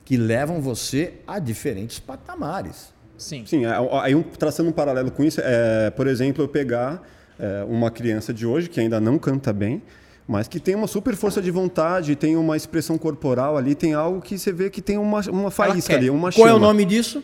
que 0.05 0.15
levam 0.15 0.61
você 0.61 1.15
a 1.27 1.37
diferentes 1.39 1.99
patamares. 1.99 2.93
Sim. 3.17 3.43
Sim, 3.45 3.65
é, 3.65 3.71
aí 4.01 4.15
um- 4.15 4.23
traçando 4.23 4.69
um 4.69 4.71
paralelo 4.71 5.11
com 5.11 5.23
isso, 5.23 5.41
é, 5.43 5.89
por 5.89 6.07
exemplo, 6.07 6.43
eu 6.43 6.47
pegar 6.47 7.01
é, 7.39 7.63
uma 7.69 7.91
criança 7.91 8.33
de 8.33 8.47
hoje 8.47 8.67
que 8.67 8.79
ainda 8.79 8.99
não 8.99 9.19
canta 9.19 9.53
bem, 9.53 9.79
mas 10.27 10.47
que 10.47 10.59
tem 10.59 10.75
uma 10.75 10.87
super 10.87 11.15
força 11.15 11.41
de 11.41 11.49
vontade, 11.51 12.15
tem 12.15 12.35
uma 12.35 12.57
expressão 12.57 12.97
corporal 12.97 13.55
ali, 13.57 13.73
tem 13.75 13.93
algo 13.93 14.19
que 14.21 14.37
você 14.37 14.51
vê 14.51 14.69
que 14.69 14.81
tem 14.81 14.97
uma, 14.97 15.21
uma 15.29 15.49
faísca 15.51 15.95
ali, 15.95 16.09
uma 16.09 16.31
Qual 16.31 16.47
é 16.47 16.53
o 16.53 16.59
nome 16.59 16.83
disso? 16.85 17.23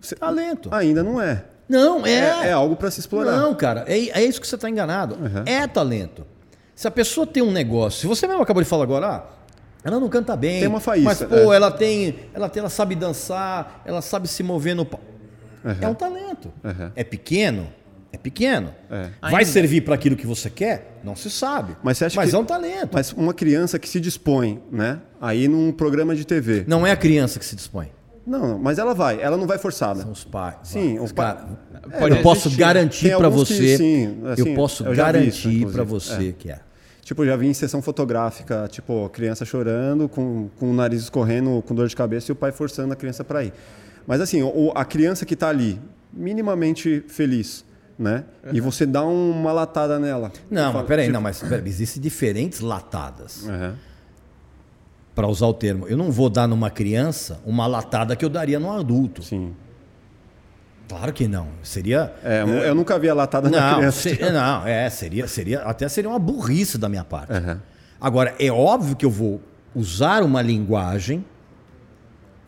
Cê- 0.00 0.16
Talento. 0.16 0.68
Ainda 0.72 1.02
não 1.02 1.20
é. 1.20 1.44
Não, 1.68 2.06
é. 2.06 2.10
É, 2.46 2.48
é 2.48 2.52
algo 2.52 2.76
para 2.76 2.90
se 2.90 3.00
explorar. 3.00 3.36
Não, 3.36 3.54
cara, 3.54 3.84
é, 3.86 3.98
é 4.20 4.24
isso 4.24 4.40
que 4.40 4.46
você 4.46 4.54
está 4.54 4.70
enganado. 4.70 5.16
Uhum. 5.16 5.42
É 5.44 5.66
talento. 5.66 6.24
Se 6.74 6.86
a 6.88 6.90
pessoa 6.90 7.26
tem 7.26 7.42
um 7.42 7.50
negócio, 7.50 8.00
se 8.00 8.06
você 8.06 8.26
mesmo 8.26 8.42
acabou 8.42 8.62
de 8.62 8.68
falar 8.68 8.84
agora, 8.84 9.06
ah, 9.08 9.22
ela 9.84 9.98
não 10.00 10.08
canta 10.08 10.34
bem. 10.36 10.60
Tem 10.60 10.68
uma 10.68 10.80
faísca, 10.80 11.26
Mas, 11.28 11.42
pô, 11.42 11.52
é. 11.52 11.56
ela, 11.56 11.70
tem, 11.70 12.14
ela 12.32 12.48
tem. 12.48 12.60
Ela 12.60 12.70
sabe 12.70 12.94
dançar, 12.94 13.82
ela 13.84 14.00
sabe 14.00 14.28
se 14.28 14.42
mover 14.42 14.74
no. 14.74 14.86
pa- 14.86 14.98
É 15.82 15.86
um 15.88 15.94
talento. 15.94 16.50
Uhum. 16.64 16.90
É 16.96 17.04
pequeno? 17.04 17.68
É 18.12 18.16
pequeno. 18.16 18.74
É. 18.90 19.08
Vai 19.20 19.34
Ainda. 19.42 19.44
servir 19.52 19.82
para 19.82 19.94
aquilo 19.94 20.16
que 20.16 20.26
você 20.26 20.48
quer? 20.48 20.98
Não 21.04 21.14
se 21.14 21.30
sabe. 21.30 21.76
Mas 21.82 21.98
você 21.98 22.06
acha 22.06 22.16
Mas 22.16 22.30
que- 22.30 22.36
é 22.36 22.38
um 22.38 22.44
talento. 22.44 22.90
Mas 22.92 23.12
uma 23.12 23.34
criança 23.34 23.78
que 23.78 23.88
se 23.88 24.00
dispõe, 24.00 24.62
né? 24.72 24.98
Aí 25.20 25.46
num 25.46 25.70
programa 25.72 26.16
de 26.16 26.24
TV. 26.24 26.64
Não 26.66 26.86
é 26.86 26.90
a 26.90 26.96
criança 26.96 27.38
que 27.38 27.44
se 27.44 27.54
dispõe. 27.54 27.90
Não, 28.26 28.58
mas 28.58 28.78
ela 28.78 28.94
vai, 28.94 29.20
ela 29.22 29.36
não 29.36 29.46
vai 29.46 29.58
forçada. 29.58 30.02
São 30.02 30.12
os 30.12 30.24
pais. 30.24 30.56
Sim, 30.62 30.96
Vai. 30.98 31.06
o 31.06 31.14
pai- 31.14 31.36
Cara, 31.36 31.98
Pode 31.98 32.16
eu 32.16 32.22
posso 32.22 32.48
existir. 32.48 32.58
garantir 32.60 33.16
para 33.16 33.26
alguns 33.26 33.48
que 33.48 33.54
você. 33.54 33.76
sim, 33.78 34.18
assim, 34.26 34.48
eu 34.50 34.54
posso 34.54 34.84
eu 34.84 34.94
garantir 34.94 35.66
para 35.72 35.84
você 35.84 36.28
É. 36.28 36.32
que 36.32 36.50
é. 36.50 36.60
Tipo, 37.02 37.24
já 37.24 37.36
vi 37.36 37.46
em 37.46 37.54
sessão 37.54 37.80
fotográfica, 37.80 38.68
tipo, 38.70 39.08
criança 39.10 39.46
chorando, 39.46 40.08
com, 40.10 40.50
com 40.58 40.70
o 40.70 40.74
nariz 40.74 41.02
escorrendo, 41.04 41.62
com 41.66 41.74
dor 41.74 41.88
de 41.88 41.96
cabeça 41.96 42.30
e 42.30 42.32
o 42.32 42.36
pai 42.36 42.52
forçando 42.52 42.92
a 42.92 42.96
criança 42.96 43.24
para 43.24 43.44
ir. 43.44 43.52
Mas 44.06 44.20
assim, 44.20 44.42
o- 44.42 44.72
a 44.74 44.84
criança 44.84 45.24
que 45.24 45.32
está 45.32 45.48
ali, 45.48 45.80
minimamente 46.12 47.02
feliz, 47.08 47.64
né? 47.98 48.24
E 48.52 48.60
você 48.60 48.86
dá 48.86 49.02
uma 49.04 49.52
latada 49.52 49.98
nela. 49.98 50.30
Não, 50.50 50.62
Fala, 50.72 50.74
mas 50.78 50.86
peraí, 50.86 51.04
tipo, 51.06 51.14
não, 51.14 51.20
mas 51.20 51.40
peraí, 51.42 51.66
existem 51.66 52.00
diferentes 52.02 52.60
latadas. 52.60 53.46
Aham. 53.48 53.74
Para 55.14 55.26
usar 55.26 55.46
o 55.46 55.54
termo. 55.54 55.86
Eu 55.88 55.96
não 55.96 56.12
vou 56.12 56.30
dar 56.30 56.46
numa 56.46 56.70
criança 56.70 57.40
uma 57.44 57.66
latada 57.66 58.14
que 58.14 58.24
eu 58.24 58.28
daria 58.28 58.60
num 58.60 58.70
adulto. 58.70 59.22
Sim. 59.22 59.52
Claro 60.88 61.12
que 61.12 61.26
não. 61.26 61.48
Seria. 61.62 62.14
É, 62.22 62.42
eu- 62.42 62.48
eu 62.48 62.74
nunca 62.74 62.98
vi 62.98 63.08
a 63.10 63.14
latada 63.14 63.50
na 63.50 63.74
criança. 63.74 64.08
não, 64.32 64.66
é, 64.66 64.88
seria, 64.88 65.26
seria, 65.26 65.62
até 65.62 65.88
seria 65.88 66.08
uma 66.08 66.18
burrice 66.20 66.78
da 66.78 66.88
minha 66.88 67.04
parte. 67.04 67.32
Aham. 67.32 67.60
Agora, 68.00 68.32
é 68.38 68.48
óbvio 68.50 68.94
que 68.94 69.04
eu 69.04 69.10
vou 69.10 69.40
usar 69.74 70.22
uma 70.22 70.40
linguagem 70.40 71.24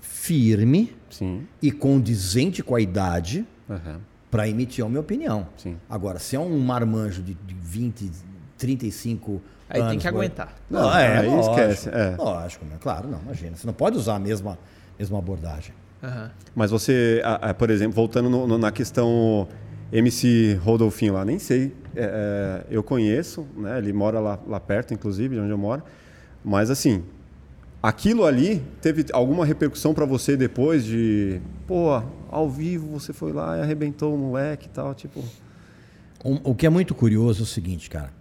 firme 0.01 0.96
Sim. 1.11 1.46
e 1.61 1.72
condizente 1.72 2.62
com 2.62 2.74
a 2.74 2.80
idade 2.80 3.44
Aham. 3.68 4.01
Para 4.31 4.49
emitir 4.49 4.85
a 4.85 4.89
minha 4.89 5.01
opinião. 5.01 5.47
Sim. 5.57 5.76
Agora, 5.89 6.18
se 6.18 6.37
é 6.37 6.41
um 6.41 6.59
marmanjo 6.61 7.22
de, 7.22 7.35
de 7.35 7.55
20, 7.55 8.11
35 8.59 9.41
Aí 9.68 9.81
anos... 9.81 9.91
tem 9.93 9.99
que 10.01 10.09
aguentar. 10.09 10.55
Não, 10.68 10.83
Não, 10.83 10.97
é, 10.99 11.18
aí 11.18 11.28
lógico, 11.28 11.51
esquece, 11.61 11.89
é. 11.91 12.14
Lógico, 12.16 12.64
né? 12.64 12.76
claro, 12.81 13.09
não, 13.09 13.20
imagina. 13.20 13.57
Você 13.57 13.66
não 13.66 13.74
pode 13.74 13.97
usar 13.97 14.16
a 14.16 14.18
mesma, 14.18 14.59
mesma 14.99 15.18
abordagem. 15.18 15.74
Aham. 16.03 16.31
Mas 16.55 16.70
você, 16.70 17.22
por 17.59 17.70
exemplo, 17.70 17.95
voltando 17.95 18.28
no- 18.31 18.47
no- 18.47 18.59
na 18.59 18.70
questão 18.72 19.47
MC 19.93 20.59
Rodolfinho 20.62 21.14
lá, 21.14 21.24
nem 21.24 21.39
sei. 21.39 21.74
é, 21.97 22.05
é, 22.05 22.66
eu 22.70 22.83
conheço, 22.83 23.45
né? 23.57 23.78
Ele 23.78 23.93
mora 23.93 24.20
lá, 24.20 24.39
lá 24.47 24.61
perto, 24.61 24.95
inclusive, 24.95 25.35
de 25.35 25.41
onde 25.41 25.51
eu 25.51 25.59
moro. 25.59 25.83
Mas 26.45 26.70
assim, 26.70 27.03
aquilo 27.83 28.24
ali 28.24 28.62
teve 28.81 29.05
alguma 29.12 29.45
repercussão 29.45 29.93
para 29.93 30.05
você 30.07 30.37
depois 30.37 30.85
de, 30.85 31.41
pô, 31.66 32.01
ao 32.31 32.49
vivo 32.49 32.87
você 32.89 33.12
foi 33.12 33.33
lá 33.33 33.59
e 33.59 33.61
arrebentou 33.62 34.14
o 34.14 34.18
moleque 34.18 34.66
e 34.66 34.70
tal, 34.70 34.95
tipo. 34.95 35.20
O, 36.24 36.51
o 36.51 36.55
que 36.55 36.66
é 36.66 36.68
muito 36.70 36.95
curioso 36.95 37.41
é 37.41 37.45
o 37.45 37.47
seguinte, 37.47 37.89
cara. 37.91 38.12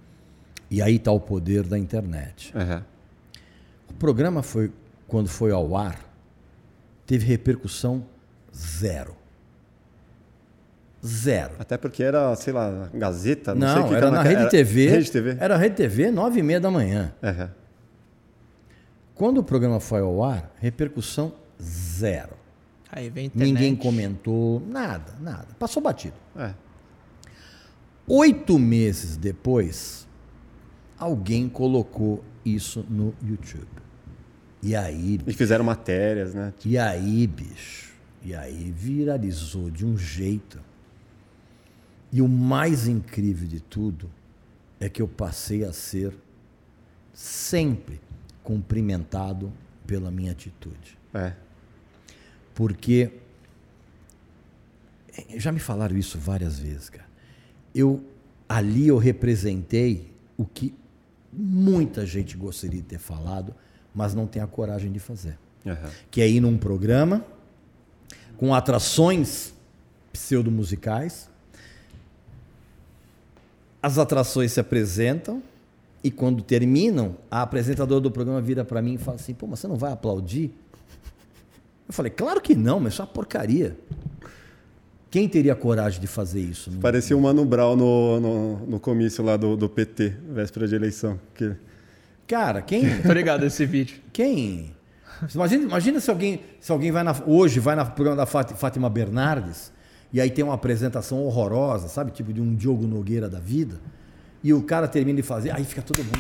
E 0.71 0.81
aí 0.81 0.95
está 0.97 1.11
o 1.11 1.19
poder 1.19 1.63
da 1.63 1.77
internet. 1.77 2.51
aham. 2.55 2.83
O 3.89 3.93
programa 3.93 4.43
foi, 4.43 4.71
quando 5.07 5.27
foi 5.27 5.51
ao 5.51 5.75
ar, 5.75 5.99
teve 7.05 7.25
repercussão 7.25 8.05
zero. 8.55 9.15
Zero. 11.05 11.53
Até 11.57 11.77
porque 11.77 12.03
era, 12.03 12.35
sei 12.35 12.51
lá, 12.53 12.89
Gazeta, 12.93 13.55
não, 13.55 13.67
sei 13.67 13.77
o 13.77 13.81
Não, 13.81 13.89
que 13.89 13.95
era 13.95 14.11
na 14.11 14.21
Rede 14.21 14.41
era- 14.41 14.49
TV. 14.49 14.89
Rede 14.89 15.11
TV. 15.11 15.37
Era 15.39 15.57
Rede 15.57 15.75
TV, 15.75 16.11
nove 16.11 16.39
e 16.39 16.43
meia 16.43 16.59
da 16.59 16.69
manhã. 16.69 17.13
Aham. 17.23 17.51
Quando 19.15 19.37
o 19.39 19.43
programa 19.43 19.79
foi 19.79 20.01
ao 20.01 20.23
ar, 20.23 20.53
repercussão 20.59 21.33
zero. 21.61 22.37
Aí 22.91 23.09
vem 23.09 23.23
a 23.23 23.27
internet. 23.27 23.51
Ninguém 23.53 23.75
comentou, 23.75 24.61
nada, 24.67 25.15
nada. 25.19 25.47
Passou 25.59 25.81
batido. 25.81 26.15
É. 26.35 26.53
Oito 28.07 28.57
meses 28.57 29.15
depois, 29.15 30.07
alguém 30.97 31.47
colocou 31.47 32.23
isso 32.43 32.85
no 32.89 33.13
YouTube. 33.23 33.67
E 34.61 34.75
aí, 34.75 35.19
E 35.25 35.33
fizeram 35.33 35.63
matérias, 35.63 36.33
né? 36.33 36.53
e 36.65 36.77
aí, 36.77 37.25
bicho, 37.27 37.93
e 38.23 38.33
aí 38.35 38.71
viralizou 38.75 39.69
de 39.69 39.85
um 39.85 39.97
jeito. 39.97 40.59
E 42.11 42.21
o 42.21 42.27
mais 42.27 42.87
incrível 42.87 43.47
de 43.47 43.59
tudo 43.61 44.09
é 44.79 44.89
que 44.89 45.01
eu 45.01 45.07
passei 45.07 45.63
a 45.63 45.71
ser 45.71 46.13
sempre 47.13 48.01
cumprimentado 48.43 49.53
pela 49.85 50.09
minha 50.09 50.31
atitude. 50.31 50.97
É. 51.13 51.33
Porque 52.59 53.09
eh, 55.17 55.39
já 55.39 55.49
me 55.49 55.61
falaram 55.61 55.95
isso 55.95 56.19
várias 56.19 56.59
vezes, 56.59 56.89
cara. 56.89 57.07
Eu 57.73 58.03
ali 58.49 58.89
eu 58.89 58.97
representei 58.97 60.11
o 60.35 60.43
que 60.43 60.75
muita 61.31 62.05
gente 62.05 62.35
gostaria 62.35 62.81
de 62.81 62.85
ter 62.85 62.97
falado, 62.97 63.55
mas 63.95 64.13
não 64.13 64.27
tem 64.27 64.41
a 64.41 64.47
coragem 64.47 64.91
de 64.91 64.99
fazer. 64.99 65.39
Aham. 65.65 65.89
Que 66.11 66.19
é 66.19 66.27
ir 66.27 66.41
num 66.41 66.57
programa 66.57 67.23
com 68.35 68.53
atrações 68.53 69.53
pseudo-musicais. 70.11 71.29
As 73.81 73.97
atrações 73.97 74.51
se 74.51 74.59
apresentam 74.59 75.41
e 76.03 76.11
quando 76.11 76.43
terminam, 76.43 77.15
a 77.31 77.41
apresentadora 77.41 78.01
do 78.01 78.11
programa 78.11 78.41
vira 78.41 78.65
para 78.65 78.81
mim 78.81 78.95
e 78.95 78.97
fala 78.97 79.15
assim: 79.15 79.33
"Pô, 79.33 79.47
mas 79.47 79.59
você 79.61 79.67
não 79.69 79.77
vai 79.77 79.93
aplaudir?" 79.93 80.51
Eu 81.89 81.93
falei: 81.93 82.09
"Claro 82.11 82.39
que 82.39 82.55
não, 82.55 82.79
mas 82.79 82.93
isso 82.93 83.01
é 83.01 83.05
uma 83.05 83.11
porcaria." 83.11 83.75
Quem 85.11 85.27
teria 85.27 85.55
coragem 85.55 85.99
de 85.99 86.05
fazer 86.05 86.39
isso? 86.39 86.69
Parecia 86.79 87.17
o 87.17 87.21
Mano 87.21 87.43
Brown 87.43 87.75
no, 87.75 88.19
no, 88.19 88.55
no 88.67 88.79
comício 88.79 89.23
lá 89.23 89.35
do, 89.35 89.57
do 89.57 89.67
PT, 89.67 90.13
véspera 90.29 90.67
de 90.67 90.75
eleição. 90.75 91.19
Que... 91.33 91.55
Cara, 92.27 92.61
quem 92.61 92.83
Tô 93.01 93.11
ligado 93.11 93.43
esse 93.43 93.65
vídeo. 93.65 93.97
Quem? 94.13 94.71
Imagina, 95.33 95.63
imagina 95.63 95.99
se 95.99 96.09
alguém, 96.11 96.41
se 96.59 96.71
alguém 96.71 96.91
vai 96.91 97.03
na, 97.03 97.15
hoje 97.25 97.59
vai 97.59 97.75
no 97.75 97.83
programa 97.87 98.17
da 98.17 98.25
Fát- 98.27 98.53
Fátima 98.55 98.87
Bernardes 98.87 99.71
e 100.13 100.21
aí 100.21 100.29
tem 100.29 100.45
uma 100.45 100.53
apresentação 100.53 101.23
horrorosa, 101.23 101.87
sabe? 101.87 102.11
Tipo 102.11 102.31
de 102.31 102.39
um 102.39 102.53
Diogo 102.55 102.85
Nogueira 102.85 103.27
da 103.27 103.39
vida. 103.39 103.79
E 104.43 104.53
o 104.53 104.61
cara 104.61 104.87
termina 104.87 105.17
de 105.17 105.23
fazer, 105.23 105.49
aí 105.55 105.65
fica 105.65 105.81
todo 105.81 106.03
mundo. 106.03 106.19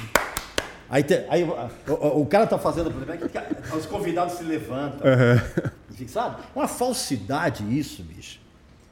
Aí, 0.89 1.03
te- 1.03 1.23
aí 1.29 1.43
o, 1.43 1.53
o- 1.93 2.21
o 2.21 2.25
cara 2.25 2.47
tá 2.47 2.57
fazendo 2.57 2.87
o 2.87 2.91
programa, 2.91 3.19
que 3.19 3.75
os 3.77 3.85
convidados 3.85 4.33
se 4.35 4.43
levantam. 4.43 5.01
Fica, 5.93 6.11
sabe? 6.11 6.37
Uma 6.55 6.67
falsidade 6.67 7.63
isso, 7.77 8.01
bicho. 8.03 8.39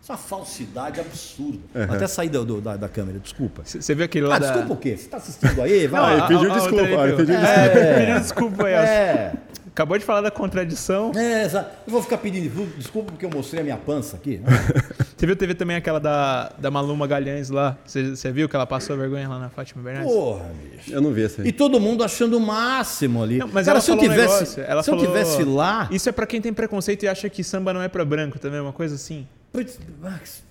Isso 0.02 0.12
é 0.12 0.16
uma 0.16 0.18
falsidade 0.18 1.00
absurda. 1.02 1.60
Até 1.90 2.08
sair 2.08 2.30
do- 2.30 2.46
do- 2.46 2.62
da, 2.62 2.78
da 2.78 2.88
câmera, 2.88 3.18
desculpa. 3.20 3.64
Você 3.66 3.96
viu 3.96 4.06
aquele 4.06 4.26
lá 4.28 4.36
Ah, 4.36 4.40
da... 4.40 4.48
desculpa 4.52 4.74
o 4.74 4.78
quê? 4.78 4.96
Você 4.96 5.10
tá 5.10 5.18
assistindo 5.18 5.62
aí? 5.62 5.88
Vai 5.88 6.00
Ah, 6.00 6.04
lá. 6.04 6.14
ele 6.14 6.22
pediu 6.40 6.54
desculpa, 6.54 6.84
ele 6.84 7.16
pediu 7.16 7.36
É, 7.36 7.70
pediu 8.00 8.20
desculpa 8.20 8.66
aí. 8.68 8.74
É. 8.74 9.34
Acabou 9.78 9.96
de 9.96 10.04
falar 10.04 10.22
da 10.22 10.32
contradição. 10.32 11.12
É, 11.16 11.44
exa- 11.46 11.70
eu 11.86 11.92
vou 11.94 12.02
ficar 12.02 12.18
pedindo 12.18 12.66
desculpa 12.76 13.12
porque 13.12 13.24
eu 13.24 13.30
mostrei 13.30 13.62
a 13.62 13.64
minha 13.64 13.78
pança 13.78 14.18
aqui. 14.18 14.42
Você 15.16 15.24
viu, 15.28 15.36
teve 15.36 15.54
também 15.54 15.78
aquela 15.78 16.00
da, 16.00 16.52
da 16.58 16.72
Maluma 16.72 17.06
Galhães 17.06 17.52
lá. 17.52 17.78
Você, 17.86 18.16
você 18.16 18.32
viu 18.32 18.50
que 18.50 18.56
ela 18.56 18.66
passou 18.66 18.98
vergonha 18.98 19.30
lá 19.30 19.38
na 19.38 19.50
Fátima 19.50 19.84
Bernardes? 19.84 20.12
Porra, 20.12 20.50
bicho. 20.76 20.92
Eu 20.92 21.00
não 21.00 21.12
vi 21.14 21.24
essa 21.26 21.44
aí. 21.44 21.50
E 21.50 21.52
todo 21.52 21.80
mundo 21.80 22.04
achando 22.04 22.38
o 22.38 22.40
máximo 22.40 23.22
ali. 23.22 23.38
Não, 23.38 23.48
mas 23.48 23.68
Cara, 23.68 23.78
ela 23.78 23.82
se 23.82 23.92
eu 23.92 23.96
falou 23.98 24.10
um 24.10 24.14
tivesse, 24.14 24.34
negócio, 24.34 24.64
ela 24.64 24.82
se 24.84 24.90
eu 24.90 24.96
falou- 24.98 25.08
tivesse 25.12 25.44
lá, 25.44 25.88
Isso 25.92 26.10
é 26.10 26.12
pra 26.12 26.26
quem 26.26 26.42
tem 26.42 26.52
preconceito 26.52 27.04
e 27.04 27.08
acha 27.08 27.30
que 27.30 27.44
samba 27.44 27.72
não 27.72 27.82
é 27.84 27.88
pra 27.88 28.04
branco 28.04 28.40
também, 28.40 28.60
uma 28.60 28.74
coisa 28.74 28.96
assim. 28.96 29.28
Putz, 29.52 29.80
Max, 30.02 30.42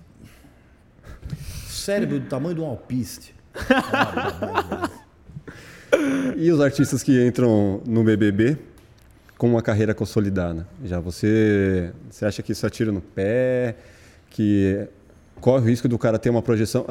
cérebro 1.69 2.21
do 2.21 2.27
tamanho 2.27 2.55
de 2.55 2.61
um 2.61 2.67
alpiste. 2.67 3.35
E 6.37 6.51
os 6.53 6.61
artistas 6.61 7.03
que 7.03 7.27
entram 7.27 7.81
no 7.87 8.05
BBB 8.05 8.57
com 9.39 9.49
uma 9.49 9.63
carreira 9.63 9.95
consolidada? 9.95 10.67
Já 10.85 10.99
você, 11.01 11.93
você 12.11 12.25
acha 12.25 12.43
que 12.43 12.53
isso 12.53 12.67
atira 12.67 12.91
no 12.93 13.01
pé? 13.01 13.77
Que 14.31 14.87
corre 15.41 15.65
o 15.65 15.69
risco 15.69 15.89
do 15.89 15.99
cara 15.99 16.19
ter 16.19 16.31
uma 16.31 16.43
projeção? 16.43 16.87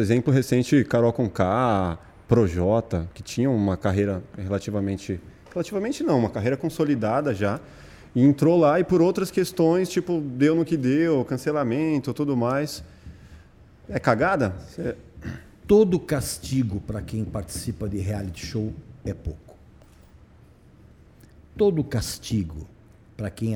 Exemplo 0.00 0.32
recente, 0.32 0.82
Carol 0.84 1.12
Conká, 1.12 1.98
Projota, 2.28 3.08
que 3.14 3.22
tinham 3.22 3.54
uma 3.54 3.76
carreira 3.76 4.22
relativamente 4.36 5.20
Relativamente 5.52 6.02
não, 6.02 6.18
uma 6.18 6.30
carreira 6.30 6.56
consolidada 6.56 7.32
já. 7.32 7.60
E 8.12 8.20
entrou 8.24 8.58
lá 8.58 8.80
e 8.80 8.84
por 8.84 9.00
outras 9.00 9.30
questões, 9.30 9.88
tipo, 9.88 10.20
deu 10.20 10.56
no 10.56 10.64
que 10.64 10.76
deu, 10.76 11.24
cancelamento, 11.24 12.12
tudo 12.12 12.36
mais. 12.36 12.82
É 13.88 14.00
cagada? 14.00 14.52
Cê- 14.74 14.96
Todo 15.66 15.98
castigo 16.00 16.80
para 16.80 17.00
quem 17.00 17.24
participa 17.24 17.88
de 17.88 17.98
reality 17.98 18.44
show 18.44 18.72
é 19.04 19.14
pouco. 19.14 19.43
Todo 21.56 21.84
castigo 21.84 22.68
para 23.16 23.30
quem, 23.30 23.54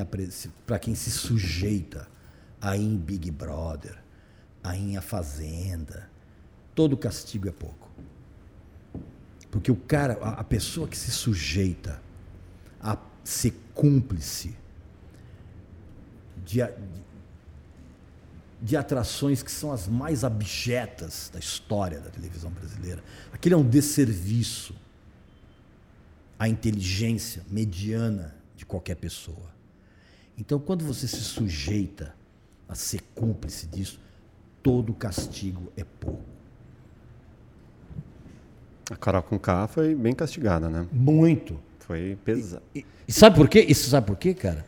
pra 0.67 0.79
quem 0.79 0.95
se 0.95 1.11
sujeita 1.11 2.09
a 2.61 2.77
ir 2.77 2.85
em 2.85 2.97
Big 2.97 3.31
Brother, 3.31 3.99
a 4.63 4.77
ir 4.77 4.93
em 4.93 4.97
A 4.97 5.03
Fazenda, 5.03 6.09
todo 6.75 6.97
castigo 6.97 7.49
é 7.49 7.53
pouco. 7.53 7.89
Porque 9.51 9.71
o 9.71 9.77
cara, 9.77 10.15
a, 10.15 10.45
pessoa 10.45 10.87
que 10.87 10.97
se 10.97 11.11
sujeita 11.11 12.01
a 12.81 12.99
ser 13.25 13.55
cúmplice 13.75 14.55
de 16.45 16.61
de 18.61 18.77
atrações 18.77 19.43
que 19.43 19.53
são 19.53 19.73
as 19.73 19.87
mais 19.87 20.25
abjetas 20.25 21.31
da 21.33 21.39
história 21.39 22.01
da 22.01 22.11
televisão 22.11 22.51
brasileira. 22.51 23.03
Aquele 23.33 23.55
é 23.55 23.59
um 23.59 23.69
desserviço 23.69 24.75
à 26.39 26.49
inteligência 26.49 27.43
mediana 27.51 28.35
de 28.57 28.65
qualquer 28.65 28.95
pessoa. 28.97 29.49
Então, 30.37 30.59
quando 30.59 30.85
você 30.85 31.09
se 31.09 31.21
sujeita 31.21 32.15
a 32.69 32.75
ser 32.75 33.03
cúmplice 33.15 33.67
disso, 33.67 34.01
todo 34.63 34.95
castigo 34.95 35.73
é 35.77 35.85
pouco. 35.85 36.23
A 38.91 38.97
Carol 38.97 39.23
com 39.23 39.39
K 39.39 39.67
foi 39.67 39.95
bem 39.95 40.15
castigada, 40.15 40.69
né? 40.69 40.87
Muito. 40.93 41.59
Foi 41.81 42.19
pesado. 42.25 42.63
E, 42.75 42.85
e 43.07 43.13
sabe 43.13 43.37
por 43.37 43.49
quê? 43.49 43.61
Isso 43.69 43.91
sabe 43.91 44.07
por 44.07 44.17
quê, 44.17 44.33
cara? 44.33 44.65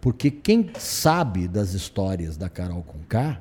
Porque 0.00 0.30
quem 0.30 0.70
sabe 0.78 1.48
das 1.48 1.72
histórias 1.72 2.36
da 2.36 2.48
Carol 2.48 2.82
com 2.82 2.98
K, 3.04 3.40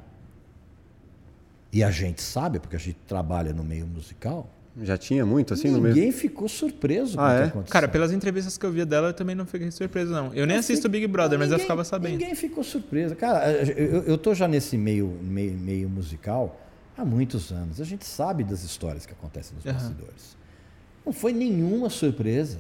e 1.72 1.84
a 1.84 1.90
gente 1.90 2.22
sabe, 2.22 2.60
porque 2.60 2.76
a 2.76 2.80
gente 2.80 3.00
trabalha 3.08 3.52
no 3.52 3.64
meio 3.64 3.88
musical, 3.88 4.50
Já 4.82 4.98
tinha 4.98 5.24
muito 5.24 5.54
assim 5.54 5.70
no 5.70 5.78
ninguém 5.78 6.06
mesmo. 6.06 6.20
ficou 6.20 6.50
surpreso 6.50 7.16
com 7.16 7.22
Ah, 7.24 7.28
o 7.28 7.36
que 7.38 7.42
é? 7.42 7.46
aconteceu. 7.46 7.72
Cara, 7.72 7.88
pelas 7.88 8.12
entrevistas 8.12 8.58
que 8.58 8.66
eu 8.66 8.72
via 8.72 8.86
dela, 8.86 9.10
eu 9.10 9.14
também 9.14 9.36
não 9.36 9.46
fiquei 9.46 9.70
surpreso, 9.70 10.12
não. 10.12 10.34
Eu 10.34 10.48
nem 10.48 10.58
assisto 10.58 10.90
Big 10.90 11.06
Brother, 11.06 11.38
mas 11.38 11.50
eu 11.50 11.54
Ninguém- 11.54 11.64
ficava 11.66 11.84
sabendo. 11.84 12.12
Ninguém 12.14 12.34
ficou 12.34 12.64
surpreso. 12.64 13.16
Cara, 13.16 13.52
eu, 13.52 14.02
eu 14.04 14.18
tô 14.18 14.34
já 14.34 14.48
nesse 14.48 14.76
meio, 14.76 15.08
meio, 15.22 15.54
meio 15.54 15.88
musical 15.88 16.60
há 16.98 17.06
muitos 17.06 17.52
anos. 17.52 17.80
A 17.80 17.84
gente 17.84 18.04
sabe 18.06 18.44
das 18.44 18.64
histórias 18.64 19.06
que 19.06 19.14
acontecem 19.14 19.56
nos 19.56 19.64
Aham. 19.66 19.74
bastidores. 19.76 20.36
Não 21.06 21.14
foi 21.14 21.34
nenhuma 21.34 21.90
surpresa. 21.92 22.58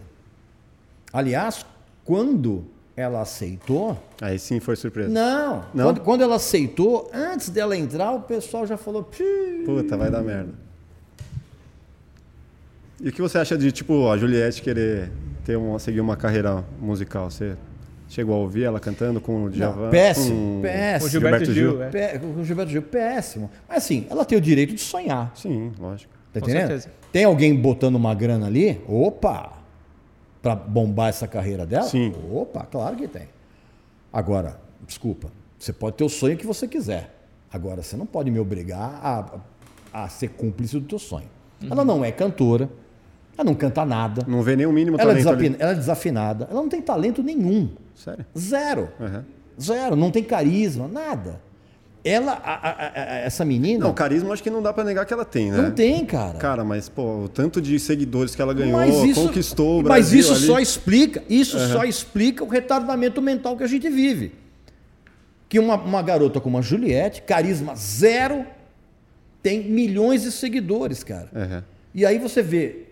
Aliás, 1.11 1.66
quando 2.03 2.66
ela 2.95 3.22
aceitou, 3.22 3.97
Aí 4.22 4.38
sim 4.38 4.59
foi 4.59 4.76
surpresa. 4.76 5.09
não. 5.09 5.66
Não? 5.74 5.86
Quando, 5.86 6.01
quando 6.01 6.22
ela 6.22 6.36
aceitou, 6.36 7.09
antes 7.14 7.49
dela 7.49 7.76
entrar, 7.76 8.11
o 8.11 8.22
pessoal 8.22 8.68
já 8.68 8.78
falou. 8.78 9.03
Puta, 9.66 9.97
vai 9.97 10.11
dar 10.11 10.22
merda. 10.22 10.53
E 13.03 13.09
o 13.09 13.11
que 13.11 13.21
você 13.21 13.37
acha 13.37 13.57
de, 13.57 13.71
tipo, 13.71 14.09
a 14.09 14.17
Juliette 14.17 14.61
querer 14.61 15.11
ter 15.43 15.57
uma, 15.57 15.77
seguir 15.77 15.99
uma 15.99 16.15
carreira 16.15 16.63
musical? 16.79 17.29
Você 17.29 17.57
chegou 18.07 18.33
a 18.33 18.37
ouvir 18.37 18.63
ela 18.63 18.79
cantando 18.79 19.19
com 19.19 19.43
o 19.43 19.49
Djavan? 19.49 19.89
péssimo, 19.89 20.55
com 20.55 20.61
péssimo. 20.61 21.07
O 21.07 21.09
Gilberto, 21.11 21.45
Gilberto 21.45 21.53
Gil, 21.53 21.71
Gil. 21.71 21.83
é. 21.83 21.89
Pé- 21.89 22.17
Com 22.19 22.43
Gilberto 22.45 22.71
Gil, 22.71 22.81
péssimo. 22.81 23.51
Mas 23.67 23.79
assim, 23.79 24.07
ela 24.09 24.23
tem 24.23 24.37
o 24.37 24.41
direito 24.41 24.73
de 24.73 24.79
sonhar. 24.79 25.33
Sim, 25.35 25.73
lógico. 25.77 26.13
Tá 26.31 26.39
Com 26.39 26.45
entendendo? 26.47 26.67
certeza. 26.69 26.89
Tem 27.11 27.25
alguém 27.25 27.53
botando 27.55 27.95
uma 27.95 28.15
grana 28.15 28.47
ali? 28.47 28.81
Opa! 28.87 29.51
Pra 30.41 30.55
bombar 30.55 31.09
essa 31.09 31.27
carreira 31.27 31.65
dela? 31.65 31.83
Sim. 31.83 32.13
Opa, 32.31 32.65
claro 32.65 32.95
que 32.95 33.07
tem. 33.07 33.27
Agora, 34.11 34.59
desculpa, 34.87 35.29
você 35.59 35.73
pode 35.73 35.95
ter 35.97 36.03
o 36.03 36.09
sonho 36.09 36.37
que 36.37 36.45
você 36.47 36.67
quiser. 36.67 37.09
Agora, 37.51 37.81
você 37.83 37.95
não 37.97 38.05
pode 38.05 38.31
me 38.31 38.39
obrigar 38.39 38.99
a, 39.03 40.03
a 40.05 40.09
ser 40.09 40.29
cúmplice 40.29 40.79
do 40.79 40.85
teu 40.85 40.99
sonho. 40.99 41.27
Ela 41.69 41.85
não 41.85 42.03
é 42.03 42.11
cantora, 42.11 42.69
ela 43.38 43.43
não 43.45 43.55
canta 43.55 43.84
nada, 43.86 44.23
Não 44.27 44.41
vê 44.41 44.55
nem 44.55 44.65
o 44.65 44.71
mínimo 44.71 44.95
ela 44.99 45.11
é, 45.11 45.15
talento 45.15 45.25
desafina- 45.38 45.55
ela 45.59 45.71
é 45.71 45.75
desafinada, 45.75 46.47
ela 46.51 46.61
não 46.61 46.69
tem 46.69 46.81
talento 46.81 47.23
nenhum. 47.23 47.69
Sério? 47.95 48.25
Zero. 48.38 48.89
Aham. 48.99 49.25
Zero. 49.59 49.95
Não 49.95 50.11
tem 50.11 50.23
carisma, 50.23 50.88
nada. 50.88 51.39
Ela, 52.05 52.34
a- 52.34 52.69
a- 52.69 52.91
a- 52.95 53.15
essa 53.19 53.45
menina, 53.45 53.86
Não, 53.86 53.93
carisma 53.93 54.34
acho 54.34 54.43
que 54.43 54.49
não 54.49 54.61
dá 54.61 54.73
pra 54.73 54.84
negar 54.84 55.05
que 55.05 55.13
ela 55.13 55.23
tem, 55.23 55.49
né? 55.51 55.57
não 55.61 55.71
tem, 55.71 56.05
cara. 56.05 56.38
Cara, 56.38 56.63
mas, 56.63 56.89
pô, 56.89 57.23
o 57.23 57.29
tanto 57.29 57.61
de 57.61 57.79
seguidores 57.79 58.36
que 58.36 58.41
ela 58.41 58.53
ganhou, 58.53 58.73
Mas 58.77 58.93
isso- 59.03 59.21
conquistou 59.25 59.75
o 59.79 59.84
Mas 59.84 59.84
Brasil 60.09 60.19
isso 60.19 60.34
ali. 60.34 60.45
só 60.45 60.59
explica, 60.59 61.23
isso 61.29 61.57
só 61.69 61.86
explica 61.86 62.43
o 62.43 62.47
retardamento 62.47 63.21
mental 63.21 63.55
que 63.55 63.63
a 63.63 63.67
gente 63.67 63.89
vive. 63.89 64.34
Que 65.47 65.57
uma, 65.59 65.75
uma 65.75 66.01
garota 66.01 66.41
como 66.41 66.57
a 66.57 66.61
Juliette, 66.61 67.21
carisma 67.21 67.73
zero, 67.75 68.45
tem 69.41 69.63
milhões 69.69 70.23
de 70.23 70.31
seguidores, 70.31 71.03
cara. 71.03 71.29
Aham. 71.34 71.63
E 71.95 72.05
aí 72.05 72.17
você 72.17 72.41
vê, 72.41 72.88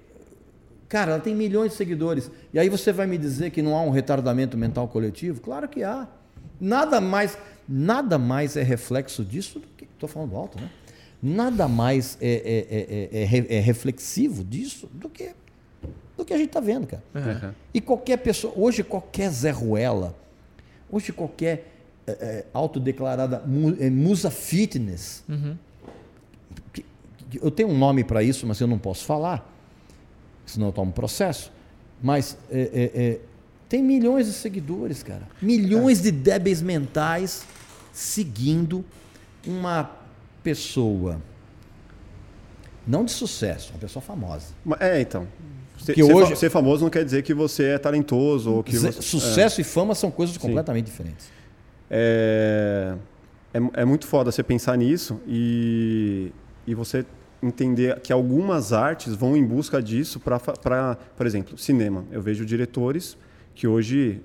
cara, 0.92 1.14
ela 1.14 1.22
tem 1.22 1.34
milhões 1.34 1.72
de 1.72 1.78
seguidores. 1.78 2.30
E 2.54 2.60
aí 2.60 2.68
você 2.68 2.92
vai 2.92 3.08
me 3.08 3.18
dizer 3.18 3.50
que 3.50 3.62
não 3.62 3.78
há 3.78 3.82
um 3.82 3.92
retardamento 3.92 4.58
mental 4.58 4.89
coletivo? 4.89 5.39
Claro 5.39 5.70
que 5.70 5.84
há. 5.84 6.06
Nada 6.60 7.00
mais, 7.00 7.38
nada 7.68 8.18
mais 8.20 8.58
é 8.58 8.62
reflexo 8.62 9.24
disso 9.24 9.60
do 9.60 9.68
que. 9.78 9.86
Estou 9.86 10.10
falando 10.10 10.36
alto, 10.36 10.60
né? 10.60 10.70
Nada 11.24 11.68
mais 11.68 12.18
é, 12.20 12.28
é- 12.30 13.16
é- 13.16 13.20
é- 13.20 13.22
é 13.22 13.26
re- 13.26 13.48
é 13.50 13.60
reflexivo 13.60 14.44
disso 14.44 14.89
do 14.94 15.08
que, 15.08 15.32
do 16.18 16.26
que 16.26 16.34
a 16.34 16.38
gente 16.38 16.48
está 16.50 16.60
vendo, 16.60 16.86
cara. 16.88 17.04
Aham. 17.16 17.56
E 17.74 17.80
qualquer 17.80 18.18
pessoa, 18.18 18.54
hoje 18.58 18.84
qualquer 18.84 19.30
Zé 19.32 19.52
Ruela, 19.52 20.14
hoje 20.92 21.14
qualquer 21.14 21.68
é, 22.06 22.12
é, 22.12 22.46
autodeclarada 22.54 23.42
mu- 23.46 23.78
é, 23.80 23.89
musa 23.89 24.30
fitness, 24.30 25.24
que- 26.74 26.84
que- 27.30 27.39
eu 27.42 27.50
tenho 27.52 27.70
um 27.70 27.78
nome 27.78 28.04
para 28.04 28.22
isso, 28.24 28.46
mas 28.46 28.60
eu 28.60 28.68
não 28.68 28.78
posso 28.80 29.06
falar, 29.06 29.48
senão 30.54 30.68
eu 30.68 30.72
tomo 30.74 30.89
um 30.89 30.93
processo. 30.93 31.52
Mas 32.02 32.38
é, 32.49 32.62
é, 32.62 33.02
é, 33.04 33.20
tem 33.70 33.84
milhões 33.84 34.26
de 34.28 34.34
seguidores, 34.34 35.04
cara. 35.04 35.28
Milhões 35.41 36.02
de 36.02 36.12
débeis 36.12 36.62
mentais 36.62 37.45
seguindo 37.93 38.84
uma 39.45 39.91
pessoa, 40.43 41.22
não 42.86 43.06
de 43.06 43.12
sucesso, 43.12 43.72
uma 43.74 43.80
pessoa 43.80 44.02
famosa. 44.02 44.47
É, 44.80 45.02
então. 45.02 45.28
Ser, 45.78 45.93
Que 45.93 46.04
hoje- 46.04 46.36
ser 46.36 46.49
famoso 46.49 46.84
não 46.84 46.91
quer 46.91 47.04
dizer 47.04 47.24
que 47.24 47.34
você 47.34 47.64
é 47.70 47.78
talentoso 47.78 48.52
ou 48.52 48.64
que 48.64 48.78
você... 48.78 48.91
Sucesso 49.02 49.62
e 49.62 49.64
fama 49.64 49.95
são 49.95 50.12
coisas 50.12 50.38
completamente 50.38 50.86
diferentes. 50.86 51.28
É, 51.89 52.95
é, 53.54 53.82
é 53.82 53.86
muito 53.86 54.06
foda 54.06 54.32
você 54.32 54.43
pensar 54.43 54.78
nisso 54.78 55.20
e, 55.28 56.32
e 56.68 56.76
você 56.76 57.04
entender 57.42 58.00
que 58.02 58.14
algumas 58.14 58.72
artes 58.74 59.16
vão 59.16 59.36
em 59.36 59.44
busca 59.46 59.82
disso 59.82 60.20
para, 60.20 60.39
por 61.16 61.26
exemplo, 61.26 61.58
cinema. 61.58 62.06
Eu 62.12 62.22
vejo 62.22 62.46
diretores 62.46 63.18
que 63.56 63.68
hoje 63.68 64.22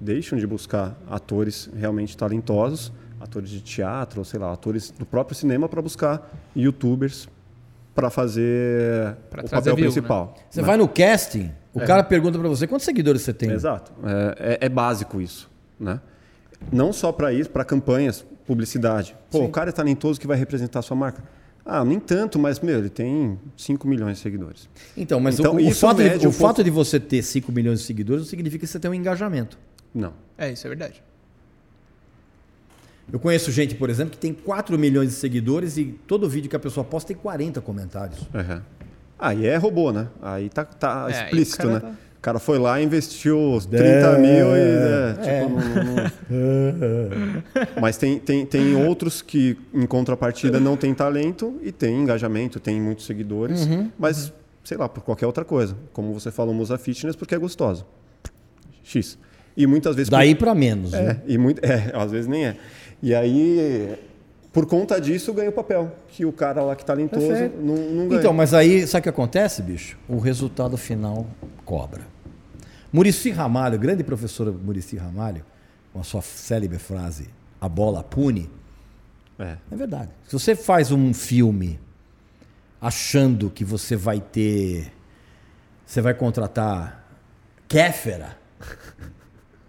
deixam 0.00 0.38
de 0.38 0.46
buscar 0.46 0.96
atores 1.10 1.68
realmente 1.76 2.16
talentosos, 2.16 2.92
atores 3.20 3.50
de 3.50 3.60
teatro, 3.60 4.20
ou 4.20 4.24
sei 4.24 4.38
lá, 4.40 4.52
atores 4.52 4.90
do 4.90 5.04
próprio 5.06 5.36
cinema 5.36 5.68
para 5.68 5.80
buscar 5.82 6.30
youtubers 6.54 7.28
para 7.94 8.08
fazer 8.10 9.16
Pra 9.30 9.44
o 9.44 9.50
papel 9.50 9.76
view, 9.76 9.86
né? 9.86 9.92
principal. 9.92 10.34
Você 10.48 10.60
né? 10.60 10.66
vai 10.66 10.76
no 10.76 10.88
casting, 10.88 11.50
o 11.74 11.80
cara 11.80 12.02
pergunta 12.02 12.38
pra 12.38 12.48
você 12.48 12.66
quantos 12.66 12.84
seguidores 12.86 13.22
você 13.22 13.32
tem. 13.34 13.50
Exato. 13.50 13.92
É, 14.02 14.58
é- 14.62 14.66
é 14.66 14.68
básico 14.68 15.20
isso, 15.20 15.50
né? 15.78 16.00
Não 16.72 16.92
só 16.92 17.12
para 17.12 17.32
isso, 17.32 17.50
para 17.50 17.64
campanhas, 17.64 18.24
publicidade. 18.46 19.14
Pô, 19.30 19.40
o 19.44 19.48
cara 19.50 19.70
é 19.70 19.72
talentoso 19.72 20.18
que 20.20 20.26
vai 20.26 20.36
representar 20.36 20.78
a 20.78 20.82
sua 20.82 20.96
marca. 20.96 21.22
Ah, 21.64 21.84
nem 21.84 22.00
tanto, 22.00 22.38
mas, 22.38 22.58
meu, 22.60 22.78
ele 22.78 22.88
tem 22.90 23.38
5 23.56 23.86
milhões 23.86 24.16
de 24.16 24.22
seguidores. 24.22 24.68
Então, 24.96 25.20
mas 25.20 25.38
Então, 25.38 25.52
o, 25.52 25.56
o 25.56 25.60
isso 25.60 25.80
fato, 25.86 26.02
de, 26.18 26.26
o 26.26 26.32
fato 26.32 26.64
de 26.64 26.70
você 26.70 26.98
ter 26.98 27.22
5 27.22 27.52
milhões 27.52 27.80
de 27.80 27.86
seguidores 27.86 28.22
não 28.22 28.28
significa 28.28 28.66
que 28.66 28.70
você 28.72 28.80
tem 28.80 28.90
um 28.90 28.94
engajamento. 28.94 29.56
Não. 29.94 30.12
É, 30.36 30.50
isso 30.50 30.66
é 30.66 30.68
verdade. 30.68 31.02
Eu 33.12 33.18
conheço 33.18 33.50
gente, 33.52 33.74
por 33.74 33.90
exemplo, 33.90 34.12
que 34.12 34.18
tem 34.18 34.32
4 34.32 34.78
milhões 34.78 35.10
de 35.10 35.14
seguidores 35.14 35.76
e 35.76 35.84
todo 36.06 36.28
vídeo 36.28 36.48
que 36.48 36.56
a 36.56 36.60
pessoa 36.60 36.82
posta 36.84 37.08
tem 37.08 37.16
40 37.16 37.60
comentários. 37.60 38.20
Uhum. 38.34 38.60
Aí 39.18 39.46
é 39.46 39.56
robô, 39.56 39.92
né? 39.92 40.08
Aí 40.20 40.48
tá, 40.48 40.64
tá 40.64 41.06
É, 41.10 41.24
explícito, 41.24 41.68
né? 41.68 41.80
tá- 41.80 41.94
O 42.22 42.24
cara 42.24 42.38
foi 42.38 42.56
lá, 42.56 42.80
investiu 42.80 43.58
30 43.68 43.84
É, 43.84 44.16
mil 44.16 44.46
e. 44.54 44.60
é, 44.60 45.16
é. 45.18 45.40
tipo, 45.40 45.50
não- 45.50 45.82
não- 46.30 47.42
Mas 47.82 47.96
tem, 47.96 48.16
tem, 48.20 48.46
tem 48.46 48.76
outros 48.86 49.20
que, 49.20 49.58
em 49.74 49.84
contrapartida, 49.86 50.60
não 50.60 50.76
tem 50.76 50.94
talento 50.94 51.58
e 51.64 51.72
tem 51.72 52.00
engajamento, 52.00 52.60
tem 52.60 52.80
muitos 52.80 53.06
seguidores, 53.06 53.66
Uhum, 53.66 53.90
mas, 53.98 54.32
sei 54.62 54.76
lá, 54.78 54.88
por 54.88 55.02
qualquer 55.02 55.26
outra 55.26 55.44
coisa. 55.44 55.76
Como 55.92 56.14
você 56.14 56.30
falou, 56.30 56.54
Musa 56.54 56.78
Fitness, 56.78 57.16
porque 57.16 57.34
é 57.34 57.38
gostosa. 57.38 57.84
X. 58.84 59.18
E 59.56 59.66
muitas 59.66 59.96
vezes. 59.96 60.08
Daí 60.08 60.36
pra 60.36 60.54
menos. 60.54 60.94
É, 60.94 61.02
né? 61.02 61.20
e 61.26 61.36
muito, 61.36 61.58
é, 61.64 61.90
às 61.92 62.12
vezes 62.12 62.28
nem 62.28 62.46
é. 62.46 62.56
E 63.02 63.12
aí, 63.12 63.96
por 64.52 64.64
conta 64.66 65.00
disso, 65.00 65.32
ganha 65.34 65.50
o 65.50 65.52
papel. 65.52 65.90
Que 66.06 66.24
o 66.24 66.30
cara 66.30 66.62
lá 66.62 66.76
que 66.76 66.84
talentoso 66.84 67.26
Perfeito. 67.26 67.56
não, 67.60 67.74
não 67.74 68.06
ganha. 68.06 68.20
Então, 68.20 68.32
mas 68.32 68.54
aí, 68.54 68.86
sabe 68.86 69.00
o 69.00 69.02
que 69.02 69.08
acontece, 69.08 69.60
bicho? 69.60 69.98
O 70.08 70.18
resultado 70.20 70.76
final 70.76 71.26
cobra. 71.64 72.11
Murici 72.92 73.30
Ramalho, 73.30 73.78
grande 73.78 74.04
professor 74.04 74.52
Murici 74.52 74.96
Ramalho, 74.96 75.44
com 75.92 76.00
a 76.00 76.04
sua 76.04 76.20
célebre 76.22 76.78
frase, 76.78 77.28
a 77.60 77.68
bola 77.68 78.02
pune. 78.02 78.50
É. 79.38 79.56
É 79.70 79.76
verdade. 79.76 80.10
Se 80.26 80.32
você 80.32 80.54
faz 80.54 80.92
um 80.92 81.14
filme 81.14 81.80
achando 82.80 83.48
que 83.48 83.64
você 83.64 83.96
vai 83.96 84.20
ter. 84.20 84.92
Você 85.86 86.00
vai 86.00 86.14
contratar 86.14 87.04
Kéfera. 87.68 88.36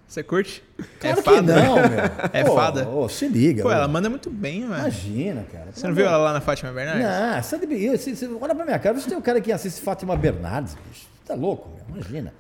Você 0.07 0.21
curte? 0.21 0.63
Claro 0.99 1.19
é 1.19 1.23
fada? 1.23 1.41
não, 1.41 1.75
meu. 1.75 1.99
É 2.31 2.43
Pô, 2.43 2.53
fada? 2.53 2.87
ô, 2.87 3.09
se 3.09 3.27
liga. 3.27 3.63
Pô, 3.63 3.71
ela 3.71 3.87
manda 3.87 4.11
muito 4.11 4.29
bem, 4.29 4.61
velho. 4.61 4.79
Imagina, 4.79 5.43
cara. 5.51 5.71
Você 5.73 5.87
não 5.87 5.95
viu 5.95 6.05
ela 6.05 6.17
lá 6.17 6.33
na 6.33 6.39
Fátima 6.39 6.71
Bernardes? 6.71 7.03
Não, 7.03 7.41
você, 7.41 7.97
você, 7.97 8.15
você 8.15 8.27
olha 8.39 8.53
pra 8.53 8.63
minha 8.63 8.77
cara, 8.77 8.93
você 8.93 9.09
tem 9.09 9.17
um 9.17 9.21
cara 9.21 9.41
que 9.41 9.51
assiste 9.51 9.81
Fátima 9.81 10.15
Bernardes, 10.15 10.75
bicho. 10.87 11.07
Você 11.19 11.25
tá 11.25 11.33
louco, 11.33 11.67
meu, 11.69 11.95
imagina. 11.95 12.31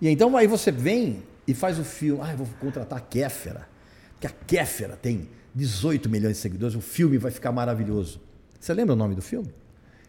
E 0.00 0.08
então 0.08 0.36
aí 0.36 0.46
você 0.46 0.70
vem 0.70 1.22
e 1.46 1.54
faz 1.54 1.78
o 1.78 1.84
filme. 1.84 2.20
Ah, 2.24 2.32
eu 2.32 2.38
vou 2.38 2.46
contratar 2.60 2.98
a 2.98 3.00
Kéfera. 3.02 3.68
Porque 4.12 4.26
a 4.26 4.30
Kéfera 4.46 4.96
tem 5.00 5.28
18 5.54 6.08
milhões 6.08 6.36
de 6.36 6.42
seguidores, 6.42 6.74
o 6.76 6.80
filme 6.80 7.18
vai 7.18 7.30
ficar 7.30 7.50
maravilhoso. 7.52 8.20
Você 8.58 8.72
lembra 8.74 8.94
o 8.94 8.96
nome 8.96 9.14
do 9.14 9.22
filme? 9.22 9.48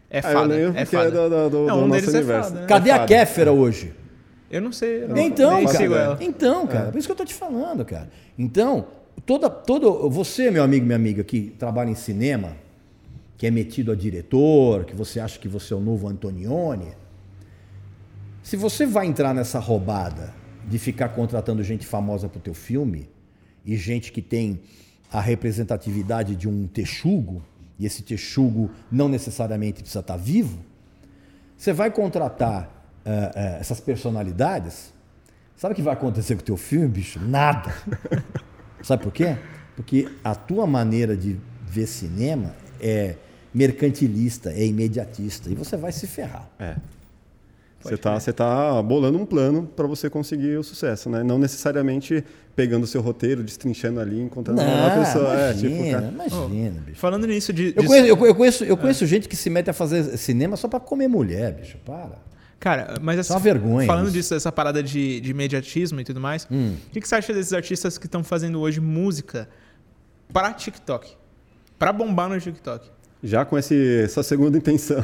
É 0.09 0.19
Ah, 0.19 0.31
eu 0.31 0.33
fada. 0.39 0.53
lembro 0.53 0.69
é 0.79 0.85
que 0.85 0.95
é 0.95 0.99
fada. 0.99 1.11
do- 1.11 1.29
do- 1.29 1.49
do- 1.49 1.65
não, 1.67 1.77
do 1.79 1.83
um 1.83 1.87
nosso 1.87 2.01
deles 2.01 2.13
é 2.15 2.17
universo. 2.17 2.49
fada, 2.49 2.61
né? 2.61 2.67
Cadê 2.67 2.91
a 2.91 2.95
fada. 2.97 3.07
Kéfera 3.07 3.51
hoje? 3.51 3.93
Eu 4.49 4.61
não 4.61 4.71
sei. 4.73 5.03
eu 5.03 5.07
não- 5.09 5.17
Então, 5.17 5.55
nem 5.57 5.67
sigo 5.67 5.93
cara. 5.93 6.03
ela. 6.05 6.17
Então, 6.21 6.67
cara, 6.67 6.91
por 6.91 6.97
isso 6.97 7.07
que 7.07 7.11
eu 7.11 7.15
tô 7.15 7.23
te 7.25 7.33
falando, 7.33 7.85
cara. 7.85 8.09
Então, 8.37 8.87
toda, 9.25 9.49
todo, 9.49 10.09
você, 10.09 10.51
meu 10.51 10.61
amigo, 10.63 10.85
minha 10.85 10.97
amiga, 10.97 11.23
que 11.23 11.55
trabalha 11.57 11.89
em 11.89 11.95
cinema, 11.95 12.57
que 13.37 13.47
é 13.47 13.51
metido 13.51 13.91
a 13.91 13.95
diretor, 13.95 14.83
que 14.83 14.93
você 14.93 15.21
acha 15.21 15.39
que 15.39 15.47
você 15.47 15.73
é 15.73 15.77
o 15.77 15.79
novo 15.79 16.07
Antonioni, 16.09 16.87
se 18.43 18.55
você 18.55 18.85
vai 18.85 19.05
entrar 19.05 19.33
nessa 19.33 19.59
roubada 19.59 20.33
de 20.67 20.79
ficar 20.79 21.09
contratando 21.09 21.63
gente 21.63 21.85
famosa 21.85 22.27
pro 22.27 22.39
teu 22.39 22.53
filme 22.53 23.09
e 23.65 23.75
gente 23.75 24.11
que 24.11 24.21
tem 24.21 24.61
a 25.11 25.19
representatividade 25.19 26.35
de 26.35 26.47
um 26.47 26.67
texugo, 26.67 27.43
e 27.77 27.85
esse 27.85 28.01
texugo 28.01 28.71
não 28.91 29.09
necessariamente 29.09 29.81
precisa 29.81 29.99
estar 29.99 30.17
vivo, 30.17 30.59
você 31.57 31.73
vai 31.73 31.91
contratar 31.91 32.69
eh, 33.05 33.31
eh, 33.35 33.57
essas 33.59 33.79
personalidades, 33.79 34.93
sabe 35.55 35.73
o 35.73 35.75
que 35.75 35.81
vai 35.81 35.93
acontecer 35.93 36.35
com 36.35 36.41
o 36.41 36.45
teu 36.45 36.57
filme, 36.57 36.87
bicho? 36.87 37.19
Nada. 37.19 37.73
sabe 38.81 39.03
por 39.03 39.11
quê? 39.11 39.37
Porque 39.75 40.07
a 40.23 40.33
tua 40.33 40.65
maneira 40.65 41.15
de 41.15 41.39
ver 41.63 41.87
cinema 41.87 42.55
é 42.79 43.15
mercantilista, 43.53 44.51
é 44.51 44.65
imediatista, 44.65 45.49
e 45.49 45.55
você 45.55 45.75
vai 45.75 45.91
se 45.91 46.07
ferrar. 46.07 46.49
É. 46.57 46.75
Você 47.83 47.97
tá, 47.97 48.19
você 48.19 48.31
tá 48.33 48.81
bolando 48.81 49.17
um 49.17 49.25
plano 49.25 49.63
para 49.75 49.87
você 49.87 50.09
conseguir 50.09 50.57
o 50.57 50.63
sucesso, 50.63 51.09
né? 51.09 51.23
Não 51.23 51.37
necessariamente 51.39 52.23
pegando 52.55 52.83
o 52.83 52.87
seu 52.87 53.01
roteiro, 53.01 53.43
destrinchando 53.43 53.99
ali, 53.99 54.19
encontrando 54.21 54.61
uma 54.61 54.89
Não, 54.95 55.03
pessoa. 55.03 55.33
imagina, 55.33 55.75
é, 55.75 55.79
tipo, 55.79 55.91
cara, 55.91 56.07
imagina, 56.13 56.81
bicho. 56.81 56.99
Falando 56.99 57.27
nisso 57.27 57.51
de. 57.53 57.73
Eu 57.75 57.81
de- 57.81 57.87
conheço, 57.87 58.07
eu, 58.07 58.35
conheço, 58.35 58.63
eu 58.65 58.77
conheço 58.77 59.05
gente 59.05 59.27
que 59.29 59.35
se 59.35 59.49
mete 59.49 59.69
a 59.69 59.73
fazer 59.73 60.17
cinema 60.17 60.55
só 60.57 60.67
pra 60.67 60.79
comer 60.79 61.07
mulher, 61.07 61.53
bicho. 61.53 61.77
Para. 61.85 62.19
Cara, 62.59 62.95
mas 63.01 63.17
assim, 63.17 63.33
uma 63.33 63.39
vergonha 63.39 63.87
falando 63.87 64.05
isso. 64.05 64.13
disso, 64.13 64.33
dessa 64.35 64.51
parada 64.51 64.83
de, 64.83 65.19
de 65.19 65.31
imediatismo 65.31 65.99
e 65.99 66.03
tudo 66.03 66.19
mais, 66.19 66.47
Hum. 66.51 66.75
o 66.87 66.91
que, 66.91 67.01
que 67.01 67.07
você 67.07 67.15
acha 67.15 67.33
desses 67.33 67.53
artistas 67.53 67.97
que 67.97 68.05
estão 68.05 68.23
fazendo 68.23 68.59
hoje 68.59 68.79
música 68.79 69.49
para 70.31 70.53
TikTok? 70.53 71.09
Pra 71.79 71.91
bombar 71.91 72.29
no 72.29 72.39
TikTok? 72.39 72.87
já 73.23 73.45
com 73.45 73.57
esse, 73.57 74.01
essa 74.03 74.21
segunda 74.23 74.57
intenção. 74.57 75.03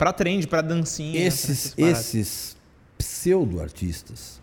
Pra 0.00 0.14
trend, 0.14 0.46
pra 0.48 0.62
dancinha. 0.62 1.12
pra 1.12 1.20
Esses, 1.20 1.74
paradas. 1.74 1.98
esses 2.14 2.56
pseudo-artistas, 2.96 4.40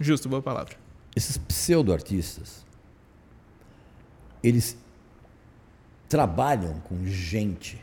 Justo, 0.00 0.28
boa 0.28 0.42
palavra. 0.42 0.74
esses 1.14 1.38
pseudo-artistas, 1.38 2.66
eles 4.42 4.76
trabalham 6.08 6.80
com 6.80 7.06
gente 7.06 7.80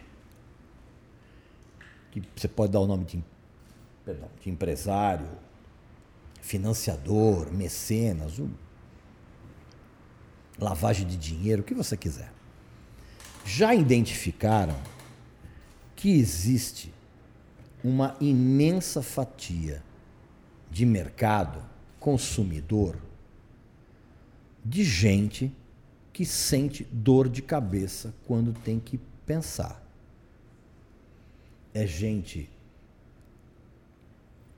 que 2.11 2.21
você 2.35 2.49
pode 2.49 2.73
dar 2.73 2.81
o 2.81 2.87
nome 2.87 3.05
de, 3.05 3.23
perdão, 4.03 4.27
de 4.43 4.49
empresário, 4.49 5.29
financiador, 6.41 7.49
mecenas, 7.53 8.37
um- 8.37 8.51
lavagem 10.59 11.07
de 11.07 11.15
dinheiro, 11.15 11.61
o 11.61 11.63
que 11.65 11.73
você 11.73 11.95
quiser. 11.95 12.33
Já 13.45 13.73
identificaram 13.73 14.75
que 15.99 16.17
existe 16.17 16.93
uma 17.83 18.15
imensa 18.21 19.01
fatia 19.01 19.83
de 20.71 20.85
mercado 20.85 21.61
consumidor 21.99 22.95
de 24.63 24.85
gente 24.85 25.53
que 26.13 26.25
sente 26.25 26.85
dor 26.89 27.27
de 27.27 27.41
cabeça 27.41 28.13
quando 28.25 28.53
tem 28.53 28.79
que 28.79 28.97
pensar. 29.25 29.85
É 31.73 31.85
gente 31.85 32.49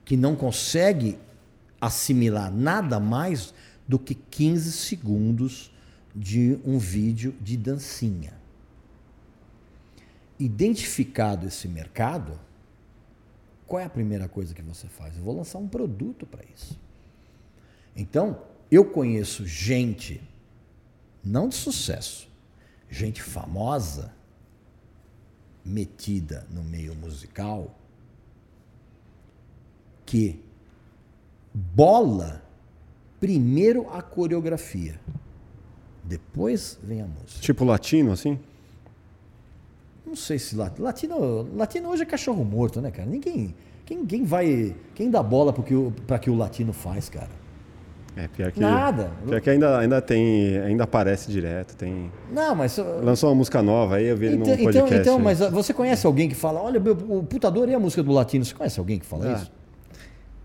que 0.05 0.15
não 0.15 0.35
consegue 0.35 1.17
assimilar 1.79 2.51
nada 2.51 2.99
mais 2.99 3.51
do 3.87 3.97
que 3.97 4.13
15 4.13 4.71
segundos 4.73 5.71
de 6.15 6.59
um 6.63 6.77
vídeo 6.77 7.33
de 7.41 7.57
dancinha. 7.57 8.40
Identificado 10.43 11.45
esse 11.45 11.67
mercado, 11.67 12.39
qual 13.67 13.79
é 13.79 13.85
a 13.85 13.89
primeira 13.89 14.27
coisa 14.27 14.55
que 14.55 14.61
você 14.63 14.87
faz? 14.87 15.15
Eu 15.15 15.23
vou 15.23 15.35
lançar 15.35 15.59
um 15.59 15.67
produto 15.67 16.25
para 16.25 16.43
isso. 16.55 16.79
Então, 17.95 18.41
eu 18.71 18.83
conheço 18.83 19.45
gente, 19.45 20.19
não 21.23 21.47
de 21.47 21.53
sucesso, 21.53 22.27
gente 22.89 23.21
famosa, 23.21 24.11
metida 25.63 26.47
no 26.49 26.63
meio 26.63 26.95
musical, 26.95 27.79
que 30.05 30.43
bola 31.53 32.43
primeiro 33.19 33.87
a 33.91 34.01
coreografia, 34.01 34.99
depois 36.03 36.79
vem 36.81 37.03
a 37.03 37.05
música. 37.05 37.41
Tipo 37.41 37.63
latino, 37.63 38.11
assim? 38.11 38.39
Não 40.11 40.15
sei 40.17 40.37
se 40.37 40.57
lat- 40.57 40.77
latino, 40.77 41.47
latino 41.55 41.87
hoje 41.89 42.03
é 42.03 42.05
cachorro 42.05 42.43
morto, 42.43 42.81
né, 42.81 42.91
cara? 42.91 43.07
Ninguém, 43.09 43.55
quem, 43.85 44.25
vai, 44.25 44.75
quem 44.93 45.09
dá 45.09 45.23
bola 45.23 45.53
para 45.53 45.63
que, 45.63 45.73
o- 45.73 45.93
que 46.21 46.29
o 46.29 46.35
latino 46.35 46.73
faz, 46.73 47.07
cara? 47.07 47.29
É, 48.17 48.27
pior 48.27 48.51
que. 48.51 48.59
Nada. 48.59 49.09
Pior 49.25 49.39
que 49.39 49.49
ainda, 49.49 49.77
ainda 49.79 50.01
tem. 50.01 50.57
Ainda 50.59 50.83
aparece 50.83 51.31
direto. 51.31 51.77
Tem. 51.77 52.11
Não, 52.29 52.53
mas 52.53 52.77
Lançou 52.77 53.29
uma 53.29 53.35
música 53.35 53.61
nova 53.61 53.95
aí, 53.95 54.05
eu 54.07 54.17
vi 54.17 54.25
ele 54.25 54.35
então, 54.35 54.47
num 54.47 54.53
então, 54.53 54.65
podcast. 54.65 55.01
então, 55.01 55.17
mas 55.19 55.41
ah, 55.41 55.49
você 55.49 55.73
conhece 55.73 56.05
alguém 56.05 56.27
que 56.27 56.35
fala, 56.35 56.61
olha, 56.61 56.77
o 56.81 57.23
putador 57.23 57.69
é 57.69 57.73
a 57.73 57.79
música 57.79 58.03
do 58.03 58.11
latino. 58.11 58.43
Você 58.43 58.53
conhece 58.53 58.77
alguém 58.81 58.99
que 58.99 59.05
fala 59.05 59.29
Ah, 59.29 59.33
isso? 59.37 59.51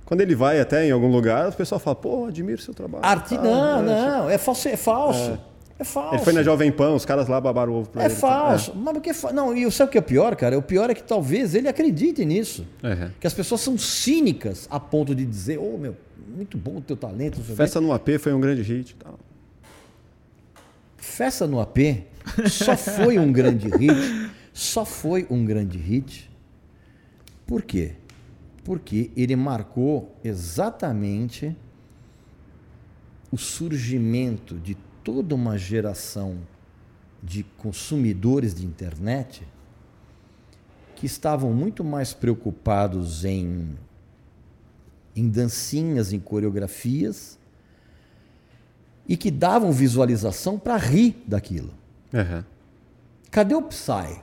Quando 0.04 0.20
ele 0.20 0.36
vai 0.36 0.60
até 0.60 0.86
em 0.86 0.92
algum 0.92 1.10
lugar, 1.10 1.48
o 1.48 1.52
pessoal 1.52 1.80
fala, 1.80 1.96
pô, 1.96 2.26
admiro 2.26 2.62
seu 2.62 2.72
trabalho. 2.72 3.04
Arte, 3.04 3.34
Ah, 3.36 3.42
não, 3.42 3.78
é, 3.80 3.82
não, 3.82 4.30
é 4.30 4.38
falso, 4.38 4.68
é 4.68 4.76
falso. 4.76 5.32
É, 5.32 5.38
falso. 5.84 6.14
Ele 6.14 6.24
foi 6.24 6.32
na 6.32 6.42
Jovem 6.42 6.72
Pan, 6.72 6.94
os 6.94 7.04
caras 7.04 7.28
lá 7.28 7.40
babaram 7.40 7.72
o 7.72 7.76
ovo 7.76 7.90
pra 7.90 8.02
É 8.02 8.06
ele. 8.06 8.14
falso. 8.14 8.72
Mas 8.74 8.94
porque 8.94 9.12
fa- 9.12 9.32
não, 9.32 9.54
e 9.56 9.70
sabe 9.70 9.88
o 9.88 9.92
que 9.92 9.98
é 9.98 10.00
pior, 10.00 10.34
cara? 10.36 10.58
O 10.58 10.62
pior 10.62 10.88
é 10.88 10.94
que 10.94 11.02
talvez 11.02 11.54
ele 11.54 11.68
acredite 11.68 12.24
nisso. 12.24 12.66
É. 12.82 12.92
É. 12.92 13.10
Que 13.20 13.26
as 13.26 13.34
pessoas 13.34 13.60
são 13.60 13.76
cínicas 13.76 14.66
a 14.70 14.80
ponto 14.80 15.14
de 15.14 15.24
dizer, 15.26 15.58
ô 15.58 15.76
meu, 15.76 15.96
muito 16.34 16.56
bom 16.56 16.76
o 16.76 16.80
teu 16.80 16.96
talento. 16.96 17.38
não 17.38 17.44
sei 17.44 17.54
o 17.54 17.56
quê." 17.56 17.62
Festa 17.62 17.80
no 17.80 17.92
AP 17.92 18.08
foi 18.18 18.32
um 18.32 18.40
grande 18.40 18.62
hit. 18.62 18.94
tal. 18.96 19.18
Festa 20.96 21.46
no 21.46 21.60
AP 21.60 21.78
só 22.50 22.76
foi 22.76 23.18
um 23.18 23.30
grande 23.32 23.68
hit, 23.68 24.30
só 24.52 24.84
foi 24.84 25.26
um 25.30 25.44
grande 25.44 25.78
hit. 25.78 26.30
Por 27.46 27.62
quê? 27.62 27.92
Porque 28.64 29.10
ele 29.16 29.36
marcou 29.36 30.16
exatamente 30.24 31.54
o 33.30 33.36
surgimento 33.38 34.56
de 34.56 34.76
toda 35.06 35.36
uma 35.36 35.56
geração 35.56 36.36
de 37.22 37.44
consumidores 37.44 38.52
de 38.52 38.66
internet 38.66 39.46
que 40.96 41.06
estavam 41.06 41.52
muito 41.52 41.84
mais 41.84 42.12
preocupados 42.12 43.24
em, 43.24 43.78
em 45.14 45.28
dancinhas, 45.28 46.12
em 46.12 46.18
coreografias, 46.18 47.38
e 49.06 49.16
que 49.16 49.30
davam 49.30 49.70
visualização 49.70 50.58
para 50.58 50.76
rir 50.76 51.22
daquilo. 51.24 51.72
Aham. 52.12 52.44
Cadê 53.30 53.54
o 53.54 53.62
Psy? 53.62 54.20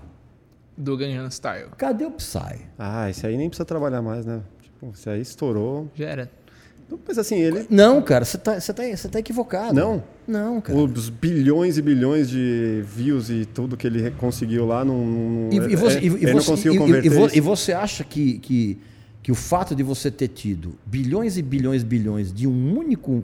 Do 0.76 0.98
Gangnam 0.98 1.30
Style. 1.30 1.70
Cadê 1.78 2.04
o 2.04 2.12
Psy? 2.12 2.68
Ah, 2.78 3.10
esse 3.10 3.26
aí 3.26 3.38
nem 3.38 3.48
precisa 3.48 3.64
trabalhar 3.64 4.02
mais, 4.02 4.26
né? 4.26 4.44
Tipo, 4.62 4.92
esse 4.94 5.10
aí 5.10 5.22
estourou. 5.22 5.90
Já 5.96 6.10
era. 6.10 6.43
Mas 7.08 7.18
assim, 7.18 7.36
ele. 7.38 7.66
Não, 7.70 8.02
cara, 8.02 8.24
você 8.26 8.38
tá, 8.38 8.60
você 8.60 8.74
tá, 8.74 8.84
você 8.84 9.08
tá 9.10 9.20
equivocado. 9.20 9.74
Não? 9.74 10.04
Não, 10.28 10.62
cara. 10.62 10.78
Os 10.78 11.10
bilhões 11.10 11.78
e 11.78 11.82
bilhões 11.82 12.30
de 12.30 12.84
views 12.86 13.30
e 13.30 13.46
tudo 13.46 13.76
que 13.78 13.86
ele 13.88 14.12
conseguiu 14.12 14.66
lá 14.66 14.84
não. 14.86 15.50
E, 15.52 15.56
e 15.58 15.76
você, 15.76 15.98
é, 15.98 16.04
e- 16.04 16.08
ele 16.08 16.34
não 16.34 16.44
conseguiu 16.44 16.78
converter. 16.78 17.12
e 17.34 17.38
e 17.38 17.42
você 17.42 17.74
acha 17.74 18.04
que, 18.04 18.40
que, 18.40 18.78
que 19.22 19.32
o 19.32 19.36
fato 19.36 19.76
de 19.76 19.84
você 19.84 20.10
ter 20.12 20.28
tido 20.30 20.76
bilhões 20.86 21.38
e 21.38 21.42
bilhões 21.42 21.82
e 21.82 21.86
bilhões 21.86 22.34
de 22.34 22.48
um 22.48 22.78
único 22.78 23.24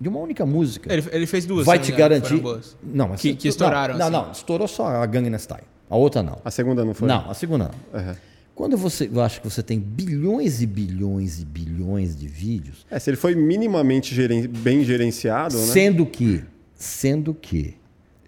de 0.00 0.08
uma 0.08 0.20
única 0.20 0.46
música 0.46 0.92
Ele, 0.92 1.04
ele 1.10 1.26
fez 1.26 1.44
duas. 1.44 1.66
vai 1.66 1.76
te 1.78 1.90
não 1.90 1.98
garantir 1.98 2.40
não 2.84 3.08
mas 3.08 3.20
Que- 3.20 3.34
que 3.34 3.48
estouraram, 3.48 3.96
não, 3.98 4.04
assim. 4.06 4.12
não 4.12 4.24
não 4.26 4.32
estourou 4.32 4.68
só 4.68 4.86
a 4.86 5.04
Gangnam 5.06 5.36
Style 5.38 5.64
a 5.90 5.96
outra 5.96 6.22
não 6.22 6.38
A 6.44 6.50
segunda 6.52 6.84
não 6.84 6.94
foi? 6.94 7.08
não 7.08 7.28
a 7.28 7.34
segunda 7.34 7.64
não 7.92 7.98
Aham. 8.00 8.16
Quando 8.58 8.76
você 8.76 9.08
eu 9.12 9.20
acho 9.22 9.40
que 9.40 9.48
você 9.48 9.62
tem 9.62 9.78
bilhões 9.78 10.60
e 10.60 10.66
bilhões 10.66 11.40
e 11.40 11.44
bilhões 11.44 12.16
de 12.16 12.26
vídeos 12.26 12.84
É, 12.90 12.98
se 12.98 13.08
ele 13.08 13.16
foi 13.16 13.34
minimamente 13.36 14.12
geren- 14.14 14.48
bem 14.48 14.82
gerenciado, 14.84 15.56
né? 15.56 15.64
Sendo 15.66 16.04
que, 16.04 16.42
sendo 16.74 17.32
que 17.32 17.76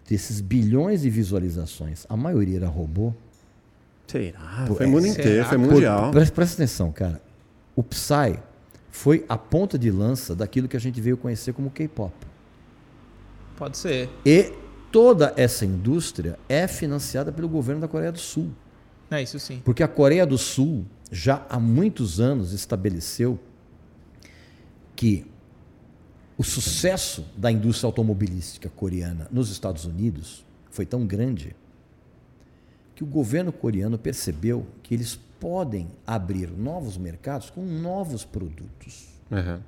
desses 0.08 0.40
bilhões 0.40 1.02
de 1.02 1.10
visualizações, 1.10 2.06
a 2.08 2.16
maioria 2.16 2.58
era 2.58 2.68
robô. 2.68 3.12
Será? 4.06 4.64
Pô, 4.68 4.74
Foi 4.76 4.86
é, 4.86 4.88
mundo 4.88 5.02
será? 5.02 5.12
inteiro, 5.14 5.44
foi 5.46 5.58
Por- 5.58 5.72
mundial. 5.72 6.10
Presta, 6.12 6.34
presta 6.34 6.54
atenção, 6.54 6.90
cara. 6.92 7.20
O 7.76 7.82
Psy 7.82 8.38
foi 8.90 9.24
a 9.28 9.36
ponta 9.38 9.78
de 9.78 9.90
lança 9.90 10.34
daquilo 10.34 10.66
que 10.68 10.76
a 10.76 10.80
gente 10.80 11.00
veio 11.00 11.16
conhecer 11.16 11.52
como 11.52 11.70
K-pop. 11.70 12.12
Pode 13.56 13.76
ser. 13.78 14.08
E 14.24 14.52
toda 14.90 15.32
essa 15.36 15.64
indústria 15.66 16.38
é 16.48 16.66
financiada 16.66 17.30
pelo 17.32 17.48
governo 17.48 17.80
da 17.80 17.88
Coreia 17.88 18.10
do 18.12 18.18
Sul. 18.18 18.50
É 19.10 19.22
isso 19.22 19.38
sim. 19.38 19.60
Porque 19.64 19.82
a 19.82 19.88
Coreia 19.88 20.26
do 20.26 20.38
Sul 20.38 20.84
já 21.10 21.44
há 21.48 21.58
muitos 21.58 22.20
anos 22.20 22.52
estabeleceu 22.52 23.38
que 24.94 25.26
o 26.38 26.42
sucesso 26.42 27.26
da 27.36 27.50
indústria 27.50 27.88
automobilística 27.88 28.68
coreana 28.70 29.28
nos 29.30 29.50
Estados 29.50 29.84
Unidos 29.84 30.44
foi 30.70 30.86
tão 30.86 31.06
grande 31.06 31.54
que 32.94 33.02
o 33.02 33.06
governo 33.06 33.52
coreano 33.52 33.98
percebeu 33.98 34.66
que 34.82 34.94
eles 34.94 35.18
podem 35.40 35.88
abrir 36.06 36.50
novos 36.50 36.96
mercados 36.96 37.50
com 37.50 37.62
novos 37.62 38.24
produtos. 38.24 39.08
Aham. 39.32 39.62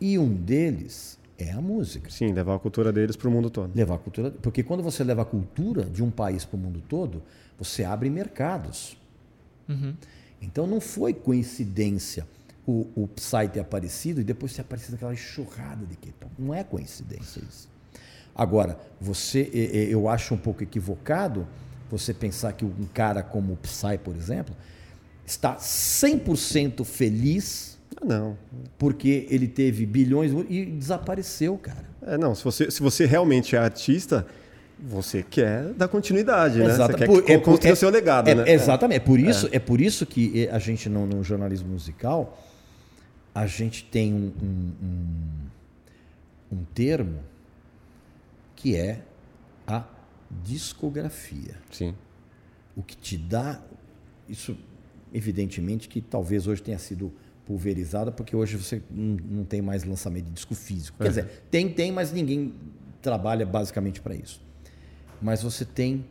E 0.00 0.18
um 0.18 0.32
deles 0.32 1.18
é 1.38 1.50
a 1.50 1.60
música. 1.60 2.10
Sim, 2.10 2.32
levar 2.32 2.54
a 2.54 2.58
cultura 2.58 2.92
deles 2.92 3.16
para 3.16 3.28
o 3.28 3.30
mundo 3.30 3.48
todo. 3.48 3.74
Levar 3.74 3.94
a 3.94 3.98
cultura, 3.98 4.30
porque 4.30 4.62
quando 4.62 4.82
você 4.82 5.02
leva 5.02 5.22
a 5.22 5.24
cultura 5.24 5.84
de 5.84 6.02
um 6.02 6.10
país 6.10 6.44
para 6.44 6.56
o 6.56 6.60
mundo 6.60 6.82
todo, 6.88 7.22
você 7.58 7.84
abre 7.84 8.08
mercados. 8.08 8.96
Então 10.40 10.66
não 10.66 10.80
foi 10.80 11.12
coincidência 11.12 12.26
o, 12.66 12.86
o 12.94 13.08
Psy 13.08 13.48
ter 13.52 13.60
aparecido 13.60 14.20
e 14.20 14.24
depois 14.24 14.52
ter 14.54 14.60
aparecido 14.62 14.94
aquela 14.94 15.12
enxurrada 15.12 15.84
de 15.86 15.96
K-pop. 15.96 16.30
Não 16.38 16.54
é 16.54 16.62
coincidência 16.62 17.40
isso. 17.40 17.68
Agora, 18.34 18.78
você, 19.00 19.40
eu 19.90 20.08
acho 20.08 20.34
um 20.34 20.38
pouco 20.38 20.62
equivocado 20.62 21.46
você 21.90 22.14
pensar 22.14 22.52
que 22.52 22.64
um 22.64 22.86
cara 22.94 23.22
como 23.22 23.54
o 23.54 23.56
Psy, 23.56 23.98
por 24.04 24.14
exemplo, 24.14 24.54
está 25.26 25.56
100% 25.56 26.84
feliz 26.84 27.78
Ah, 28.00 28.04
não. 28.04 28.38
porque 28.78 29.26
ele 29.30 29.48
teve 29.48 29.84
bilhões 29.84 30.30
e 30.48 30.64
desapareceu, 30.66 31.56
cara. 31.58 31.84
É, 32.02 32.16
não, 32.16 32.34
se 32.34 32.44
você, 32.44 32.70
se 32.70 32.80
você 32.80 33.06
realmente 33.06 33.56
é 33.56 33.58
artista, 33.58 34.26
você 34.80 35.22
quer 35.22 35.72
dar 35.74 35.88
continuidade, 35.88 36.58
né? 36.58 36.66
Exato. 36.66 36.92
Você 36.92 36.98
quer 36.98 37.06
Por- 37.06 37.22
que- 37.24 37.32
é- 37.32 37.38
construir 37.38 37.70
é- 37.70 37.72
o 37.72 37.76
seu 37.76 37.90
legado, 37.90 38.28
é- 38.28 38.34
né? 38.34 38.50
Exatamente. 38.52 38.96
É 38.96 39.00
por 39.00 39.18
isso, 39.18 39.48
é. 39.52 39.58
por 39.58 39.80
isso 39.80 40.06
que 40.06 40.48
a 40.48 40.58
gente, 40.58 40.88
no, 40.88 41.06
no 41.06 41.22
jornalismo 41.24 41.68
musical, 41.70 42.38
a 43.34 43.46
gente 43.46 43.84
tem 43.84 44.12
um, 44.14 44.32
um, 44.42 44.72
um- 44.82 46.58
um 46.58 46.64
termo 46.74 47.20
que 48.56 48.76
é 48.76 49.00
a 49.66 49.84
discografia. 50.44 51.56
Sim. 51.70 51.94
O 52.76 52.82
que 52.82 52.96
te 52.96 53.16
dá. 53.16 53.60
Isso, 54.28 54.56
evidentemente, 55.12 55.88
que 55.88 56.00
talvez 56.00 56.46
hoje 56.46 56.62
tenha 56.62 56.78
sido 56.78 57.12
pulverizada, 57.46 58.12
porque 58.12 58.36
hoje 58.36 58.56
você 58.56 58.82
não, 58.90 59.16
não 59.30 59.44
tem 59.44 59.62
mais 59.62 59.82
lançamento 59.84 60.26
de 60.26 60.32
disco 60.32 60.54
físico. 60.54 60.98
Quer 60.98 61.08
dizer, 61.08 61.42
tem, 61.50 61.68
tem, 61.68 61.90
mas 61.90 62.12
ninguém 62.12 62.52
trabalha 63.00 63.46
basicamente 63.46 64.00
para 64.02 64.14
isso. 64.14 64.40
Mas 65.20 65.42
você 65.42 65.64
tem 65.64 66.04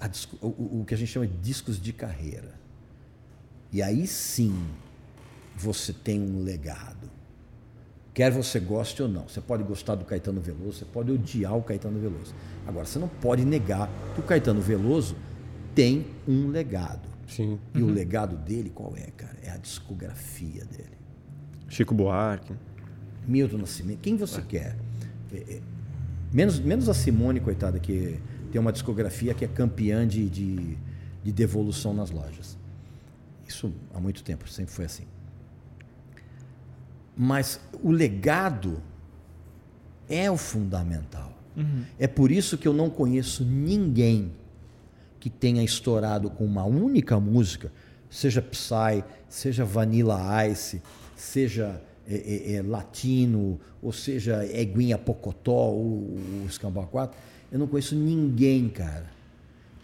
a 0.00 0.10
o, 0.40 0.80
o- 0.80 0.84
que 0.86 0.94
a 0.94 0.96
gente 0.96 1.10
chama 1.10 1.26
de 1.26 1.36
discos 1.38 1.80
de 1.80 1.92
carreira. 1.92 2.54
E 3.72 3.80
aí 3.82 4.06
sim 4.06 4.54
você 5.56 5.92
tem 5.92 6.20
um 6.20 6.42
legado. 6.42 7.10
Quer 8.12 8.30
você 8.30 8.60
goste 8.60 9.02
ou 9.02 9.08
não. 9.08 9.26
Você 9.28 9.40
pode 9.40 9.62
gostar 9.62 9.94
do 9.94 10.04
Caetano 10.04 10.40
Veloso, 10.40 10.78
você 10.80 10.84
pode 10.84 11.10
odiar 11.10 11.56
o 11.56 11.62
Caetano 11.62 11.98
Veloso. 11.98 12.34
Agora, 12.66 12.84
você 12.84 12.98
não 12.98 13.08
pode 13.08 13.44
negar 13.44 13.88
que 14.14 14.20
o 14.20 14.22
Caetano 14.22 14.60
Veloso 14.60 15.16
tem 15.74 16.06
um 16.28 16.48
legado. 16.48 17.08
Sim. 17.26 17.58
E 17.74 17.82
o 17.82 17.86
legado 17.86 18.36
dele 18.36 18.70
qual 18.74 18.94
é, 18.96 19.06
cara? 19.16 19.38
É 19.42 19.50
a 19.50 19.56
discografia 19.56 20.64
dele. 20.66 20.98
Chico 21.68 21.94
Buarque. 21.94 22.52
Milton 23.26 23.58
Nascimento, 23.58 24.00
quem 24.00 24.16
você 24.16 24.42
quer? 24.42 24.76
É, 25.32 25.36
é, 25.36 25.60
menos, 26.32 26.58
menos 26.58 26.88
a 26.88 26.94
Simone, 26.94 27.40
coitada, 27.40 27.78
que 27.78 28.20
tem 28.50 28.60
uma 28.60 28.72
discografia 28.72 29.34
que 29.34 29.44
é 29.44 29.48
campeã 29.48 30.06
de, 30.06 30.28
de, 30.28 30.78
de 31.22 31.32
devolução 31.32 31.94
nas 31.94 32.10
lojas. 32.10 32.56
Isso 33.46 33.72
há 33.94 34.00
muito 34.00 34.22
tempo, 34.22 34.48
sempre 34.48 34.72
foi 34.72 34.84
assim. 34.84 35.04
Mas 37.16 37.60
o 37.82 37.90
legado 37.90 38.82
é 40.08 40.30
o 40.30 40.36
fundamental. 40.36 41.32
É 41.98 42.06
por 42.06 42.30
isso 42.30 42.56
que 42.56 42.66
eu 42.66 42.72
não 42.72 42.88
conheço 42.88 43.44
ninguém 43.44 44.32
que 45.20 45.28
tenha 45.28 45.62
estourado 45.62 46.30
com 46.30 46.44
uma 46.44 46.64
única 46.64 47.20
música, 47.20 47.70
seja 48.08 48.40
Psy, 48.40 49.04
seja 49.28 49.64
Vanilla 49.64 50.46
Ice, 50.46 50.82
seja 51.14 51.80
é, 52.08 52.14
é, 52.14 52.54
é, 52.54 52.62
Latino, 52.62 53.60
ou 53.80 53.92
seja 53.92 54.44
Eguinha 54.46 54.98
Pocotó, 54.98 55.52
ou 55.52 55.84
o 55.84 56.46
Escambau 56.48 56.86
4. 56.86 57.16
Eu 57.50 57.58
não 57.58 57.66
conheço 57.66 57.94
ninguém, 57.94 58.68
cara. 58.68 59.10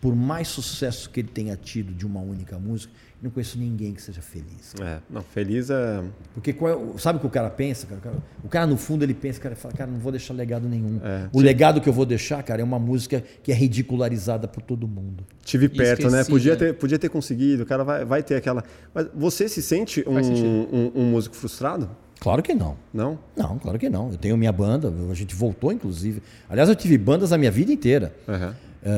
Por 0.01 0.15
mais 0.15 0.49
sucesso 0.49 1.11
que 1.11 1.21
ele 1.21 1.29
tenha 1.29 1.57
tido 1.57 1.93
de 1.93 2.07
uma 2.07 2.21
única 2.21 2.57
música, 2.57 2.93
eu 3.21 3.25
não 3.25 3.31
conheço 3.33 3.59
ninguém 3.59 3.93
que 3.93 4.01
seja 4.01 4.23
feliz. 4.23 4.75
É, 4.81 5.01
não, 5.11 5.23
feliz 5.23 5.71
é. 5.71 6.05
Porque 6.33 6.53
qual 6.53 6.95
é 6.95 6.99
sabe 6.99 7.19
o 7.19 7.21
que 7.21 7.27
o 7.27 7.31
cara 7.31 7.51
pensa? 7.51 7.85
cara? 7.85 7.99
O 7.99 8.03
cara, 8.03 8.17
o 8.45 8.49
cara, 8.49 8.67
no 8.69 8.77
fundo 8.77 9.03
ele 9.03 9.13
pensa, 9.13 9.41
cara, 9.41 9.55
ele 9.55 9.61
fala, 9.61 9.75
cara, 9.75 9.91
não 9.91 9.99
vou 9.99 10.13
deixar 10.13 10.35
legado 10.35 10.69
nenhum. 10.69 11.01
É, 11.03 11.29
o 11.33 11.41
legado 11.41 11.81
que 11.81 11.89
eu 11.89 11.93
vou 11.93 12.07
deixar, 12.07 12.41
cara, 12.45 12.63
é 12.63 12.65
uma 12.65 12.79
música 12.79 13.25
que 13.43 13.51
é 13.51 13.55
ridicularizada 13.57 14.47
por 14.47 14.63
todo 14.63 14.87
mundo. 14.87 15.25
Tive 15.43 15.69
perto, 15.69 16.03
né? 16.03 16.21
Esqueci, 16.21 16.31
Podia 16.31 16.53
né? 16.53 16.59
ter, 16.59 16.75
podia 16.75 16.99
ter 16.99 17.09
conseguido, 17.09 17.65
o 17.65 17.67
cara 17.67 17.83
vai, 17.83 18.05
vai 18.05 18.23
ter 18.23 18.37
aquela. 18.37 18.63
Mas 18.95 19.09
você 19.13 19.49
se 19.49 19.61
sente 19.61 20.05
um, 20.07 20.17
um, 20.17 20.93
um 20.95 21.05
músico 21.11 21.35
frustrado? 21.35 21.91
Claro 22.21 22.43
que 22.43 22.55
não. 22.55 22.77
Não? 22.93 23.19
Não, 23.37 23.59
claro 23.59 23.79
que 23.79 23.89
não. 23.89 24.11
Eu 24.11 24.19
tenho 24.19 24.37
minha 24.37 24.53
banda, 24.53 24.93
a 25.11 25.15
gente 25.15 25.35
voltou, 25.35 25.73
inclusive. 25.73 26.23
Aliás, 26.49 26.69
eu 26.69 26.75
tive 26.77 26.99
bandas 26.99 27.33
a 27.33 27.39
minha 27.39 27.51
vida 27.51 27.73
inteira. 27.73 28.15
Aham. 28.29 28.57
ah, 28.85 28.89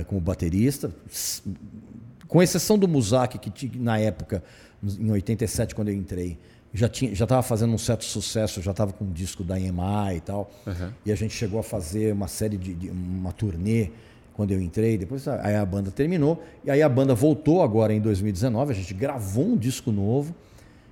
ah, 0.00 0.04
como 0.04 0.20
baterista, 0.20 0.90
com 2.28 2.42
exceção 2.42 2.78
do 2.78 2.86
Muzak, 2.86 3.38
que 3.38 3.78
na 3.78 3.98
época, 3.98 4.42
em 4.98 5.10
87, 5.10 5.74
quando 5.74 5.88
eu 5.88 5.94
entrei, 5.94 6.38
já 6.72 6.88
tinha, 6.88 7.12
já 7.14 7.24
estava 7.24 7.42
fazendo 7.42 7.72
um 7.74 7.78
certo 7.78 8.04
sucesso, 8.04 8.62
já 8.62 8.70
estava 8.70 8.92
com 8.92 9.04
um 9.04 9.10
disco 9.12 9.42
da 9.42 9.58
EMI 9.58 10.16
e 10.16 10.20
tal. 10.20 10.48
Uhum. 10.66 10.90
E 11.04 11.10
a 11.10 11.16
gente 11.16 11.34
chegou 11.34 11.58
a 11.58 11.62
fazer 11.64 12.12
uma 12.12 12.28
série 12.28 12.56
de, 12.56 12.72
de- 12.74 12.90
uma 12.90 13.32
turnê 13.32 13.90
quando 14.34 14.52
eu 14.52 14.60
entrei. 14.60 14.96
Depois 14.96 15.26
aí 15.26 15.56
a 15.56 15.66
banda 15.66 15.90
terminou 15.90 16.40
e 16.64 16.70
aí 16.70 16.80
a 16.80 16.88
banda 16.88 17.12
voltou 17.12 17.62
agora 17.62 17.92
em 17.92 18.00
2019. 18.00 18.70
A 18.72 18.76
gente 18.76 18.94
gravou 18.94 19.44
um 19.48 19.56
disco 19.56 19.90
novo 19.90 20.32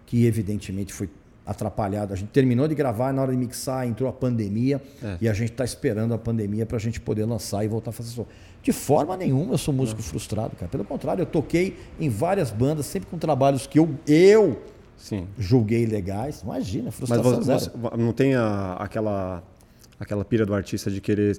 que 0.04 0.26
evidentemente 0.26 0.92
foi 0.92 1.08
atrapalhado. 1.48 2.12
A 2.12 2.16
gente 2.16 2.28
terminou 2.28 2.68
de 2.68 2.74
gravar, 2.74 3.12
na 3.12 3.22
hora 3.22 3.32
de 3.32 3.38
mixar 3.38 3.86
entrou 3.86 4.08
a 4.08 4.12
pandemia 4.12 4.80
e 5.20 5.28
a 5.28 5.32
gente 5.32 5.50
está 5.52 5.64
esperando 5.64 6.12
a 6.14 6.18
pandemia 6.18 6.66
para 6.66 6.76
a 6.76 6.80
gente 6.80 7.00
poder 7.00 7.24
lançar 7.24 7.64
e 7.64 7.68
voltar 7.68 7.90
a 7.90 7.92
fazer 7.92 8.10
som. 8.10 8.26
De 8.62 8.70
forma 8.72 9.16
nenhuma 9.16 9.54
eu 9.54 9.58
sou 9.58 9.72
músico 9.72 10.02
frustrado, 10.02 10.54
cara. 10.56 10.68
Pelo 10.70 10.84
contrário, 10.84 11.22
eu 11.22 11.26
toquei 11.26 11.76
em 11.98 12.08
várias 12.08 12.50
bandas, 12.50 12.86
sempre 12.86 13.08
com 13.08 13.16
trabalhos 13.16 13.66
que 13.66 13.78
eu, 13.78 13.88
eu 14.06 14.60
Sim. 14.96 15.26
julguei 15.38 15.86
legais. 15.86 16.42
Imagina, 16.42 16.86
Mas 16.86 16.94
frustração 16.96 17.34
você, 17.36 17.42
zero. 17.44 17.78
você- 17.78 17.96
não 17.96 18.12
tem 18.12 18.34
a- 18.34 18.74
aquela, 18.78 19.42
aquela 19.98 20.24
pira 20.24 20.44
do 20.44 20.52
artista 20.54 20.90
de 20.90 21.00
querer 21.00 21.38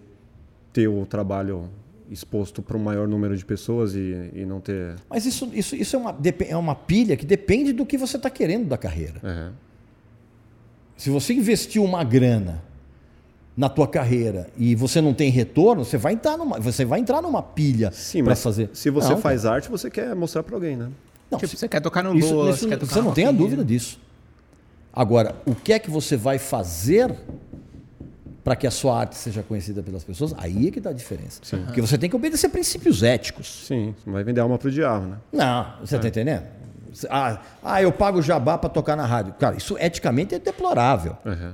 ter 0.73 0.87
o 0.87 1.05
trabalho 1.05 1.69
exposto 2.09 2.61
para 2.63 2.75
um 2.75 2.79
maior 2.79 3.07
número 3.07 3.37
de 3.37 3.45
pessoas 3.45 3.93
e, 3.93 4.31
e 4.33 4.43
não 4.45 4.59
ter. 4.59 4.95
Mas 5.09 5.25
isso, 5.27 5.47
isso, 5.53 5.75
isso 5.75 5.95
é, 5.95 5.99
uma, 5.99 6.17
é 6.47 6.55
uma 6.57 6.73
pilha 6.73 7.15
que 7.15 7.25
depende 7.25 7.71
do 7.73 7.85
que 7.85 7.97
você 7.97 8.17
está 8.17 8.29
querendo 8.31 8.67
da 8.67 8.77
carreira. 8.77 9.19
Aham. 9.23 9.53
Se 10.99 11.09
você 11.09 11.33
investiu 11.33 11.81
uma 11.81 12.03
grana 12.03 12.61
na 13.55 13.69
tua 13.69 13.87
carreira 13.87 14.49
e 14.57 14.75
você 14.75 14.99
não 14.99 15.13
tem 15.13 15.31
retorno, 15.31 15.85
você 15.85 15.97
vai 15.97 16.11
entrar 16.11 16.37
numa, 16.37 16.59
você 16.59 16.83
vai 16.83 16.99
entrar 16.99 17.21
numa 17.21 17.41
pilha 17.41 17.89
Sim, 17.93 18.21
para 18.21 18.31
mas 18.31 18.43
fazer. 18.43 18.69
se 18.73 18.89
você 18.89 19.11
Não, 19.11 19.17
faz 19.17 19.45
arte, 19.45 19.69
você 19.71 19.89
quer 19.89 20.13
mostrar 20.13 20.43
para 20.43 20.55
alguém, 20.57 20.75
né? 20.75 20.89
não, 21.31 21.39
Tipo, 21.39 21.49
se- 21.51 21.57
você 21.57 21.69
quer 21.69 21.79
tocar 21.79 22.03
no 22.03 22.13
isso- 22.17 22.33
Lula, 22.35 22.49
isso- 22.51 22.59
você 22.63 22.67
quer 22.67 22.77
tocar 22.77 22.93
você 22.95 23.01
não 23.01 23.13
tem 23.13 23.25
a 23.25 23.31
dúvida 23.31 23.63
disso. 23.63 23.97
Agora, 24.91 25.35
o 25.45 25.55
que 25.55 25.71
é 25.71 25.79
que 25.79 25.89
você 25.89 26.17
vai 26.17 26.37
fazer 26.37 27.15
para 28.43 28.57
que 28.57 28.67
a 28.67 28.71
sua 28.71 28.99
arte 28.99 29.15
seja 29.15 29.41
conhecida 29.41 29.81
pelas 29.81 30.03
pessoas? 30.03 30.33
Aí 30.37 30.67
é 30.67 30.71
que 30.71 30.81
dá 30.81 30.89
a 30.89 30.93
diferença. 30.93 31.39
Porque 31.65 31.79
você 31.79 31.97
tem 31.97 32.09
que 32.09 32.15
obedecer 32.17 32.49
princípios 32.49 33.03
éticos. 33.03 33.65
Sim, 33.67 33.95
não 34.05 34.11
vai 34.13 34.23
vender 34.25 34.41
alma 34.41 34.57
pro 34.57 34.69
diabo, 34.69 35.05
né? 35.07 35.17
Não, 35.31 35.65
você 35.79 35.95
está 35.95 36.09
entendendo? 36.09 36.43
Ah, 37.09 37.39
ah, 37.63 37.81
eu 37.81 37.91
pago 37.91 38.21
jabá 38.21 38.57
para 38.57 38.69
tocar 38.69 38.95
na 38.95 39.05
rádio. 39.05 39.33
Cara, 39.33 39.55
isso 39.55 39.77
eticamente 39.77 40.35
é 40.35 40.39
deplorável. 40.39 41.17
Uhum. 41.25 41.53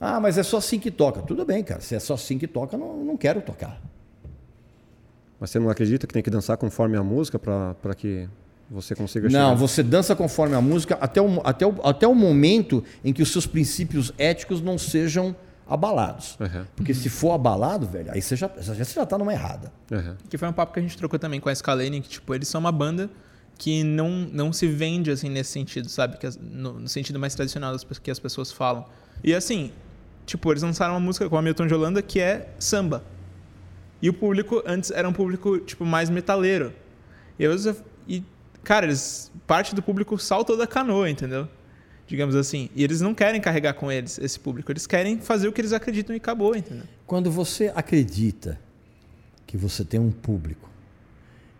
Ah, 0.00 0.20
mas 0.20 0.38
é 0.38 0.42
só 0.42 0.58
assim 0.58 0.78
que 0.78 0.90
toca. 0.90 1.22
Tudo 1.22 1.44
bem, 1.44 1.62
cara. 1.62 1.80
Se 1.80 1.94
é 1.94 1.98
só 1.98 2.14
assim 2.14 2.38
que 2.38 2.46
toca, 2.46 2.76
não, 2.76 2.96
não 3.04 3.16
quero 3.16 3.40
tocar. 3.40 3.80
Mas 5.40 5.50
você 5.50 5.58
não 5.58 5.70
acredita 5.70 6.06
que 6.06 6.12
tem 6.12 6.22
que 6.22 6.30
dançar 6.30 6.56
conforme 6.56 6.96
a 6.96 7.02
música 7.02 7.38
para 7.38 7.94
que 7.96 8.28
você 8.70 8.94
consiga 8.94 9.28
Não, 9.28 9.50
chegar? 9.50 9.54
você 9.54 9.82
dança 9.82 10.14
conforme 10.14 10.54
a 10.54 10.60
música 10.60 10.98
até 11.00 11.22
o, 11.22 11.40
até, 11.44 11.66
o, 11.66 11.74
até 11.84 12.06
o 12.06 12.14
momento 12.14 12.84
em 13.04 13.12
que 13.12 13.22
os 13.22 13.32
seus 13.32 13.46
princípios 13.46 14.12
éticos 14.18 14.60
não 14.60 14.76
sejam 14.76 15.34
abalados. 15.66 16.36
Uhum. 16.40 16.64
Porque 16.74 16.92
se 16.94 17.08
for 17.08 17.32
abalado, 17.32 17.86
velho, 17.86 18.10
aí 18.10 18.20
você 18.20 18.36
já, 18.36 18.48
você 18.48 18.84
já 18.84 19.06
tá 19.06 19.18
numa 19.18 19.32
errada. 19.32 19.72
Uhum. 19.90 20.16
Que 20.28 20.36
foi 20.36 20.48
um 20.48 20.52
papo 20.52 20.72
que 20.72 20.80
a 20.80 20.82
gente 20.82 20.96
trocou 20.96 21.18
também 21.18 21.40
com 21.40 21.48
a 21.48 21.54
Scalene, 21.54 22.00
que, 22.00 22.08
tipo, 22.08 22.34
eles 22.34 22.48
são 22.48 22.60
uma 22.60 22.72
banda 22.72 23.08
que 23.58 23.82
não, 23.82 24.10
não 24.10 24.52
se 24.52 24.68
vende, 24.68 25.10
assim, 25.10 25.28
nesse 25.28 25.50
sentido, 25.50 25.88
sabe? 25.88 26.16
Que, 26.16 26.28
no, 26.40 26.78
no 26.78 26.88
sentido 26.88 27.18
mais 27.18 27.34
tradicional 27.34 27.72
das, 27.72 27.84
que 27.98 28.10
as 28.10 28.20
pessoas 28.20 28.52
falam. 28.52 28.86
E, 29.22 29.34
assim, 29.34 29.72
tipo, 30.24 30.50
eles 30.52 30.62
lançaram 30.62 30.94
uma 30.94 31.00
música 31.00 31.28
com 31.28 31.34
o 31.34 31.38
Hamilton 31.38 31.66
de 31.66 31.74
Holanda 31.74 32.00
que 32.00 32.20
é 32.20 32.54
samba. 32.60 33.04
E 34.00 34.08
o 34.08 34.14
público, 34.14 34.62
antes, 34.64 34.92
era 34.92 35.08
um 35.08 35.12
público, 35.12 35.58
tipo, 35.58 35.84
mais 35.84 36.08
metaleiro. 36.08 36.72
E, 37.36 37.42
eu, 37.42 37.56
e 38.06 38.22
cara, 38.62 38.86
eles, 38.86 39.32
parte 39.44 39.74
do 39.74 39.82
público 39.82 40.16
saltou 40.18 40.56
da 40.56 40.66
canoa, 40.66 41.10
entendeu? 41.10 41.48
Digamos 42.06 42.36
assim. 42.36 42.70
E 42.76 42.84
eles 42.84 43.00
não 43.00 43.12
querem 43.12 43.40
carregar 43.40 43.74
com 43.74 43.90
eles 43.90 44.18
esse 44.18 44.38
público. 44.38 44.70
Eles 44.70 44.86
querem 44.86 45.18
fazer 45.18 45.48
o 45.48 45.52
que 45.52 45.60
eles 45.60 45.72
acreditam 45.72 46.14
e 46.14 46.18
acabou, 46.18 46.54
entendeu? 46.54 46.84
Quando 47.04 47.28
você 47.28 47.72
acredita 47.74 48.58
que 49.48 49.56
você 49.56 49.84
tem 49.84 49.98
um 49.98 50.12
público 50.12 50.67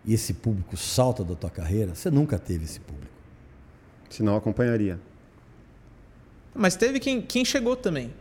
e 0.05 0.13
esse 0.13 0.33
público 0.33 0.77
salta 0.77 1.23
da 1.23 1.35
tua 1.35 1.49
carreira, 1.49 1.93
você 1.93 2.09
nunca 2.09 2.37
teve 2.39 2.65
esse 2.65 2.79
público. 2.79 3.11
Senão 4.09 4.35
acompanharia. 4.35 4.99
Mas 6.53 6.75
teve 6.75 6.99
quem, 6.99 7.21
quem 7.21 7.45
chegou 7.45 7.75
também. 7.75 8.11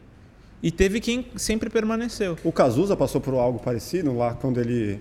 E 0.63 0.71
teve 0.71 1.01
quem 1.01 1.27
sempre 1.37 1.71
permaneceu. 1.71 2.37
O 2.43 2.53
Cazuza 2.53 2.97
passou 2.97 3.21
por 3.21 3.35
algo 3.35 3.59
parecido 3.59 4.15
lá 4.17 4.35
quando 4.35 4.61
ele. 4.61 5.01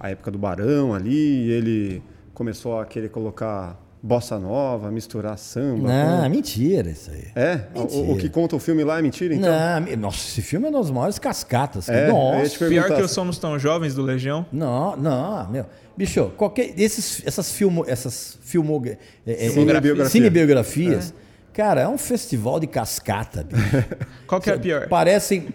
A 0.00 0.10
época 0.10 0.30
do 0.30 0.38
Barão 0.38 0.94
ali, 0.94 1.46
e 1.46 1.50
ele 1.50 2.02
começou 2.34 2.80
a 2.80 2.86
querer 2.86 3.10
colocar 3.10 3.78
bossa 4.06 4.38
nova, 4.38 4.90
misturar 4.90 5.36
samba. 5.36 5.88
Não, 5.88 6.22
com- 6.22 6.28
mentira 6.30 6.90
isso 6.90 7.10
aí. 7.10 7.24
É? 7.34 7.60
O- 7.74 8.12
O, 8.12 8.16
que 8.16 8.28
conta 8.28 8.54
o 8.54 8.58
filme 8.60 8.84
lá 8.84 8.98
é 8.98 9.02
mentira, 9.02 9.34
então? 9.34 9.50
Não, 9.80 9.96
nossa, 9.96 10.18
esse 10.18 10.40
filme 10.42 10.66
é 10.66 10.68
uma 10.70 10.78
das 10.80 10.90
maiores 10.90 11.18
cascatas. 11.18 11.88
É, 11.88 12.08
nossa. 12.08 12.66
Pior 12.68 12.86
que 12.86 13.00
eu 13.02 13.08
somos 13.08 13.36
tão 13.38 13.58
jovens 13.58 13.94
do 13.94 14.02
Legião. 14.02 14.46
Não, 14.52 14.96
não, 14.96 15.50
meu. 15.50 15.66
Bicho, 15.96 16.30
qualquer 16.36 16.78
esses 16.78 17.22
essas 17.26 17.50
filmo, 17.52 17.84
essas 17.88 18.38
filmo, 18.42 18.82
é, 18.86 18.96
é, 19.26 19.48
Cinebiografia. 19.50 20.08
cinebiografias, 20.10 21.14
cara, 21.52 21.80
é 21.80 21.88
um 21.88 21.96
festival 21.98 22.60
de 22.60 22.66
cascata, 22.66 23.42
bicho. 23.42 23.84
Qual 24.28 24.40
que 24.40 24.50
é 24.50 24.54
a 24.54 24.58
pior? 24.58 24.88
Parecem 24.88 25.48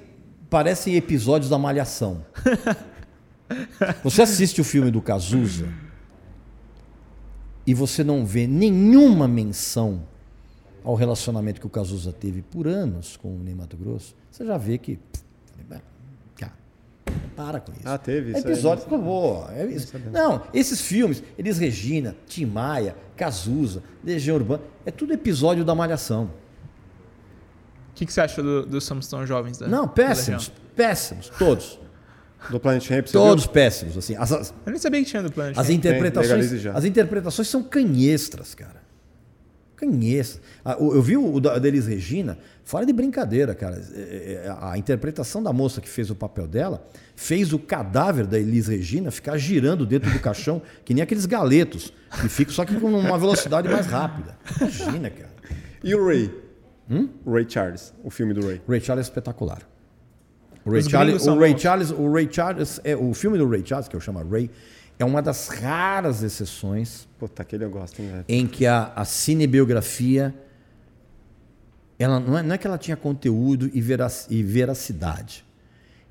parecem 0.50 0.96
episódios 0.96 1.50
da 1.50 1.58
Malhação. 1.58 2.26
Você 4.04 4.22
assiste 4.22 4.60
o 4.60 4.64
filme 4.64 4.90
do 4.92 5.02
Cazuza 5.02 5.68
e 7.66 7.74
você 7.74 8.04
não 8.04 8.26
vê 8.26 8.48
nenhuma 8.48 9.28
menção 9.28 10.04
ao 10.84 10.96
relacionamento 10.96 11.60
que 11.62 11.68
o 11.68 11.70
Cazuza 11.70 12.12
teve 12.12 12.42
por 12.42 12.68
anos 12.68 13.16
com 13.18 13.36
o 13.36 13.40
Ney 13.40 13.54
Mato 13.54 13.78
Grosso, 13.78 14.16
você 14.30 14.46
já 14.46 14.58
vê 14.58 14.78
que. 14.78 15.00
Cara, 16.36 16.54
para 17.36 17.60
com 17.60 17.72
isso. 17.72 17.82
Ah, 17.86 17.98
teve 17.98 18.34
É 18.34 18.38
isso 18.40 18.48
episódio, 18.48 18.84
né? 18.84 18.90
por 18.90 18.98
favor. 19.00 19.52
é 19.54 19.66
isso. 19.66 19.94
Não, 20.12 20.44
esses 20.54 20.82
filmes, 20.82 21.24
Elis 21.38 21.58
Regina, 21.58 22.16
Tim 22.28 22.46
Maia, 22.46 22.96
Cazuza, 23.16 23.84
Legião 24.04 24.38
Urbana, 24.38 24.64
é 24.86 24.92
tudo 24.92 25.14
episódio 25.14 25.64
da 25.64 25.76
Malhação. 25.76 26.32
O 27.92 27.94
que, 27.94 28.06
que 28.06 28.14
você 28.14 28.22
acha 28.22 28.42
do, 28.42 28.66
do 28.66 28.82
Somos 28.82 29.08
Tão 29.08 29.26
Jovens? 29.28 29.60
Da, 29.60 29.68
Não, 29.68 29.88
péssimos, 29.88 30.52
péssimos, 30.76 31.30
todos. 31.38 31.80
Do 32.50 32.60
Planet 32.60 32.90
Ramp, 32.90 33.06
Todos 33.08 33.44
viu? 33.44 33.54
péssimos. 33.54 33.98
Assim, 33.98 34.16
as, 34.16 34.32
as, 34.32 34.54
Eu 34.66 34.72
nem 34.72 34.80
sabia 34.80 35.00
que 35.02 35.06
tinha 35.10 35.22
do 35.22 35.32
Planet. 35.32 35.58
as 35.58 35.68
Ramp. 35.68 35.78
interpretações, 35.78 36.66
as 36.66 36.86
interpretações 36.86 37.48
são 37.48 37.62
canhestras, 37.64 38.56
cara. 38.56 38.82
Canhestras. 39.76 40.42
Ah, 40.64 40.78
Eu 40.80 41.02
vi 41.02 41.18
o 41.18 41.40
da 41.40 41.58
da 41.58 41.68
Elis 41.68 41.88
Regina, 41.88 42.38
fora 42.64 42.86
de 42.86 42.94
brincadeira, 42.94 43.56
cara. 43.56 43.82
É, 43.94 44.44
é, 44.46 44.56
A 44.62 44.78
interpretação 44.78 45.42
da 45.42 45.52
moça 45.52 45.82
que 45.82 45.90
fez 45.90 46.10
o 46.12 46.16
papel 46.16 46.48
dela 46.48 46.88
fez 47.16 47.52
o 47.54 47.60
cadáver 47.60 48.26
da 48.28 48.38
Elis 48.40 48.68
Regina 48.68 49.10
ficar 49.12 49.38
girando 49.38 49.86
dentro 49.86 50.12
do 50.12 50.20
caixão, 50.20 50.62
que 50.86 50.94
nem 50.94 51.02
aqueles 51.04 51.26
galetos, 51.26 51.92
que 52.22 52.30
ficam 52.30 52.54
só 52.54 52.64
que 52.66 52.76
com 52.80 52.88
uma 52.88 53.18
velocidade 53.18 53.68
mais 53.70 53.86
rápida. 53.88 54.38
Imagina, 54.60 55.10
cara. 55.10 55.32
E 55.84 55.96
o 55.96 56.06
Ray? 56.08 56.32
Hum? 56.90 57.10
O 57.26 57.34
Ray 57.34 57.46
Charles, 57.48 57.94
o 58.04 58.10
filme 58.12 58.34
do 58.34 58.46
Ray. 58.46 58.62
Ray 58.68 58.82
Charles 58.82 59.08
é 59.08 59.10
espetacular. 59.10 59.62
O 60.66 60.72
Ray 60.72 60.84
Charles, 60.84 61.26
o 61.28 61.40
Ray. 61.40 61.58
Charles, 61.58 61.92
o 61.92 62.12
Ray 62.12 62.30
Charles, 62.32 62.80
é, 62.84 62.96
o 62.96 63.14
filme 63.14 63.38
do 63.38 63.48
Ray 63.50 63.64
Charles, 63.66 63.88
que 63.88 63.96
eu 63.96 64.00
chamo 64.00 64.20
Ray, 64.30 64.50
é 65.00 65.06
uma 65.06 65.22
das 65.22 65.48
raras 65.48 66.22
exceções 66.22 67.08
Puta, 67.18 67.42
aquele 67.42 67.64
eu 67.66 67.70
gosto, 67.72 68.00
hein, 68.02 68.10
velho? 68.12 68.26
em 68.28 68.46
que 68.48 68.66
a, 68.68 68.92
a 68.96 69.04
cinebiografia 69.06 70.34
ela 71.98 72.20
não 72.20 72.38
é, 72.38 72.44
não 72.44 72.56
é 72.56 72.58
que 72.58 72.66
ela 72.68 72.78
tinha 72.78 72.98
conteúdo 72.98 73.70
e, 73.74 73.80
verac- 73.82 74.26
e 74.30 74.42
veracidade. 74.44 75.46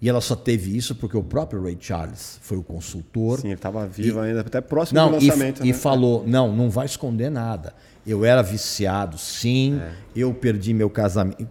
E 0.02 0.08
ela 0.08 0.20
só 0.20 0.34
teve 0.34 0.74
isso 0.76 0.94
porque 0.94 1.16
o 1.16 1.22
próprio 1.22 1.62
Ray 1.62 1.76
Charles 1.78 2.38
foi 2.42 2.56
o 2.56 2.62
consultor. 2.62 3.40
Sim, 3.40 3.48
ele 3.48 3.56
tava 3.56 3.86
vivo 3.86 4.18
ainda, 4.20 4.40
até 4.40 4.60
próximo 4.60 4.98
Não, 4.98 5.10
do 5.10 5.22
e, 5.22 5.28
lançamento, 5.28 5.64
e 5.64 5.68
né? 5.68 5.72
falou: 5.74 6.24
não, 6.26 6.54
não 6.56 6.70
vai 6.70 6.86
esconder 6.86 7.28
nada. 7.30 7.74
Eu 8.06 8.24
era 8.24 8.40
viciado, 8.40 9.18
sim. 9.18 9.78
É. 9.78 9.92
Eu 10.16 10.32
perdi 10.32 10.72
meu 10.72 10.88
casamento. 10.88 11.46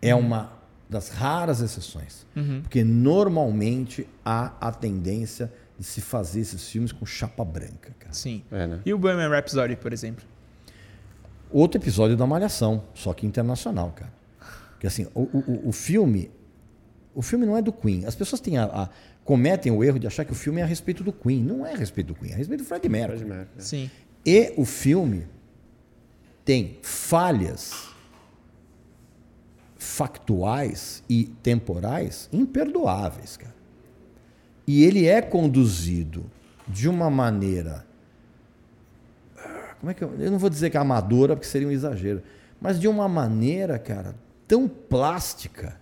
É 0.00 0.14
uma 0.14 0.52
das 0.88 1.08
raras 1.08 1.60
exceções. 1.60 2.26
Uhum. 2.36 2.60
Porque 2.62 2.84
normalmente 2.84 4.06
há 4.24 4.52
a 4.60 4.70
tendência 4.72 5.52
de 5.78 5.84
se 5.84 6.00
fazer 6.00 6.40
esses 6.40 6.68
filmes 6.68 6.92
com 6.92 7.04
chapa 7.04 7.44
branca. 7.44 7.94
Cara. 7.98 8.12
Sim. 8.14 8.42
É, 8.50 8.66
né? 8.66 8.80
E 8.86 8.94
o 8.94 8.98
Bohemian 8.98 9.28
Rhapsody, 9.28 9.76
por 9.76 9.92
exemplo? 9.92 10.24
Outro 11.50 11.80
episódio 11.80 12.16
da 12.16 12.26
Malhação, 12.26 12.82
só 12.94 13.12
que 13.12 13.26
internacional, 13.26 13.92
cara. 13.92 14.12
Porque 14.72 14.86
assim, 14.86 15.06
o, 15.14 15.22
o, 15.22 15.68
o 15.68 15.72
filme. 15.72 16.30
O 17.14 17.22
filme 17.22 17.46
não 17.46 17.56
é 17.56 17.62
do 17.62 17.72
Queen. 17.72 18.04
As 18.04 18.14
pessoas 18.14 18.40
têm 18.40 18.58
a, 18.58 18.64
a- 18.64 18.88
cometem 19.24 19.72
o 19.72 19.82
erro 19.82 19.98
de 19.98 20.06
achar 20.06 20.24
que 20.24 20.32
o 20.32 20.34
filme 20.34 20.60
é 20.60 20.64
a 20.64 20.66
respeito 20.66 21.02
do 21.02 21.12
Queen. 21.12 21.42
Não 21.42 21.64
é 21.66 21.72
a 21.72 21.76
respeito 21.76 22.08
do 22.08 22.14
Queen, 22.14 22.30
é 22.32 22.34
a 22.34 22.36
respeito 22.38 22.62
do 22.62 22.66
Fred 22.66 22.88
Mercury. 22.88 23.18
Fred 23.18 23.30
Mercury. 23.34 23.62
Sim. 23.64 23.90
E 24.24 24.52
o 24.56 24.64
filme 24.64 25.26
tem 26.44 26.78
falhas 26.82 27.88
factuais 29.86 31.02
e 31.08 31.24
temporais 31.42 32.28
imperdoáveis, 32.32 33.36
cara. 33.36 33.54
E 34.66 34.84
ele 34.84 35.06
é 35.06 35.22
conduzido 35.22 36.26
de 36.66 36.88
uma 36.88 37.08
maneira. 37.08 37.86
Como 39.78 39.90
é 39.90 39.94
que 39.94 40.02
eu, 40.02 40.12
eu 40.18 40.30
não 40.30 40.38
vou 40.38 40.50
dizer 40.50 40.70
que 40.70 40.76
amadora, 40.76 41.36
porque 41.36 41.48
seria 41.48 41.68
um 41.68 41.70
exagero, 41.70 42.20
mas 42.60 42.80
de 42.80 42.88
uma 42.88 43.08
maneira, 43.08 43.78
cara, 43.78 44.16
tão 44.48 44.66
plástica. 44.66 45.78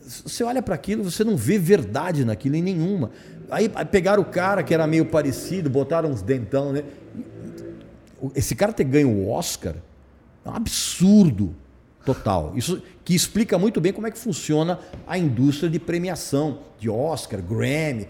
Você 0.00 0.44
olha 0.44 0.60
para 0.60 0.74
aquilo, 0.74 1.02
você 1.02 1.24
não 1.24 1.36
vê 1.36 1.58
verdade 1.58 2.26
naquilo 2.26 2.56
em 2.56 2.62
nenhuma. 2.62 3.10
Aí 3.50 3.70
aí 3.74 3.84
pegaram 3.86 4.22
o 4.22 4.26
cara 4.26 4.62
que 4.62 4.74
era 4.74 4.86
meio 4.86 5.06
parecido, 5.06 5.70
botaram 5.70 6.10
uns 6.10 6.20
dentão, 6.20 6.72
né? 6.72 6.84
Esse 8.34 8.54
cara 8.54 8.70
ter 8.70 8.84
ganho 8.84 9.08
o 9.08 9.30
Oscar 9.30 9.76
é 10.44 10.48
um 10.50 10.54
absurdo 10.54 11.54
total. 12.04 12.52
Isso 12.56 12.82
que 13.04 13.14
explica 13.14 13.58
muito 13.58 13.80
bem 13.80 13.92
como 13.92 14.06
é 14.06 14.10
que 14.10 14.18
funciona 14.18 14.78
a 15.06 15.18
indústria 15.18 15.68
de 15.68 15.78
premiação, 15.78 16.60
de 16.78 16.88
Oscar, 16.88 17.42
Grammy. 17.42 18.08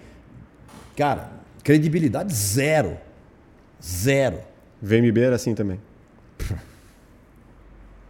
Cara, 0.96 1.30
credibilidade 1.62 2.32
zero. 2.34 2.96
Zero. 3.82 4.40
VMB 4.82 5.18
era 5.18 5.36
assim 5.36 5.54
também. 5.54 5.80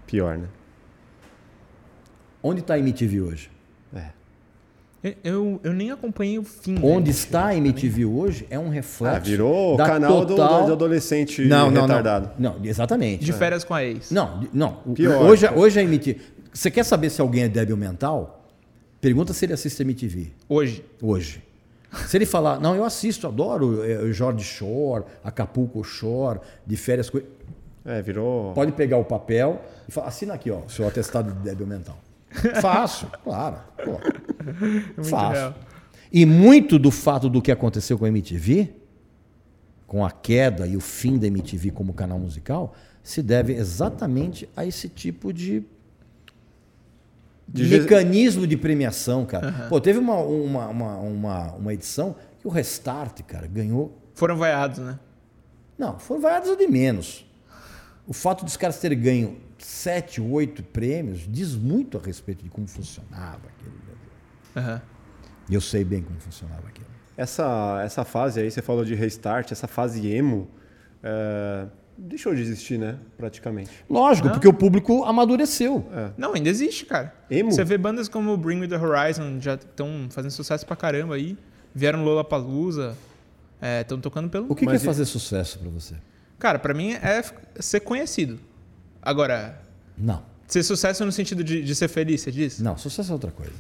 Pior, 0.07 0.37
né? 0.39 0.49
Onde 2.43 2.61
está 2.61 2.75
a 2.75 2.79
MTV 2.79 3.21
hoje? 3.21 3.51
É. 5.03 5.09
Eu, 5.09 5.15
eu, 5.25 5.61
eu 5.65 5.73
nem 5.73 5.91
acompanhei 5.91 6.39
o 6.39 6.45
fim. 6.45 6.79
Onde 6.83 7.11
né? 7.11 7.11
está 7.11 7.47
a 7.47 7.57
MTV 7.57 8.05
hoje 8.05 8.47
é 8.51 8.59
um 8.59 8.69
reflexo. 8.69 9.17
Ah, 9.17 9.19
virou 9.19 9.75
o 9.75 9.77
canal 9.79 10.25
do- 10.25 10.37
total... 10.37 10.67
do 10.67 10.73
adolescente 10.73 11.43
não, 11.47 11.71
não, 11.71 11.83
retardado. 11.83 12.31
Não, 12.39 12.59
não, 12.59 12.65
exatamente. 12.65 13.25
De 13.25 13.33
férias 13.33 13.65
com 13.65 13.75
a 13.75 13.85
ex. 13.85 14.11
Não, 14.11 14.47
não. 14.53 14.75
Pior. 14.95 15.23
Hoje, 15.23 15.49
hoje 15.49 15.81
a 15.81 15.83
MTV. 15.83 16.21
Você 16.53 16.71
quer 16.71 16.85
saber 16.85 17.11
se 17.11 17.21
alguém 17.21 17.45
é 17.45 17.49
débil 17.49 17.77
mental? 17.77 18.45
Pergunta 19.01 19.33
se 19.33 19.47
ele 19.47 19.55
assiste 19.55 19.81
a 19.81 19.85
MTV 19.85 20.33
Hoje. 20.49 20.85
hoje. 21.01 21.43
Se 22.07 22.17
ele 22.17 22.27
falar, 22.27 22.61
não, 22.61 22.77
eu 22.77 22.85
assisto, 22.85 23.27
adoro 23.27 23.83
é, 23.85 23.99
o 23.99 24.13
Jorge 24.13 24.45
Shore, 24.45 25.05
Acapulco 25.25 25.83
Shore, 25.83 26.39
de 26.67 26.77
férias 26.77 27.09
com. 27.11 27.21
É, 27.85 28.03
virou. 28.03 28.53
Pode 28.53 28.73
pegar 28.73 28.99
o 28.99 29.05
papel 29.05 29.61
e 29.89 29.93
falar, 29.93 30.09
assina 30.09 30.35
aqui, 30.35 30.51
ó, 30.51 30.61
seu 30.69 30.87
atestado 30.87 31.33
de 31.33 31.39
débil 31.41 31.67
mental. 31.67 31.99
Fácil, 32.61 33.09
claro. 33.25 33.59
Pô. 33.85 33.93
É 34.97 35.05
Fácil. 35.05 35.33
real. 35.33 35.55
E 36.11 36.25
muito 36.25 36.79
do 36.79 36.91
fato 36.91 37.29
do 37.29 37.43
que 37.43 37.53
aconteceu 37.53 37.99
com 37.99 38.05
a 38.05 38.09
MTV 38.09 38.75
com 39.91 40.05
a 40.07 40.11
queda 40.13 40.69
e 40.69 40.77
o 40.77 40.81
fim 40.81 41.19
da 41.19 41.27
MTV 41.27 41.73
como 41.73 41.93
canal 41.93 42.17
musical 42.17 42.77
se 43.03 43.21
deve 43.21 43.55
exatamente 43.55 44.49
a 44.57 44.65
esse 44.65 44.89
tipo 44.89 45.33
de, 45.33 45.65
De 47.49 47.65
mecanismo 47.67 48.47
de 48.47 48.57
premiação, 48.57 49.27
cara. 49.27 49.67
Pô, 49.69 49.81
teve 49.81 49.99
uma, 49.99 50.15
uma, 50.15 50.69
uma, 50.69 50.97
uma, 50.99 51.53
uma 51.55 51.75
edição 51.75 52.15
que 52.39 52.47
o 52.47 52.51
Restart, 52.51 53.21
cara, 53.23 53.49
ganhou. 53.49 53.99
Foram 54.15 54.37
vaiados, 54.37 54.79
né? 54.79 54.97
Não, 55.77 55.99
foram 55.99 56.21
vaiados 56.21 56.57
de 56.57 56.69
menos. 56.69 57.27
O 58.07 58.13
fato 58.13 58.45
dos 58.45 58.57
caras 58.57 58.79
terem 58.79 58.97
ganho 58.97 59.39
sete, 59.65 60.21
oito 60.21 60.63
prêmios 60.63 61.27
diz 61.29 61.55
muito 61.55 61.99
a 61.99 62.01
respeito 62.01 62.43
de 62.45 62.51
como 62.51 62.67
funcionava 62.67 63.41
aquilo. 63.49 63.75
Aham. 64.57 64.83
E 65.49 65.55
eu 65.55 65.61
sei 65.61 65.85
bem 65.85 66.03
como 66.03 66.19
funcionava 66.21 66.67
aquilo. 66.69 66.87
Essa, 67.17 67.83
essa 67.85 68.05
fase 68.05 68.41
aí, 68.41 68.51
você 68.51 68.63
falou 68.63 68.85
de 68.85 68.95
restart, 68.95 69.53
essa 69.53 69.67
fase 69.67 70.07
emo, 70.09 70.49
é, 71.03 71.67
deixou 71.99 72.35
de 72.35 72.41
existir, 72.41 72.79
né? 72.79 72.99
Praticamente. 73.17 73.71
Lógico, 73.89 74.29
Não. 74.29 74.35
porque 74.35 74.49
o 74.49 74.55
público 74.55 75.05
amadureceu. 75.05 75.85
Não, 76.17 76.35
ainda 76.35 76.49
existe, 76.49 76.87
cara. 76.87 77.15
Emo? 77.31 77.53
Você 77.53 77.65
vê 77.65 77.77
bandas 77.77 78.09
como 78.09 78.37
Bring 78.37 78.57
Me 78.57 78.67
The 78.69 78.79
Horizon, 78.79 79.39
já 79.41 79.55
estão 79.55 80.09
fazendo 80.11 80.31
sucesso 80.31 80.65
pra 80.67 80.77
caramba 80.77 81.15
aí. 81.17 81.37
Vieram 81.75 82.03
Lollapalooza, 82.05 82.97
estão 83.83 84.01
tocando 84.01 84.29
pelo... 84.31 84.47
O 84.51 84.55
que, 84.55 84.65
que 84.67 84.73
é 84.73 84.77
e- 84.77 84.79
fazer 84.79 85.05
sucesso 85.05 85.59
pra 85.59 85.69
você? 85.69 85.95
Cara, 86.39 86.59
pra 86.59 86.73
mim 86.73 86.93
é 86.93 87.23
ser 87.61 87.81
conhecido. 87.81 88.41
Agora, 89.03 89.61
Não. 89.97 90.23
ser 90.47 90.63
sucesso 90.63 91.05
no 91.05 91.13
sentido 91.13 91.43
de, 91.45 91.63
de 91.63 91.75
ser 91.75 91.89
feliz, 91.89 92.21
você 92.21 92.31
diz? 92.31 92.61
Não, 92.61 92.77
sucesso 92.77 93.11
é 93.11 93.15
outra 93.15 93.31
coisa. 93.31 93.53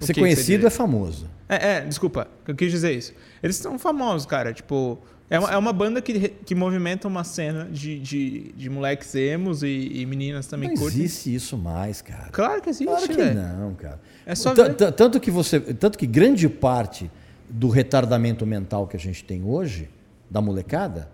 O 0.00 0.04
Ser 0.04 0.14
conhecido 0.14 0.66
é 0.66 0.70
famoso. 0.70 1.28
É, 1.48 1.74
é, 1.76 1.80
desculpa, 1.82 2.26
eu 2.48 2.54
quis 2.56 2.70
dizer 2.72 2.92
isso. 2.92 3.12
Eles 3.42 3.54
são 3.56 3.78
famosos, 3.78 4.26
cara. 4.26 4.52
Tipo, 4.52 4.98
é 5.30 5.38
uma, 5.38 5.52
é 5.52 5.56
uma 5.56 5.72
banda 5.72 6.02
que, 6.02 6.28
que 6.28 6.54
movimenta 6.56 7.06
uma 7.06 7.22
cena 7.22 7.68
de, 7.70 8.00
de, 8.00 8.52
de 8.56 8.68
moleques 8.68 9.14
emos 9.14 9.62
e, 9.62 9.68
e 9.68 10.04
meninas 10.06 10.46
também 10.48 10.70
Não 10.70 10.76
curtem. 10.76 11.02
existe 11.02 11.32
isso 11.32 11.56
mais, 11.56 12.02
cara. 12.02 12.30
Claro 12.32 12.60
que 12.60 12.70
existe, 12.70 12.86
Claro 12.88 13.06
que 13.06 13.14
velho. 13.14 13.34
não, 13.40 13.74
cara. 13.74 14.00
É 14.26 14.34
só 14.34 14.52
T- 14.52 14.62
ver. 14.64 14.74
t- 14.74 14.90
Tanto 14.92 15.20
que 15.20 15.30
você, 15.30 15.60
tanto 15.60 15.96
que 15.96 16.06
grande 16.06 16.48
parte 16.48 17.08
do 17.48 17.68
retardamento 17.68 18.44
mental 18.44 18.88
que 18.88 18.96
a 18.96 19.00
gente 19.00 19.22
tem 19.22 19.44
hoje 19.44 19.88
da 20.28 20.40
molecada 20.40 21.08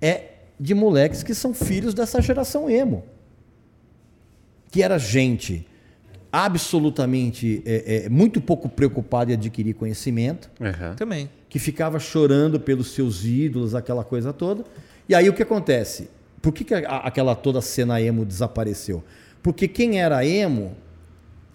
é 0.00 0.32
de 0.64 0.72
moleques 0.74 1.22
que 1.22 1.34
são 1.34 1.52
filhos 1.52 1.92
dessa 1.92 2.22
geração 2.22 2.70
emo, 2.70 3.04
que 4.70 4.82
era 4.82 4.96
gente 4.98 5.66
absolutamente 6.32 7.62
é, 7.66 8.06
é, 8.06 8.08
muito 8.08 8.40
pouco 8.40 8.66
preocupada 8.68 9.30
em 9.30 9.34
adquirir 9.34 9.74
conhecimento, 9.74 10.50
Também. 10.96 11.28
que 11.50 11.58
ficava 11.58 11.98
chorando 12.00 12.58
pelos 12.58 12.92
seus 12.94 13.24
ídolos, 13.26 13.74
aquela 13.74 14.02
coisa 14.02 14.32
toda. 14.32 14.64
E 15.06 15.14
aí 15.14 15.28
o 15.28 15.34
que 15.34 15.42
acontece? 15.42 16.08
Por 16.40 16.50
que, 16.52 16.64
que 16.64 16.74
a- 16.74 16.96
aquela 17.04 17.34
toda 17.36 17.60
cena 17.60 18.00
emo 18.00 18.24
desapareceu? 18.24 19.04
Porque 19.42 19.68
quem 19.68 20.00
era 20.00 20.24
emo 20.26 20.74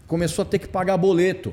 começou 0.06 0.44
a 0.44 0.45
ter 0.45 0.60
que 0.60 0.68
pagar 0.68 0.98
boleto. 0.98 1.52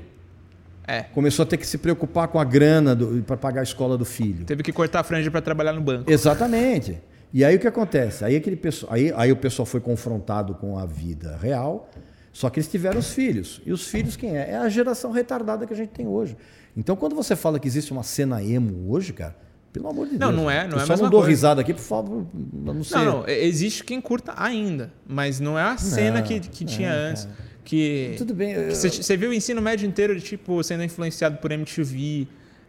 É. 0.87 1.03
Começou 1.05 1.43
a 1.43 1.47
ter 1.47 1.57
que 1.57 1.67
se 1.67 1.79
preocupar 1.79 2.29
com 2.29 2.39
a 2.39 2.45
grana 2.45 2.97
para 3.27 3.37
pagar 3.39 3.61
a 3.61 3.65
escola 3.65 3.97
do 3.99 4.05
filho. 4.05 4.45
Teve 4.45 4.63
que 4.63 4.73
cortar 4.73 5.01
a 5.01 5.03
franja 5.03 5.31
pra 5.31 5.41
trabalhar 5.41 5.73
no 5.73 5.81
banco. 5.81 6.11
Exatamente. 6.13 6.99
E 7.33 7.45
aí 7.45 7.57
o 7.57 7.59
que 7.59 7.67
acontece? 7.67 8.25
Aí, 8.25 8.37
aquele 8.37 8.57
pessoal, 8.57 8.93
aí, 8.93 9.13
aí 9.17 9.33
o 9.33 9.37
pessoal 9.37 9.67
foi 9.67 9.81
confrontado 9.81 10.55
com 10.55 10.79
a 10.79 10.87
vida 10.87 11.37
real, 11.37 11.91
só 12.33 12.49
que 12.49 12.59
eles 12.59 12.69
tiveram 12.71 12.99
os 12.99 13.11
filhos. 13.11 13.61
E 13.67 13.73
os 13.73 13.87
filhos 13.89 14.17
quem 14.17 14.37
é? 14.37 14.51
É 14.53 14.57
a 14.57 14.69
geração 14.69 15.11
retardada 15.11 15.67
que 15.67 15.73
a 15.73 15.77
gente 15.77 15.91
tem 15.91 16.07
hoje. 16.07 16.37
Então 16.77 16.95
quando 16.97 17.15
você 17.15 17.35
fala 17.37 17.59
que 17.59 17.67
existe 17.67 17.93
uma 17.93 18.03
cena 18.03 18.43
emo 18.43 18.91
hoje, 18.93 19.13
cara, 19.13 19.37
pelo 19.73 19.89
amor 19.89 20.07
de 20.07 20.19
Não, 20.19 20.29
Deus. 20.29 20.41
não 20.43 20.51
é- 20.51 20.67
não 20.67 20.79
eu 20.79 20.83
é 20.83 20.87
só 20.87 20.95
não 20.97 21.11
dou 21.11 21.21
coisa. 21.21 21.29
risada 21.29 21.61
aqui, 21.61 21.75
por 21.75 21.81
favor, 21.83 22.27
não 22.53 22.83
sei. 22.85 22.99
Não, 22.99 23.05
não. 23.21 23.29
Existe 23.29 23.85
quem 23.85 24.01
curta 24.01 24.33
ainda. 24.37 24.91
Mas 25.07 25.39
não 25.41 25.59
é 25.59 25.63
a 25.63 25.77
cena 25.77 26.23
que, 26.23 26.41
que 26.41 26.65
tinha 26.65 26.93
antes. 26.93 27.29
Que. 27.65 28.15
Tudo 28.17 28.33
bem, 28.33 28.53
eu- 28.53 28.75
Você 28.75 28.89
você 28.89 29.17
viu 29.17 29.31
o 29.31 29.35
ensino 29.35 29.61
médio 29.61 29.87
inteiro 29.89 30.15
de 30.15 30.23
tipo 30.23 30.63
sendo 30.63 30.85
influenciado 30.85 31.39
por 31.39 31.51
MTV, 31.51 32.27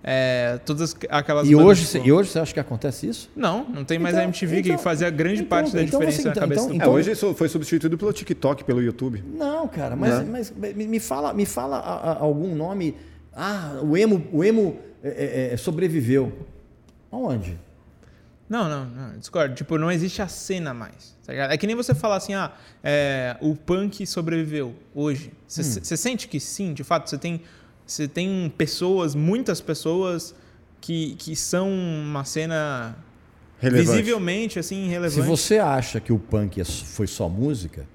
é, 0.09 0.57
todas 0.65 0.95
aquelas 1.09 1.49
E 1.49 1.53
hoje, 1.53 1.99
e 2.01 2.11
hoje 2.13 2.29
você 2.29 2.39
acha 2.39 2.53
que 2.53 2.59
acontece 2.61 3.07
isso? 3.09 3.29
Não, 3.35 3.65
não 3.67 3.83
tem 3.83 3.99
mais 3.99 4.15
Então- 4.15 4.23
a 4.23 4.27
MTV 4.29 4.59
então- 4.61 4.77
que 4.77 4.81
fazia 4.81 5.09
grande 5.09 5.41
então- 5.41 5.49
parte 5.49 5.73
da 5.73 5.83
então 5.83 5.99
diferença 5.99 6.21
você- 6.21 6.27
na 6.29 6.33
cabeça 6.35 6.61
então- 6.61 6.67
do 6.69 6.73
É, 6.73 6.77
então- 6.77 6.93
hoje 6.93 7.11
isso 7.11 7.33
foi 7.33 7.49
substituído 7.49 7.97
pelo 7.97 8.13
TikTok, 8.13 8.63
pelo 8.63 8.81
YouTube. 8.81 9.21
Não, 9.27 9.67
cara, 9.67 9.97
mas, 9.97 10.19
Né? 10.19 10.25
mas 10.31 10.53
me 10.75 10.99
fala, 11.01 11.33
me 11.33 11.45
fala 11.45 11.77
a- 11.77 12.11
a- 12.13 12.19
algum 12.19 12.55
nome. 12.55 12.95
Ah, 13.35 13.79
o 13.83 13.97
emo, 13.97 14.25
o 14.31 14.43
emo 14.45 14.79
é, 15.03 15.49
é, 15.49 15.53
é, 15.53 15.57
sobreviveu. 15.57 16.31
Aonde? 17.11 17.59
Não, 18.49 18.69
não, 18.69 18.85
não, 18.85 19.19
discordo. 19.19 19.53
Tipo, 19.55 19.77
não 19.77 19.91
existe 19.91 20.21
a 20.21 20.27
cena 20.27 20.73
mais. 20.73 21.17
tá 21.27 21.33
ligado? 21.33 21.51
É 21.51 21.57
que 21.57 21.67
nem 21.67 21.75
você 21.75 21.93
falar 21.93 22.15
assim, 22.15 22.33
ah, 22.33 22.53
é, 22.81 23.35
o 23.41 23.53
punk 23.53 24.07
sobreviveu 24.07 24.73
hoje. 24.95 25.33
Você 25.45 25.59
Hum. 25.59 25.83
você 25.83 25.97
sente 25.97 26.25
que 26.29 26.39
sim, 26.39 26.73
de 26.73 26.85
fato, 26.85 27.09
você 27.09 27.17
tem, 27.17 27.41
você 27.87 28.07
tem 28.07 28.51
pessoas, 28.57 29.15
muitas 29.15 29.61
pessoas 29.61 30.35
que, 30.81 31.15
que 31.15 31.35
são 31.35 31.69
uma 31.71 32.23
cena 32.25 32.95
Relevante. 33.59 33.89
visivelmente 33.97 34.59
assim 34.59 34.83
Se 34.85 34.89
relevante. 34.89 35.27
você 35.27 35.57
acha 35.57 35.99
que 35.99 36.13
o 36.13 36.19
punk 36.19 36.59
é- 36.61 36.65
foi 36.65 37.07
só 37.07 37.27
música, 37.29 37.87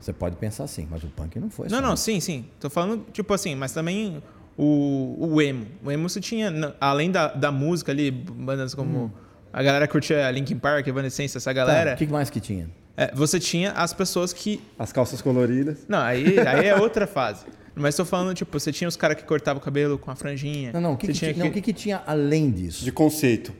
você 0.00 0.12
pode 0.12 0.36
pensar 0.36 0.64
assim, 0.64 0.86
mas 0.90 1.02
o 1.02 1.08
punk 1.08 1.38
não 1.40 1.50
foi 1.50 1.68
só 1.68 1.74
Não, 1.76 1.82
não, 1.82 1.90
música. 1.90 2.12
sim, 2.12 2.20
sim. 2.20 2.44
Tô 2.60 2.70
falando, 2.70 3.04
tipo 3.12 3.32
assim, 3.34 3.54
mas 3.54 3.72
também 3.72 4.22
o, 4.56 5.16
o 5.18 5.42
emo. 5.42 5.66
O 5.84 5.90
emo 5.90 6.08
você 6.08 6.20
tinha, 6.20 6.74
além 6.80 7.10
da, 7.10 7.28
da 7.28 7.50
música 7.50 7.90
ali, 7.92 8.10
bandas 8.10 8.74
como. 8.74 9.12
A 9.52 9.62
galera 9.62 9.86
curtia 9.88 10.30
Linkin 10.30 10.58
Park, 10.58 10.86
Evanescence, 10.86 11.36
essa 11.36 11.50
Hum. 11.50 11.54
Tá, 11.54 11.60
galera. 11.60 11.94
o 11.94 11.96
que 11.96 12.06
mais 12.06 12.28
que 12.28 12.40
tinha? 12.40 12.68
É, 12.96 13.12
você 13.14 13.40
tinha 13.40 13.72
as 13.72 13.92
pessoas 13.92 14.32
que. 14.32 14.60
As 14.78 14.92
calças 14.92 15.20
coloridas. 15.22 15.78
Não, 15.88 15.98
aí, 16.00 16.38
aí 16.40 16.66
é 16.66 16.76
outra 16.76 17.06
fase. 17.06 17.44
Mas 17.74 17.96
tô 17.96 18.04
falando, 18.04 18.34
tipo, 18.34 18.58
você 18.58 18.70
tinha 18.72 18.86
os 18.86 18.96
caras 18.96 19.16
que 19.16 19.24
cortavam 19.24 19.60
o 19.60 19.64
cabelo 19.64 19.98
com 19.98 20.10
a 20.10 20.14
franjinha. 20.14 20.72
Não, 20.72 20.80
não, 20.80 20.92
o 20.92 20.96
que, 20.96 21.08
que, 21.08 21.12
tinha 21.12 21.32
ti- 21.32 21.38
não, 21.40 21.46
o 21.48 21.50
que 21.52 21.60
que 21.60 21.72
tinha 21.72 22.02
além 22.06 22.50
disso? 22.50 22.84
De 22.84 22.92
conceito. 22.92 23.52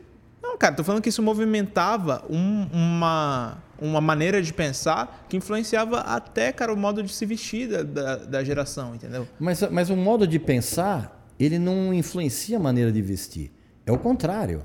Não, 0.42 0.56
cara, 0.56 0.74
tô 0.74 0.84
falando 0.84 1.02
que 1.02 1.08
isso 1.08 1.20
movimentava 1.22 2.24
um- 2.30 2.66
uma, 2.72 3.58
uma 3.80 4.00
maneira 4.00 4.40
de 4.40 4.52
pensar 4.52 5.26
que 5.28 5.36
influenciava 5.36 5.98
até, 6.00 6.52
cara, 6.52 6.72
o 6.72 6.76
modo 6.76 7.02
de 7.02 7.12
se 7.12 7.26
vestir 7.26 7.68
da, 7.68 7.82
da, 7.82 8.16
da 8.16 8.44
geração, 8.44 8.94
entendeu? 8.94 9.26
Mas, 9.40 9.60
mas 9.70 9.90
o 9.90 9.96
modo 9.96 10.26
de 10.28 10.38
pensar, 10.38 11.26
ele 11.40 11.58
não 11.58 11.92
influencia 11.92 12.56
a 12.56 12.60
maneira 12.60 12.92
de 12.92 13.02
vestir. 13.02 13.50
É 13.84 13.90
o 13.90 13.98
contrário. 13.98 14.64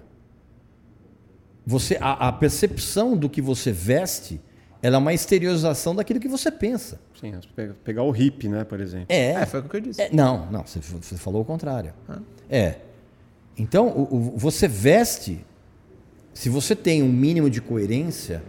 Você, 1.66 1.98
a, 2.00 2.28
a 2.28 2.32
percepção 2.32 3.16
do 3.18 3.30
que 3.30 3.42
você 3.42 3.72
veste, 3.72 4.40
ela 4.82 4.96
é 4.96 5.00
uma 5.00 5.14
exteriorização 5.14 5.94
daquilo 5.96 6.20
que 6.20 6.28
você 6.28 6.50
pensa. 6.52 7.00
Sim, 7.20 7.34
pe- 7.56 7.72
pegar 7.84 8.04
o 8.04 8.16
hip, 8.16 8.48
né, 8.48 8.64
por 8.64 8.80
exemplo. 8.80 9.08
É. 9.10 9.32
É, 9.32 9.46
foi 9.46 9.60
o 9.60 9.64
que 9.64 9.76
eu 9.76 9.82
disse. 9.82 10.02
É, 10.02 10.10
não, 10.14 10.50
não, 10.52 10.66
você, 10.66 10.80
você 10.80 11.18
falou 11.18 11.42
o 11.42 11.46
contrário. 11.46 11.94
É. 12.50 12.76
Então, 13.58 13.88
o- 13.90 14.34
o- 14.34 14.38
você 14.38 14.68
veste, 14.68 15.46
se 16.34 16.48
você 16.50 16.76
tem 16.76 17.04
um 17.04 17.12
mínimo 17.12 17.50
de 17.50 17.62
coerência, 17.62 18.42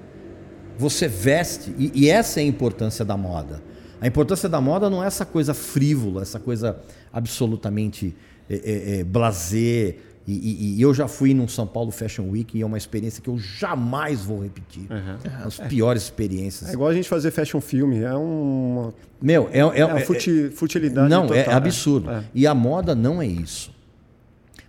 você 0.78 1.09
veste, 1.09 1.74
e, 1.77 1.90
e 2.05 2.09
essa 2.09 2.40
é 2.40 2.44
a 2.44 2.47
importância 2.47 3.05
da 3.05 3.16
moda. 3.16 3.61
A 4.01 4.07
importância 4.07 4.48
da 4.48 4.61
moda 4.61 4.89
não 4.89 5.02
é 5.05 5.07
essa 5.09 5.27
coisa 5.27 5.52
frívola, 5.52 6.23
essa 6.23 6.39
coisa 6.39 6.81
absolutamente 7.12 8.16
é, 8.48 8.55
é, 8.55 9.01
é, 9.01 9.05
blasé. 9.05 9.97
E, 10.26 10.32
e- 10.32 10.74
e 10.76 10.82
eu 10.82 10.92
já 10.94 11.09
fui 11.09 11.32
num 11.34 11.48
São 11.48 11.66
Paulo 11.66 11.90
Fashion 11.90 12.28
Week 12.30 12.56
e 12.56 12.62
é 12.62 12.66
uma 12.66 12.76
experiência 12.78 13.22
que 13.22 13.28
eu 13.28 13.38
jamais 13.38 14.20
vou 14.22 14.42
repetir. 14.42 14.86
Uma 14.90 15.44
das 15.44 15.59
piores 15.59 16.02
experiências. 16.05 16.70
É 16.70 16.72
igual 16.74 16.88
a 16.90 16.94
gente 16.94 17.09
fazer 17.09 17.30
fashion 17.30 17.60
film. 17.60 17.92
É 18.02 18.14
uma, 18.14 18.92
Meu, 19.20 19.48
é, 19.51 19.59
é, 19.59 19.80
é 19.80 19.84
uma 19.86 20.01
futi- 20.01 20.51
futilidade 20.51 21.09
não, 21.09 21.24
é 21.32 21.42
total. 21.44 21.55
absurdo. 21.56 22.10
É. 22.10 22.24
E 22.34 22.47
a 22.47 22.55
moda 22.55 22.94
não 22.94 23.20
é 23.20 23.26
isso. 23.26 23.74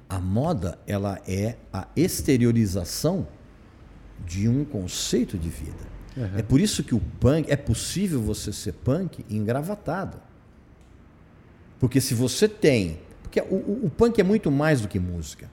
A 0.10 0.19
moda, 0.19 0.78
ela 0.88 1.22
é 1.28 1.56
a 1.72 1.88
exteriorização 1.95 3.28
de 4.26 4.48
um 4.48 4.64
conceito 4.65 5.38
de 5.38 5.49
vida. 5.49 5.91
É 6.38 6.41
por 6.41 6.60
isso 6.60 6.84
que 6.84 6.94
o 6.94 6.99
punk, 7.19 7.49
é 7.49 7.56
possível 7.56 8.22
você 8.22 8.52
ser 8.52 8.73
punk 8.73 9.23
engravatado. 9.30 10.18
Porque 11.80 12.02
se 12.02 12.14
você 12.14 12.48
tem. 12.48 12.99
Porque 13.32 13.40
o, 13.41 13.56
o- 13.56 13.86
o 13.86 13.90
punk 13.90 14.20
é 14.20 14.24
muito 14.24 14.52
mais 14.52 14.82
do 14.82 14.88
que 14.90 14.99
música. 14.99 15.49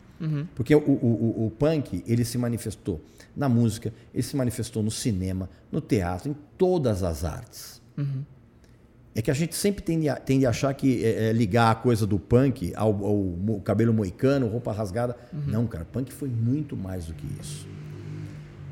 Porque 0.57 0.75
o, 0.75 0.79
o- 0.81 1.47
o- 1.47 1.51
punk, 1.51 2.03
ele 2.09 2.25
se 2.25 2.37
manifestou 2.37 3.01
na 3.37 3.49
música, 3.49 3.93
ele 4.13 4.23
se 4.25 4.35
manifestou 4.37 4.83
no 4.83 4.91
cinema, 4.91 5.49
no 5.71 5.81
teatro, 5.81 6.29
em 6.31 6.37
todas 6.57 7.05
as 7.05 7.25
artes. 7.25 7.81
É 9.15 9.23
que 9.23 9.31
a 9.31 9.35
gente 9.35 9.55
sempre 9.55 9.83
tende 9.83 10.09
a, 10.09 10.17
tende 10.17 10.45
a 10.45 10.51
achar 10.51 10.75
que 10.75 11.05
é, 11.05 11.29
é 11.29 11.33
ligar 11.33 11.71
a 11.71 11.75
coisa 11.77 12.05
do 12.07 12.19
punk 12.19 12.73
ao, 12.75 13.05
ao 13.05 13.17
mo- 13.17 13.61
cabelo 13.61 13.93
moicano, 13.95 14.49
roupa 14.49 14.73
rasgada. 14.73 15.17
Não, 15.33 15.67
cara, 15.69 15.85
punk 15.85 16.13
foi 16.13 16.29
muito 16.29 16.77
mais 16.77 17.07
do 17.07 17.15
que 17.15 17.27
isso. 17.41 17.67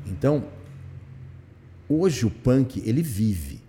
Então, 0.05 0.43
hoje 1.87 2.25
o 2.25 2.29
punk, 2.29 2.81
ele 2.85 3.01
vive. 3.01 3.61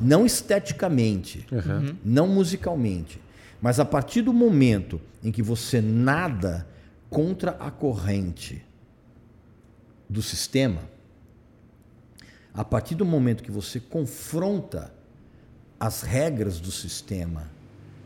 Não 0.00 0.24
esteticamente, 0.24 1.44
não 2.04 2.28
musicalmente, 2.28 3.20
mas 3.60 3.80
a 3.80 3.84
partir 3.84 4.22
do 4.22 4.32
momento 4.32 5.00
em 5.22 5.32
que 5.32 5.42
você 5.42 5.80
nada 5.80 6.66
contra 7.10 7.52
a 7.52 7.70
corrente, 7.70 8.64
do 10.08 10.22
sistema, 10.22 10.80
a 12.54 12.64
partir 12.64 12.94
do 12.94 13.04
momento 13.04 13.42
que 13.42 13.50
você 13.50 13.78
confronta 13.78 14.92
as 15.78 16.02
regras 16.02 16.58
do 16.58 16.72
sistema, 16.72 17.50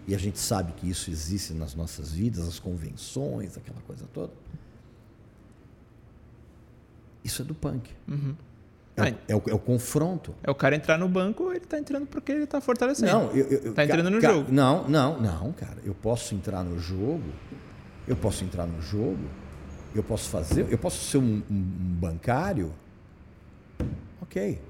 e 0.07 0.15
a 0.15 0.19
gente 0.19 0.39
sabe 0.39 0.73
que 0.73 0.91
isso 0.91 1.11
existe 1.11 1.53
nas 1.53 1.75
nossas 1.75 2.13
vidas, 2.13 2.47
as 2.49 2.59
convenções, 2.59 3.57
aquela 3.57 3.81
coisa 3.83 4.05
toda, 4.13 4.33
isso 7.23 7.43
é 7.43 7.45
do 7.45 7.55
punk. 7.55 7.91
Uhum. 8.09 8.35
É, 8.97 9.15
é 9.29 9.35
o, 9.37 9.43
é 9.47 9.55
o 9.55 9.59
confronto. 9.59 10.35
É 10.43 10.51
o 10.51 10.55
cara 10.55 10.77
entrar 10.77 10.99
no 10.99 11.09
banco, 11.09 11.51
ele 11.51 11.61
tá 11.61 11.79
entrando 11.79 12.07
porque 12.07 12.31
ele 12.33 12.47
tá 12.47 12.61
fortalecendo. 12.61 13.11
Não, 13.11 13.31
eu, 13.33 13.47
eu- 13.47 13.75
Tá 13.75 13.85
entrando 13.85 14.05
ca- 14.05 14.11
no 14.11 14.21
ca- 14.21 14.33
jogo. 14.33 14.53
Não, 14.53 14.87
não, 14.89 15.19
não, 15.21 15.53
cara. 15.53 15.79
Eu 15.85 15.95
posso 15.95 16.35
entrar 16.35 16.63
no 16.63 16.79
jogo. 16.79 17.23
Eu 18.07 18.17
posso 18.17 18.45
entrar 18.45 18.67
no 18.67 18.83
jogo. 18.83 19.19
Eu 19.95 20.03
posso 20.03 20.29
fazer. 20.29 20.67
Eu 20.71 20.77
posso 20.79 21.05
ser 21.05 21.19
um, 21.19 21.43
um- 21.51 21.55
um 21.55 21.97
bancário. 22.01 22.73
Ok. 24.21 24.61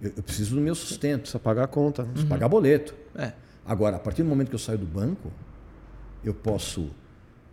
Eu, 0.00 0.12
eu 0.16 0.22
preciso 0.22 0.54
do 0.54 0.60
meu 0.60 0.74
sustento. 0.74 1.20
Precisa 1.22 1.38
pagar 1.38 1.64
a 1.64 1.68
conta. 1.68 2.02
né? 2.02 2.08
Preciso 2.10 2.28
pagar 2.28 2.48
boleto. 2.48 2.94
É. 3.14 3.32
Agora, 3.66 3.96
a 3.96 3.98
partir 4.00 4.22
do 4.22 4.28
momento 4.28 4.48
que 4.48 4.54
eu 4.54 4.58
saio 4.58 4.78
do 4.78 4.86
banco, 4.86 5.30
eu 6.24 6.34
posso 6.34 6.90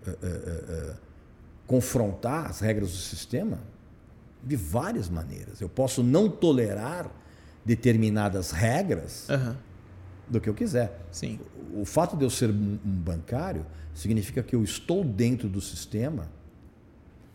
eh, 0.07 0.15
eh, 0.21 0.63
eh, 0.69 0.93
confrontar 1.67 2.47
as 2.47 2.59
regras 2.61 2.89
do 2.91 2.97
sistema 2.97 3.59
de 4.43 4.55
várias 4.55 5.09
maneiras. 5.09 5.61
Eu 5.61 5.69
posso 5.69 6.01
não 6.03 6.29
tolerar 6.29 7.09
determinadas 7.65 8.51
regras 8.51 9.29
Aham. 9.29 9.57
do 10.27 10.39
que 10.39 10.49
eu 10.49 10.53
quiser. 10.53 10.99
Sim. 11.11 11.39
O 11.73 11.85
fato 11.85 12.15
de 12.17 12.23
eu 12.23 12.29
ser 12.29 12.49
um 12.49 12.79
um 12.85 12.91
bancário 12.91 13.65
significa 13.93 14.41
que 14.41 14.55
eu 14.55 14.63
estou 14.63 15.03
dentro 15.03 15.49
do 15.49 15.59
sistema, 15.59 16.29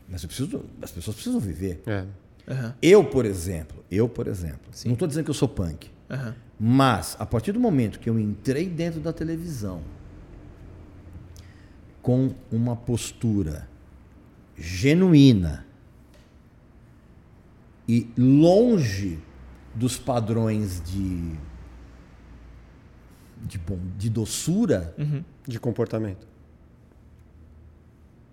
mas 0.09 0.23
eu 0.23 0.29
preciso, 0.29 0.65
as 0.81 0.91
pessoas 0.91 1.15
precisam 1.17 1.41
viver. 1.41 1.83
É. 1.87 2.05
Aham. 2.49 2.75
Eu, 2.83 3.05
por 3.05 3.25
exemplo, 3.25 3.85
eu, 3.91 4.09
por 4.09 4.27
exemplo, 4.27 4.69
Sim. 4.73 4.89
não 4.89 4.93
estou 4.95 5.09
dizendo 5.09 5.25
que 5.25 5.31
eu 5.31 5.35
sou 5.35 5.49
punk, 5.49 5.91
Aham. 6.11 6.35
mas 6.59 7.17
a 7.19 7.25
partir 7.27 7.53
do 7.53 7.61
momento 7.61 7.99
que 7.99 8.09
eu 8.09 8.19
entrei 8.19 8.69
dentro 8.69 9.01
da 9.01 9.13
televisão 9.13 9.83
com 12.03 12.35
uma 12.53 12.77
postura 12.77 13.67
genuína 14.57 15.64
e 17.89 18.11
longe 18.17 19.19
dos 19.75 19.97
padrões 19.99 20.83
de 20.85 21.37
de, 23.47 23.59
bom, 23.59 23.79
de 23.99 24.09
doçura, 24.09 24.95
De 25.47 25.61
comportamento. 25.61 26.27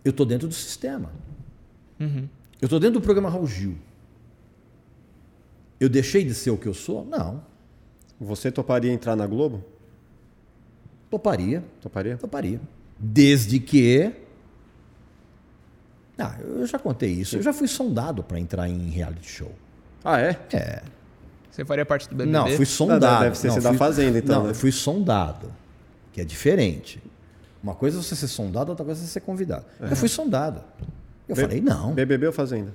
eu 0.05 0.11
estou 0.11 0.25
dentro 0.25 0.47
do 0.47 0.53
sistema. 0.53 1.11
Uhum. 1.99 2.27
Eu 2.61 2.65
estou 2.65 2.79
dentro 2.79 2.99
do 2.99 3.03
programa 3.03 3.29
Raul 3.29 3.45
Gil. 3.45 3.75
Eu 5.79 5.89
deixei 5.89 6.23
de 6.23 6.33
ser 6.33 6.51
o 6.51 6.57
que 6.57 6.67
eu 6.67 6.73
sou? 6.73 7.03
Não. 7.05 7.43
Você 8.19 8.51
toparia 8.51 8.91
entrar 8.93 9.15
na 9.15 9.27
Globo? 9.27 9.63
Toparia. 11.09 11.63
Toparia? 11.81 12.17
Toparia. 12.17 12.61
Desde 12.97 13.59
que. 13.59 14.13
Ah, 16.17 16.35
eu 16.39 16.65
já 16.67 16.77
contei 16.77 17.09
isso. 17.09 17.37
Eu 17.37 17.41
já 17.41 17.51
fui 17.53 17.67
sondado 17.67 18.21
para 18.23 18.39
entrar 18.39 18.67
em 18.67 18.89
reality 18.89 19.27
show. 19.29 19.51
Ah, 20.03 20.19
é? 20.19 20.37
É. 20.53 20.81
Você 21.49 21.65
faria 21.65 21.85
parte 21.85 22.07
do 22.07 22.15
BBB? 22.15 22.31
Não, 22.31 22.47
fui 22.49 22.65
sondado. 22.65 23.23
deve 23.23 23.37
ser 23.37 23.47
não, 23.49 23.59
da 23.59 23.69
fui- 23.69 23.77
Fazenda, 23.77 24.17
então, 24.19 24.35
Não, 24.37 24.43
né? 24.45 24.49
eu 24.51 24.55
fui 24.55 24.71
sondado. 24.71 25.51
Que 26.13 26.21
é 26.21 26.25
diferente. 26.25 27.01
Uma 27.63 27.75
coisa 27.75 27.99
é 27.99 28.01
você 28.01 28.15
ser 28.15 28.27
sondado, 28.27 28.69
outra 28.69 28.85
coisa 28.85 29.01
é 29.01 29.03
você 29.05 29.09
ser 29.11 29.19
convidado. 29.21 29.65
Eu 29.79 29.95
fui 29.95 30.07
sondado. 30.09 30.63
Eu 31.27 31.35
Be- 31.35 31.41
falei, 31.41 31.61
não. 31.61 31.93
BBB 31.93 32.27
ou 32.27 32.33
Fazenda? 32.33 32.73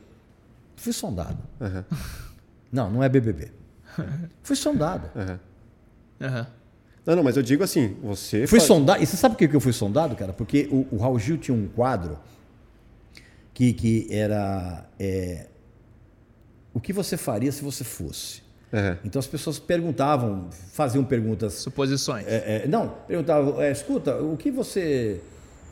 Fui 0.77 0.93
sondado. 0.93 1.39
Aham. 1.61 1.85
Não, 2.73 2.91
não 2.91 3.03
é 3.03 3.09
BBB. 3.09 3.51
Fui 4.43 4.57
sondado. 4.57 5.09
aham. 5.17 5.39
Aham. 6.21 6.47
Não, 7.05 7.17
não, 7.17 7.23
mas 7.23 7.37
eu 7.37 7.43
digo 7.43 7.63
assim, 7.63 7.97
você... 8.03 8.47
Fui 8.47 8.59
fa- 8.61 8.67
sondado. 8.67 9.03
E 9.03 9.07
você 9.07 9.17
sabe 9.17 9.35
por 9.35 9.39
que 9.39 9.49
que 9.49 9.55
eu 9.57 9.61
fui 9.61 9.73
sondado, 9.73 10.15
cara? 10.17 10.33
Porque 10.33 10.69
o, 10.71 10.87
o 10.91 10.99
Raul 10.99 11.19
Gil 11.19 11.39
tinha 11.39 11.57
um 11.57 11.67
quadro 11.69 12.19
que, 13.57 13.73
que 13.73 14.07
era. 14.11 14.85
é, 15.01 15.47
o 16.75 16.79
que 16.79 16.93
você 16.93 17.17
faria 17.17 17.51
se 17.51 17.65
você 17.65 17.83
fosse? 17.83 18.43
Aham. 18.71 18.99
Então 19.03 19.19
as 19.19 19.27
pessoas 19.27 19.59
perguntavam, 19.59 20.51
faziam 20.73 21.03
perguntas. 21.03 21.55
Suposições. 21.55 22.27
é, 22.29 22.65
é, 22.65 22.69
não, 22.69 22.89
perguntavam, 23.09 23.59
é, 23.63 23.73
escuta, 23.73 24.15
o 24.23 24.37
que 24.37 24.51
você 24.51 25.23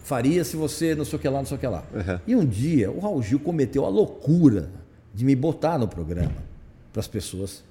faria 0.03 0.45
se 0.45 0.57
você 0.57 0.95
não 0.95 1.05
sei 1.05 1.19
o 1.19 1.21
que 1.21 1.29
lá, 1.29 1.39
não 1.41 1.45
sei 1.45 1.59
o 1.59 1.61
que 1.61 1.67
lá? 1.67 1.85
Uhum. 1.93 2.21
E 2.27 2.35
um 2.35 2.47
dia 2.47 2.91
o 2.91 3.01
Raul 3.01 3.23
Gil 3.23 3.39
cometeu 3.39 3.85
a 3.85 3.89
loucura 3.91 4.71
de 5.13 5.23
me 5.27 5.37
botar 5.37 5.79
no 5.79 5.87
programa 5.87 6.43
para 6.91 7.01
as 7.01 7.09
pessoas. 7.09 7.63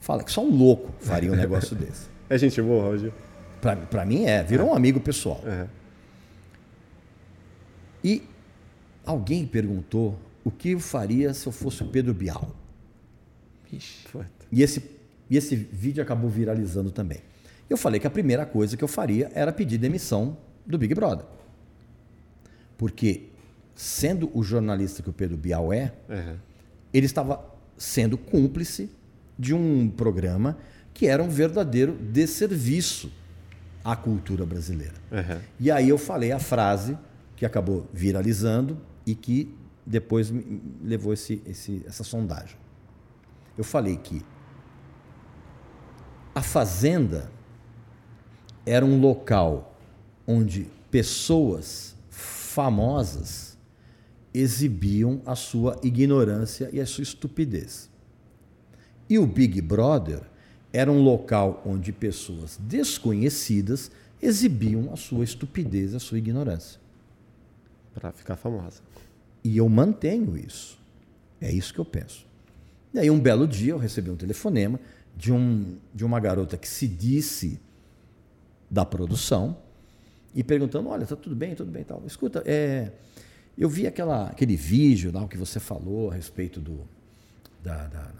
Fala 0.00 0.24
que 0.24 0.32
só 0.32 0.42
um 0.42 0.50
louco 0.50 0.92
faria 0.98 1.30
um 1.30 1.36
negócio 1.36 1.76
desse. 1.78 2.08
É 2.28 2.36
gente 2.36 2.60
boa, 2.60 2.82
Roger. 2.82 3.12
Pra, 3.60 3.76
pra 3.76 4.04
mim 4.04 4.24
é, 4.24 4.42
virou 4.42 4.70
um 4.70 4.74
amigo 4.74 4.98
pessoal. 4.98 5.40
E 8.02 8.24
alguém 9.06 9.46
perguntou 9.46 10.18
o 10.44 10.50
que 10.50 10.72
eu 10.72 10.80
faria 10.80 11.32
se 11.32 11.46
eu 11.46 11.52
fosse 11.52 11.82
o 11.82 11.86
Pedro 11.86 12.12
Bial. 12.12 12.54
Ixi. 13.72 14.06
E 14.52 14.62
esse, 14.62 14.82
e 15.30 15.36
esse 15.36 15.56
vídeo 15.56 16.02
acabou 16.02 16.28
viralizando 16.28 16.90
também. 16.90 17.20
Eu 17.68 17.76
falei 17.76 17.98
que 17.98 18.06
a 18.06 18.10
primeira 18.10 18.44
coisa 18.44 18.76
que 18.76 18.84
eu 18.84 18.88
faria 18.88 19.30
era 19.34 19.52
pedir 19.52 19.78
demissão 19.78 20.36
do 20.64 20.76
Big 20.78 20.94
Brother. 20.94 21.26
Porque, 22.76 23.28
sendo 23.74 24.30
o 24.34 24.42
jornalista 24.42 25.02
que 25.02 25.10
o 25.10 25.12
Pedro 25.12 25.36
Bial 25.36 25.72
é, 25.72 25.92
Aham. 26.08 26.36
ele 26.92 27.06
estava 27.06 27.44
sendo 27.76 28.16
cúmplice 28.16 28.90
de 29.38 29.54
um 29.54 29.88
programa 29.88 30.58
que 30.94 31.06
era 31.06 31.22
um 31.22 31.28
verdadeiro 31.28 31.92
desserviço 31.92 33.10
à 33.84 33.94
cultura 33.96 34.46
brasileira. 34.46 34.94
Aham. 35.12 35.40
E 35.58 35.70
aí 35.70 35.88
eu 35.88 35.98
falei 35.98 36.32
a 36.32 36.38
frase 36.38 36.96
que 37.36 37.44
acabou 37.44 37.88
viralizando 37.92 38.78
e 39.06 39.14
que 39.14 39.54
depois 39.86 40.30
me 40.30 40.60
levou 40.82 41.12
esse, 41.12 41.40
esse- 41.46 41.82
essa 41.86 42.02
sondagem. 42.02 42.56
Eu 43.56 43.62
falei 43.64 43.96
que 43.96 44.20
a 46.34 46.42
fazenda 46.42 47.30
era 48.66 48.84
um 48.84 49.00
local 49.00 49.78
onde 50.26 50.68
pessoas 50.90 51.94
famosas 52.10 53.56
exibiam 54.34 55.22
a 55.24 55.34
sua 55.34 55.78
ignorância 55.82 56.68
e 56.72 56.80
a 56.80 56.86
sua 56.86 57.02
estupidez. 57.02 57.88
E 59.08 59.18
o 59.18 59.26
Big 59.26 59.60
Brother 59.62 60.22
era 60.72 60.90
um 60.90 61.00
local 61.02 61.62
onde 61.64 61.92
pessoas 61.92 62.58
desconhecidas 62.60 63.90
exibiam 64.20 64.92
a 64.92 64.96
sua 64.96 65.24
estupidez, 65.24 65.94
a 65.94 65.98
sua 66.00 66.18
ignorância. 66.18 66.80
Pra 67.94 68.12
ficar 68.12 68.36
famosa. 68.36 68.82
E 69.46 69.56
eu 69.58 69.68
mantenho 69.68 70.36
isso. 70.36 70.78
É 71.40 71.50
isso 71.52 71.72
que 71.72 71.78
eu 71.78 71.84
penso. 71.84 72.26
E 72.92 72.98
aí, 72.98 73.10
um 73.10 73.20
belo 73.20 73.46
dia, 73.46 73.72
eu 73.72 73.78
recebi 73.78 74.10
um 74.10 74.16
telefonema 74.16 74.80
de, 75.16 75.32
um, 75.32 75.76
de 75.94 76.04
uma 76.04 76.18
garota 76.18 76.56
que 76.56 76.68
se 76.68 76.88
disse 76.88 77.60
da 78.70 78.84
produção 78.84 79.56
e 80.34 80.42
perguntando: 80.42 80.88
Olha, 80.88 81.06
tá 81.06 81.14
tudo 81.14 81.36
bem, 81.36 81.54
tudo 81.54 81.70
bem 81.70 81.84
tal. 81.84 82.02
Escuta, 82.06 82.42
é, 82.46 82.90
eu 83.56 83.68
vi 83.68 83.86
aquela, 83.86 84.26
aquele 84.28 84.56
vídeo 84.56 85.12
lá, 85.12 85.22
o 85.22 85.28
que 85.28 85.36
você 85.36 85.60
falou 85.60 86.10
a 86.10 86.14
respeito 86.14 86.58
do, 86.60 86.80
da, 87.62 87.86
da- 87.86 88.12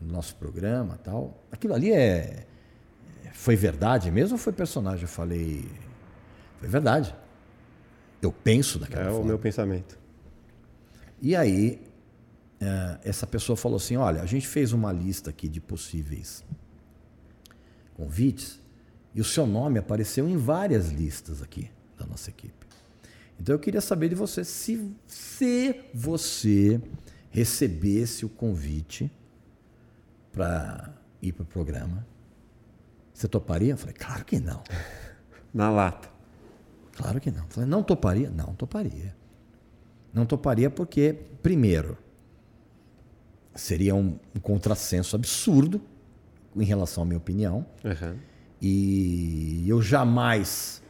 do 0.00 0.12
nosso 0.12 0.34
programa 0.36 0.98
tal. 1.02 1.42
Aquilo 1.50 1.74
ali 1.74 1.92
é. 1.92 2.46
Foi 3.32 3.56
verdade 3.56 4.10
mesmo 4.10 4.34
ou 4.34 4.38
foi 4.38 4.52
personagem? 4.52 5.02
Eu 5.02 5.08
falei. 5.08 5.64
Foi 6.60 6.68
verdade. 6.68 7.14
Eu 8.20 8.30
penso 8.32 8.78
daquela 8.78 9.02
É 9.02 9.08
forma. 9.10 9.20
o 9.20 9.26
meu 9.26 9.38
pensamento. 9.38 9.98
E 11.20 11.34
aí, 11.34 11.80
eh, 12.60 12.98
essa 13.04 13.26
pessoa 13.26 13.56
falou 13.56 13.76
assim: 13.76 13.96
olha, 13.96 14.22
a 14.22 14.26
gente 14.26 14.46
fez 14.46 14.72
uma 14.72 14.92
lista 14.92 15.30
aqui 15.30 15.48
de 15.48 15.60
possíveis 15.60 16.44
convites 17.94 18.60
e 19.14 19.20
o 19.20 19.24
seu 19.24 19.46
nome 19.46 19.78
apareceu 19.78 20.28
em 20.28 20.36
várias 20.36 20.90
listas 20.90 21.40
aqui 21.40 21.70
da 21.96 22.04
nossa 22.06 22.30
equipe. 22.30 22.64
Então 23.38 23.54
eu 23.54 23.58
queria 23.58 23.80
saber 23.80 24.08
de 24.08 24.14
você 24.14 24.44
se, 24.44 24.92
se 25.06 25.80
você 25.92 26.80
recebesse 27.30 28.24
o 28.24 28.28
convite 28.28 29.10
para 30.32 30.92
ir 31.20 31.32
para 31.32 31.42
o 31.42 31.46
programa, 31.46 32.06
você 33.12 33.28
toparia? 33.28 33.72
Eu 33.72 33.78
falei, 33.78 33.94
claro 33.94 34.24
que 34.24 34.40
não. 34.40 34.62
Na 35.54 35.70
lata. 35.70 36.08
Claro 36.92 37.20
que 37.20 37.30
não. 37.30 37.44
Eu 37.44 37.48
Falei, 37.48 37.68
não 37.68 37.82
toparia? 37.82 38.30
Não 38.30 38.54
toparia. 38.54 39.14
Não 40.14 40.24
toparia 40.24 40.70
porque, 40.70 41.16
primeiro, 41.42 41.98
seria 43.54 43.94
um, 43.94 44.16
um 44.34 44.40
contrassenso 44.40 45.16
absurdo 45.16 45.80
em 46.56 46.64
relação 46.64 47.02
à 47.02 47.06
minha 47.06 47.18
opinião. 47.18 47.66
Aham. 47.84 48.16
E 48.62 49.64
eu 49.66 49.82
jamais 49.82 50.80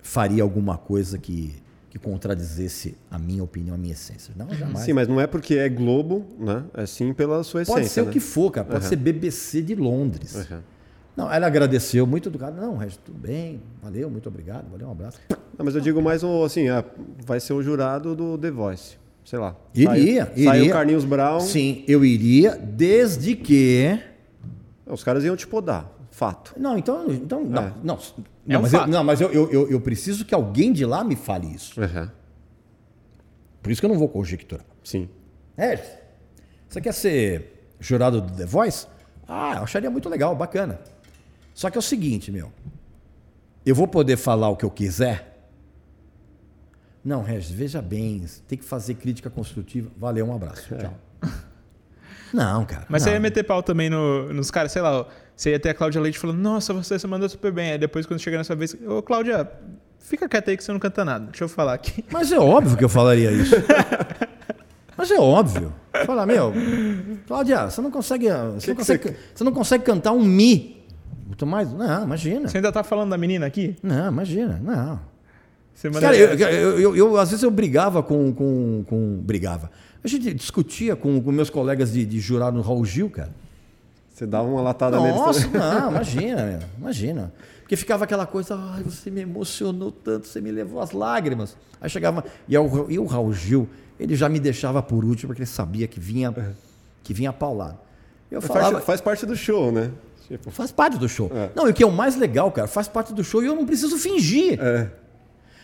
faria 0.00 0.42
alguma 0.42 0.78
coisa 0.78 1.18
que 1.18 1.54
que 1.90 1.98
contradizesse 1.98 2.96
a 3.10 3.18
minha 3.18 3.42
opinião, 3.42 3.74
a 3.74 3.78
minha 3.78 3.92
essência. 3.92 4.34
Não, 4.36 4.48
jamais. 4.54 4.84
Sim, 4.84 4.92
mas 4.92 5.08
não 5.08 5.20
é 5.20 5.26
porque 5.26 5.54
é 5.54 5.68
Globo, 5.68 6.26
né? 6.38 6.64
É 6.74 6.86
sim 6.86 7.12
pela 7.14 7.42
sua 7.42 7.62
essência. 7.62 7.80
Pode 7.80 7.88
ser 7.88 8.02
né? 8.02 8.08
o 8.08 8.12
que 8.12 8.20
for, 8.20 8.50
cara. 8.50 8.66
Pode 8.66 8.84
ser 8.84 8.96
BBC 8.96 9.62
de 9.62 9.74
Londres. 9.74 10.34
Uhum. 10.34 10.60
Não, 11.18 11.32
ela 11.32 11.48
agradeceu 11.48 12.06
muito 12.06 12.30
do 12.30 12.38
cara. 12.38 12.52
Não, 12.52 12.76
Regis, 12.76 12.96
tudo 13.04 13.18
bem. 13.18 13.60
Valeu, 13.82 14.08
muito 14.08 14.28
obrigado. 14.28 14.70
Valeu, 14.70 14.86
um 14.86 14.92
abraço. 14.92 15.18
Não, 15.28 15.64
mas 15.64 15.74
eu 15.74 15.80
digo 15.80 16.00
mais 16.00 16.22
o, 16.22 16.44
assim, 16.44 16.68
ah, 16.68 16.84
vai 17.26 17.40
ser 17.40 17.54
o 17.54 17.60
jurado 17.60 18.14
do 18.14 18.38
The 18.38 18.52
Voice. 18.52 18.96
Sei 19.24 19.36
lá. 19.36 19.56
Iria, 19.74 19.90
Saiu, 19.90 20.04
iria. 20.36 20.44
Saiu 20.44 20.66
o 20.66 20.70
Carlinhos 20.70 21.04
Brown. 21.04 21.40
Sim, 21.40 21.82
eu 21.88 22.04
iria, 22.04 22.54
desde 22.54 23.34
que. 23.34 23.98
Os 24.86 25.02
caras 25.02 25.24
iam 25.24 25.34
te 25.34 25.44
podar. 25.44 25.92
Fato. 26.12 26.54
Não, 26.56 26.78
então. 26.78 27.10
então 27.10 27.44
não, 27.44 27.62
É. 27.62 27.72
não, 27.82 27.94
É 27.96 27.98
não, 28.46 28.60
um 28.60 28.62
mas, 28.62 28.72
eu, 28.72 28.86
não, 28.86 29.04
mas 29.04 29.20
eu, 29.20 29.32
eu, 29.32 29.50
eu, 29.50 29.70
eu 29.72 29.80
preciso 29.80 30.24
que 30.24 30.32
alguém 30.32 30.72
de 30.72 30.84
lá 30.86 31.02
me 31.02 31.16
fale 31.16 31.52
isso. 31.52 31.80
Uhum. 31.80 32.08
Por 33.60 33.72
isso 33.72 33.80
que 33.82 33.86
eu 33.86 33.90
não 33.90 33.98
vou 33.98 34.08
conjecturar. 34.08 34.64
Sim. 34.84 35.08
É, 35.56 35.76
você 36.68 36.80
quer 36.80 36.92
ser 36.94 37.72
jurado 37.80 38.20
do 38.20 38.32
The 38.32 38.46
Voice? 38.46 38.86
Ah, 39.26 39.54
eu 39.56 39.64
acharia 39.64 39.90
muito 39.90 40.08
legal, 40.08 40.36
bacana. 40.36 40.78
Só 41.58 41.68
que 41.70 41.76
é 41.76 41.80
o 41.80 41.82
seguinte, 41.82 42.30
meu. 42.30 42.52
Eu 43.66 43.74
vou 43.74 43.88
poder 43.88 44.16
falar 44.16 44.48
o 44.48 44.56
que 44.56 44.64
eu 44.64 44.70
quiser? 44.70 45.50
Não, 47.04 47.20
Regis, 47.20 47.50
veja 47.50 47.82
bem, 47.82 48.24
tem 48.46 48.56
que 48.56 48.64
fazer 48.64 48.94
crítica 48.94 49.28
construtiva. 49.28 49.90
Valeu, 49.96 50.24
um 50.26 50.32
abraço. 50.32 50.68
Tchau. 50.76 50.94
Não, 52.32 52.64
cara. 52.64 52.86
Mas 52.88 53.02
não. 53.02 53.08
você 53.08 53.14
ia 53.14 53.18
meter 53.18 53.42
pau 53.42 53.60
também 53.60 53.90
no- 53.90 54.32
nos 54.32 54.52
caras, 54.52 54.70
sei 54.70 54.80
lá, 54.80 55.04
você 55.34 55.50
ia 55.50 55.58
ter 55.58 55.70
a 55.70 55.74
Cláudia 55.74 56.00
Leite 56.00 56.16
falando, 56.16 56.38
nossa, 56.38 56.72
você, 56.72 56.96
você 56.96 57.08
mandou 57.08 57.28
super 57.28 57.50
bem. 57.50 57.72
Aí 57.72 57.78
depois, 57.78 58.06
quando 58.06 58.20
chega 58.20 58.38
nessa 58.38 58.54
vez, 58.54 58.76
ô 58.86 59.02
Cláudia, 59.02 59.50
fica 59.98 60.28
quieta 60.28 60.52
aí 60.52 60.56
que 60.56 60.62
você 60.62 60.70
não 60.70 60.78
canta 60.78 61.04
nada. 61.04 61.26
Deixa 61.26 61.42
eu 61.42 61.48
falar 61.48 61.74
aqui. 61.74 62.04
Mas 62.12 62.30
é 62.30 62.38
óbvio 62.38 62.76
que 62.76 62.84
eu 62.84 62.88
falaria 62.88 63.32
isso. 63.32 63.56
Mas 64.96 65.10
é 65.10 65.18
óbvio. 65.18 65.74
Falar, 66.06 66.24
meu, 66.24 66.52
Cláudia, 67.26 67.68
você 67.68 67.80
não 67.80 67.90
consegue. 67.90 68.28
Você, 68.28 68.34
não 68.34 68.58
que 68.60 68.74
consegue 68.74 69.16
você 69.34 69.42
não 69.42 69.52
consegue 69.52 69.82
cantar 69.82 70.12
um 70.12 70.22
Mi. 70.22 70.77
Muito 71.38 71.46
mais. 71.46 71.72
Não, 71.72 72.02
imagina. 72.04 72.48
Você 72.48 72.56
ainda 72.58 72.72
tá 72.72 72.82
falando 72.82 73.10
da 73.10 73.16
menina 73.18 73.46
aqui? 73.46 73.76
Não, 73.80 74.08
imagina. 74.08 74.60
Não. 74.60 74.98
Você 75.72 75.88
manda 75.88 76.00
Cara, 76.00 76.16
eu, 76.16 76.34
eu, 76.36 76.80
eu- 76.80 76.96
eu- 76.96 77.16
às 77.16 77.30
vezes 77.30 77.44
eu 77.44 77.50
brigava 77.52 78.02
com, 78.02 78.32
com, 78.32 78.84
com- 78.88 79.20
Brigava. 79.22 79.70
A 80.02 80.08
gente 80.08 80.34
discutia 80.34 80.96
com, 80.96 81.20
com 81.22 81.30
meus 81.30 81.48
colegas 81.48 81.92
de, 81.92 82.04
de 82.04 82.18
jurado 82.18 82.56
no 82.56 82.62
Raul 82.62 82.84
Gil, 82.84 83.08
cara. 83.08 83.30
Você 84.12 84.26
dava 84.26 84.48
uma 84.48 84.60
latada 84.60 84.98
neles 84.98 85.14
Nossa, 85.16 85.42
também. 85.48 85.60
não, 85.60 85.90
imagina, 85.92 86.42
meu, 86.44 86.58
imagina. 86.76 87.32
Porque 87.60 87.76
ficava 87.76 88.02
aquela 88.02 88.26
coisa, 88.26 88.56
ai, 88.74 88.82
você 88.82 89.08
me 89.08 89.20
emocionou 89.20 89.92
tanto, 89.92 90.26
você 90.26 90.40
me 90.40 90.50
levou 90.50 90.80
às 90.80 90.90
lágrimas. 90.90 91.56
Aí 91.80 91.88
chegava, 91.88 92.24
e, 92.48 92.58
o- 92.58 92.90
e 92.90 92.98
o 92.98 93.06
Raul 93.06 93.32
Gil, 93.32 93.68
ele 94.00 94.16
já 94.16 94.28
me 94.28 94.40
deixava 94.40 94.82
por 94.82 95.04
último, 95.04 95.28
porque 95.28 95.42
ele 95.42 95.46
sabia 95.46 95.86
que 95.86 96.00
vinha, 96.00 96.34
que 97.04 97.14
vinha 97.14 97.32
paulado. 97.32 97.78
Eu 98.28 98.42
Faz, 98.42 98.60
falava, 98.60 98.80
faz 98.84 99.00
parte 99.00 99.24
do 99.24 99.36
show, 99.36 99.70
né? 99.70 99.92
Tipo, 100.28 100.50
faz 100.50 100.70
parte 100.70 100.98
do 100.98 101.08
show. 101.08 101.30
É. 101.34 101.50
Não, 101.56 101.66
e 101.66 101.70
o 101.70 101.74
que 101.74 101.82
é 101.82 101.86
o 101.86 101.90
mais 101.92 102.14
legal, 102.16 102.52
cara, 102.52 102.68
faz 102.68 102.86
parte 102.86 103.12
do 103.14 103.24
show 103.24 103.42
e 103.42 103.46
eu 103.46 103.56
não 103.56 103.64
preciso 103.66 103.96
fingir. 103.98 104.60
é. 104.62 104.90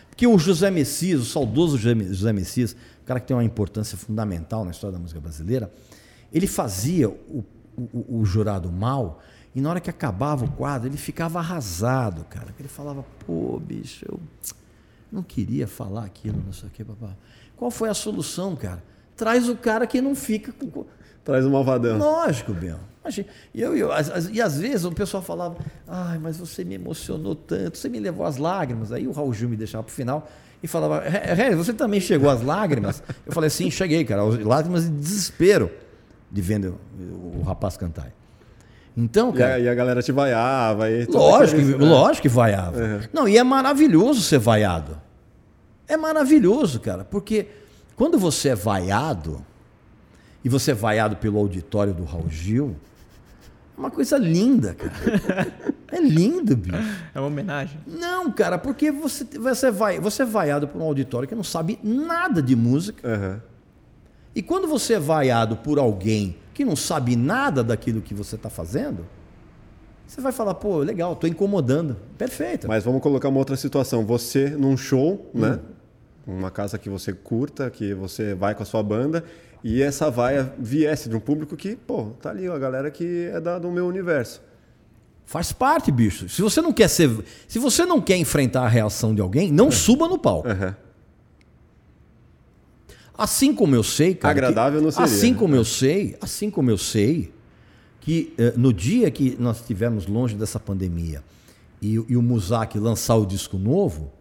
Porque 0.09 0.25
o 0.25 0.37
José 0.39 0.71
Messias, 0.71 1.19
o 1.21 1.25
saudoso 1.25 1.77
José 1.77 2.31
Messias, 2.31 2.73
um 3.03 3.05
cara 3.05 3.19
que 3.19 3.27
tem 3.27 3.35
uma 3.35 3.43
importância 3.43 3.97
fundamental 3.97 4.63
na 4.63 4.71
história 4.71 4.93
da 4.93 4.99
música 4.99 5.19
brasileira, 5.19 5.69
ele 6.31 6.47
fazia 6.47 7.09
o, 7.09 7.43
o- 7.77 8.19
o 8.21 8.25
jurado 8.25 8.71
mal 8.71 9.19
e 9.53 9.59
na 9.59 9.69
hora 9.69 9.81
que 9.81 9.89
acabava 9.89 10.45
o 10.45 10.51
quadro, 10.51 10.87
ele 10.87 10.95
ficava 10.95 11.39
arrasado, 11.39 12.23
cara. 12.29 12.47
Ele 12.57 12.69
falava, 12.69 13.03
pô, 13.25 13.59
bicho, 13.59 14.05
eu 14.09 14.17
não 15.11 15.21
queria 15.21 15.67
falar 15.67 16.05
aquilo, 16.05 16.41
não 16.45 16.53
sei 16.53 16.69
o 16.69 16.71
que, 16.71 16.83
papá. 16.85 17.09
Qual 17.57 17.69
foi 17.69 17.89
a 17.89 17.93
solução, 17.93 18.55
cara? 18.55 18.81
Traz 19.17 19.49
o 19.49 19.55
cara 19.57 19.85
que 19.85 20.01
não 20.01 20.15
fica 20.15 20.51
com. 20.53 20.85
Traz 21.25 21.45
o 21.45 21.49
malvadão. 21.51 21.97
Lógico, 21.97 22.53
Bel. 22.53 22.79
Imagina. 23.05 23.27
E, 23.53 23.61
eu, 23.61 23.77
eu- 23.77 23.91
as- 23.91 24.09
as- 24.09 24.29
e 24.29 24.41
às 24.41 24.57
vezes 24.59 24.83
o 24.83 24.91
pessoal 24.91 25.21
falava, 25.21 25.57
ai, 25.87 26.17
mas 26.17 26.37
você 26.37 26.63
me 26.63 26.73
emocionou 26.73 27.35
tanto, 27.35 27.77
você 27.77 27.87
me 27.87 27.99
levou 27.99 28.25
às 28.25 28.37
lágrimas. 28.37 28.91
Aí 28.91 29.07
o 29.07 29.11
Raul 29.11 29.31
Gil 29.31 29.47
me 29.47 29.55
deixava 29.55 29.83
pro 29.83 29.93
final 29.93 30.27
e 30.63 30.67
falava, 30.67 31.01
"Ré, 31.01 31.33
Ré, 31.33 31.55
você 31.55 31.71
também 31.71 31.99
chegou 31.99 32.29
às 32.29 32.41
lágrimas? 32.41 33.03
Eu 33.25 33.31
falei, 33.31 33.49
sim, 33.51 33.69
cheguei, 33.69 34.03
cara. 34.03 34.27
Às 34.27 34.39
Lágrimas 34.39 34.85
de 34.85 34.89
desespero 34.89 35.69
de 36.31 36.41
vendo 36.41 36.79
o, 36.99 37.43
rapaz 37.43 37.77
cantar. 37.77 38.11
Então, 38.97 39.29
E 39.29 39.37
cara. 39.37 39.53
a, 39.55 39.59
e 39.59 39.69
a 39.69 39.75
galera 39.75 40.01
te 40.01 40.11
vaiava. 40.11 40.89
E 40.89 41.05
Lógico, 41.05 41.61
aqueles- 41.61 41.79
lógico 41.79 42.21
que 42.23 42.29
vaiava. 42.29 43.01
Não, 43.13 43.27
e 43.27 43.37
é 43.37 43.43
maravilhoso 43.43 44.21
ser 44.21 44.39
vaiado. 44.39 44.99
É 45.87 45.95
maravilhoso, 45.95 46.79
cara, 46.79 47.03
porque 47.05 47.45
quando 47.95 48.17
você 48.17 48.49
é 48.49 48.55
vaiado, 48.55 49.45
e 50.43 50.49
você 50.49 50.71
é 50.71 50.73
vaiado 50.73 51.15
pelo 51.17 51.37
auditório 51.39 51.93
do 51.93 52.03
Raul 52.05 52.29
Gil, 52.29 52.75
uma 53.77 53.91
coisa 53.91 54.17
linda, 54.17 54.73
cara. 54.73 55.53
É 55.91 55.99
lindo, 55.99 56.55
bicho. 56.55 56.75
É 57.13 57.19
uma 57.19 57.27
homenagem. 57.27 57.79
Não, 57.85 58.31
cara, 58.31 58.57
porque 58.57 58.91
você, 58.91 59.23
você, 59.37 59.71
vai, 59.71 59.99
você 59.99 60.23
é 60.23 60.25
vaiado 60.25 60.67
por 60.67 60.81
um 60.81 60.85
auditório 60.85 61.27
que 61.27 61.35
não 61.35 61.43
sabe 61.43 61.79
nada 61.83 62.41
de 62.41 62.55
música. 62.55 63.07
Aham. 63.07 63.41
E 64.35 64.41
quando 64.41 64.67
você 64.67 64.95
é 64.95 64.99
vaiado 64.99 65.55
por 65.57 65.79
alguém 65.79 66.35
que 66.53 66.65
não 66.65 66.75
sabe 66.75 67.15
nada 67.15 67.63
daquilo 67.63 68.01
que 68.01 68.13
você 68.13 68.35
está 68.35 68.49
fazendo, 68.49 69.05
você 70.05 70.21
vai 70.21 70.31
falar, 70.31 70.53
pô, 70.55 70.79
legal, 70.79 71.13
estou 71.13 71.29
incomodando. 71.29 71.97
Perfeito. 72.17 72.67
Mas 72.67 72.83
vamos 72.83 73.01
colocar 73.01 73.29
uma 73.29 73.39
outra 73.39 73.55
situação. 73.55 74.05
Você 74.05 74.49
num 74.49 74.75
show, 74.75 75.29
né? 75.33 75.59
Uma 76.27 76.51
casa 76.51 76.77
que 76.77 76.89
você 76.89 77.13
curta, 77.13 77.69
que 77.69 77.93
você 77.93 78.33
vai 78.33 78.55
com 78.55 78.63
a 78.63 78.65
sua 78.65 78.81
banda, 78.81 79.23
e 79.67 79.81
essa 79.81 80.11
vaia 80.11 80.53
viesse 80.59 81.09
de 81.09 81.15
um 81.15 81.19
público 81.19 81.57
que, 81.57 81.75
pô, 81.75 82.11
tá 82.21 82.29
ali, 82.29 82.47
a 82.47 82.57
galera 82.59 82.91
que 82.91 83.31
é 83.33 83.41
da, 83.41 83.57
do 83.57 83.71
meu 83.71 83.87
universo. 83.87 84.39
Faz 85.25 85.51
parte, 85.51 85.91
bicho. 85.91 86.29
Se 86.29 86.39
você 86.43 86.61
não 86.61 86.71
quer 86.71 86.87
ser, 86.87 87.09
se 87.47 87.57
você 87.57 87.83
não 87.83 87.99
quer 87.99 88.15
enfrentar 88.15 88.61
a 88.61 88.67
reação 88.67 89.15
de 89.15 89.21
alguém, 89.21 89.51
não 89.51 89.71
suba 89.71 90.07
no 90.07 90.19
palco. 90.19 90.47
Aham. 90.47 90.75
Assim 93.17 93.55
como 93.55 93.75
eu 93.75 93.81
sei, 93.83 94.13
cara. 94.13 94.31
Agradável 94.31 94.79
que- 94.79 94.85
não 94.85 94.91
seria, 94.91 95.05
Assim 95.05 95.33
como 95.33 95.55
eu 95.55 95.63
sei, 95.65 96.17
assim 96.21 96.51
como 96.51 96.69
eu 96.69 96.77
sei 96.77 97.33
que 98.01 98.33
eh, 98.37 98.53
no 98.57 98.71
dia 98.73 99.09
que 99.09 99.35
nós 99.39 99.61
estivermos 99.61 100.05
longe 100.05 100.35
dessa 100.35 100.59
pandemia 100.59 101.23
e, 101.81 101.97
o- 101.97 102.05
e 102.09 102.15
o 102.17 102.21
Muzak 102.21 102.77
lançar 102.77 103.15
o 103.15 103.25
disco 103.25 103.57
novo, 103.57 104.11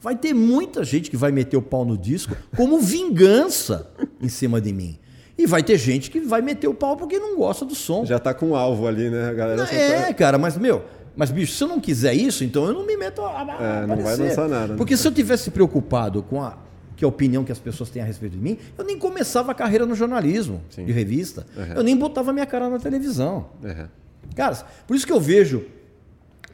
vai 0.00 0.16
ter 0.16 0.32
muita 0.34 0.84
gente 0.84 1.10
que 1.10 1.16
vai 1.16 1.32
meter 1.32 1.56
o 1.56 1.62
pau 1.62 1.84
no 1.84 1.96
disco 1.98 2.36
como 2.56 2.78
vingança 2.80 3.90
em 4.20 4.28
cima 4.28 4.60
de 4.60 4.72
mim. 4.72 4.98
E 5.36 5.46
vai 5.46 5.62
ter 5.62 5.78
gente 5.78 6.10
que 6.10 6.20
vai 6.20 6.42
meter 6.42 6.66
o 6.68 6.74
pau 6.74 6.96
porque 6.96 7.18
não 7.18 7.36
gosta 7.36 7.64
do 7.64 7.74
som. 7.74 8.04
Já 8.04 8.18
tá 8.18 8.34
com 8.34 8.48
um 8.50 8.56
alvo 8.56 8.86
ali, 8.88 9.08
né? 9.08 9.28
A 9.28 9.32
galera 9.32 9.62
É, 9.72 10.06
tá- 10.06 10.14
cara, 10.14 10.36
mas 10.38 10.56
meu, 10.56 10.84
mas 11.14 11.30
bicho, 11.30 11.52
se 11.54 11.62
eu 11.62 11.68
não 11.68 11.80
quiser 11.80 12.14
isso, 12.14 12.42
então 12.42 12.64
eu 12.66 12.72
não 12.72 12.84
me 12.84 12.96
meto 12.96 13.22
a, 13.22 13.42
a 13.42 13.82
É, 13.82 13.86
não 13.86 13.96
vai 13.98 14.16
lançar 14.16 14.48
nada, 14.48 14.68
né? 14.68 14.76
Porque 14.76 14.96
se 14.96 15.06
eu 15.06 15.12
tivesse 15.12 15.50
preocupado 15.52 16.22
com 16.24 16.42
a, 16.42 16.58
que 16.96 17.04
a 17.04 17.08
opinião 17.08 17.44
que 17.44 17.52
as 17.52 17.58
pessoas 17.60 17.88
têm 17.88 18.02
a 18.02 18.04
respeito 18.04 18.32
de 18.32 18.38
mim, 18.38 18.58
eu 18.76 18.84
nem 18.84 18.98
começava 18.98 19.52
a 19.52 19.54
carreira 19.54 19.86
no 19.86 19.94
jornalismo 19.94 20.60
Sim. 20.70 20.84
de 20.84 20.90
revista. 20.92 21.46
Uhum. 21.56 21.72
Eu 21.76 21.82
nem 21.84 21.96
botava 21.96 22.32
minha 22.32 22.46
cara 22.46 22.68
na 22.68 22.78
televisão. 22.80 23.46
Aham. 23.64 23.88
Cara, 24.34 24.56
por 24.88 24.96
isso 24.96 25.06
que 25.06 25.12
eu 25.12 25.20
vejo 25.20 25.64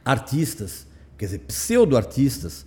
artistas, 0.03 0.85
quer 1.17 1.25
dizer, 1.25 1.39
pseudo-artistas, 1.39 2.65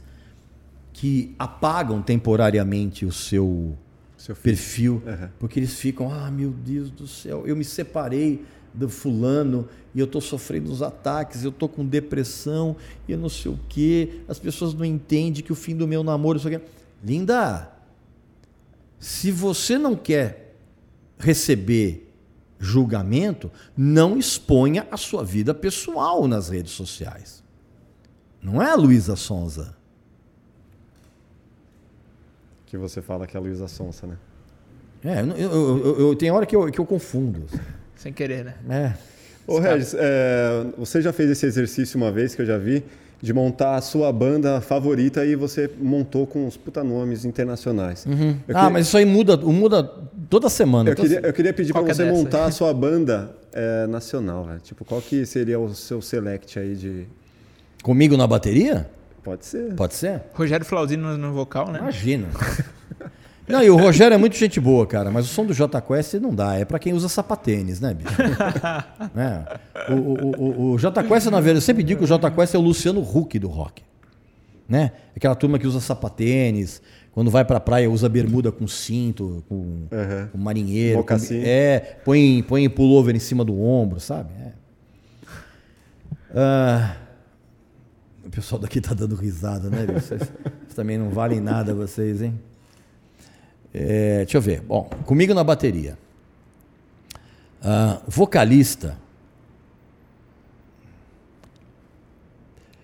que 0.99 1.33
apagam 1.39 2.03
temporariamente 2.03 3.07
o 3.07 3.13
seu 3.13 3.77
Seu 4.17 4.35
perfil, 4.35 5.01
Uhum. 5.07 5.29
porque 5.39 5.61
eles 5.61 5.75
ficam, 5.75 6.13
ah, 6.13 6.29
meu 6.29 6.51
Deus 6.51 6.91
do 6.91 7.07
céu, 7.07 7.47
eu 7.47 7.55
me 7.55 7.65
separei 7.65 8.45
do 8.75 8.89
fulano 8.89 9.69
e 9.95 10.01
eu 10.01 10.07
estou 10.07 10.21
sofrendo 10.21 10.73
os 10.73 10.83
ataques, 10.83 11.45
eu 11.45 11.51
estou 11.51 11.69
com 11.69 11.87
depressão 11.87 12.75
e 13.07 13.13
eu 13.13 13.19
não 13.19 13.29
sei 13.29 13.53
o 13.53 13.61
quê, 13.69 14.23
as 14.27 14.41
pessoas 14.41 14.75
não 14.75 14.85
entendem 14.85 15.41
que 15.41 15.53
o 15.53 15.55
fim 15.55 15.77
do 15.77 15.87
meu 15.87 16.03
namoro, 16.03 16.37
isso 16.37 16.49
aqui. 16.49 16.61
Linda, 17.05 17.71
se 18.99 19.31
você 19.31 19.79
não 19.79 19.95
quer 19.95 20.57
receber 21.17 22.13
julgamento, 22.59 23.53
não 23.77 24.19
exponha 24.19 24.85
a 24.91 24.97
sua 24.97 25.25
vida 25.25 25.55
pessoal 25.55 26.27
nas 26.27 26.49
redes 26.49 26.73
sociais. 26.73 27.45
Não 28.43 28.61
é, 28.61 28.75
Luísa 28.75 29.15
Sonza? 29.15 29.78
Que 32.69 32.77
você 32.77 33.01
fala 33.01 33.27
que 33.27 33.37
é 33.37 33.41
a 33.41 33.43
Luísa 33.43 33.67
Sonsa, 33.69 34.07
né? 34.07 34.15
É, 35.05 35.21
eu, 35.21 35.51
eu, 35.51 35.79
eu, 35.87 36.01
eu- 36.09 36.17
tem 36.17 36.31
hora 36.31 36.45
que 36.45 36.55
eu, 36.55 36.71
que 36.71 36.79
eu 36.79 36.85
confundo. 36.85 37.45
Sem 37.97 38.13
querer, 38.13 38.45
né? 38.45 38.55
É. 38.69 38.93
Ô, 39.47 39.59
Regis, 39.59 39.95
é, 39.99 40.67
você 40.77 41.01
já 41.01 41.13
fez 41.13 41.31
esse 41.31 41.47
exercício 41.47 41.97
uma 41.97 42.13
vez 42.13 42.35
que 42.35 42.43
eu 42.43 42.47
já 42.47 42.59
vi, 42.59 42.85
de 43.23 43.33
montar 43.33 43.77
a 43.77 43.81
sua 43.81 44.13
banda 44.13 44.61
favorita 44.61 45.25
e 45.25 45.35
você 45.35 45.71
montou 45.81 46.27
com 46.27 46.47
os 46.47 46.57
puta 46.57 46.85
nomes 46.85 47.25
internacionais. 47.25 48.05
Eu 48.07 48.13
ah, 48.13 48.45
queria- 48.47 48.71
mas 48.71 48.87
isso 48.87 48.97
aí 48.99 49.05
muda, 49.07 49.37
muda 49.39 49.83
toda 50.29 50.51
semana. 50.51 50.91
Eu 50.91 50.95
Toda 50.95 51.09
queria, 51.09 51.27
eu 51.27 51.33
queria 51.33 51.53
pedir 51.55 51.73
para 51.73 51.83
é 51.83 51.95
você 51.95 52.05
dessa? 52.05 52.17
montar 52.17 52.45
a 52.45 52.51
sua 52.51 52.73
banda 52.75 53.31
é, 53.53 53.87
nacional, 53.87 54.45
velho. 54.45 54.61
Tipo, 54.61 54.85
qual 54.85 55.01
que 55.01 55.25
seria 55.25 55.59
o 55.59 55.75
seu 55.75 56.03
select 56.03 56.59
aí 56.59 56.75
de... 56.77 57.07
Comigo 57.83 58.17
na 58.17 58.27
bateria? 58.27 58.89
Pode 59.29 59.45
ser. 59.47 59.75
Pode 59.75 59.95
ser? 59.95 60.23
Rogério 60.33 60.65
Flauzino 60.65 61.11
no, 61.13 61.19
no 61.19 61.33
vocal, 61.35 61.71
né? 61.71 61.79
Imagina. 61.81 62.29
Não, 63.47 63.63
e 63.63 63.71
o 63.71 63.77
Rogério 63.77 64.15
é 64.15 64.19
muito 64.19 64.37
gente 64.37 64.61
boa, 64.61 64.87
cara, 64.87 65.11
mas 65.11 65.25
o 65.25 65.29
som 65.29 65.45
do 65.47 65.55
J 65.55 65.81
Quest 65.81 66.15
não 66.15 66.35
dá. 66.35 66.55
É 66.57 66.67
pra 66.67 66.79
quem 66.79 66.93
usa 66.93 67.09
sapatênis, 67.09 67.81
né, 67.81 67.95
bicho? 67.95 68.15
né? 69.15 69.47
O, 69.89 69.95
o, 69.95 70.37
o, 70.37 70.73
o 70.73 70.79
J 70.79 71.03
Quest, 71.03 71.27
na 71.29 71.41
verdade, 71.41 71.57
eu 71.57 71.63
sempre 71.63 71.83
digo 71.83 72.01
que 72.01 72.05
o 72.05 72.07
J 72.07 72.31
Quest 72.31 72.55
é 72.55 72.59
o 72.59 72.61
Luciano 72.61 73.01
Huck 73.01 73.39
do 73.39 73.49
rock. 73.49 73.83
Né? 74.69 74.93
Aquela 75.17 75.35
turma 75.35 75.59
que 75.59 75.67
usa 75.67 75.81
sapatênis, 75.81 76.83
quando 77.11 77.31
vai 77.31 77.43
pra 77.43 77.59
praia 77.59 77.91
usa 77.91 78.07
bermuda 78.07 78.53
com 78.53 78.67
cinto, 78.69 79.43
com, 79.49 79.55
Uhum. 79.55 80.29
com 80.31 80.37
marinheiro. 80.39 80.97
Com, 80.97 81.01
Mocassim. 81.01 81.41
é, 81.43 81.99
põe, 82.05 82.43
põe 82.47 82.69
pullover 82.69 83.17
em 83.17 83.19
cima 83.19 83.47
do 83.47 83.59
ombro, 83.63 83.99
sabe? 83.99 84.29
É. 84.45 84.53
Ah, 86.35 86.97
o 88.29 88.31
pessoal 88.31 88.61
daqui 88.61 88.81
tá 88.81 88.95
dando 88.95 89.15
risada, 89.17 89.69
né? 89.71 89.87
Vocês, 89.87 90.21
vocês 90.21 90.75
também 90.77 90.99
não 90.99 91.09
valem 91.11 91.41
nada, 91.41 91.75
vocês, 91.75 92.21
hein? 92.23 92.39
É, 93.73 94.19
deixa 94.19 94.37
eu 94.37 94.43
ver. 94.43 94.61
Bom, 94.61 94.85
comigo 95.07 95.33
na 95.35 95.43
bateria. 95.43 95.99
Ah, 97.63 98.01
vocalista. 98.07 98.97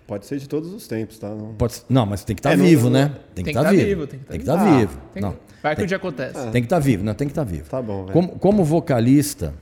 Pode 0.07 0.25
ser 0.27 0.37
de 0.37 0.47
todos 0.47 0.71
os 0.71 0.87
tempos, 0.87 1.17
tá? 1.17 1.29
Não- 1.29 1.55
Pode, 1.55 1.73
ser- 1.73 1.85
não, 1.89 2.05
mas 2.05 2.23
tem 2.23 2.35
que 2.35 2.39
estar 2.39 2.51
É, 2.53 2.55
não- 2.55 2.65
vivo, 2.65 2.85
não- 2.85 2.91
né? 2.91 3.15
Tem 3.33 3.43
que 3.43 3.49
estar 3.51 3.71
vivo. 3.71 4.05
tem 4.07 4.19
que 4.19 4.25
Tem 4.25 4.39
que 4.39 4.45
tá 4.45 4.53
estar 4.53 4.65
vivo. 4.65 4.77
vivo. 4.91 5.01
Tem- 5.13 5.21
Não, 5.23 5.35
Vai 5.63 5.75
que 5.75 5.81
o 5.81 5.87
dia 5.87 5.97
acontece. 5.97 6.51
tem 6.51 6.61
que 6.61 6.65
estar 6.67 6.79
vivo, 6.79 7.03
não, 7.03 7.13
tem 7.15 7.27
que 7.27 7.31
estar 7.31 7.43
vivo. 7.43 7.67
Tá 7.69 7.81
bom, 7.81 8.01
velho. 8.03 8.13
Como, 8.13 8.39
como 8.39 8.63
vocalista, 8.63 9.53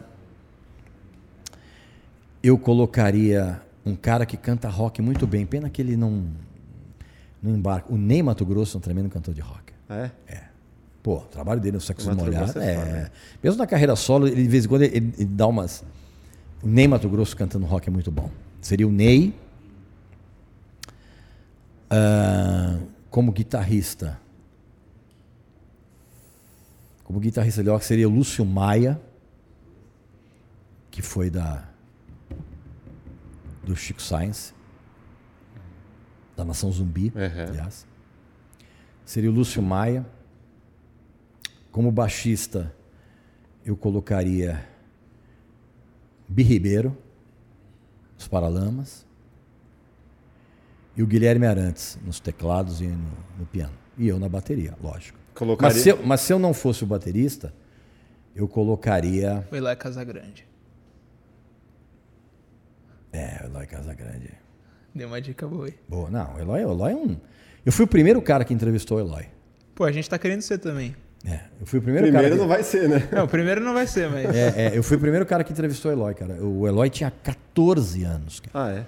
eu 2.41 2.57
colocaria 2.57 3.61
um 3.85 3.95
cara 3.95 4.25
que 4.25 4.37
canta 4.37 4.69
rock 4.69 5.01
muito 5.01 5.27
bem. 5.27 5.45
Pena 5.45 5.69
que 5.69 5.81
ele 5.81 5.97
não, 5.97 6.25
não 7.41 7.55
embarca. 7.55 7.91
O 7.91 7.97
Ney 7.97 8.23
Mato 8.23 8.45
Grosso 8.45 8.75
é 8.75 8.79
um 8.79 8.81
tremendo 8.81 9.09
cantor 9.09 9.33
de 9.33 9.41
rock. 9.41 9.73
É? 9.89 10.43
Pô, 11.03 11.17
o 11.17 11.21
trabalho 11.21 11.59
dele 11.59 11.75
no 11.75 11.81
Sexo 11.81 12.13
Molhado 12.15 12.59
é 12.59 12.73
é, 12.73 12.77
né? 12.77 13.11
Mesmo 13.43 13.57
na 13.57 13.67
carreira 13.67 13.93
solo, 13.95 14.25
ele 14.25 14.41
de 14.41 14.47
vez 14.47 14.63
em 14.63 14.67
quando 14.69 14.83
ele, 14.83 15.13
ele 15.17 15.25
dá 15.25 15.45
umas. 15.45 15.83
O 16.63 16.67
Ney 16.67 16.87
Mato 16.87 17.09
Grosso 17.09 17.35
cantando 17.35 17.65
rock 17.65 17.89
é 17.89 17.91
muito 17.91 18.09
bom. 18.09 18.31
Seria 18.61 18.87
o 18.87 18.91
Ney. 18.91 19.35
Ah, 21.89 22.79
como 23.09 23.33
guitarrista. 23.33 24.17
Como 27.03 27.19
guitarrista 27.19 27.61
de 27.61 27.69
rock 27.69 27.83
seria 27.83 28.07
o 28.07 28.11
Lúcio 28.11 28.45
Maia, 28.45 28.99
que 30.89 31.01
foi 31.01 31.29
da. 31.29 31.67
Do 33.63 33.75
Chico 33.75 34.01
Science. 34.01 34.53
Da 36.35 36.43
Nação 36.43 36.71
Zumbi, 36.71 37.11
Uhum. 37.15 37.43
aliás. 37.49 37.85
Seria 39.05 39.29
o 39.29 39.33
Lúcio 39.33 39.61
Maia. 39.61 40.05
Como 41.71 41.91
baixista, 41.91 42.73
eu 43.65 43.75
colocaria 43.75 44.67
Bi 46.27 46.43
Ribeiro, 46.43 46.95
os 48.17 48.27
Paralamas. 48.27 49.05
E 50.95 51.01
o 51.01 51.07
Guilherme 51.07 51.45
Arantes 51.47 51.97
nos 52.05 52.19
teclados 52.19 52.79
e 52.81 52.87
no, 52.87 53.11
no 53.39 53.45
piano. 53.47 53.73
E 53.97 54.07
eu 54.07 54.19
na 54.19 54.29
bateria, 54.29 54.75
lógico. 54.81 55.17
Colocaria... 55.33 55.73
Mas 55.73 55.83
se, 55.83 55.89
eu, 55.89 56.03
mas 56.05 56.21
se 56.21 56.31
eu 56.33 56.37
não 56.39 56.53
fosse 56.53 56.83
o 56.83 56.87
baterista, 56.87 57.51
eu 58.35 58.47
colocaria. 58.47 59.47
O 59.51 59.55
Eloy 59.55 59.75
Casagrande. 59.75 60.47
É, 63.13 63.45
Eloy 63.45 63.65
Casagrande. 63.67 64.31
Deu 64.93 65.07
uma 65.07 65.21
dica 65.21 65.47
boa 65.47 65.67
aí. 65.67 65.73
Boa, 65.87 66.09
não, 66.09 66.35
o 66.35 66.39
Eloy, 66.39 66.65
o 66.65 66.71
Eloy 66.71 66.91
é 66.91 66.95
um. 66.95 67.17
Eu 67.65 67.71
fui 67.71 67.85
o 67.85 67.87
primeiro 67.87 68.21
cara 68.21 68.43
que 68.43 68.53
entrevistou 68.53 68.97
o 68.97 68.99
Eloy. 68.99 69.25
Pô, 69.75 69.85
a 69.85 69.91
gente 69.91 70.09
tá 70.09 70.17
querendo 70.19 70.41
ser 70.41 70.57
também. 70.57 70.95
É, 71.25 71.39
eu 71.59 71.65
fui 71.65 71.79
o 71.79 71.81
primeiro, 71.81 72.07
Primeiro 72.07 72.29
cara. 72.31 72.41
não 72.41 72.47
vai 72.49 72.63
ser, 72.63 72.89
né? 72.89 73.07
Não, 73.11 73.23
o 73.23 73.27
primeiro 73.27 73.61
não 73.61 73.73
vai 73.73 73.87
ser, 73.87 74.09
mas. 74.09 74.35
É, 74.35 74.67
é, 74.73 74.77
eu 74.77 74.83
fui 74.83 74.97
o 74.97 74.99
primeiro 74.99 75.25
cara 75.25 75.43
que 75.43 75.53
entrevistou 75.53 75.89
o 75.89 75.93
Eloy, 75.93 76.13
cara. 76.13 76.33
O 76.43 76.67
Eloy 76.67 76.89
tinha 76.89 77.09
14 77.11 78.03
anos. 78.03 78.39
Cara. 78.41 78.51
Ah, 78.65 78.71
é? 78.79 78.85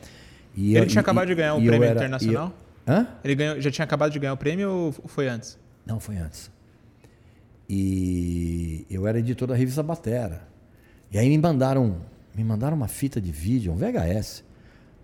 E 0.55 0.75
Ele 0.75 0.79
eu- 0.85 0.87
tinha 0.87 0.99
e- 0.99 1.03
acabado 1.03 1.27
de 1.27 1.35
ganhar 1.35 1.55
o 1.55 1.57
prêmio 1.63 1.83
era- 1.83 1.95
internacional? 1.95 2.51
eu- 2.87 2.93
Hã? 2.93 3.07
Ele 3.23 3.35
ganhou, 3.35 3.61
já 3.61 3.71
tinha 3.71 3.85
acabado 3.85 4.11
de 4.11 4.19
ganhar 4.19 4.33
o 4.33 4.37
prêmio 4.37 4.69
ou 4.69 4.91
foi 4.91 5.27
antes? 5.27 5.57
Não, 5.85 5.99
foi 5.99 6.17
antes. 6.17 6.51
E 7.69 8.85
eu 8.89 9.07
era 9.07 9.17
editor 9.19 9.47
da 9.47 9.55
revista 9.55 9.81
Batera. 9.81 10.43
E 11.11 11.17
aí 11.17 11.27
me 11.29 11.37
mandaram, 11.37 11.97
me 12.35 12.43
mandaram 12.43 12.75
uma 12.75 12.87
fita 12.87 13.21
de 13.21 13.31
vídeo, 13.31 13.71
um 13.71 13.75
VHS, 13.75 14.43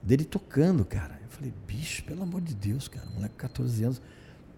dele 0.01 0.25
tocando, 0.25 0.83
cara. 0.83 1.19
Eu 1.23 1.29
falei, 1.29 1.53
bicho, 1.67 2.03
pelo 2.03 2.23
amor 2.23 2.41
de 2.41 2.53
Deus, 2.53 2.87
cara, 2.87 3.05
moleque 3.13 3.33
com 3.35 3.41
14 3.41 3.83
anos. 3.83 4.01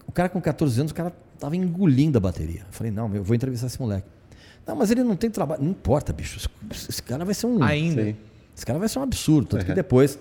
O 0.08 0.12
cara 0.12 0.30
com 0.30 0.42
14 0.42 0.80
anos, 0.80 0.92
o 0.92 0.96
cara 0.96 1.14
tava 1.40 1.56
engolindo 1.56 2.18
a 2.18 2.22
bateria. 2.22 2.62
Eu 2.62 2.72
falei, 2.74 2.92
não, 2.92 3.08
meu, 3.08 3.22
eu 3.22 3.24
vou 3.24 3.36
entrevistar 3.36 3.68
esse 3.68 3.80
moleque. 3.80 4.08
Não, 4.66 4.76
mas 4.76 4.92
ele 4.92 5.04
não 5.04 5.16
tem 5.16 5.30
trabalho. 5.30 5.62
Não 5.62 5.72
importa, 5.72 6.14
bicho. 6.14 6.40
Esse, 6.72 7.04
cara 7.04 7.26
vai 7.26 7.34
ser 7.34 7.48
um. 7.48 7.62
Ainda. 7.62 8.16
Esse 8.56 8.66
cara 8.66 8.80
vai 8.80 8.88
ser 8.88 9.00
um 9.00 9.04
absurdo. 9.04 9.48
Tanto 9.50 9.66
que 9.66 9.74
depois 9.74 10.18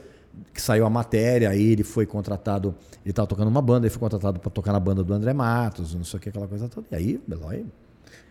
que 0.53 0.61
saiu 0.61 0.85
a 0.85 0.91
matéria, 0.91 1.51
aí 1.51 1.62
ele 1.62 1.85
foi 1.85 2.07
contratado. 2.07 2.74
Ele 3.05 3.11
estava 3.11 3.27
tocando 3.27 3.49
uma 3.49 3.62
banda, 3.62 3.87
ele 3.87 3.91
foi 3.91 4.01
contratado 4.01 4.41
para 4.41 4.51
tocar 4.51 4.73
na 4.73 4.81
banda 4.81 5.05
do 5.05 5.12
André 5.12 5.33
Matos, 5.33 5.95
não 5.95 6.05
sei 6.05 6.19
o 6.19 6.20
que, 6.20 6.29
aquela 6.29 6.49
coisa 6.49 6.69
toda. 6.69 6.87
E 6.91 6.97
aí, 6.97 7.20
Beloy. 7.27 7.66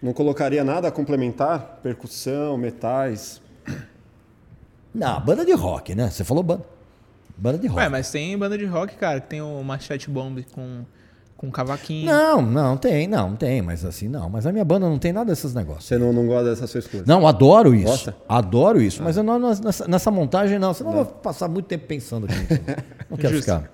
Não 0.02 0.14
colocaria 0.14 0.64
nada 0.64 0.88
a 0.88 0.92
complementar? 0.92 1.80
Percussão, 1.82 2.58
metais. 2.58 3.42
Não, 4.94 5.22
banda 5.22 5.46
de 5.46 5.54
rock, 5.54 5.96
né? 5.96 6.10
Você 6.10 6.24
falou 6.24 6.44
banda. 6.44 6.64
Banda 7.38 7.58
de 7.58 7.68
rock. 7.68 7.80
Ué, 7.82 7.90
mas 7.90 8.12
tem 8.12 8.38
banda 8.38 8.58
de 8.58 8.66
rock, 8.66 8.96
cara, 8.96 9.20
que 9.20 9.28
tem 9.28 9.42
o 9.42 9.64
Machete 9.64 10.10
Bomb 10.10 10.44
com, 10.52 10.84
com 11.38 11.50
cavaquinho. 11.50 12.06
Não, 12.06 12.42
não, 12.42 12.78
tem, 12.78 13.08
não, 13.08 13.36
tem, 13.36 13.62
mas 13.62 13.84
assim, 13.86 14.08
não. 14.08 14.30
Mas 14.30 14.46
a 14.46 14.52
minha 14.52 14.66
banda 14.66 14.88
não 14.88 15.00
tem 15.00 15.12
nada 15.14 15.32
desses 15.32 15.54
negócios. 15.54 15.86
Você 15.86 15.98
não, 15.98 16.12
não 16.14 16.28
gosta 16.28 16.50
dessas 16.52 16.70
suas 16.70 16.86
coisas? 16.88 17.08
Não, 17.08 17.26
adoro 17.26 17.74
isso. 17.74 17.86
Gosta? 17.88 18.16
Adoro 18.30 18.82
isso. 18.82 19.02
Mas 19.02 19.18
eu 19.18 19.24
não, 19.24 19.40
nessa, 19.40 19.88
nessa 19.88 20.12
montagem, 20.12 20.60
não. 20.60 20.74
Senão 20.74 20.92
eu 20.92 20.98
vou 20.98 21.06
passar 21.06 21.48
muito 21.48 21.66
tempo 21.66 21.88
pensando 21.88 22.26
aqui. 22.26 22.36
Não 23.10 23.18
quero 23.18 23.34
Justo. 23.36 23.52
ficar. 23.52 23.72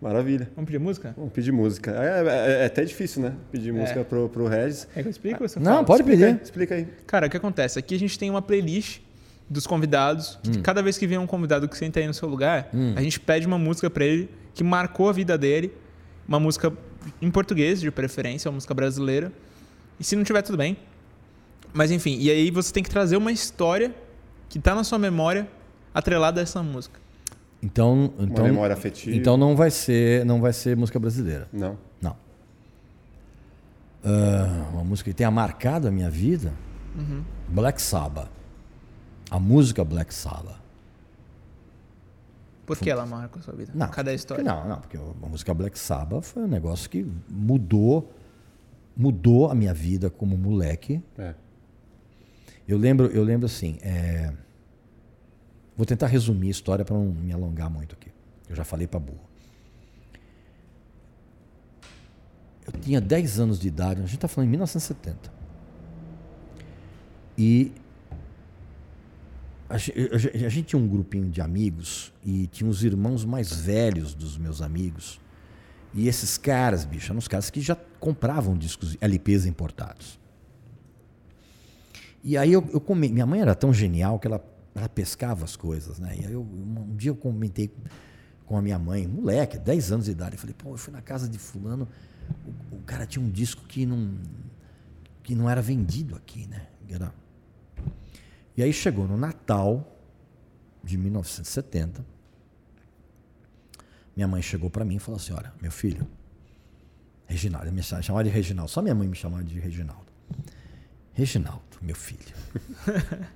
Maravilha. 0.00 0.48
Vamos 0.54 0.66
pedir 0.70 0.78
música? 0.78 1.12
Vamos 1.16 1.32
pedir 1.32 1.52
música. 1.52 1.90
É, 1.90 2.26
é- 2.26 2.62
é 2.62 2.66
até 2.66 2.84
difícil, 2.84 3.20
né? 3.22 3.32
Pedir 3.50 3.72
música 3.72 4.04
pro, 4.04 4.28
pro 4.28 4.46
Regis. 4.46 4.86
É 4.94 5.02
que 5.02 5.08
eu 5.08 5.10
explico 5.10 5.46
você 5.48 5.58
Não, 5.58 5.72
fala? 5.72 5.84
pode 5.84 6.02
Explica 6.02 6.24
aí, 6.26 6.32
pedir. 6.34 6.44
Explica 6.44 6.74
aí. 6.76 6.88
Cara, 7.06 7.26
o 7.26 7.30
que 7.30 7.36
acontece? 7.36 7.78
Aqui 7.80 7.96
a 7.96 7.98
gente 7.98 8.16
tem 8.18 8.30
uma 8.30 8.40
playlist 8.40 9.00
dos 9.48 9.66
convidados. 9.66 10.38
Hum. 10.46 10.62
Cada 10.62 10.82
vez 10.82 10.98
que 10.98 11.06
vem 11.06 11.18
um 11.18 11.26
convidado 11.26 11.68
que 11.68 11.76
senta 11.76 12.00
aí 12.00 12.06
no 12.06 12.14
seu 12.14 12.28
lugar, 12.28 12.70
a 12.96 13.02
gente 13.02 13.18
pede 13.18 13.46
uma 13.46 13.58
música 13.58 13.88
pra 13.88 14.04
ele 14.04 14.30
que 14.54 14.62
marcou 14.62 15.08
a 15.08 15.12
vida 15.12 15.38
dele. 15.38 15.72
Uma 16.26 16.38
música 16.38 16.72
em 17.22 17.30
português, 17.30 17.80
de 17.80 17.90
preferência, 17.90 18.48
uma 18.50 18.56
música 18.56 18.74
brasileira. 18.74 19.32
E 19.98 20.04
se 20.04 20.14
não 20.14 20.24
tiver, 20.24 20.42
tudo 20.42 20.58
bem. 20.58 20.76
Mas 21.72 21.90
enfim, 21.90 22.18
e 22.18 22.30
aí 22.30 22.50
você 22.50 22.72
tem 22.72 22.82
que 22.82 22.90
trazer 22.90 23.16
uma 23.16 23.32
história 23.32 23.94
que 24.48 24.58
tá 24.58 24.74
na 24.74 24.84
sua 24.84 24.98
memória 24.98 25.48
atrelada 25.94 26.40
a 26.40 26.42
essa 26.42 26.62
música. 26.62 26.98
Então, 27.62 28.12
então, 28.18 28.44
memória 28.44 28.74
afetiva. 28.74 29.16
Então 29.16 29.36
não 29.36 29.56
vai 29.56 29.70
ser, 29.70 30.24
não 30.24 30.40
vai 30.40 30.52
ser 30.52 30.76
música 30.76 30.98
brasileira. 30.98 31.48
Não. 31.52 31.76
Não. 32.00 32.16
Ah, 34.04 34.68
uma 34.72 34.84
música 34.84 35.10
que 35.10 35.16
tenha 35.16 35.30
marcado 35.30 35.88
a 35.88 35.90
minha 35.90 36.10
vida. 36.10 36.52
Uhum. 36.96 37.22
Black 37.48 37.80
Sabbath. 37.82 38.37
A 39.30 39.38
música 39.38 39.84
Black 39.84 40.12
Sabbath. 40.12 40.58
Por 42.66 42.76
que 42.76 42.90
ela 42.90 43.06
marca 43.06 43.38
a 43.38 43.42
sua 43.42 43.54
vida? 43.54 43.72
Não, 43.74 43.88
Cada 43.88 44.12
história. 44.12 44.44
Não, 44.44 44.68
não, 44.68 44.80
porque 44.80 44.96
a 44.96 45.26
música 45.26 45.54
Black 45.54 45.78
Sabbath 45.78 46.24
foi 46.24 46.42
um 46.42 46.48
negócio 46.48 46.88
que 46.90 47.06
mudou, 47.28 48.12
mudou 48.94 49.50
a 49.50 49.54
minha 49.54 49.72
vida 49.72 50.10
como 50.10 50.36
moleque. 50.36 51.02
É. 51.16 51.34
Eu 52.66 52.76
lembro, 52.76 53.06
eu 53.06 53.24
lembro 53.24 53.46
assim, 53.46 53.78
é, 53.80 54.34
vou 55.74 55.86
tentar 55.86 56.08
resumir 56.08 56.48
a 56.48 56.50
história 56.50 56.84
para 56.84 56.94
não 56.94 57.06
me 57.06 57.32
alongar 57.32 57.70
muito 57.70 57.94
aqui. 57.94 58.10
Eu 58.50 58.54
já 58.54 58.64
falei 58.64 58.86
para 58.86 59.00
burro. 59.00 59.26
Eu 62.66 62.72
tinha 62.80 63.00
10 63.00 63.40
anos 63.40 63.58
de 63.58 63.66
idade, 63.66 64.00
a 64.00 64.04
gente 64.04 64.16
está 64.16 64.28
falando 64.28 64.48
em 64.48 64.50
1970. 64.50 65.32
E 67.38 67.72
a, 69.68 69.74
a 69.74 69.78
ge- 69.78 70.44
a 70.46 70.48
gente 70.48 70.66
tinha 70.68 70.80
um 70.80 70.88
grupinho 70.88 71.28
de 71.30 71.40
amigos 71.40 72.12
e 72.24 72.46
tinha 72.46 72.68
os 72.68 72.82
irmãos 72.84 73.24
mais 73.24 73.52
velhos 73.52 74.14
dos 74.14 74.36
meus 74.38 74.62
amigos. 74.62 75.20
E 75.94 76.06
esses 76.08 76.36
caras, 76.38 76.84
bicho, 76.84 77.10
eram 77.10 77.18
os 77.18 77.28
caras 77.28 77.50
que 77.50 77.60
já 77.60 77.76
compravam 77.98 78.56
discos 78.56 78.96
LPs 79.00 79.46
importados. 79.46 80.18
E 82.22 82.36
aí 82.36 82.52
eu, 82.52 82.68
eu 82.72 82.94
minha 82.94 83.26
mãe 83.26 83.40
era 83.40 83.54
tão 83.54 83.72
genial 83.72 84.18
que 84.18 84.26
ela, 84.26 84.44
ela 84.74 84.88
pescava 84.88 85.44
as 85.44 85.56
coisas, 85.56 85.98
né? 85.98 86.16
E 86.20 86.26
aí 86.26 86.32
eu, 86.32 86.42
um 86.42 86.94
dia 86.96 87.10
eu 87.10 87.16
comentei 87.16 87.70
com 88.44 88.56
a 88.56 88.62
minha 88.62 88.78
mãe, 88.78 89.06
moleque, 89.06 89.58
10 89.58 89.92
anos 89.92 90.04
de 90.06 90.12
idade, 90.12 90.34
eu 90.34 90.38
falei, 90.38 90.54
pô, 90.56 90.70
eu 90.70 90.76
fui 90.78 90.92
na 90.92 91.02
casa 91.02 91.28
de 91.28 91.38
fulano, 91.38 91.86
o, 92.72 92.76
o 92.76 92.82
cara 92.82 93.06
tinha 93.06 93.24
um 93.24 93.30
disco 93.30 93.62
que 93.66 93.84
não 93.86 94.14
que 95.22 95.34
não 95.34 95.48
era 95.48 95.60
vendido 95.60 96.16
aqui, 96.16 96.46
né? 96.46 96.66
Era... 96.88 97.12
E 98.58 98.62
aí 98.64 98.72
chegou 98.72 99.06
no 99.06 99.16
Natal 99.16 99.96
de 100.82 100.98
1970, 100.98 102.04
minha 104.16 104.26
mãe 104.26 104.42
chegou 104.42 104.68
para 104.68 104.84
mim 104.84 104.96
e 104.96 104.98
falou 104.98 105.16
assim: 105.16 105.32
Olha, 105.32 105.54
meu 105.62 105.70
filho, 105.70 106.08
Reginaldo, 107.24 107.70
me 107.70 107.80
chamava 107.80 108.24
de 108.24 108.30
Reginaldo, 108.30 108.68
só 108.68 108.82
minha 108.82 108.96
mãe 108.96 109.06
me 109.06 109.14
chamava 109.14 109.44
de 109.44 109.60
Reginaldo. 109.60 110.08
Reginaldo, 111.12 111.62
meu 111.80 111.94
filho, 111.94 112.34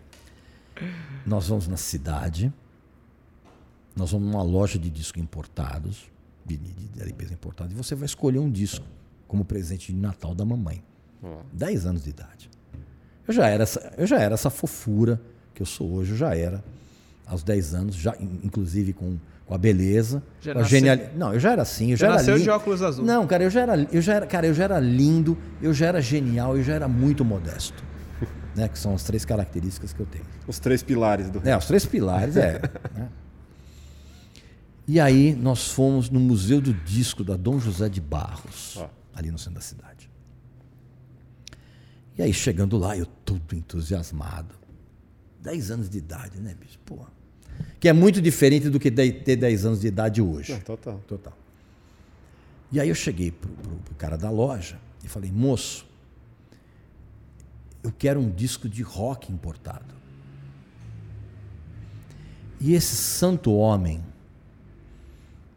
nós 1.25 1.47
vamos 1.47 1.69
na 1.69 1.77
cidade, 1.77 2.53
nós 3.95 4.11
vamos 4.11 4.27
numa 4.27 4.43
loja 4.43 4.77
de 4.77 4.91
discos 4.91 5.23
importados, 5.23 6.11
de, 6.45 6.57
de, 6.57 6.73
de 6.89 7.01
LPs 7.01 7.31
importados, 7.31 7.73
e 7.73 7.77
você 7.77 7.95
vai 7.95 8.07
escolher 8.07 8.41
um 8.41 8.51
disco 8.51 8.85
como 9.29 9.45
presente 9.45 9.93
de 9.93 10.01
Natal 10.01 10.35
da 10.35 10.45
mamãe. 10.45 10.83
Oh. 11.23 11.45
10 11.53 11.87
anos 11.87 12.03
de 12.03 12.11
idade. 12.11 12.51
Eu 13.27 13.35
já 13.35 13.47
era 13.47 13.63
essa, 13.63 13.93
eu 13.97 14.07
já 14.07 14.19
era 14.19 14.35
essa 14.35 14.51
fofura 14.51 15.21
que 15.55 15.63
eu 15.63 15.67
sou 15.67 15.93
hoje, 15.93 16.13
eu 16.13 16.17
já 16.17 16.37
era 16.37 16.63
aos 17.27 17.43
10 17.43 17.75
anos, 17.75 17.95
já 17.95 18.15
inclusive 18.21 18.93
com, 18.93 19.17
com 19.47 19.55
a 19.55 19.59
beleza, 19.59 20.23
já 20.41 20.53
com 20.53 20.61
a 20.61 20.63
genialidade. 20.65 21.17
Não, 21.17 21.33
eu 21.33 21.41
já 21.41 21.53
era 21.53 21.63
assim, 21.63 21.93
eu 21.93 21.97
já, 21.97 22.09
já 22.09 22.15
nasceu 22.15 22.35
era 22.35 22.43
de 22.43 22.51
óculos 22.51 22.83
azul. 22.83 23.05
Não, 23.05 23.27
cara, 23.27 23.45
eu 23.45 23.51
já 23.51 23.61
era, 23.61 23.89
eu 23.93 24.03
já 24.03 24.15
era, 24.15 24.27
cara, 24.27 24.47
eu 24.47 24.55
já 24.55 24.65
era 24.65 24.81
lindo, 24.81 25.39
eu 25.61 25.73
já 25.73 25.87
era 25.87 26.01
genial, 26.01 26.57
eu 26.57 26.63
já 26.63 26.75
era 26.75 26.89
muito 26.89 27.25
modesto. 27.25 27.83
né, 28.55 28.69
que 28.69 28.79
são 28.79 28.95
as 28.95 29.03
três 29.03 29.25
características 29.25 29.93
que 29.93 30.01
eu 30.01 30.07
tenho. 30.07 30.25
Os 30.47 30.59
três 30.59 30.83
pilares 30.83 31.31
do. 31.31 31.47
É, 31.49 31.57
os 31.57 31.67
três 31.67 31.87
pilares, 31.87 32.37
é. 32.37 32.61
né? 32.95 33.09
E 34.87 34.99
aí 34.99 35.35
nós 35.35 35.69
fomos 35.69 36.11
no 36.11 36.19
Museu 36.19 36.61
do 36.61 36.75
Disco 36.75 37.23
da 37.23 37.37
Dom 37.37 37.59
José 37.59 37.89
de 37.89 38.01
Barros, 38.01 38.77
oh. 38.77 38.87
ali 39.15 39.31
no 39.31 39.39
centro 39.39 39.55
da 39.55 39.61
cidade. 39.61 40.12
E 42.17 42.23
aí 42.23 42.33
chegando 42.33 42.77
lá, 42.77 42.97
eu 42.97 43.07
todo 43.07 43.55
entusiasmado. 43.55 44.55
10 45.41 45.71
anos 45.71 45.91
de 45.91 45.99
idade, 45.99 46.39
né, 46.39 46.55
bicho? 46.55 46.79
Porra. 46.85 47.09
Que 47.81 47.89
é 47.89 47.93
muito 47.93 48.21
diferente 48.21 48.69
do 48.69 48.79
que 48.79 48.91
ter 48.91 49.37
10 49.37 49.67
anos 49.67 49.81
de 49.81 49.89
idade 49.89 50.23
hoje. 50.23 50.53
É, 50.53 50.59
total. 50.59 51.01
Total. 51.07 51.37
E 52.71 52.81
aí 52.81 52.89
eu 52.89 52.95
cheguei 52.95 53.31
pro, 53.31 53.51
pro, 53.51 53.77
pro 53.77 53.95
cara 53.97 54.17
da 54.17 54.31
loja 54.31 54.79
e 55.05 55.09
falei, 55.09 55.31
moço, 55.31 55.87
eu 57.83 57.93
quero 57.93 58.21
um 58.21 58.31
disco 58.31 58.69
de 58.69 58.83
rock 58.83 59.33
importado. 59.33 59.95
E 62.61 62.75
esse 62.75 62.95
santo 62.95 63.53
homem, 63.53 64.03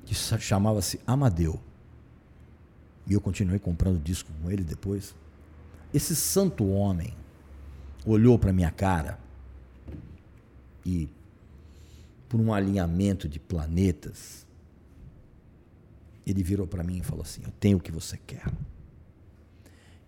que 0.06 0.15
chamava-se 0.15 0.99
Amadeu, 1.06 1.61
e 3.07 3.14
eu 3.14 3.22
continuei 3.22 3.60
comprando 3.60 4.02
disco 4.02 4.32
com 4.41 4.49
ele 4.49 4.64
depois, 4.64 5.14
esse 5.96 6.14
santo 6.14 6.68
homem 6.68 7.14
olhou 8.06 8.38
para 8.38 8.52
minha 8.52 8.70
cara 8.70 9.18
e, 10.86 11.10
por 12.28 12.40
um 12.42 12.54
alinhamento 12.54 13.30
de 13.30 13.40
planetas, 13.40 14.46
ele 16.28 16.44
virou 16.44 16.68
para 16.68 16.84
mim 16.84 16.98
e 16.98 17.04
falou 17.04 17.24
assim: 17.24 17.42
Eu 17.46 17.52
tenho 17.52 17.78
o 17.78 17.82
que 17.82 17.94
você 17.94 18.18
quer. 18.18 18.52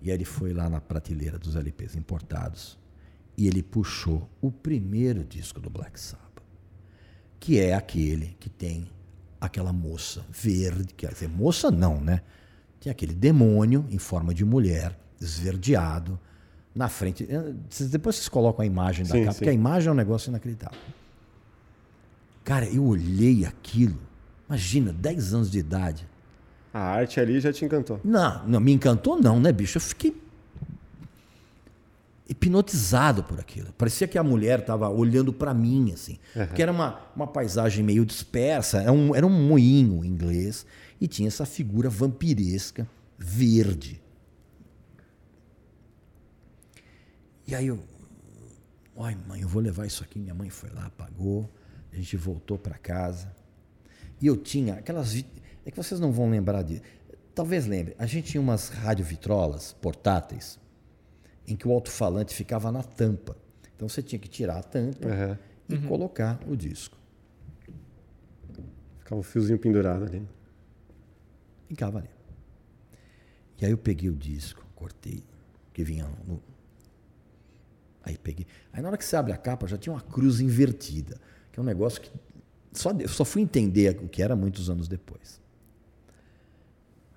E 0.02 0.10
aí 0.12 0.18
ele 0.18 0.26
foi 0.26 0.54
lá 0.54 0.70
na 0.70 0.82
prateleira 0.82 1.40
dos 1.40 1.56
LPs 1.56 1.96
importados 1.96 2.78
e 3.38 3.48
ele 3.48 3.64
puxou 3.64 4.30
o 4.42 4.52
primeiro 4.52 5.24
disco 5.24 5.60
do 5.62 5.70
Black 5.70 5.98
Sabbath, 6.00 6.44
que 7.40 7.60
é 7.60 7.74
aquele 7.74 8.36
que 8.40 8.50
tem 8.50 8.90
aquela 9.40 9.72
moça 9.72 10.26
verde, 10.30 10.94
quer 10.94 11.14
dizer, 11.14 11.30
moça 11.30 11.72
não, 11.72 12.02
né? 12.02 12.22
Tem 12.80 12.92
aquele 12.92 13.14
demônio 13.14 13.86
em 13.90 13.98
forma 13.98 14.34
de 14.34 14.44
mulher, 14.44 14.98
esverdeado, 15.20 16.20
na 16.76 16.88
frente. 16.88 17.28
Depois 17.90 18.16
vocês 18.16 18.30
colocam 18.30 18.64
a 18.64 18.66
imagem 18.66 19.06
da 19.06 19.12
sim, 19.12 19.22
capa, 19.22 19.34
sim. 19.34 19.40
porque 19.40 19.50
a 19.50 19.54
imagem 19.54 19.90
é 19.90 19.92
um 19.92 19.96
negócio 19.96 20.30
inacreditável. 20.30 20.80
Cara, 22.44 22.66
eu 22.66 22.86
olhei 22.86 23.46
aquilo, 23.46 24.00
imagina, 24.48 24.94
10 24.94 25.34
anos 25.34 25.52
de 25.52 25.60
idade. 25.60 26.08
A 26.74 26.80
arte 26.80 27.20
ali 27.20 27.40
já 27.40 27.52
te 27.52 27.66
encantou? 27.66 28.00
Não, 28.04 28.48
não 28.48 28.60
me 28.60 28.72
encantou 28.72 29.20
não, 29.20 29.40
né, 29.40 29.52
bicho? 29.52 29.78
Eu 29.78 29.82
fiquei 29.82 30.16
hipnotizado 32.30 33.24
por 33.24 33.40
aquilo. 33.40 33.72
Parecia 33.78 34.08
que 34.08 34.18
a 34.18 34.24
mulher 34.24 34.60
estava 34.60 34.90
olhando 34.90 35.32
para 35.32 35.54
mim, 35.54 35.92
assim. 35.94 36.18
Uhum. 36.36 36.48
Que 36.48 36.62
era 36.62 36.72
uma, 36.72 37.00
uma 37.16 37.28
paisagem 37.28 37.84
meio 37.84 38.06
dispersa, 38.06 38.82
era 38.82 38.92
um, 38.92 39.16
era 39.16 39.26
um 39.26 39.48
moinho 39.48 40.04
inglês, 40.04 40.66
e 41.00 41.08
tinha 41.08 41.28
essa 41.28 41.46
figura 41.46 41.90
vampiresca, 41.90 42.88
verde. 43.18 44.02
E 47.48 47.56
aí 47.56 47.68
eu, 47.68 47.80
ai 48.98 49.16
mãe, 49.28 49.42
eu 49.42 49.48
vou 49.48 49.62
levar 49.62 49.86
isso 49.86 50.04
aqui. 50.04 50.20
Minha 50.20 50.36
mãe 50.36 50.50
foi 50.50 50.70
lá, 50.70 50.90
pagou, 50.90 51.50
a 51.92 51.96
gente 51.96 52.18
voltou 52.18 52.58
para 52.58 52.78
casa. 52.78 53.34
E 54.22 54.28
eu 54.28 54.36
tinha 54.36 54.76
aquelas. 54.76 55.16
É 55.66 55.72
que 55.72 55.78
vocês 55.78 56.00
não 56.00 56.12
vão 56.12 56.30
lembrar 56.30 56.62
de. 56.64 56.82
Talvez 57.34 57.66
lembre. 57.66 57.96
A 57.98 58.06
gente 58.06 58.32
tinha 58.32 58.42
umas 58.42 58.70
radiovitrolas 58.70 59.74
portáteis 59.74 60.60
em 61.48 61.56
que 61.56 61.68
o 61.68 61.72
alto-falante 61.72 62.36
ficava 62.36 62.72
na 62.72 62.84
tampa. 62.84 63.38
Então 63.76 63.88
você 63.88 64.02
tinha 64.02 64.20
que 64.20 64.28
tirar 64.28 64.58
a 64.58 64.64
tampa 64.64 65.08
uhum. 65.08 65.38
e 65.70 65.76
uhum. 65.76 65.88
colocar 65.88 66.40
o 66.48 66.58
disco. 66.58 66.98
Ficava 69.00 69.22
o 69.22 69.24
fiozinho 69.24 69.58
pendurado 69.58 70.04
ali. 70.04 70.28
Ficava 71.70 72.00
ali. 72.00 72.10
E 73.60 73.66
aí 73.66 73.72
eu 73.72 73.78
peguei 73.78 74.10
o 74.10 74.16
disco, 74.16 74.66
cortei, 74.76 75.24
que 75.74 75.84
vinha 75.84 76.08
no, 76.28 76.42
Aí 78.08 78.18
peguei. 78.18 78.48
Aí 78.72 78.82
na 78.82 78.88
hora 78.88 78.98
que 78.98 79.04
você 79.04 79.18
abre 79.18 79.34
a 79.34 79.38
capa 79.38 79.68
já 79.68 79.78
tinha 79.78 79.92
uma 79.92 80.02
cruz 80.02 80.40
invertida, 80.40 81.20
que 81.52 81.60
é 81.60 81.62
um 81.62 81.66
negócio 81.66 82.02
que 82.02 82.10
só, 82.72 82.92
eu 82.92 83.10
só 83.10 83.26
fui 83.26 83.42
entender 83.42 84.00
o 84.02 84.08
que 84.08 84.22
era 84.24 84.34
muitos 84.34 84.70
anos 84.70 84.88
depois. 84.88 85.42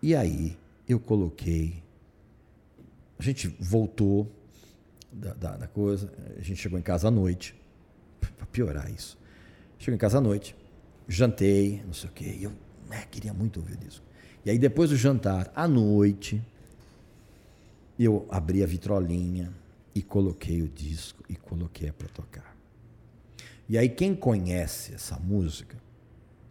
E 0.02 0.16
aí 0.16 0.58
eu 0.88 0.98
coloquei. 0.98 1.80
A 3.16 3.22
gente 3.22 3.46
voltou 3.60 4.28
da, 5.12 5.32
da, 5.34 5.56
da 5.58 5.66
coisa, 5.68 6.12
a 6.36 6.40
gente 6.40 6.56
chegou 6.56 6.76
em 6.76 6.82
casa 6.82 7.06
à 7.06 7.10
noite, 7.10 7.54
para 8.36 8.46
piorar 8.46 8.90
isso. 8.90 9.16
Chegou 9.78 9.94
em 9.94 9.98
casa 9.98 10.18
à 10.18 10.20
noite, 10.20 10.56
jantei, 11.06 11.82
não 11.86 11.92
sei 11.92 12.10
o 12.10 12.12
quê, 12.12 12.36
e 12.36 12.44
eu 12.44 12.52
né, 12.88 13.04
queria 13.08 13.32
muito 13.32 13.60
ouvir 13.60 13.78
isso. 13.86 14.02
E 14.44 14.50
aí 14.50 14.58
depois 14.58 14.90
do 14.90 14.96
jantar, 14.96 15.52
à 15.54 15.68
noite, 15.68 16.42
eu 17.96 18.26
abri 18.28 18.64
a 18.64 18.66
vitrolinha, 18.66 19.52
e 20.00 20.02
coloquei 20.02 20.62
o 20.62 20.68
disco 20.68 21.22
e 21.28 21.36
coloquei 21.36 21.92
para 21.92 22.08
tocar. 22.08 22.56
E 23.68 23.76
aí 23.76 23.86
quem 23.86 24.14
conhece 24.16 24.94
essa 24.94 25.18
música, 25.18 25.76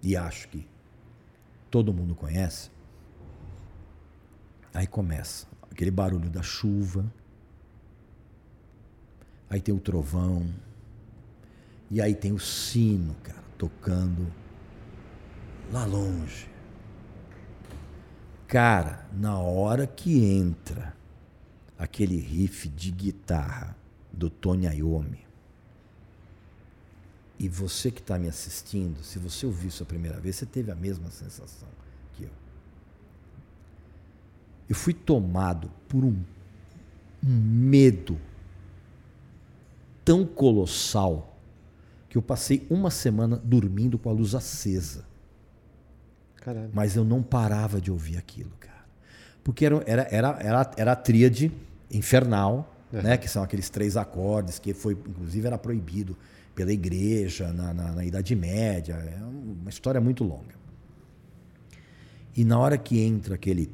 e 0.03 0.15
acho 0.15 0.47
que 0.49 0.67
todo 1.71 1.91
mundo 1.91 2.13
conhece, 2.13 2.69
aí 4.71 4.85
começa 4.85 5.47
aquele 5.71 5.89
barulho 5.89 6.30
da 6.30 6.43
chuva, 6.43 7.11
aí 9.49 9.59
tem 9.59 9.73
o 9.73 9.80
trovão, 9.80 10.47
e 11.89 11.99
aí 11.99 12.13
tem 12.13 12.31
o 12.31 12.39
sino, 12.39 13.15
cara, 13.23 13.43
tocando 13.57 14.31
lá 15.71 15.85
longe. 15.85 16.47
Cara, 18.45 19.07
na 19.11 19.39
hora 19.39 19.88
que 19.88 20.23
entra 20.23 20.98
aquele 21.80 22.18
riff 22.18 22.68
de 22.68 22.91
guitarra 22.91 23.73
do 24.11 24.30
Tony 24.30 24.68
Iommi. 24.68 25.26
E 27.39 27.47
você 27.47 27.89
que 27.89 28.01
está 28.01 28.19
me 28.19 28.27
assistindo, 28.27 29.01
se 29.01 29.18
você 29.18 29.45
ouviu 29.45 29.69
isso 29.69 29.81
a 29.81 29.85
primeira 29.85 30.19
vez, 30.19 30.35
você 30.35 30.45
teve 30.45 30.69
a 30.72 30.76
mesma 30.76 31.10
sensação 31.10 31.69
que 32.14 32.23
eu. 32.23 32.30
Eu 34.68 34.76
fui 34.76 34.93
tomado 34.93 35.72
por 35.88 36.03
um, 36.03 36.22
um 37.26 37.41
medo 37.41 38.19
tão 40.03 40.26
colossal 40.26 41.38
que 42.10 42.18
eu 42.18 42.22
passei 42.22 42.68
uma 42.69 42.91
semana 42.91 43.38
dormindo 43.38 43.97
com 43.97 44.10
a 44.10 44.11
luz 44.11 44.35
acesa. 44.35 45.06
Caralho. 46.35 46.72
Mas 46.73 46.97
eu 46.97 47.06
não 47.06 47.23
parava 47.23 47.80
de 47.80 47.89
ouvir 47.89 48.18
aquilo, 48.18 48.51
cara. 48.60 48.85
Porque 49.43 49.65
era, 49.65 49.84
era, 49.88 50.07
era, 50.11 50.39
era, 50.41 50.72
era 50.76 50.91
a 50.91 50.95
tríade 50.95 51.49
infernal, 51.91 52.76
é. 52.94 53.02
né, 53.02 53.18
que 53.18 53.28
são 53.28 53.44
aqueles 53.44 53.70
três 53.70 53.98
acordes 53.98 54.60
que 54.60 54.74
foi, 54.74 54.94
inclusive, 54.94 55.48
era 55.48 55.57
proibido 55.57 56.18
pela 56.56 56.72
igreja 56.72 57.53
na, 57.53 57.74
na, 57.74 57.91
na 57.94 58.06
Idade 58.06 58.36
Média. 58.36 58.94
É 58.94 59.22
uma 59.24 59.70
história 59.70 60.02
muito 60.02 60.24
longa. 60.24 60.60
E 62.36 62.44
na 62.44 62.57
hora 62.57 62.78
que 62.78 62.99
entra 62.99 63.36
aquele 63.36 63.66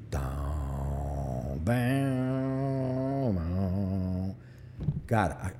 cara, 5.06 5.54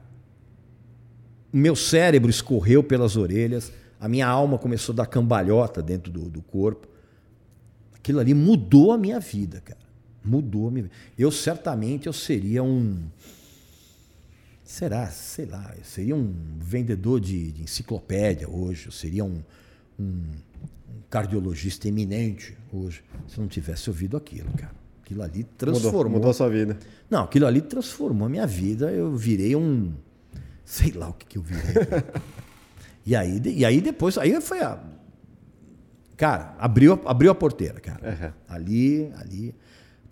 o 1.54 1.58
meu 1.58 1.76
cérebro 1.76 2.30
escorreu 2.30 2.84
pelas 2.84 3.16
orelhas, 3.16 3.72
a 4.00 4.08
minha 4.08 4.28
alma 4.28 4.58
começou 4.58 4.94
a 4.94 4.98
dar 4.98 5.06
cambalhota 5.06 5.82
dentro 5.82 6.12
do, 6.12 6.30
do 6.30 6.42
corpo. 6.42 6.88
Aquilo 7.96 8.20
ali 8.20 8.34
mudou 8.34 8.92
a 8.92 8.98
minha 8.98 9.20
vida, 9.20 9.62
cara. 9.62 9.85
Mudou. 10.26 10.74
Eu 11.18 11.32
certamente 11.32 12.08
eu 12.08 12.14
seria 12.14 12.64
um. 12.64 13.00
Será? 14.64 15.08
Sei 15.08 15.46
lá. 15.46 15.74
Eu 15.78 15.84
seria 15.84 16.16
um 16.16 16.34
vendedor 16.58 17.20
de, 17.20 17.52
de 17.52 17.64
enciclopédia 17.64 18.50
hoje. 18.50 18.88
Eu 18.88 18.92
seria 18.92 19.24
um, 19.24 19.42
um, 20.00 20.24
cardiologista 21.10 21.88
eminente 21.88 22.58
hoje, 22.74 23.04
se 23.28 23.40
não 23.40 23.48
tivesse 23.48 23.90
ouvido 23.90 24.18
aquilo, 24.18 24.52
cara. 24.58 24.74
Aquilo 25.02 25.22
ali 25.22 25.44
transformou. 25.44 25.92
Mudou, 25.92 26.12
mudou 26.14 26.32
a 26.32 26.34
sua 26.34 26.50
vida. 26.50 26.78
Não, 27.10 27.24
aquilo 27.24 27.46
ali 27.46 27.62
transformou 27.62 28.26
a 28.26 28.30
minha 28.30 28.48
vida. 28.48 28.92
Eu 28.92 29.16
virei 29.16 29.56
um. 29.56 29.94
Sei 30.66 30.92
lá 30.92 31.10
o 31.10 31.14
que, 31.14 31.28
que 31.28 31.38
eu 31.38 31.44
virei. 31.44 31.64
e, 33.06 33.16
aí, 33.16 33.40
e 33.46 33.64
aí 33.64 33.82
depois. 33.82 34.18
Aí 34.18 34.42
foi 34.42 34.62
a. 34.62 34.82
Cara, 36.18 36.56
abriu, 36.58 37.00
abriu 37.06 37.30
a 37.30 37.36
porteira, 37.36 37.80
cara. 37.80 38.10
Uhum. 38.10 38.32
Ali, 38.48 39.12
ali. 39.18 39.56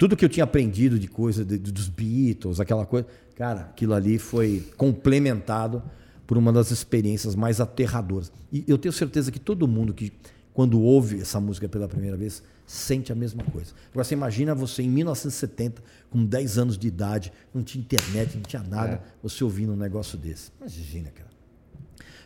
Tudo 0.03 0.17
que 0.17 0.25
eu 0.25 0.27
tinha 0.27 0.43
aprendido 0.43 0.99
de 0.99 1.07
coisa 1.07 1.45
de, 1.45 1.57
dos 1.57 1.87
Beatles, 1.87 2.59
aquela 2.59 2.85
coisa. 2.85 3.07
Cara, 3.37 3.61
aquilo 3.61 3.93
ali 3.93 4.19
foi 4.19 4.61
complementado 4.75 5.81
por 6.27 6.37
uma 6.37 6.51
das 6.51 6.71
experiências 6.71 7.35
mais 7.35 7.61
aterradoras. 7.61 8.29
E 8.51 8.65
eu 8.67 8.77
tenho 8.77 8.91
certeza 8.91 9.31
que 9.31 9.39
todo 9.39 9.65
mundo 9.65 9.93
que, 9.93 10.11
quando 10.53 10.81
ouve 10.81 11.21
essa 11.21 11.39
música 11.39 11.69
pela 11.69 11.87
primeira 11.87 12.17
vez, 12.17 12.43
sente 12.67 13.13
a 13.13 13.15
mesma 13.15 13.45
coisa. 13.45 13.71
Agora, 13.91 14.03
você 14.03 14.13
imagina 14.13 14.53
você 14.53 14.83
em 14.83 14.89
1970, 14.89 15.81
com 16.09 16.25
10 16.25 16.57
anos 16.57 16.77
de 16.77 16.85
idade, 16.85 17.31
não 17.53 17.63
tinha 17.63 17.81
internet, 17.81 18.35
não 18.35 18.43
tinha 18.43 18.61
nada, 18.61 18.95
é. 18.95 19.01
você 19.23 19.41
ouvindo 19.41 19.71
um 19.71 19.77
negócio 19.77 20.17
desse. 20.17 20.51
Imagina, 20.59 21.11
cara. 21.11 21.29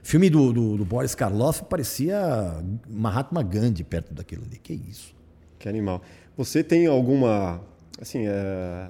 Filme 0.01 0.31
do, 0.31 0.51
do, 0.51 0.77
do, 0.77 0.83
Boris 0.83 1.13
Karloff 1.13 1.63
parecia 1.65 2.59
Mahatma 2.89 3.43
Gandhi 3.43 3.83
perto 3.83 4.15
daquilo 4.15 4.45
ali. 4.45 4.57
Que 4.57 4.73
isso? 4.73 5.15
Que 5.59 5.69
animal. 5.69 6.01
Você 6.37 6.63
tem 6.63 6.85
alguma. 6.85 7.59
Assim, 7.99 8.27
é, 8.27 8.89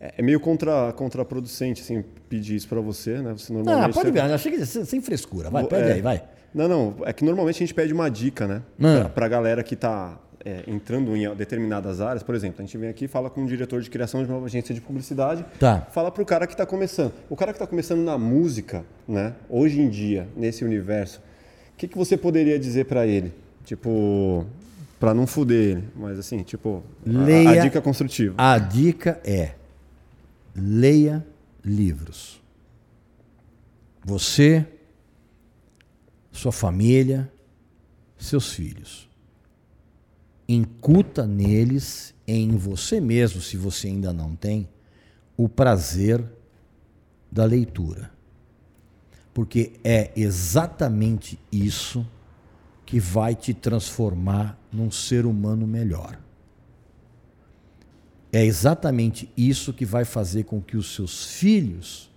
é, 0.00 0.14
é 0.16 0.22
meio 0.22 0.40
contra, 0.40 0.92
contraproducente 0.94 1.82
assim, 1.82 2.02
pedir 2.28 2.56
isso 2.56 2.66
para 2.66 2.80
você, 2.80 3.20
né? 3.20 3.34
Você 3.36 3.52
normalmente. 3.52 3.90
Ah, 3.90 3.92
pode 3.92 4.10
ver. 4.10 4.20
Achei 4.20 4.50
que 4.50 4.64
sem 4.64 5.00
frescura. 5.00 5.50
Vai, 5.50 5.64
pede 5.66 5.90
é, 5.90 5.92
aí, 5.92 6.00
vai. 6.00 6.22
Não, 6.54 6.66
não. 6.66 6.96
É 7.04 7.12
que 7.12 7.24
normalmente 7.24 7.56
a 7.56 7.58
gente 7.58 7.74
pede 7.74 7.92
uma 7.92 8.08
dica, 8.08 8.46
né? 8.48 8.62
Ah. 8.82 9.08
Para 9.08 9.26
a 9.26 9.28
galera 9.28 9.62
que 9.62 9.74
está 9.74 10.18
é, 10.44 10.64
entrando 10.66 11.14
em 11.14 11.32
determinadas 11.34 12.00
áreas, 12.00 12.22
por 12.22 12.34
exemplo, 12.34 12.62
a 12.62 12.64
gente 12.64 12.76
vem 12.78 12.88
aqui 12.88 13.04
e 13.04 13.08
fala 13.08 13.28
com 13.28 13.42
um 13.42 13.46
diretor 13.46 13.80
de 13.82 13.90
criação 13.90 14.24
de 14.24 14.30
uma 14.30 14.44
agência 14.44 14.74
de 14.74 14.80
publicidade, 14.80 15.44
tá. 15.58 15.86
fala 15.92 16.10
para 16.10 16.22
o 16.22 16.26
cara 16.26 16.46
que 16.46 16.54
está 16.54 16.64
começando. 16.64 17.12
O 17.28 17.36
cara 17.36 17.52
que 17.52 17.56
está 17.56 17.66
começando 17.66 18.00
na 18.00 18.16
música, 18.16 18.84
né, 19.06 19.34
hoje 19.48 19.80
em 19.80 19.88
dia, 19.88 20.26
nesse 20.34 20.64
universo, 20.64 21.20
o 21.74 21.76
que, 21.76 21.86
que 21.86 21.96
você 21.96 22.16
poderia 22.16 22.58
dizer 22.58 22.86
para 22.86 23.06
ele? 23.06 23.32
Tipo, 23.64 24.46
para 25.00 25.12
não 25.12 25.26
fuder 25.26 25.78
ele, 25.78 25.88
mas 25.96 26.18
assim, 26.18 26.44
tipo, 26.44 26.84
leia, 27.04 27.48
a, 27.48 27.52
a 27.52 27.64
dica 27.64 27.80
construtiva. 27.80 28.34
A 28.38 28.58
dica 28.58 29.20
é 29.24 29.56
leia 30.54 31.26
livros. 31.64 32.40
Você, 34.04 34.64
sua 36.30 36.52
família, 36.52 37.28
seus 38.16 38.52
filhos 38.52 39.10
incuta 40.52 41.28
neles, 41.28 42.12
em 42.26 42.56
você 42.56 43.00
mesmo, 43.00 43.40
se 43.40 43.56
você 43.56 43.86
ainda 43.86 44.12
não 44.12 44.34
tem, 44.34 44.68
o 45.36 45.48
prazer 45.48 46.24
da 47.30 47.44
leitura. 47.44 48.10
Porque 49.32 49.74
é 49.84 50.10
exatamente 50.16 51.38
isso 51.52 52.04
que 52.90 52.98
vai 52.98 53.36
te 53.36 53.54
transformar 53.54 54.58
num 54.72 54.90
ser 54.90 55.24
humano 55.24 55.64
melhor. 55.64 56.18
É 58.32 58.44
exatamente 58.44 59.30
isso 59.36 59.72
que 59.72 59.84
vai 59.84 60.04
fazer 60.04 60.42
com 60.42 60.60
que 60.60 60.76
os 60.76 60.92
seus 60.92 61.24
filhos 61.36 62.10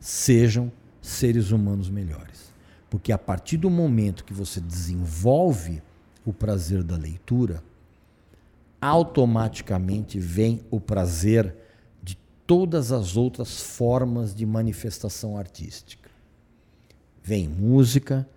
sejam 0.00 0.72
seres 1.00 1.52
humanos 1.52 1.88
melhores. 1.88 2.52
Porque 2.90 3.12
a 3.12 3.18
partir 3.18 3.56
do 3.56 3.70
momento 3.70 4.24
que 4.24 4.34
você 4.34 4.60
desenvolve 4.60 5.80
o 6.26 6.32
prazer 6.32 6.82
da 6.82 6.96
leitura, 6.96 7.62
automaticamente 8.80 10.18
vem 10.18 10.60
o 10.72 10.80
prazer 10.80 11.54
de 12.02 12.18
todas 12.44 12.90
as 12.90 13.16
outras 13.16 13.60
formas 13.60 14.34
de 14.34 14.44
manifestação 14.44 15.38
artística. 15.38 16.10
Vem 17.22 17.46
música, 17.46 18.28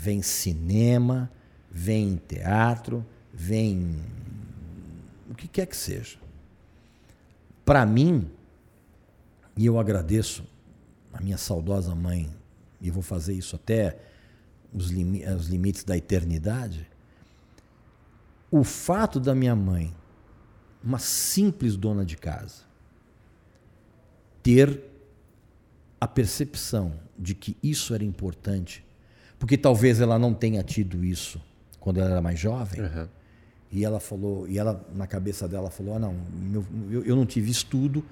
vem 0.00 0.22
cinema, 0.22 1.30
vem 1.70 2.16
teatro, 2.16 3.04
vem 3.30 4.02
o 5.28 5.34
que 5.34 5.46
quer 5.46 5.66
que 5.66 5.76
seja. 5.76 6.18
Para 7.66 7.84
mim, 7.84 8.30
e 9.54 9.66
eu 9.66 9.78
agradeço 9.78 10.42
a 11.12 11.20
minha 11.20 11.36
saudosa 11.36 11.94
mãe, 11.94 12.34
e 12.80 12.90
vou 12.90 13.02
fazer 13.02 13.34
isso 13.34 13.54
até 13.54 14.00
os, 14.72 14.88
lim 14.88 15.22
os 15.34 15.48
limites 15.48 15.84
da 15.84 15.98
eternidade, 15.98 16.88
o 18.50 18.64
fato 18.64 19.20
da 19.20 19.34
minha 19.34 19.54
mãe, 19.54 19.94
uma 20.82 20.98
simples 20.98 21.76
dona 21.76 22.06
de 22.06 22.16
casa, 22.16 22.62
ter 24.42 24.82
a 26.00 26.08
percepção 26.08 26.98
de 27.18 27.34
que 27.34 27.54
isso 27.62 27.94
era 27.94 28.02
importante, 28.02 28.82
porque 29.40 29.56
talvez 29.56 30.00
ela 30.00 30.18
não 30.18 30.34
tenha 30.34 30.62
tido 30.62 31.02
isso 31.02 31.40
quando 31.80 31.98
ela 31.98 32.10
era 32.10 32.20
mais 32.20 32.38
jovem. 32.38 32.82
Uhum. 32.82 33.08
E 33.72 33.84
ela 33.84 33.98
falou, 33.98 34.46
e 34.46 34.58
ela 34.58 34.86
na 34.94 35.06
cabeça 35.06 35.48
dela 35.48 35.70
falou: 35.70 35.94
ah, 35.94 35.98
não, 35.98 36.14
meu, 36.30 36.64
eu, 36.90 37.02
eu 37.04 37.16
não 37.16 37.24
tive 37.24 37.50
estudo, 37.50 38.04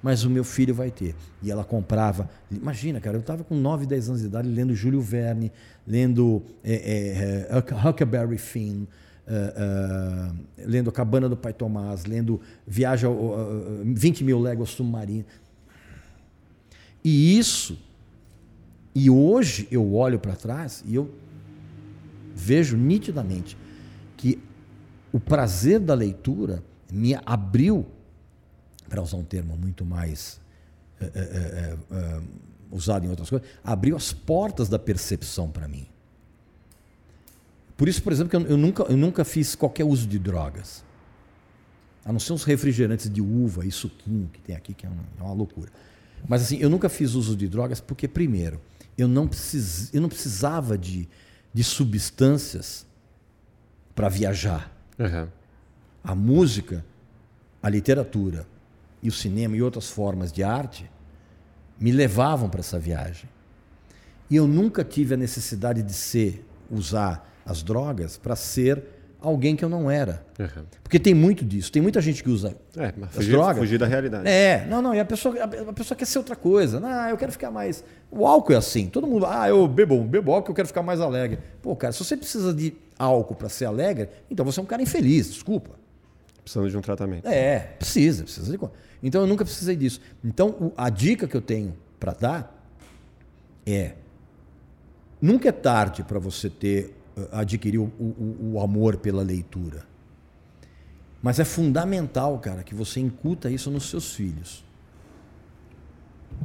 mas 0.00 0.24
o 0.24 0.30
meu 0.30 0.44
filho 0.44 0.72
vai 0.72 0.92
ter. 0.92 1.16
E 1.42 1.50
ela 1.50 1.64
comprava. 1.64 2.30
Imagina, 2.50 3.00
cara, 3.00 3.16
eu 3.16 3.20
estava 3.20 3.42
com 3.42 3.56
9, 3.56 3.84
10 3.84 4.08
anos 4.10 4.20
de 4.20 4.28
idade 4.28 4.48
lendo 4.48 4.76
Júlio 4.76 5.00
Verne, 5.00 5.50
lendo 5.84 6.40
é, 6.62 7.48
é, 7.50 7.88
Huckleberry 7.88 8.38
Finn, 8.38 8.84
uh, 9.26 10.32
uh, 10.32 10.36
lendo 10.58 10.92
Cabana 10.92 11.28
do 11.28 11.36
Pai 11.36 11.52
Tomás, 11.52 12.04
lendo 12.04 12.40
Viagem 12.64 13.10
uh, 13.10 13.82
20 13.84 14.22
mil 14.22 14.38
léguas 14.38 14.68
submarino. 14.70 15.24
E 17.02 17.38
isso, 17.38 17.76
e 18.98 19.10
hoje 19.10 19.68
eu 19.70 19.94
olho 19.94 20.18
para 20.18 20.34
trás 20.34 20.82
e 20.86 20.94
eu 20.94 21.14
vejo 22.34 22.78
nitidamente 22.78 23.54
que 24.16 24.42
o 25.12 25.20
prazer 25.20 25.78
da 25.78 25.92
leitura 25.92 26.64
me 26.90 27.14
abriu, 27.26 27.84
para 28.88 29.02
usar 29.02 29.18
um 29.18 29.22
termo 29.22 29.54
muito 29.54 29.84
mais 29.84 30.40
é, 30.98 31.04
é, 31.04 31.76
é, 31.90 32.22
usado 32.70 33.04
em 33.04 33.10
outras 33.10 33.28
coisas, 33.28 33.46
abriu 33.62 33.94
as 33.96 34.14
portas 34.14 34.66
da 34.66 34.78
percepção 34.78 35.50
para 35.50 35.68
mim. 35.68 35.86
Por 37.76 37.88
isso, 37.88 38.02
por 38.02 38.14
exemplo, 38.14 38.30
que 38.30 38.36
eu, 38.36 38.46
eu, 38.52 38.56
nunca, 38.56 38.82
eu 38.84 38.96
nunca 38.96 39.26
fiz 39.26 39.54
qualquer 39.54 39.84
uso 39.84 40.08
de 40.08 40.18
drogas. 40.18 40.82
A 42.02 42.10
não 42.10 42.18
ser 42.18 42.32
uns 42.32 42.44
refrigerantes 42.44 43.10
de 43.10 43.20
uva 43.20 43.66
e 43.66 43.70
suquinho 43.70 44.30
que 44.32 44.40
tem 44.40 44.56
aqui, 44.56 44.72
que 44.72 44.86
é 44.86 44.88
uma, 44.88 45.04
é 45.20 45.22
uma 45.22 45.34
loucura. 45.34 45.70
Mas 46.26 46.40
assim, 46.40 46.56
eu 46.56 46.70
nunca 46.70 46.88
fiz 46.88 47.12
uso 47.12 47.36
de 47.36 47.46
drogas 47.46 47.78
porque, 47.78 48.08
primeiro, 48.08 48.58
eu 48.96 49.06
não, 49.06 49.26
precis, 49.28 49.92
eu 49.92 50.00
não 50.00 50.08
precisava 50.08 50.76
de, 50.78 51.08
de 51.52 51.64
substâncias 51.64 52.86
para 53.94 54.08
viajar. 54.08 54.72
Uhum. 54.98 55.28
A 56.02 56.14
música, 56.14 56.84
a 57.62 57.68
literatura 57.68 58.46
e 59.02 59.08
o 59.08 59.12
cinema 59.12 59.56
e 59.56 59.62
outras 59.62 59.90
formas 59.90 60.32
de 60.32 60.42
arte 60.42 60.90
me 61.78 61.92
levavam 61.92 62.48
para 62.48 62.60
essa 62.60 62.78
viagem. 62.78 63.28
E 64.30 64.36
eu 64.36 64.46
nunca 64.46 64.82
tive 64.82 65.14
a 65.14 65.16
necessidade 65.16 65.82
de 65.82 65.92
ser, 65.92 66.44
usar 66.70 67.30
as 67.44 67.62
drogas 67.62 68.16
para 68.16 68.34
ser 68.34 68.82
alguém 69.26 69.56
que 69.56 69.64
eu 69.64 69.68
não 69.68 69.90
era. 69.90 70.24
Uhum. 70.38 70.64
Porque 70.82 71.00
tem 71.00 71.12
muito 71.12 71.44
disso. 71.44 71.72
Tem 71.72 71.82
muita 71.82 72.00
gente 72.00 72.22
que 72.22 72.30
usa 72.30 72.56
é, 72.76 72.92
as 73.02 73.14
fugir, 73.14 73.32
drogas. 73.32 73.58
Fugir 73.58 73.78
da 73.78 73.86
realidade. 73.86 74.28
É, 74.28 74.64
não, 74.68 74.80
não. 74.80 74.94
E 74.94 75.00
a 75.00 75.04
pessoa, 75.04 75.34
a 75.42 75.72
pessoa 75.72 75.98
quer 75.98 76.04
ser 76.04 76.18
outra 76.18 76.36
coisa. 76.36 76.80
Ah, 76.84 77.10
eu 77.10 77.16
quero 77.16 77.32
ficar 77.32 77.50
mais. 77.50 77.82
O 78.10 78.24
álcool 78.24 78.52
é 78.52 78.56
assim. 78.56 78.86
Todo 78.86 79.06
mundo, 79.06 79.26
ah, 79.26 79.48
eu 79.48 79.66
bebo, 79.66 80.00
bebo 80.04 80.32
álcool, 80.32 80.52
eu 80.52 80.54
quero 80.54 80.68
ficar 80.68 80.82
mais 80.82 81.00
alegre. 81.00 81.40
Pô, 81.60 81.74
cara, 81.74 81.92
se 81.92 82.04
você 82.04 82.16
precisa 82.16 82.54
de 82.54 82.74
álcool 82.96 83.34
para 83.34 83.48
ser 83.48 83.64
alegre, 83.64 84.08
então 84.30 84.44
você 84.44 84.60
é 84.60 84.62
um 84.62 84.66
cara 84.66 84.80
infeliz, 84.80 85.28
desculpa. 85.28 85.70
Precisando 86.42 86.70
de 86.70 86.76
um 86.76 86.80
tratamento. 86.80 87.26
É, 87.26 87.58
precisa, 87.58 88.22
precisa 88.22 88.56
de. 88.56 88.58
Então 89.02 89.22
eu 89.22 89.26
nunca 89.26 89.44
precisei 89.44 89.74
disso. 89.74 90.00
Então 90.24 90.72
a 90.76 90.88
dica 90.88 91.26
que 91.26 91.36
eu 91.36 91.42
tenho 91.42 91.76
para 91.98 92.12
dar 92.12 92.70
é 93.66 93.94
nunca 95.20 95.48
é 95.48 95.52
tarde 95.52 96.04
para 96.04 96.20
você 96.20 96.48
ter 96.48 96.94
adquirir 97.32 97.78
o, 97.78 97.84
o, 97.98 98.52
o 98.54 98.60
amor 98.60 98.96
pela 98.96 99.22
leitura. 99.22 99.84
Mas 101.22 101.40
é 101.40 101.44
fundamental, 101.44 102.38
cara, 102.38 102.62
que 102.62 102.74
você 102.74 103.00
incuta 103.00 103.50
isso 103.50 103.70
nos 103.70 103.88
seus 103.88 104.14
filhos. 104.14 104.64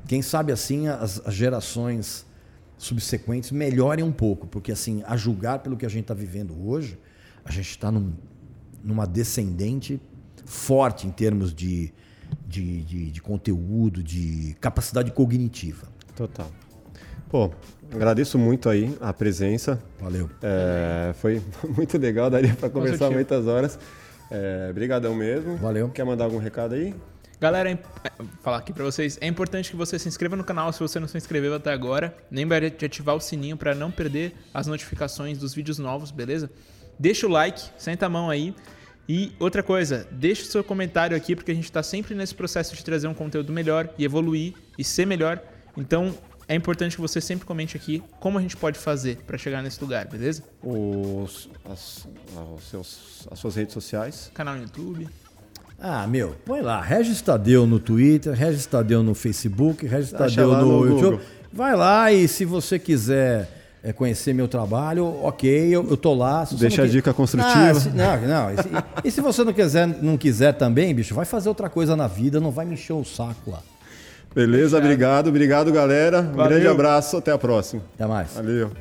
Quem 0.07 0.21
sabe 0.21 0.51
assim 0.51 0.87
as, 0.87 1.21
as 1.25 1.33
gerações 1.33 2.25
subsequentes 2.77 3.51
melhorem 3.51 4.03
um 4.03 4.11
pouco, 4.11 4.47
porque 4.47 4.71
assim, 4.71 5.03
a 5.05 5.15
julgar 5.15 5.59
pelo 5.59 5.77
que 5.77 5.85
a 5.85 5.89
gente 5.89 6.03
está 6.03 6.13
vivendo 6.13 6.55
hoje, 6.67 6.97
a 7.45 7.51
gente 7.51 7.69
está 7.69 7.91
num, 7.91 8.13
numa 8.83 9.05
descendente 9.05 10.01
forte 10.45 11.05
em 11.05 11.11
termos 11.11 11.53
de, 11.53 11.93
de, 12.47 12.81
de, 12.83 13.11
de 13.11 13.21
conteúdo, 13.21 14.01
de 14.01 14.55
capacidade 14.59 15.11
cognitiva. 15.11 15.87
Total. 16.15 16.49
Pô, 17.29 17.51
agradeço 17.93 18.37
muito 18.37 18.69
aí 18.69 18.95
a 18.99 19.13
presença. 19.13 19.81
Valeu. 19.99 20.29
É, 20.41 21.13
foi 21.15 21.41
muito 21.75 21.97
legal, 21.97 22.29
daria 22.29 22.53
para 22.53 22.69
conversar 22.69 23.09
muitas 23.09 23.47
horas. 23.47 23.77
É, 24.29 24.71
brigadão 24.73 25.13
mesmo. 25.13 25.57
Valeu. 25.57 25.89
Quer 25.89 26.05
mandar 26.05 26.25
algum 26.25 26.37
recado 26.37 26.75
aí? 26.75 26.95
Galera, 27.41 27.71
é 27.71 27.73
é, 27.73 28.23
falar 28.43 28.57
aqui 28.57 28.71
pra 28.71 28.83
vocês, 28.83 29.17
é 29.19 29.25
importante 29.25 29.71
que 29.71 29.75
você 29.75 29.97
se 29.97 30.07
inscreva 30.07 30.35
no 30.35 30.43
canal 30.43 30.71
se 30.71 30.79
você 30.79 30.99
não 30.99 31.07
se 31.07 31.17
inscreveu 31.17 31.55
até 31.55 31.73
agora. 31.73 32.15
Lembra 32.31 32.69
de 32.69 32.85
ativar 32.85 33.15
o 33.15 33.19
sininho 33.19 33.57
pra 33.57 33.73
não 33.73 33.89
perder 33.89 34.35
as 34.53 34.67
notificações 34.67 35.39
dos 35.39 35.51
vídeos 35.53 35.79
novos, 35.79 36.11
beleza? 36.11 36.51
Deixa 36.99 37.25
o 37.25 37.29
like, 37.31 37.59
senta 37.79 38.05
a 38.05 38.09
mão 38.09 38.29
aí. 38.29 38.53
E 39.09 39.31
outra 39.39 39.63
coisa, 39.63 40.07
deixa 40.11 40.43
o 40.43 40.45
seu 40.45 40.63
comentário 40.63 41.17
aqui, 41.17 41.35
porque 41.35 41.51
a 41.51 41.55
gente 41.55 41.71
tá 41.71 41.81
sempre 41.81 42.13
nesse 42.13 42.35
processo 42.35 42.75
de 42.75 42.85
trazer 42.85 43.07
um 43.07 43.13
conteúdo 43.13 43.51
melhor 43.51 43.89
e 43.97 44.05
evoluir 44.05 44.53
e 44.77 44.83
ser 44.83 45.07
melhor. 45.07 45.41
Então, 45.75 46.13
é 46.51 46.55
importante 46.55 46.95
que 46.97 47.01
você 47.01 47.21
sempre 47.21 47.45
comente 47.45 47.77
aqui 47.77 48.03
como 48.19 48.37
a 48.37 48.41
gente 48.41 48.57
pode 48.57 48.77
fazer 48.77 49.17
pra 49.25 49.37
chegar 49.37 49.61
nesse 49.63 49.79
lugar, 49.81 50.05
beleza? 50.07 50.43
Os, 50.61 51.49
as, 51.63 52.05
os 52.57 52.69
seus, 52.69 53.27
as 53.31 53.39
suas 53.39 53.55
redes 53.55 53.73
sociais. 53.73 54.29
Canal 54.33 54.55
no 54.55 54.63
YouTube. 54.63 55.07
Ah, 55.79 56.05
meu, 56.05 56.35
põe 56.45 56.61
lá, 56.61 56.81
Regis 56.81 57.21
Tadeu 57.21 57.65
no 57.65 57.79
Twitter, 57.79 58.33
Regis 58.33 58.65
Tadeu 58.65 59.01
no 59.01 59.15
Facebook, 59.15 59.85
Regis 59.87 60.11
Tadeu 60.11 60.51
no, 60.51 60.65
no 60.65 60.85
YouTube. 60.87 61.01
Google. 61.11 61.21
Vai 61.53 61.75
lá 61.75 62.11
e 62.11 62.27
se 62.27 62.43
você 62.43 62.77
quiser 62.77 63.77
é, 63.81 63.93
conhecer 63.93 64.33
meu 64.33 64.47
trabalho, 64.47 65.05
ok, 65.23 65.49
eu, 65.73 65.89
eu 65.89 65.95
tô 65.97 66.13
lá. 66.13 66.45
Deixa 66.51 66.83
a 66.83 66.87
dica 66.87 67.13
construtiva. 67.13 67.71
Ah, 67.71 67.73
se- 67.75 67.89
não, 67.89 68.21
não. 68.27 68.51
E 68.53 68.57
se, 68.57 68.69
e 69.05 69.11
se 69.11 69.21
você 69.21 69.43
não 69.43 69.53
quiser, 69.53 69.87
não 69.87 70.17
quiser 70.17 70.53
também, 70.53 70.93
bicho, 70.93 71.15
vai 71.15 71.25
fazer 71.25 71.47
outra 71.49 71.69
coisa 71.69 71.95
na 71.95 72.07
vida, 72.07 72.39
não 72.39 72.51
vai 72.51 72.65
me 72.65 72.73
encher 72.73 72.93
o 72.93 73.03
saco 73.05 73.51
lá. 73.51 73.61
Beleza, 74.33 74.77
obrigado, 74.77 75.27
obrigado 75.27 75.71
galera. 75.71 76.21
Um 76.21 76.31
Valeu. 76.35 76.49
grande 76.49 76.67
abraço, 76.67 77.17
até 77.17 77.31
a 77.31 77.37
próxima. 77.37 77.81
Até 77.95 78.05
mais. 78.05 78.33
Valeu. 78.33 78.71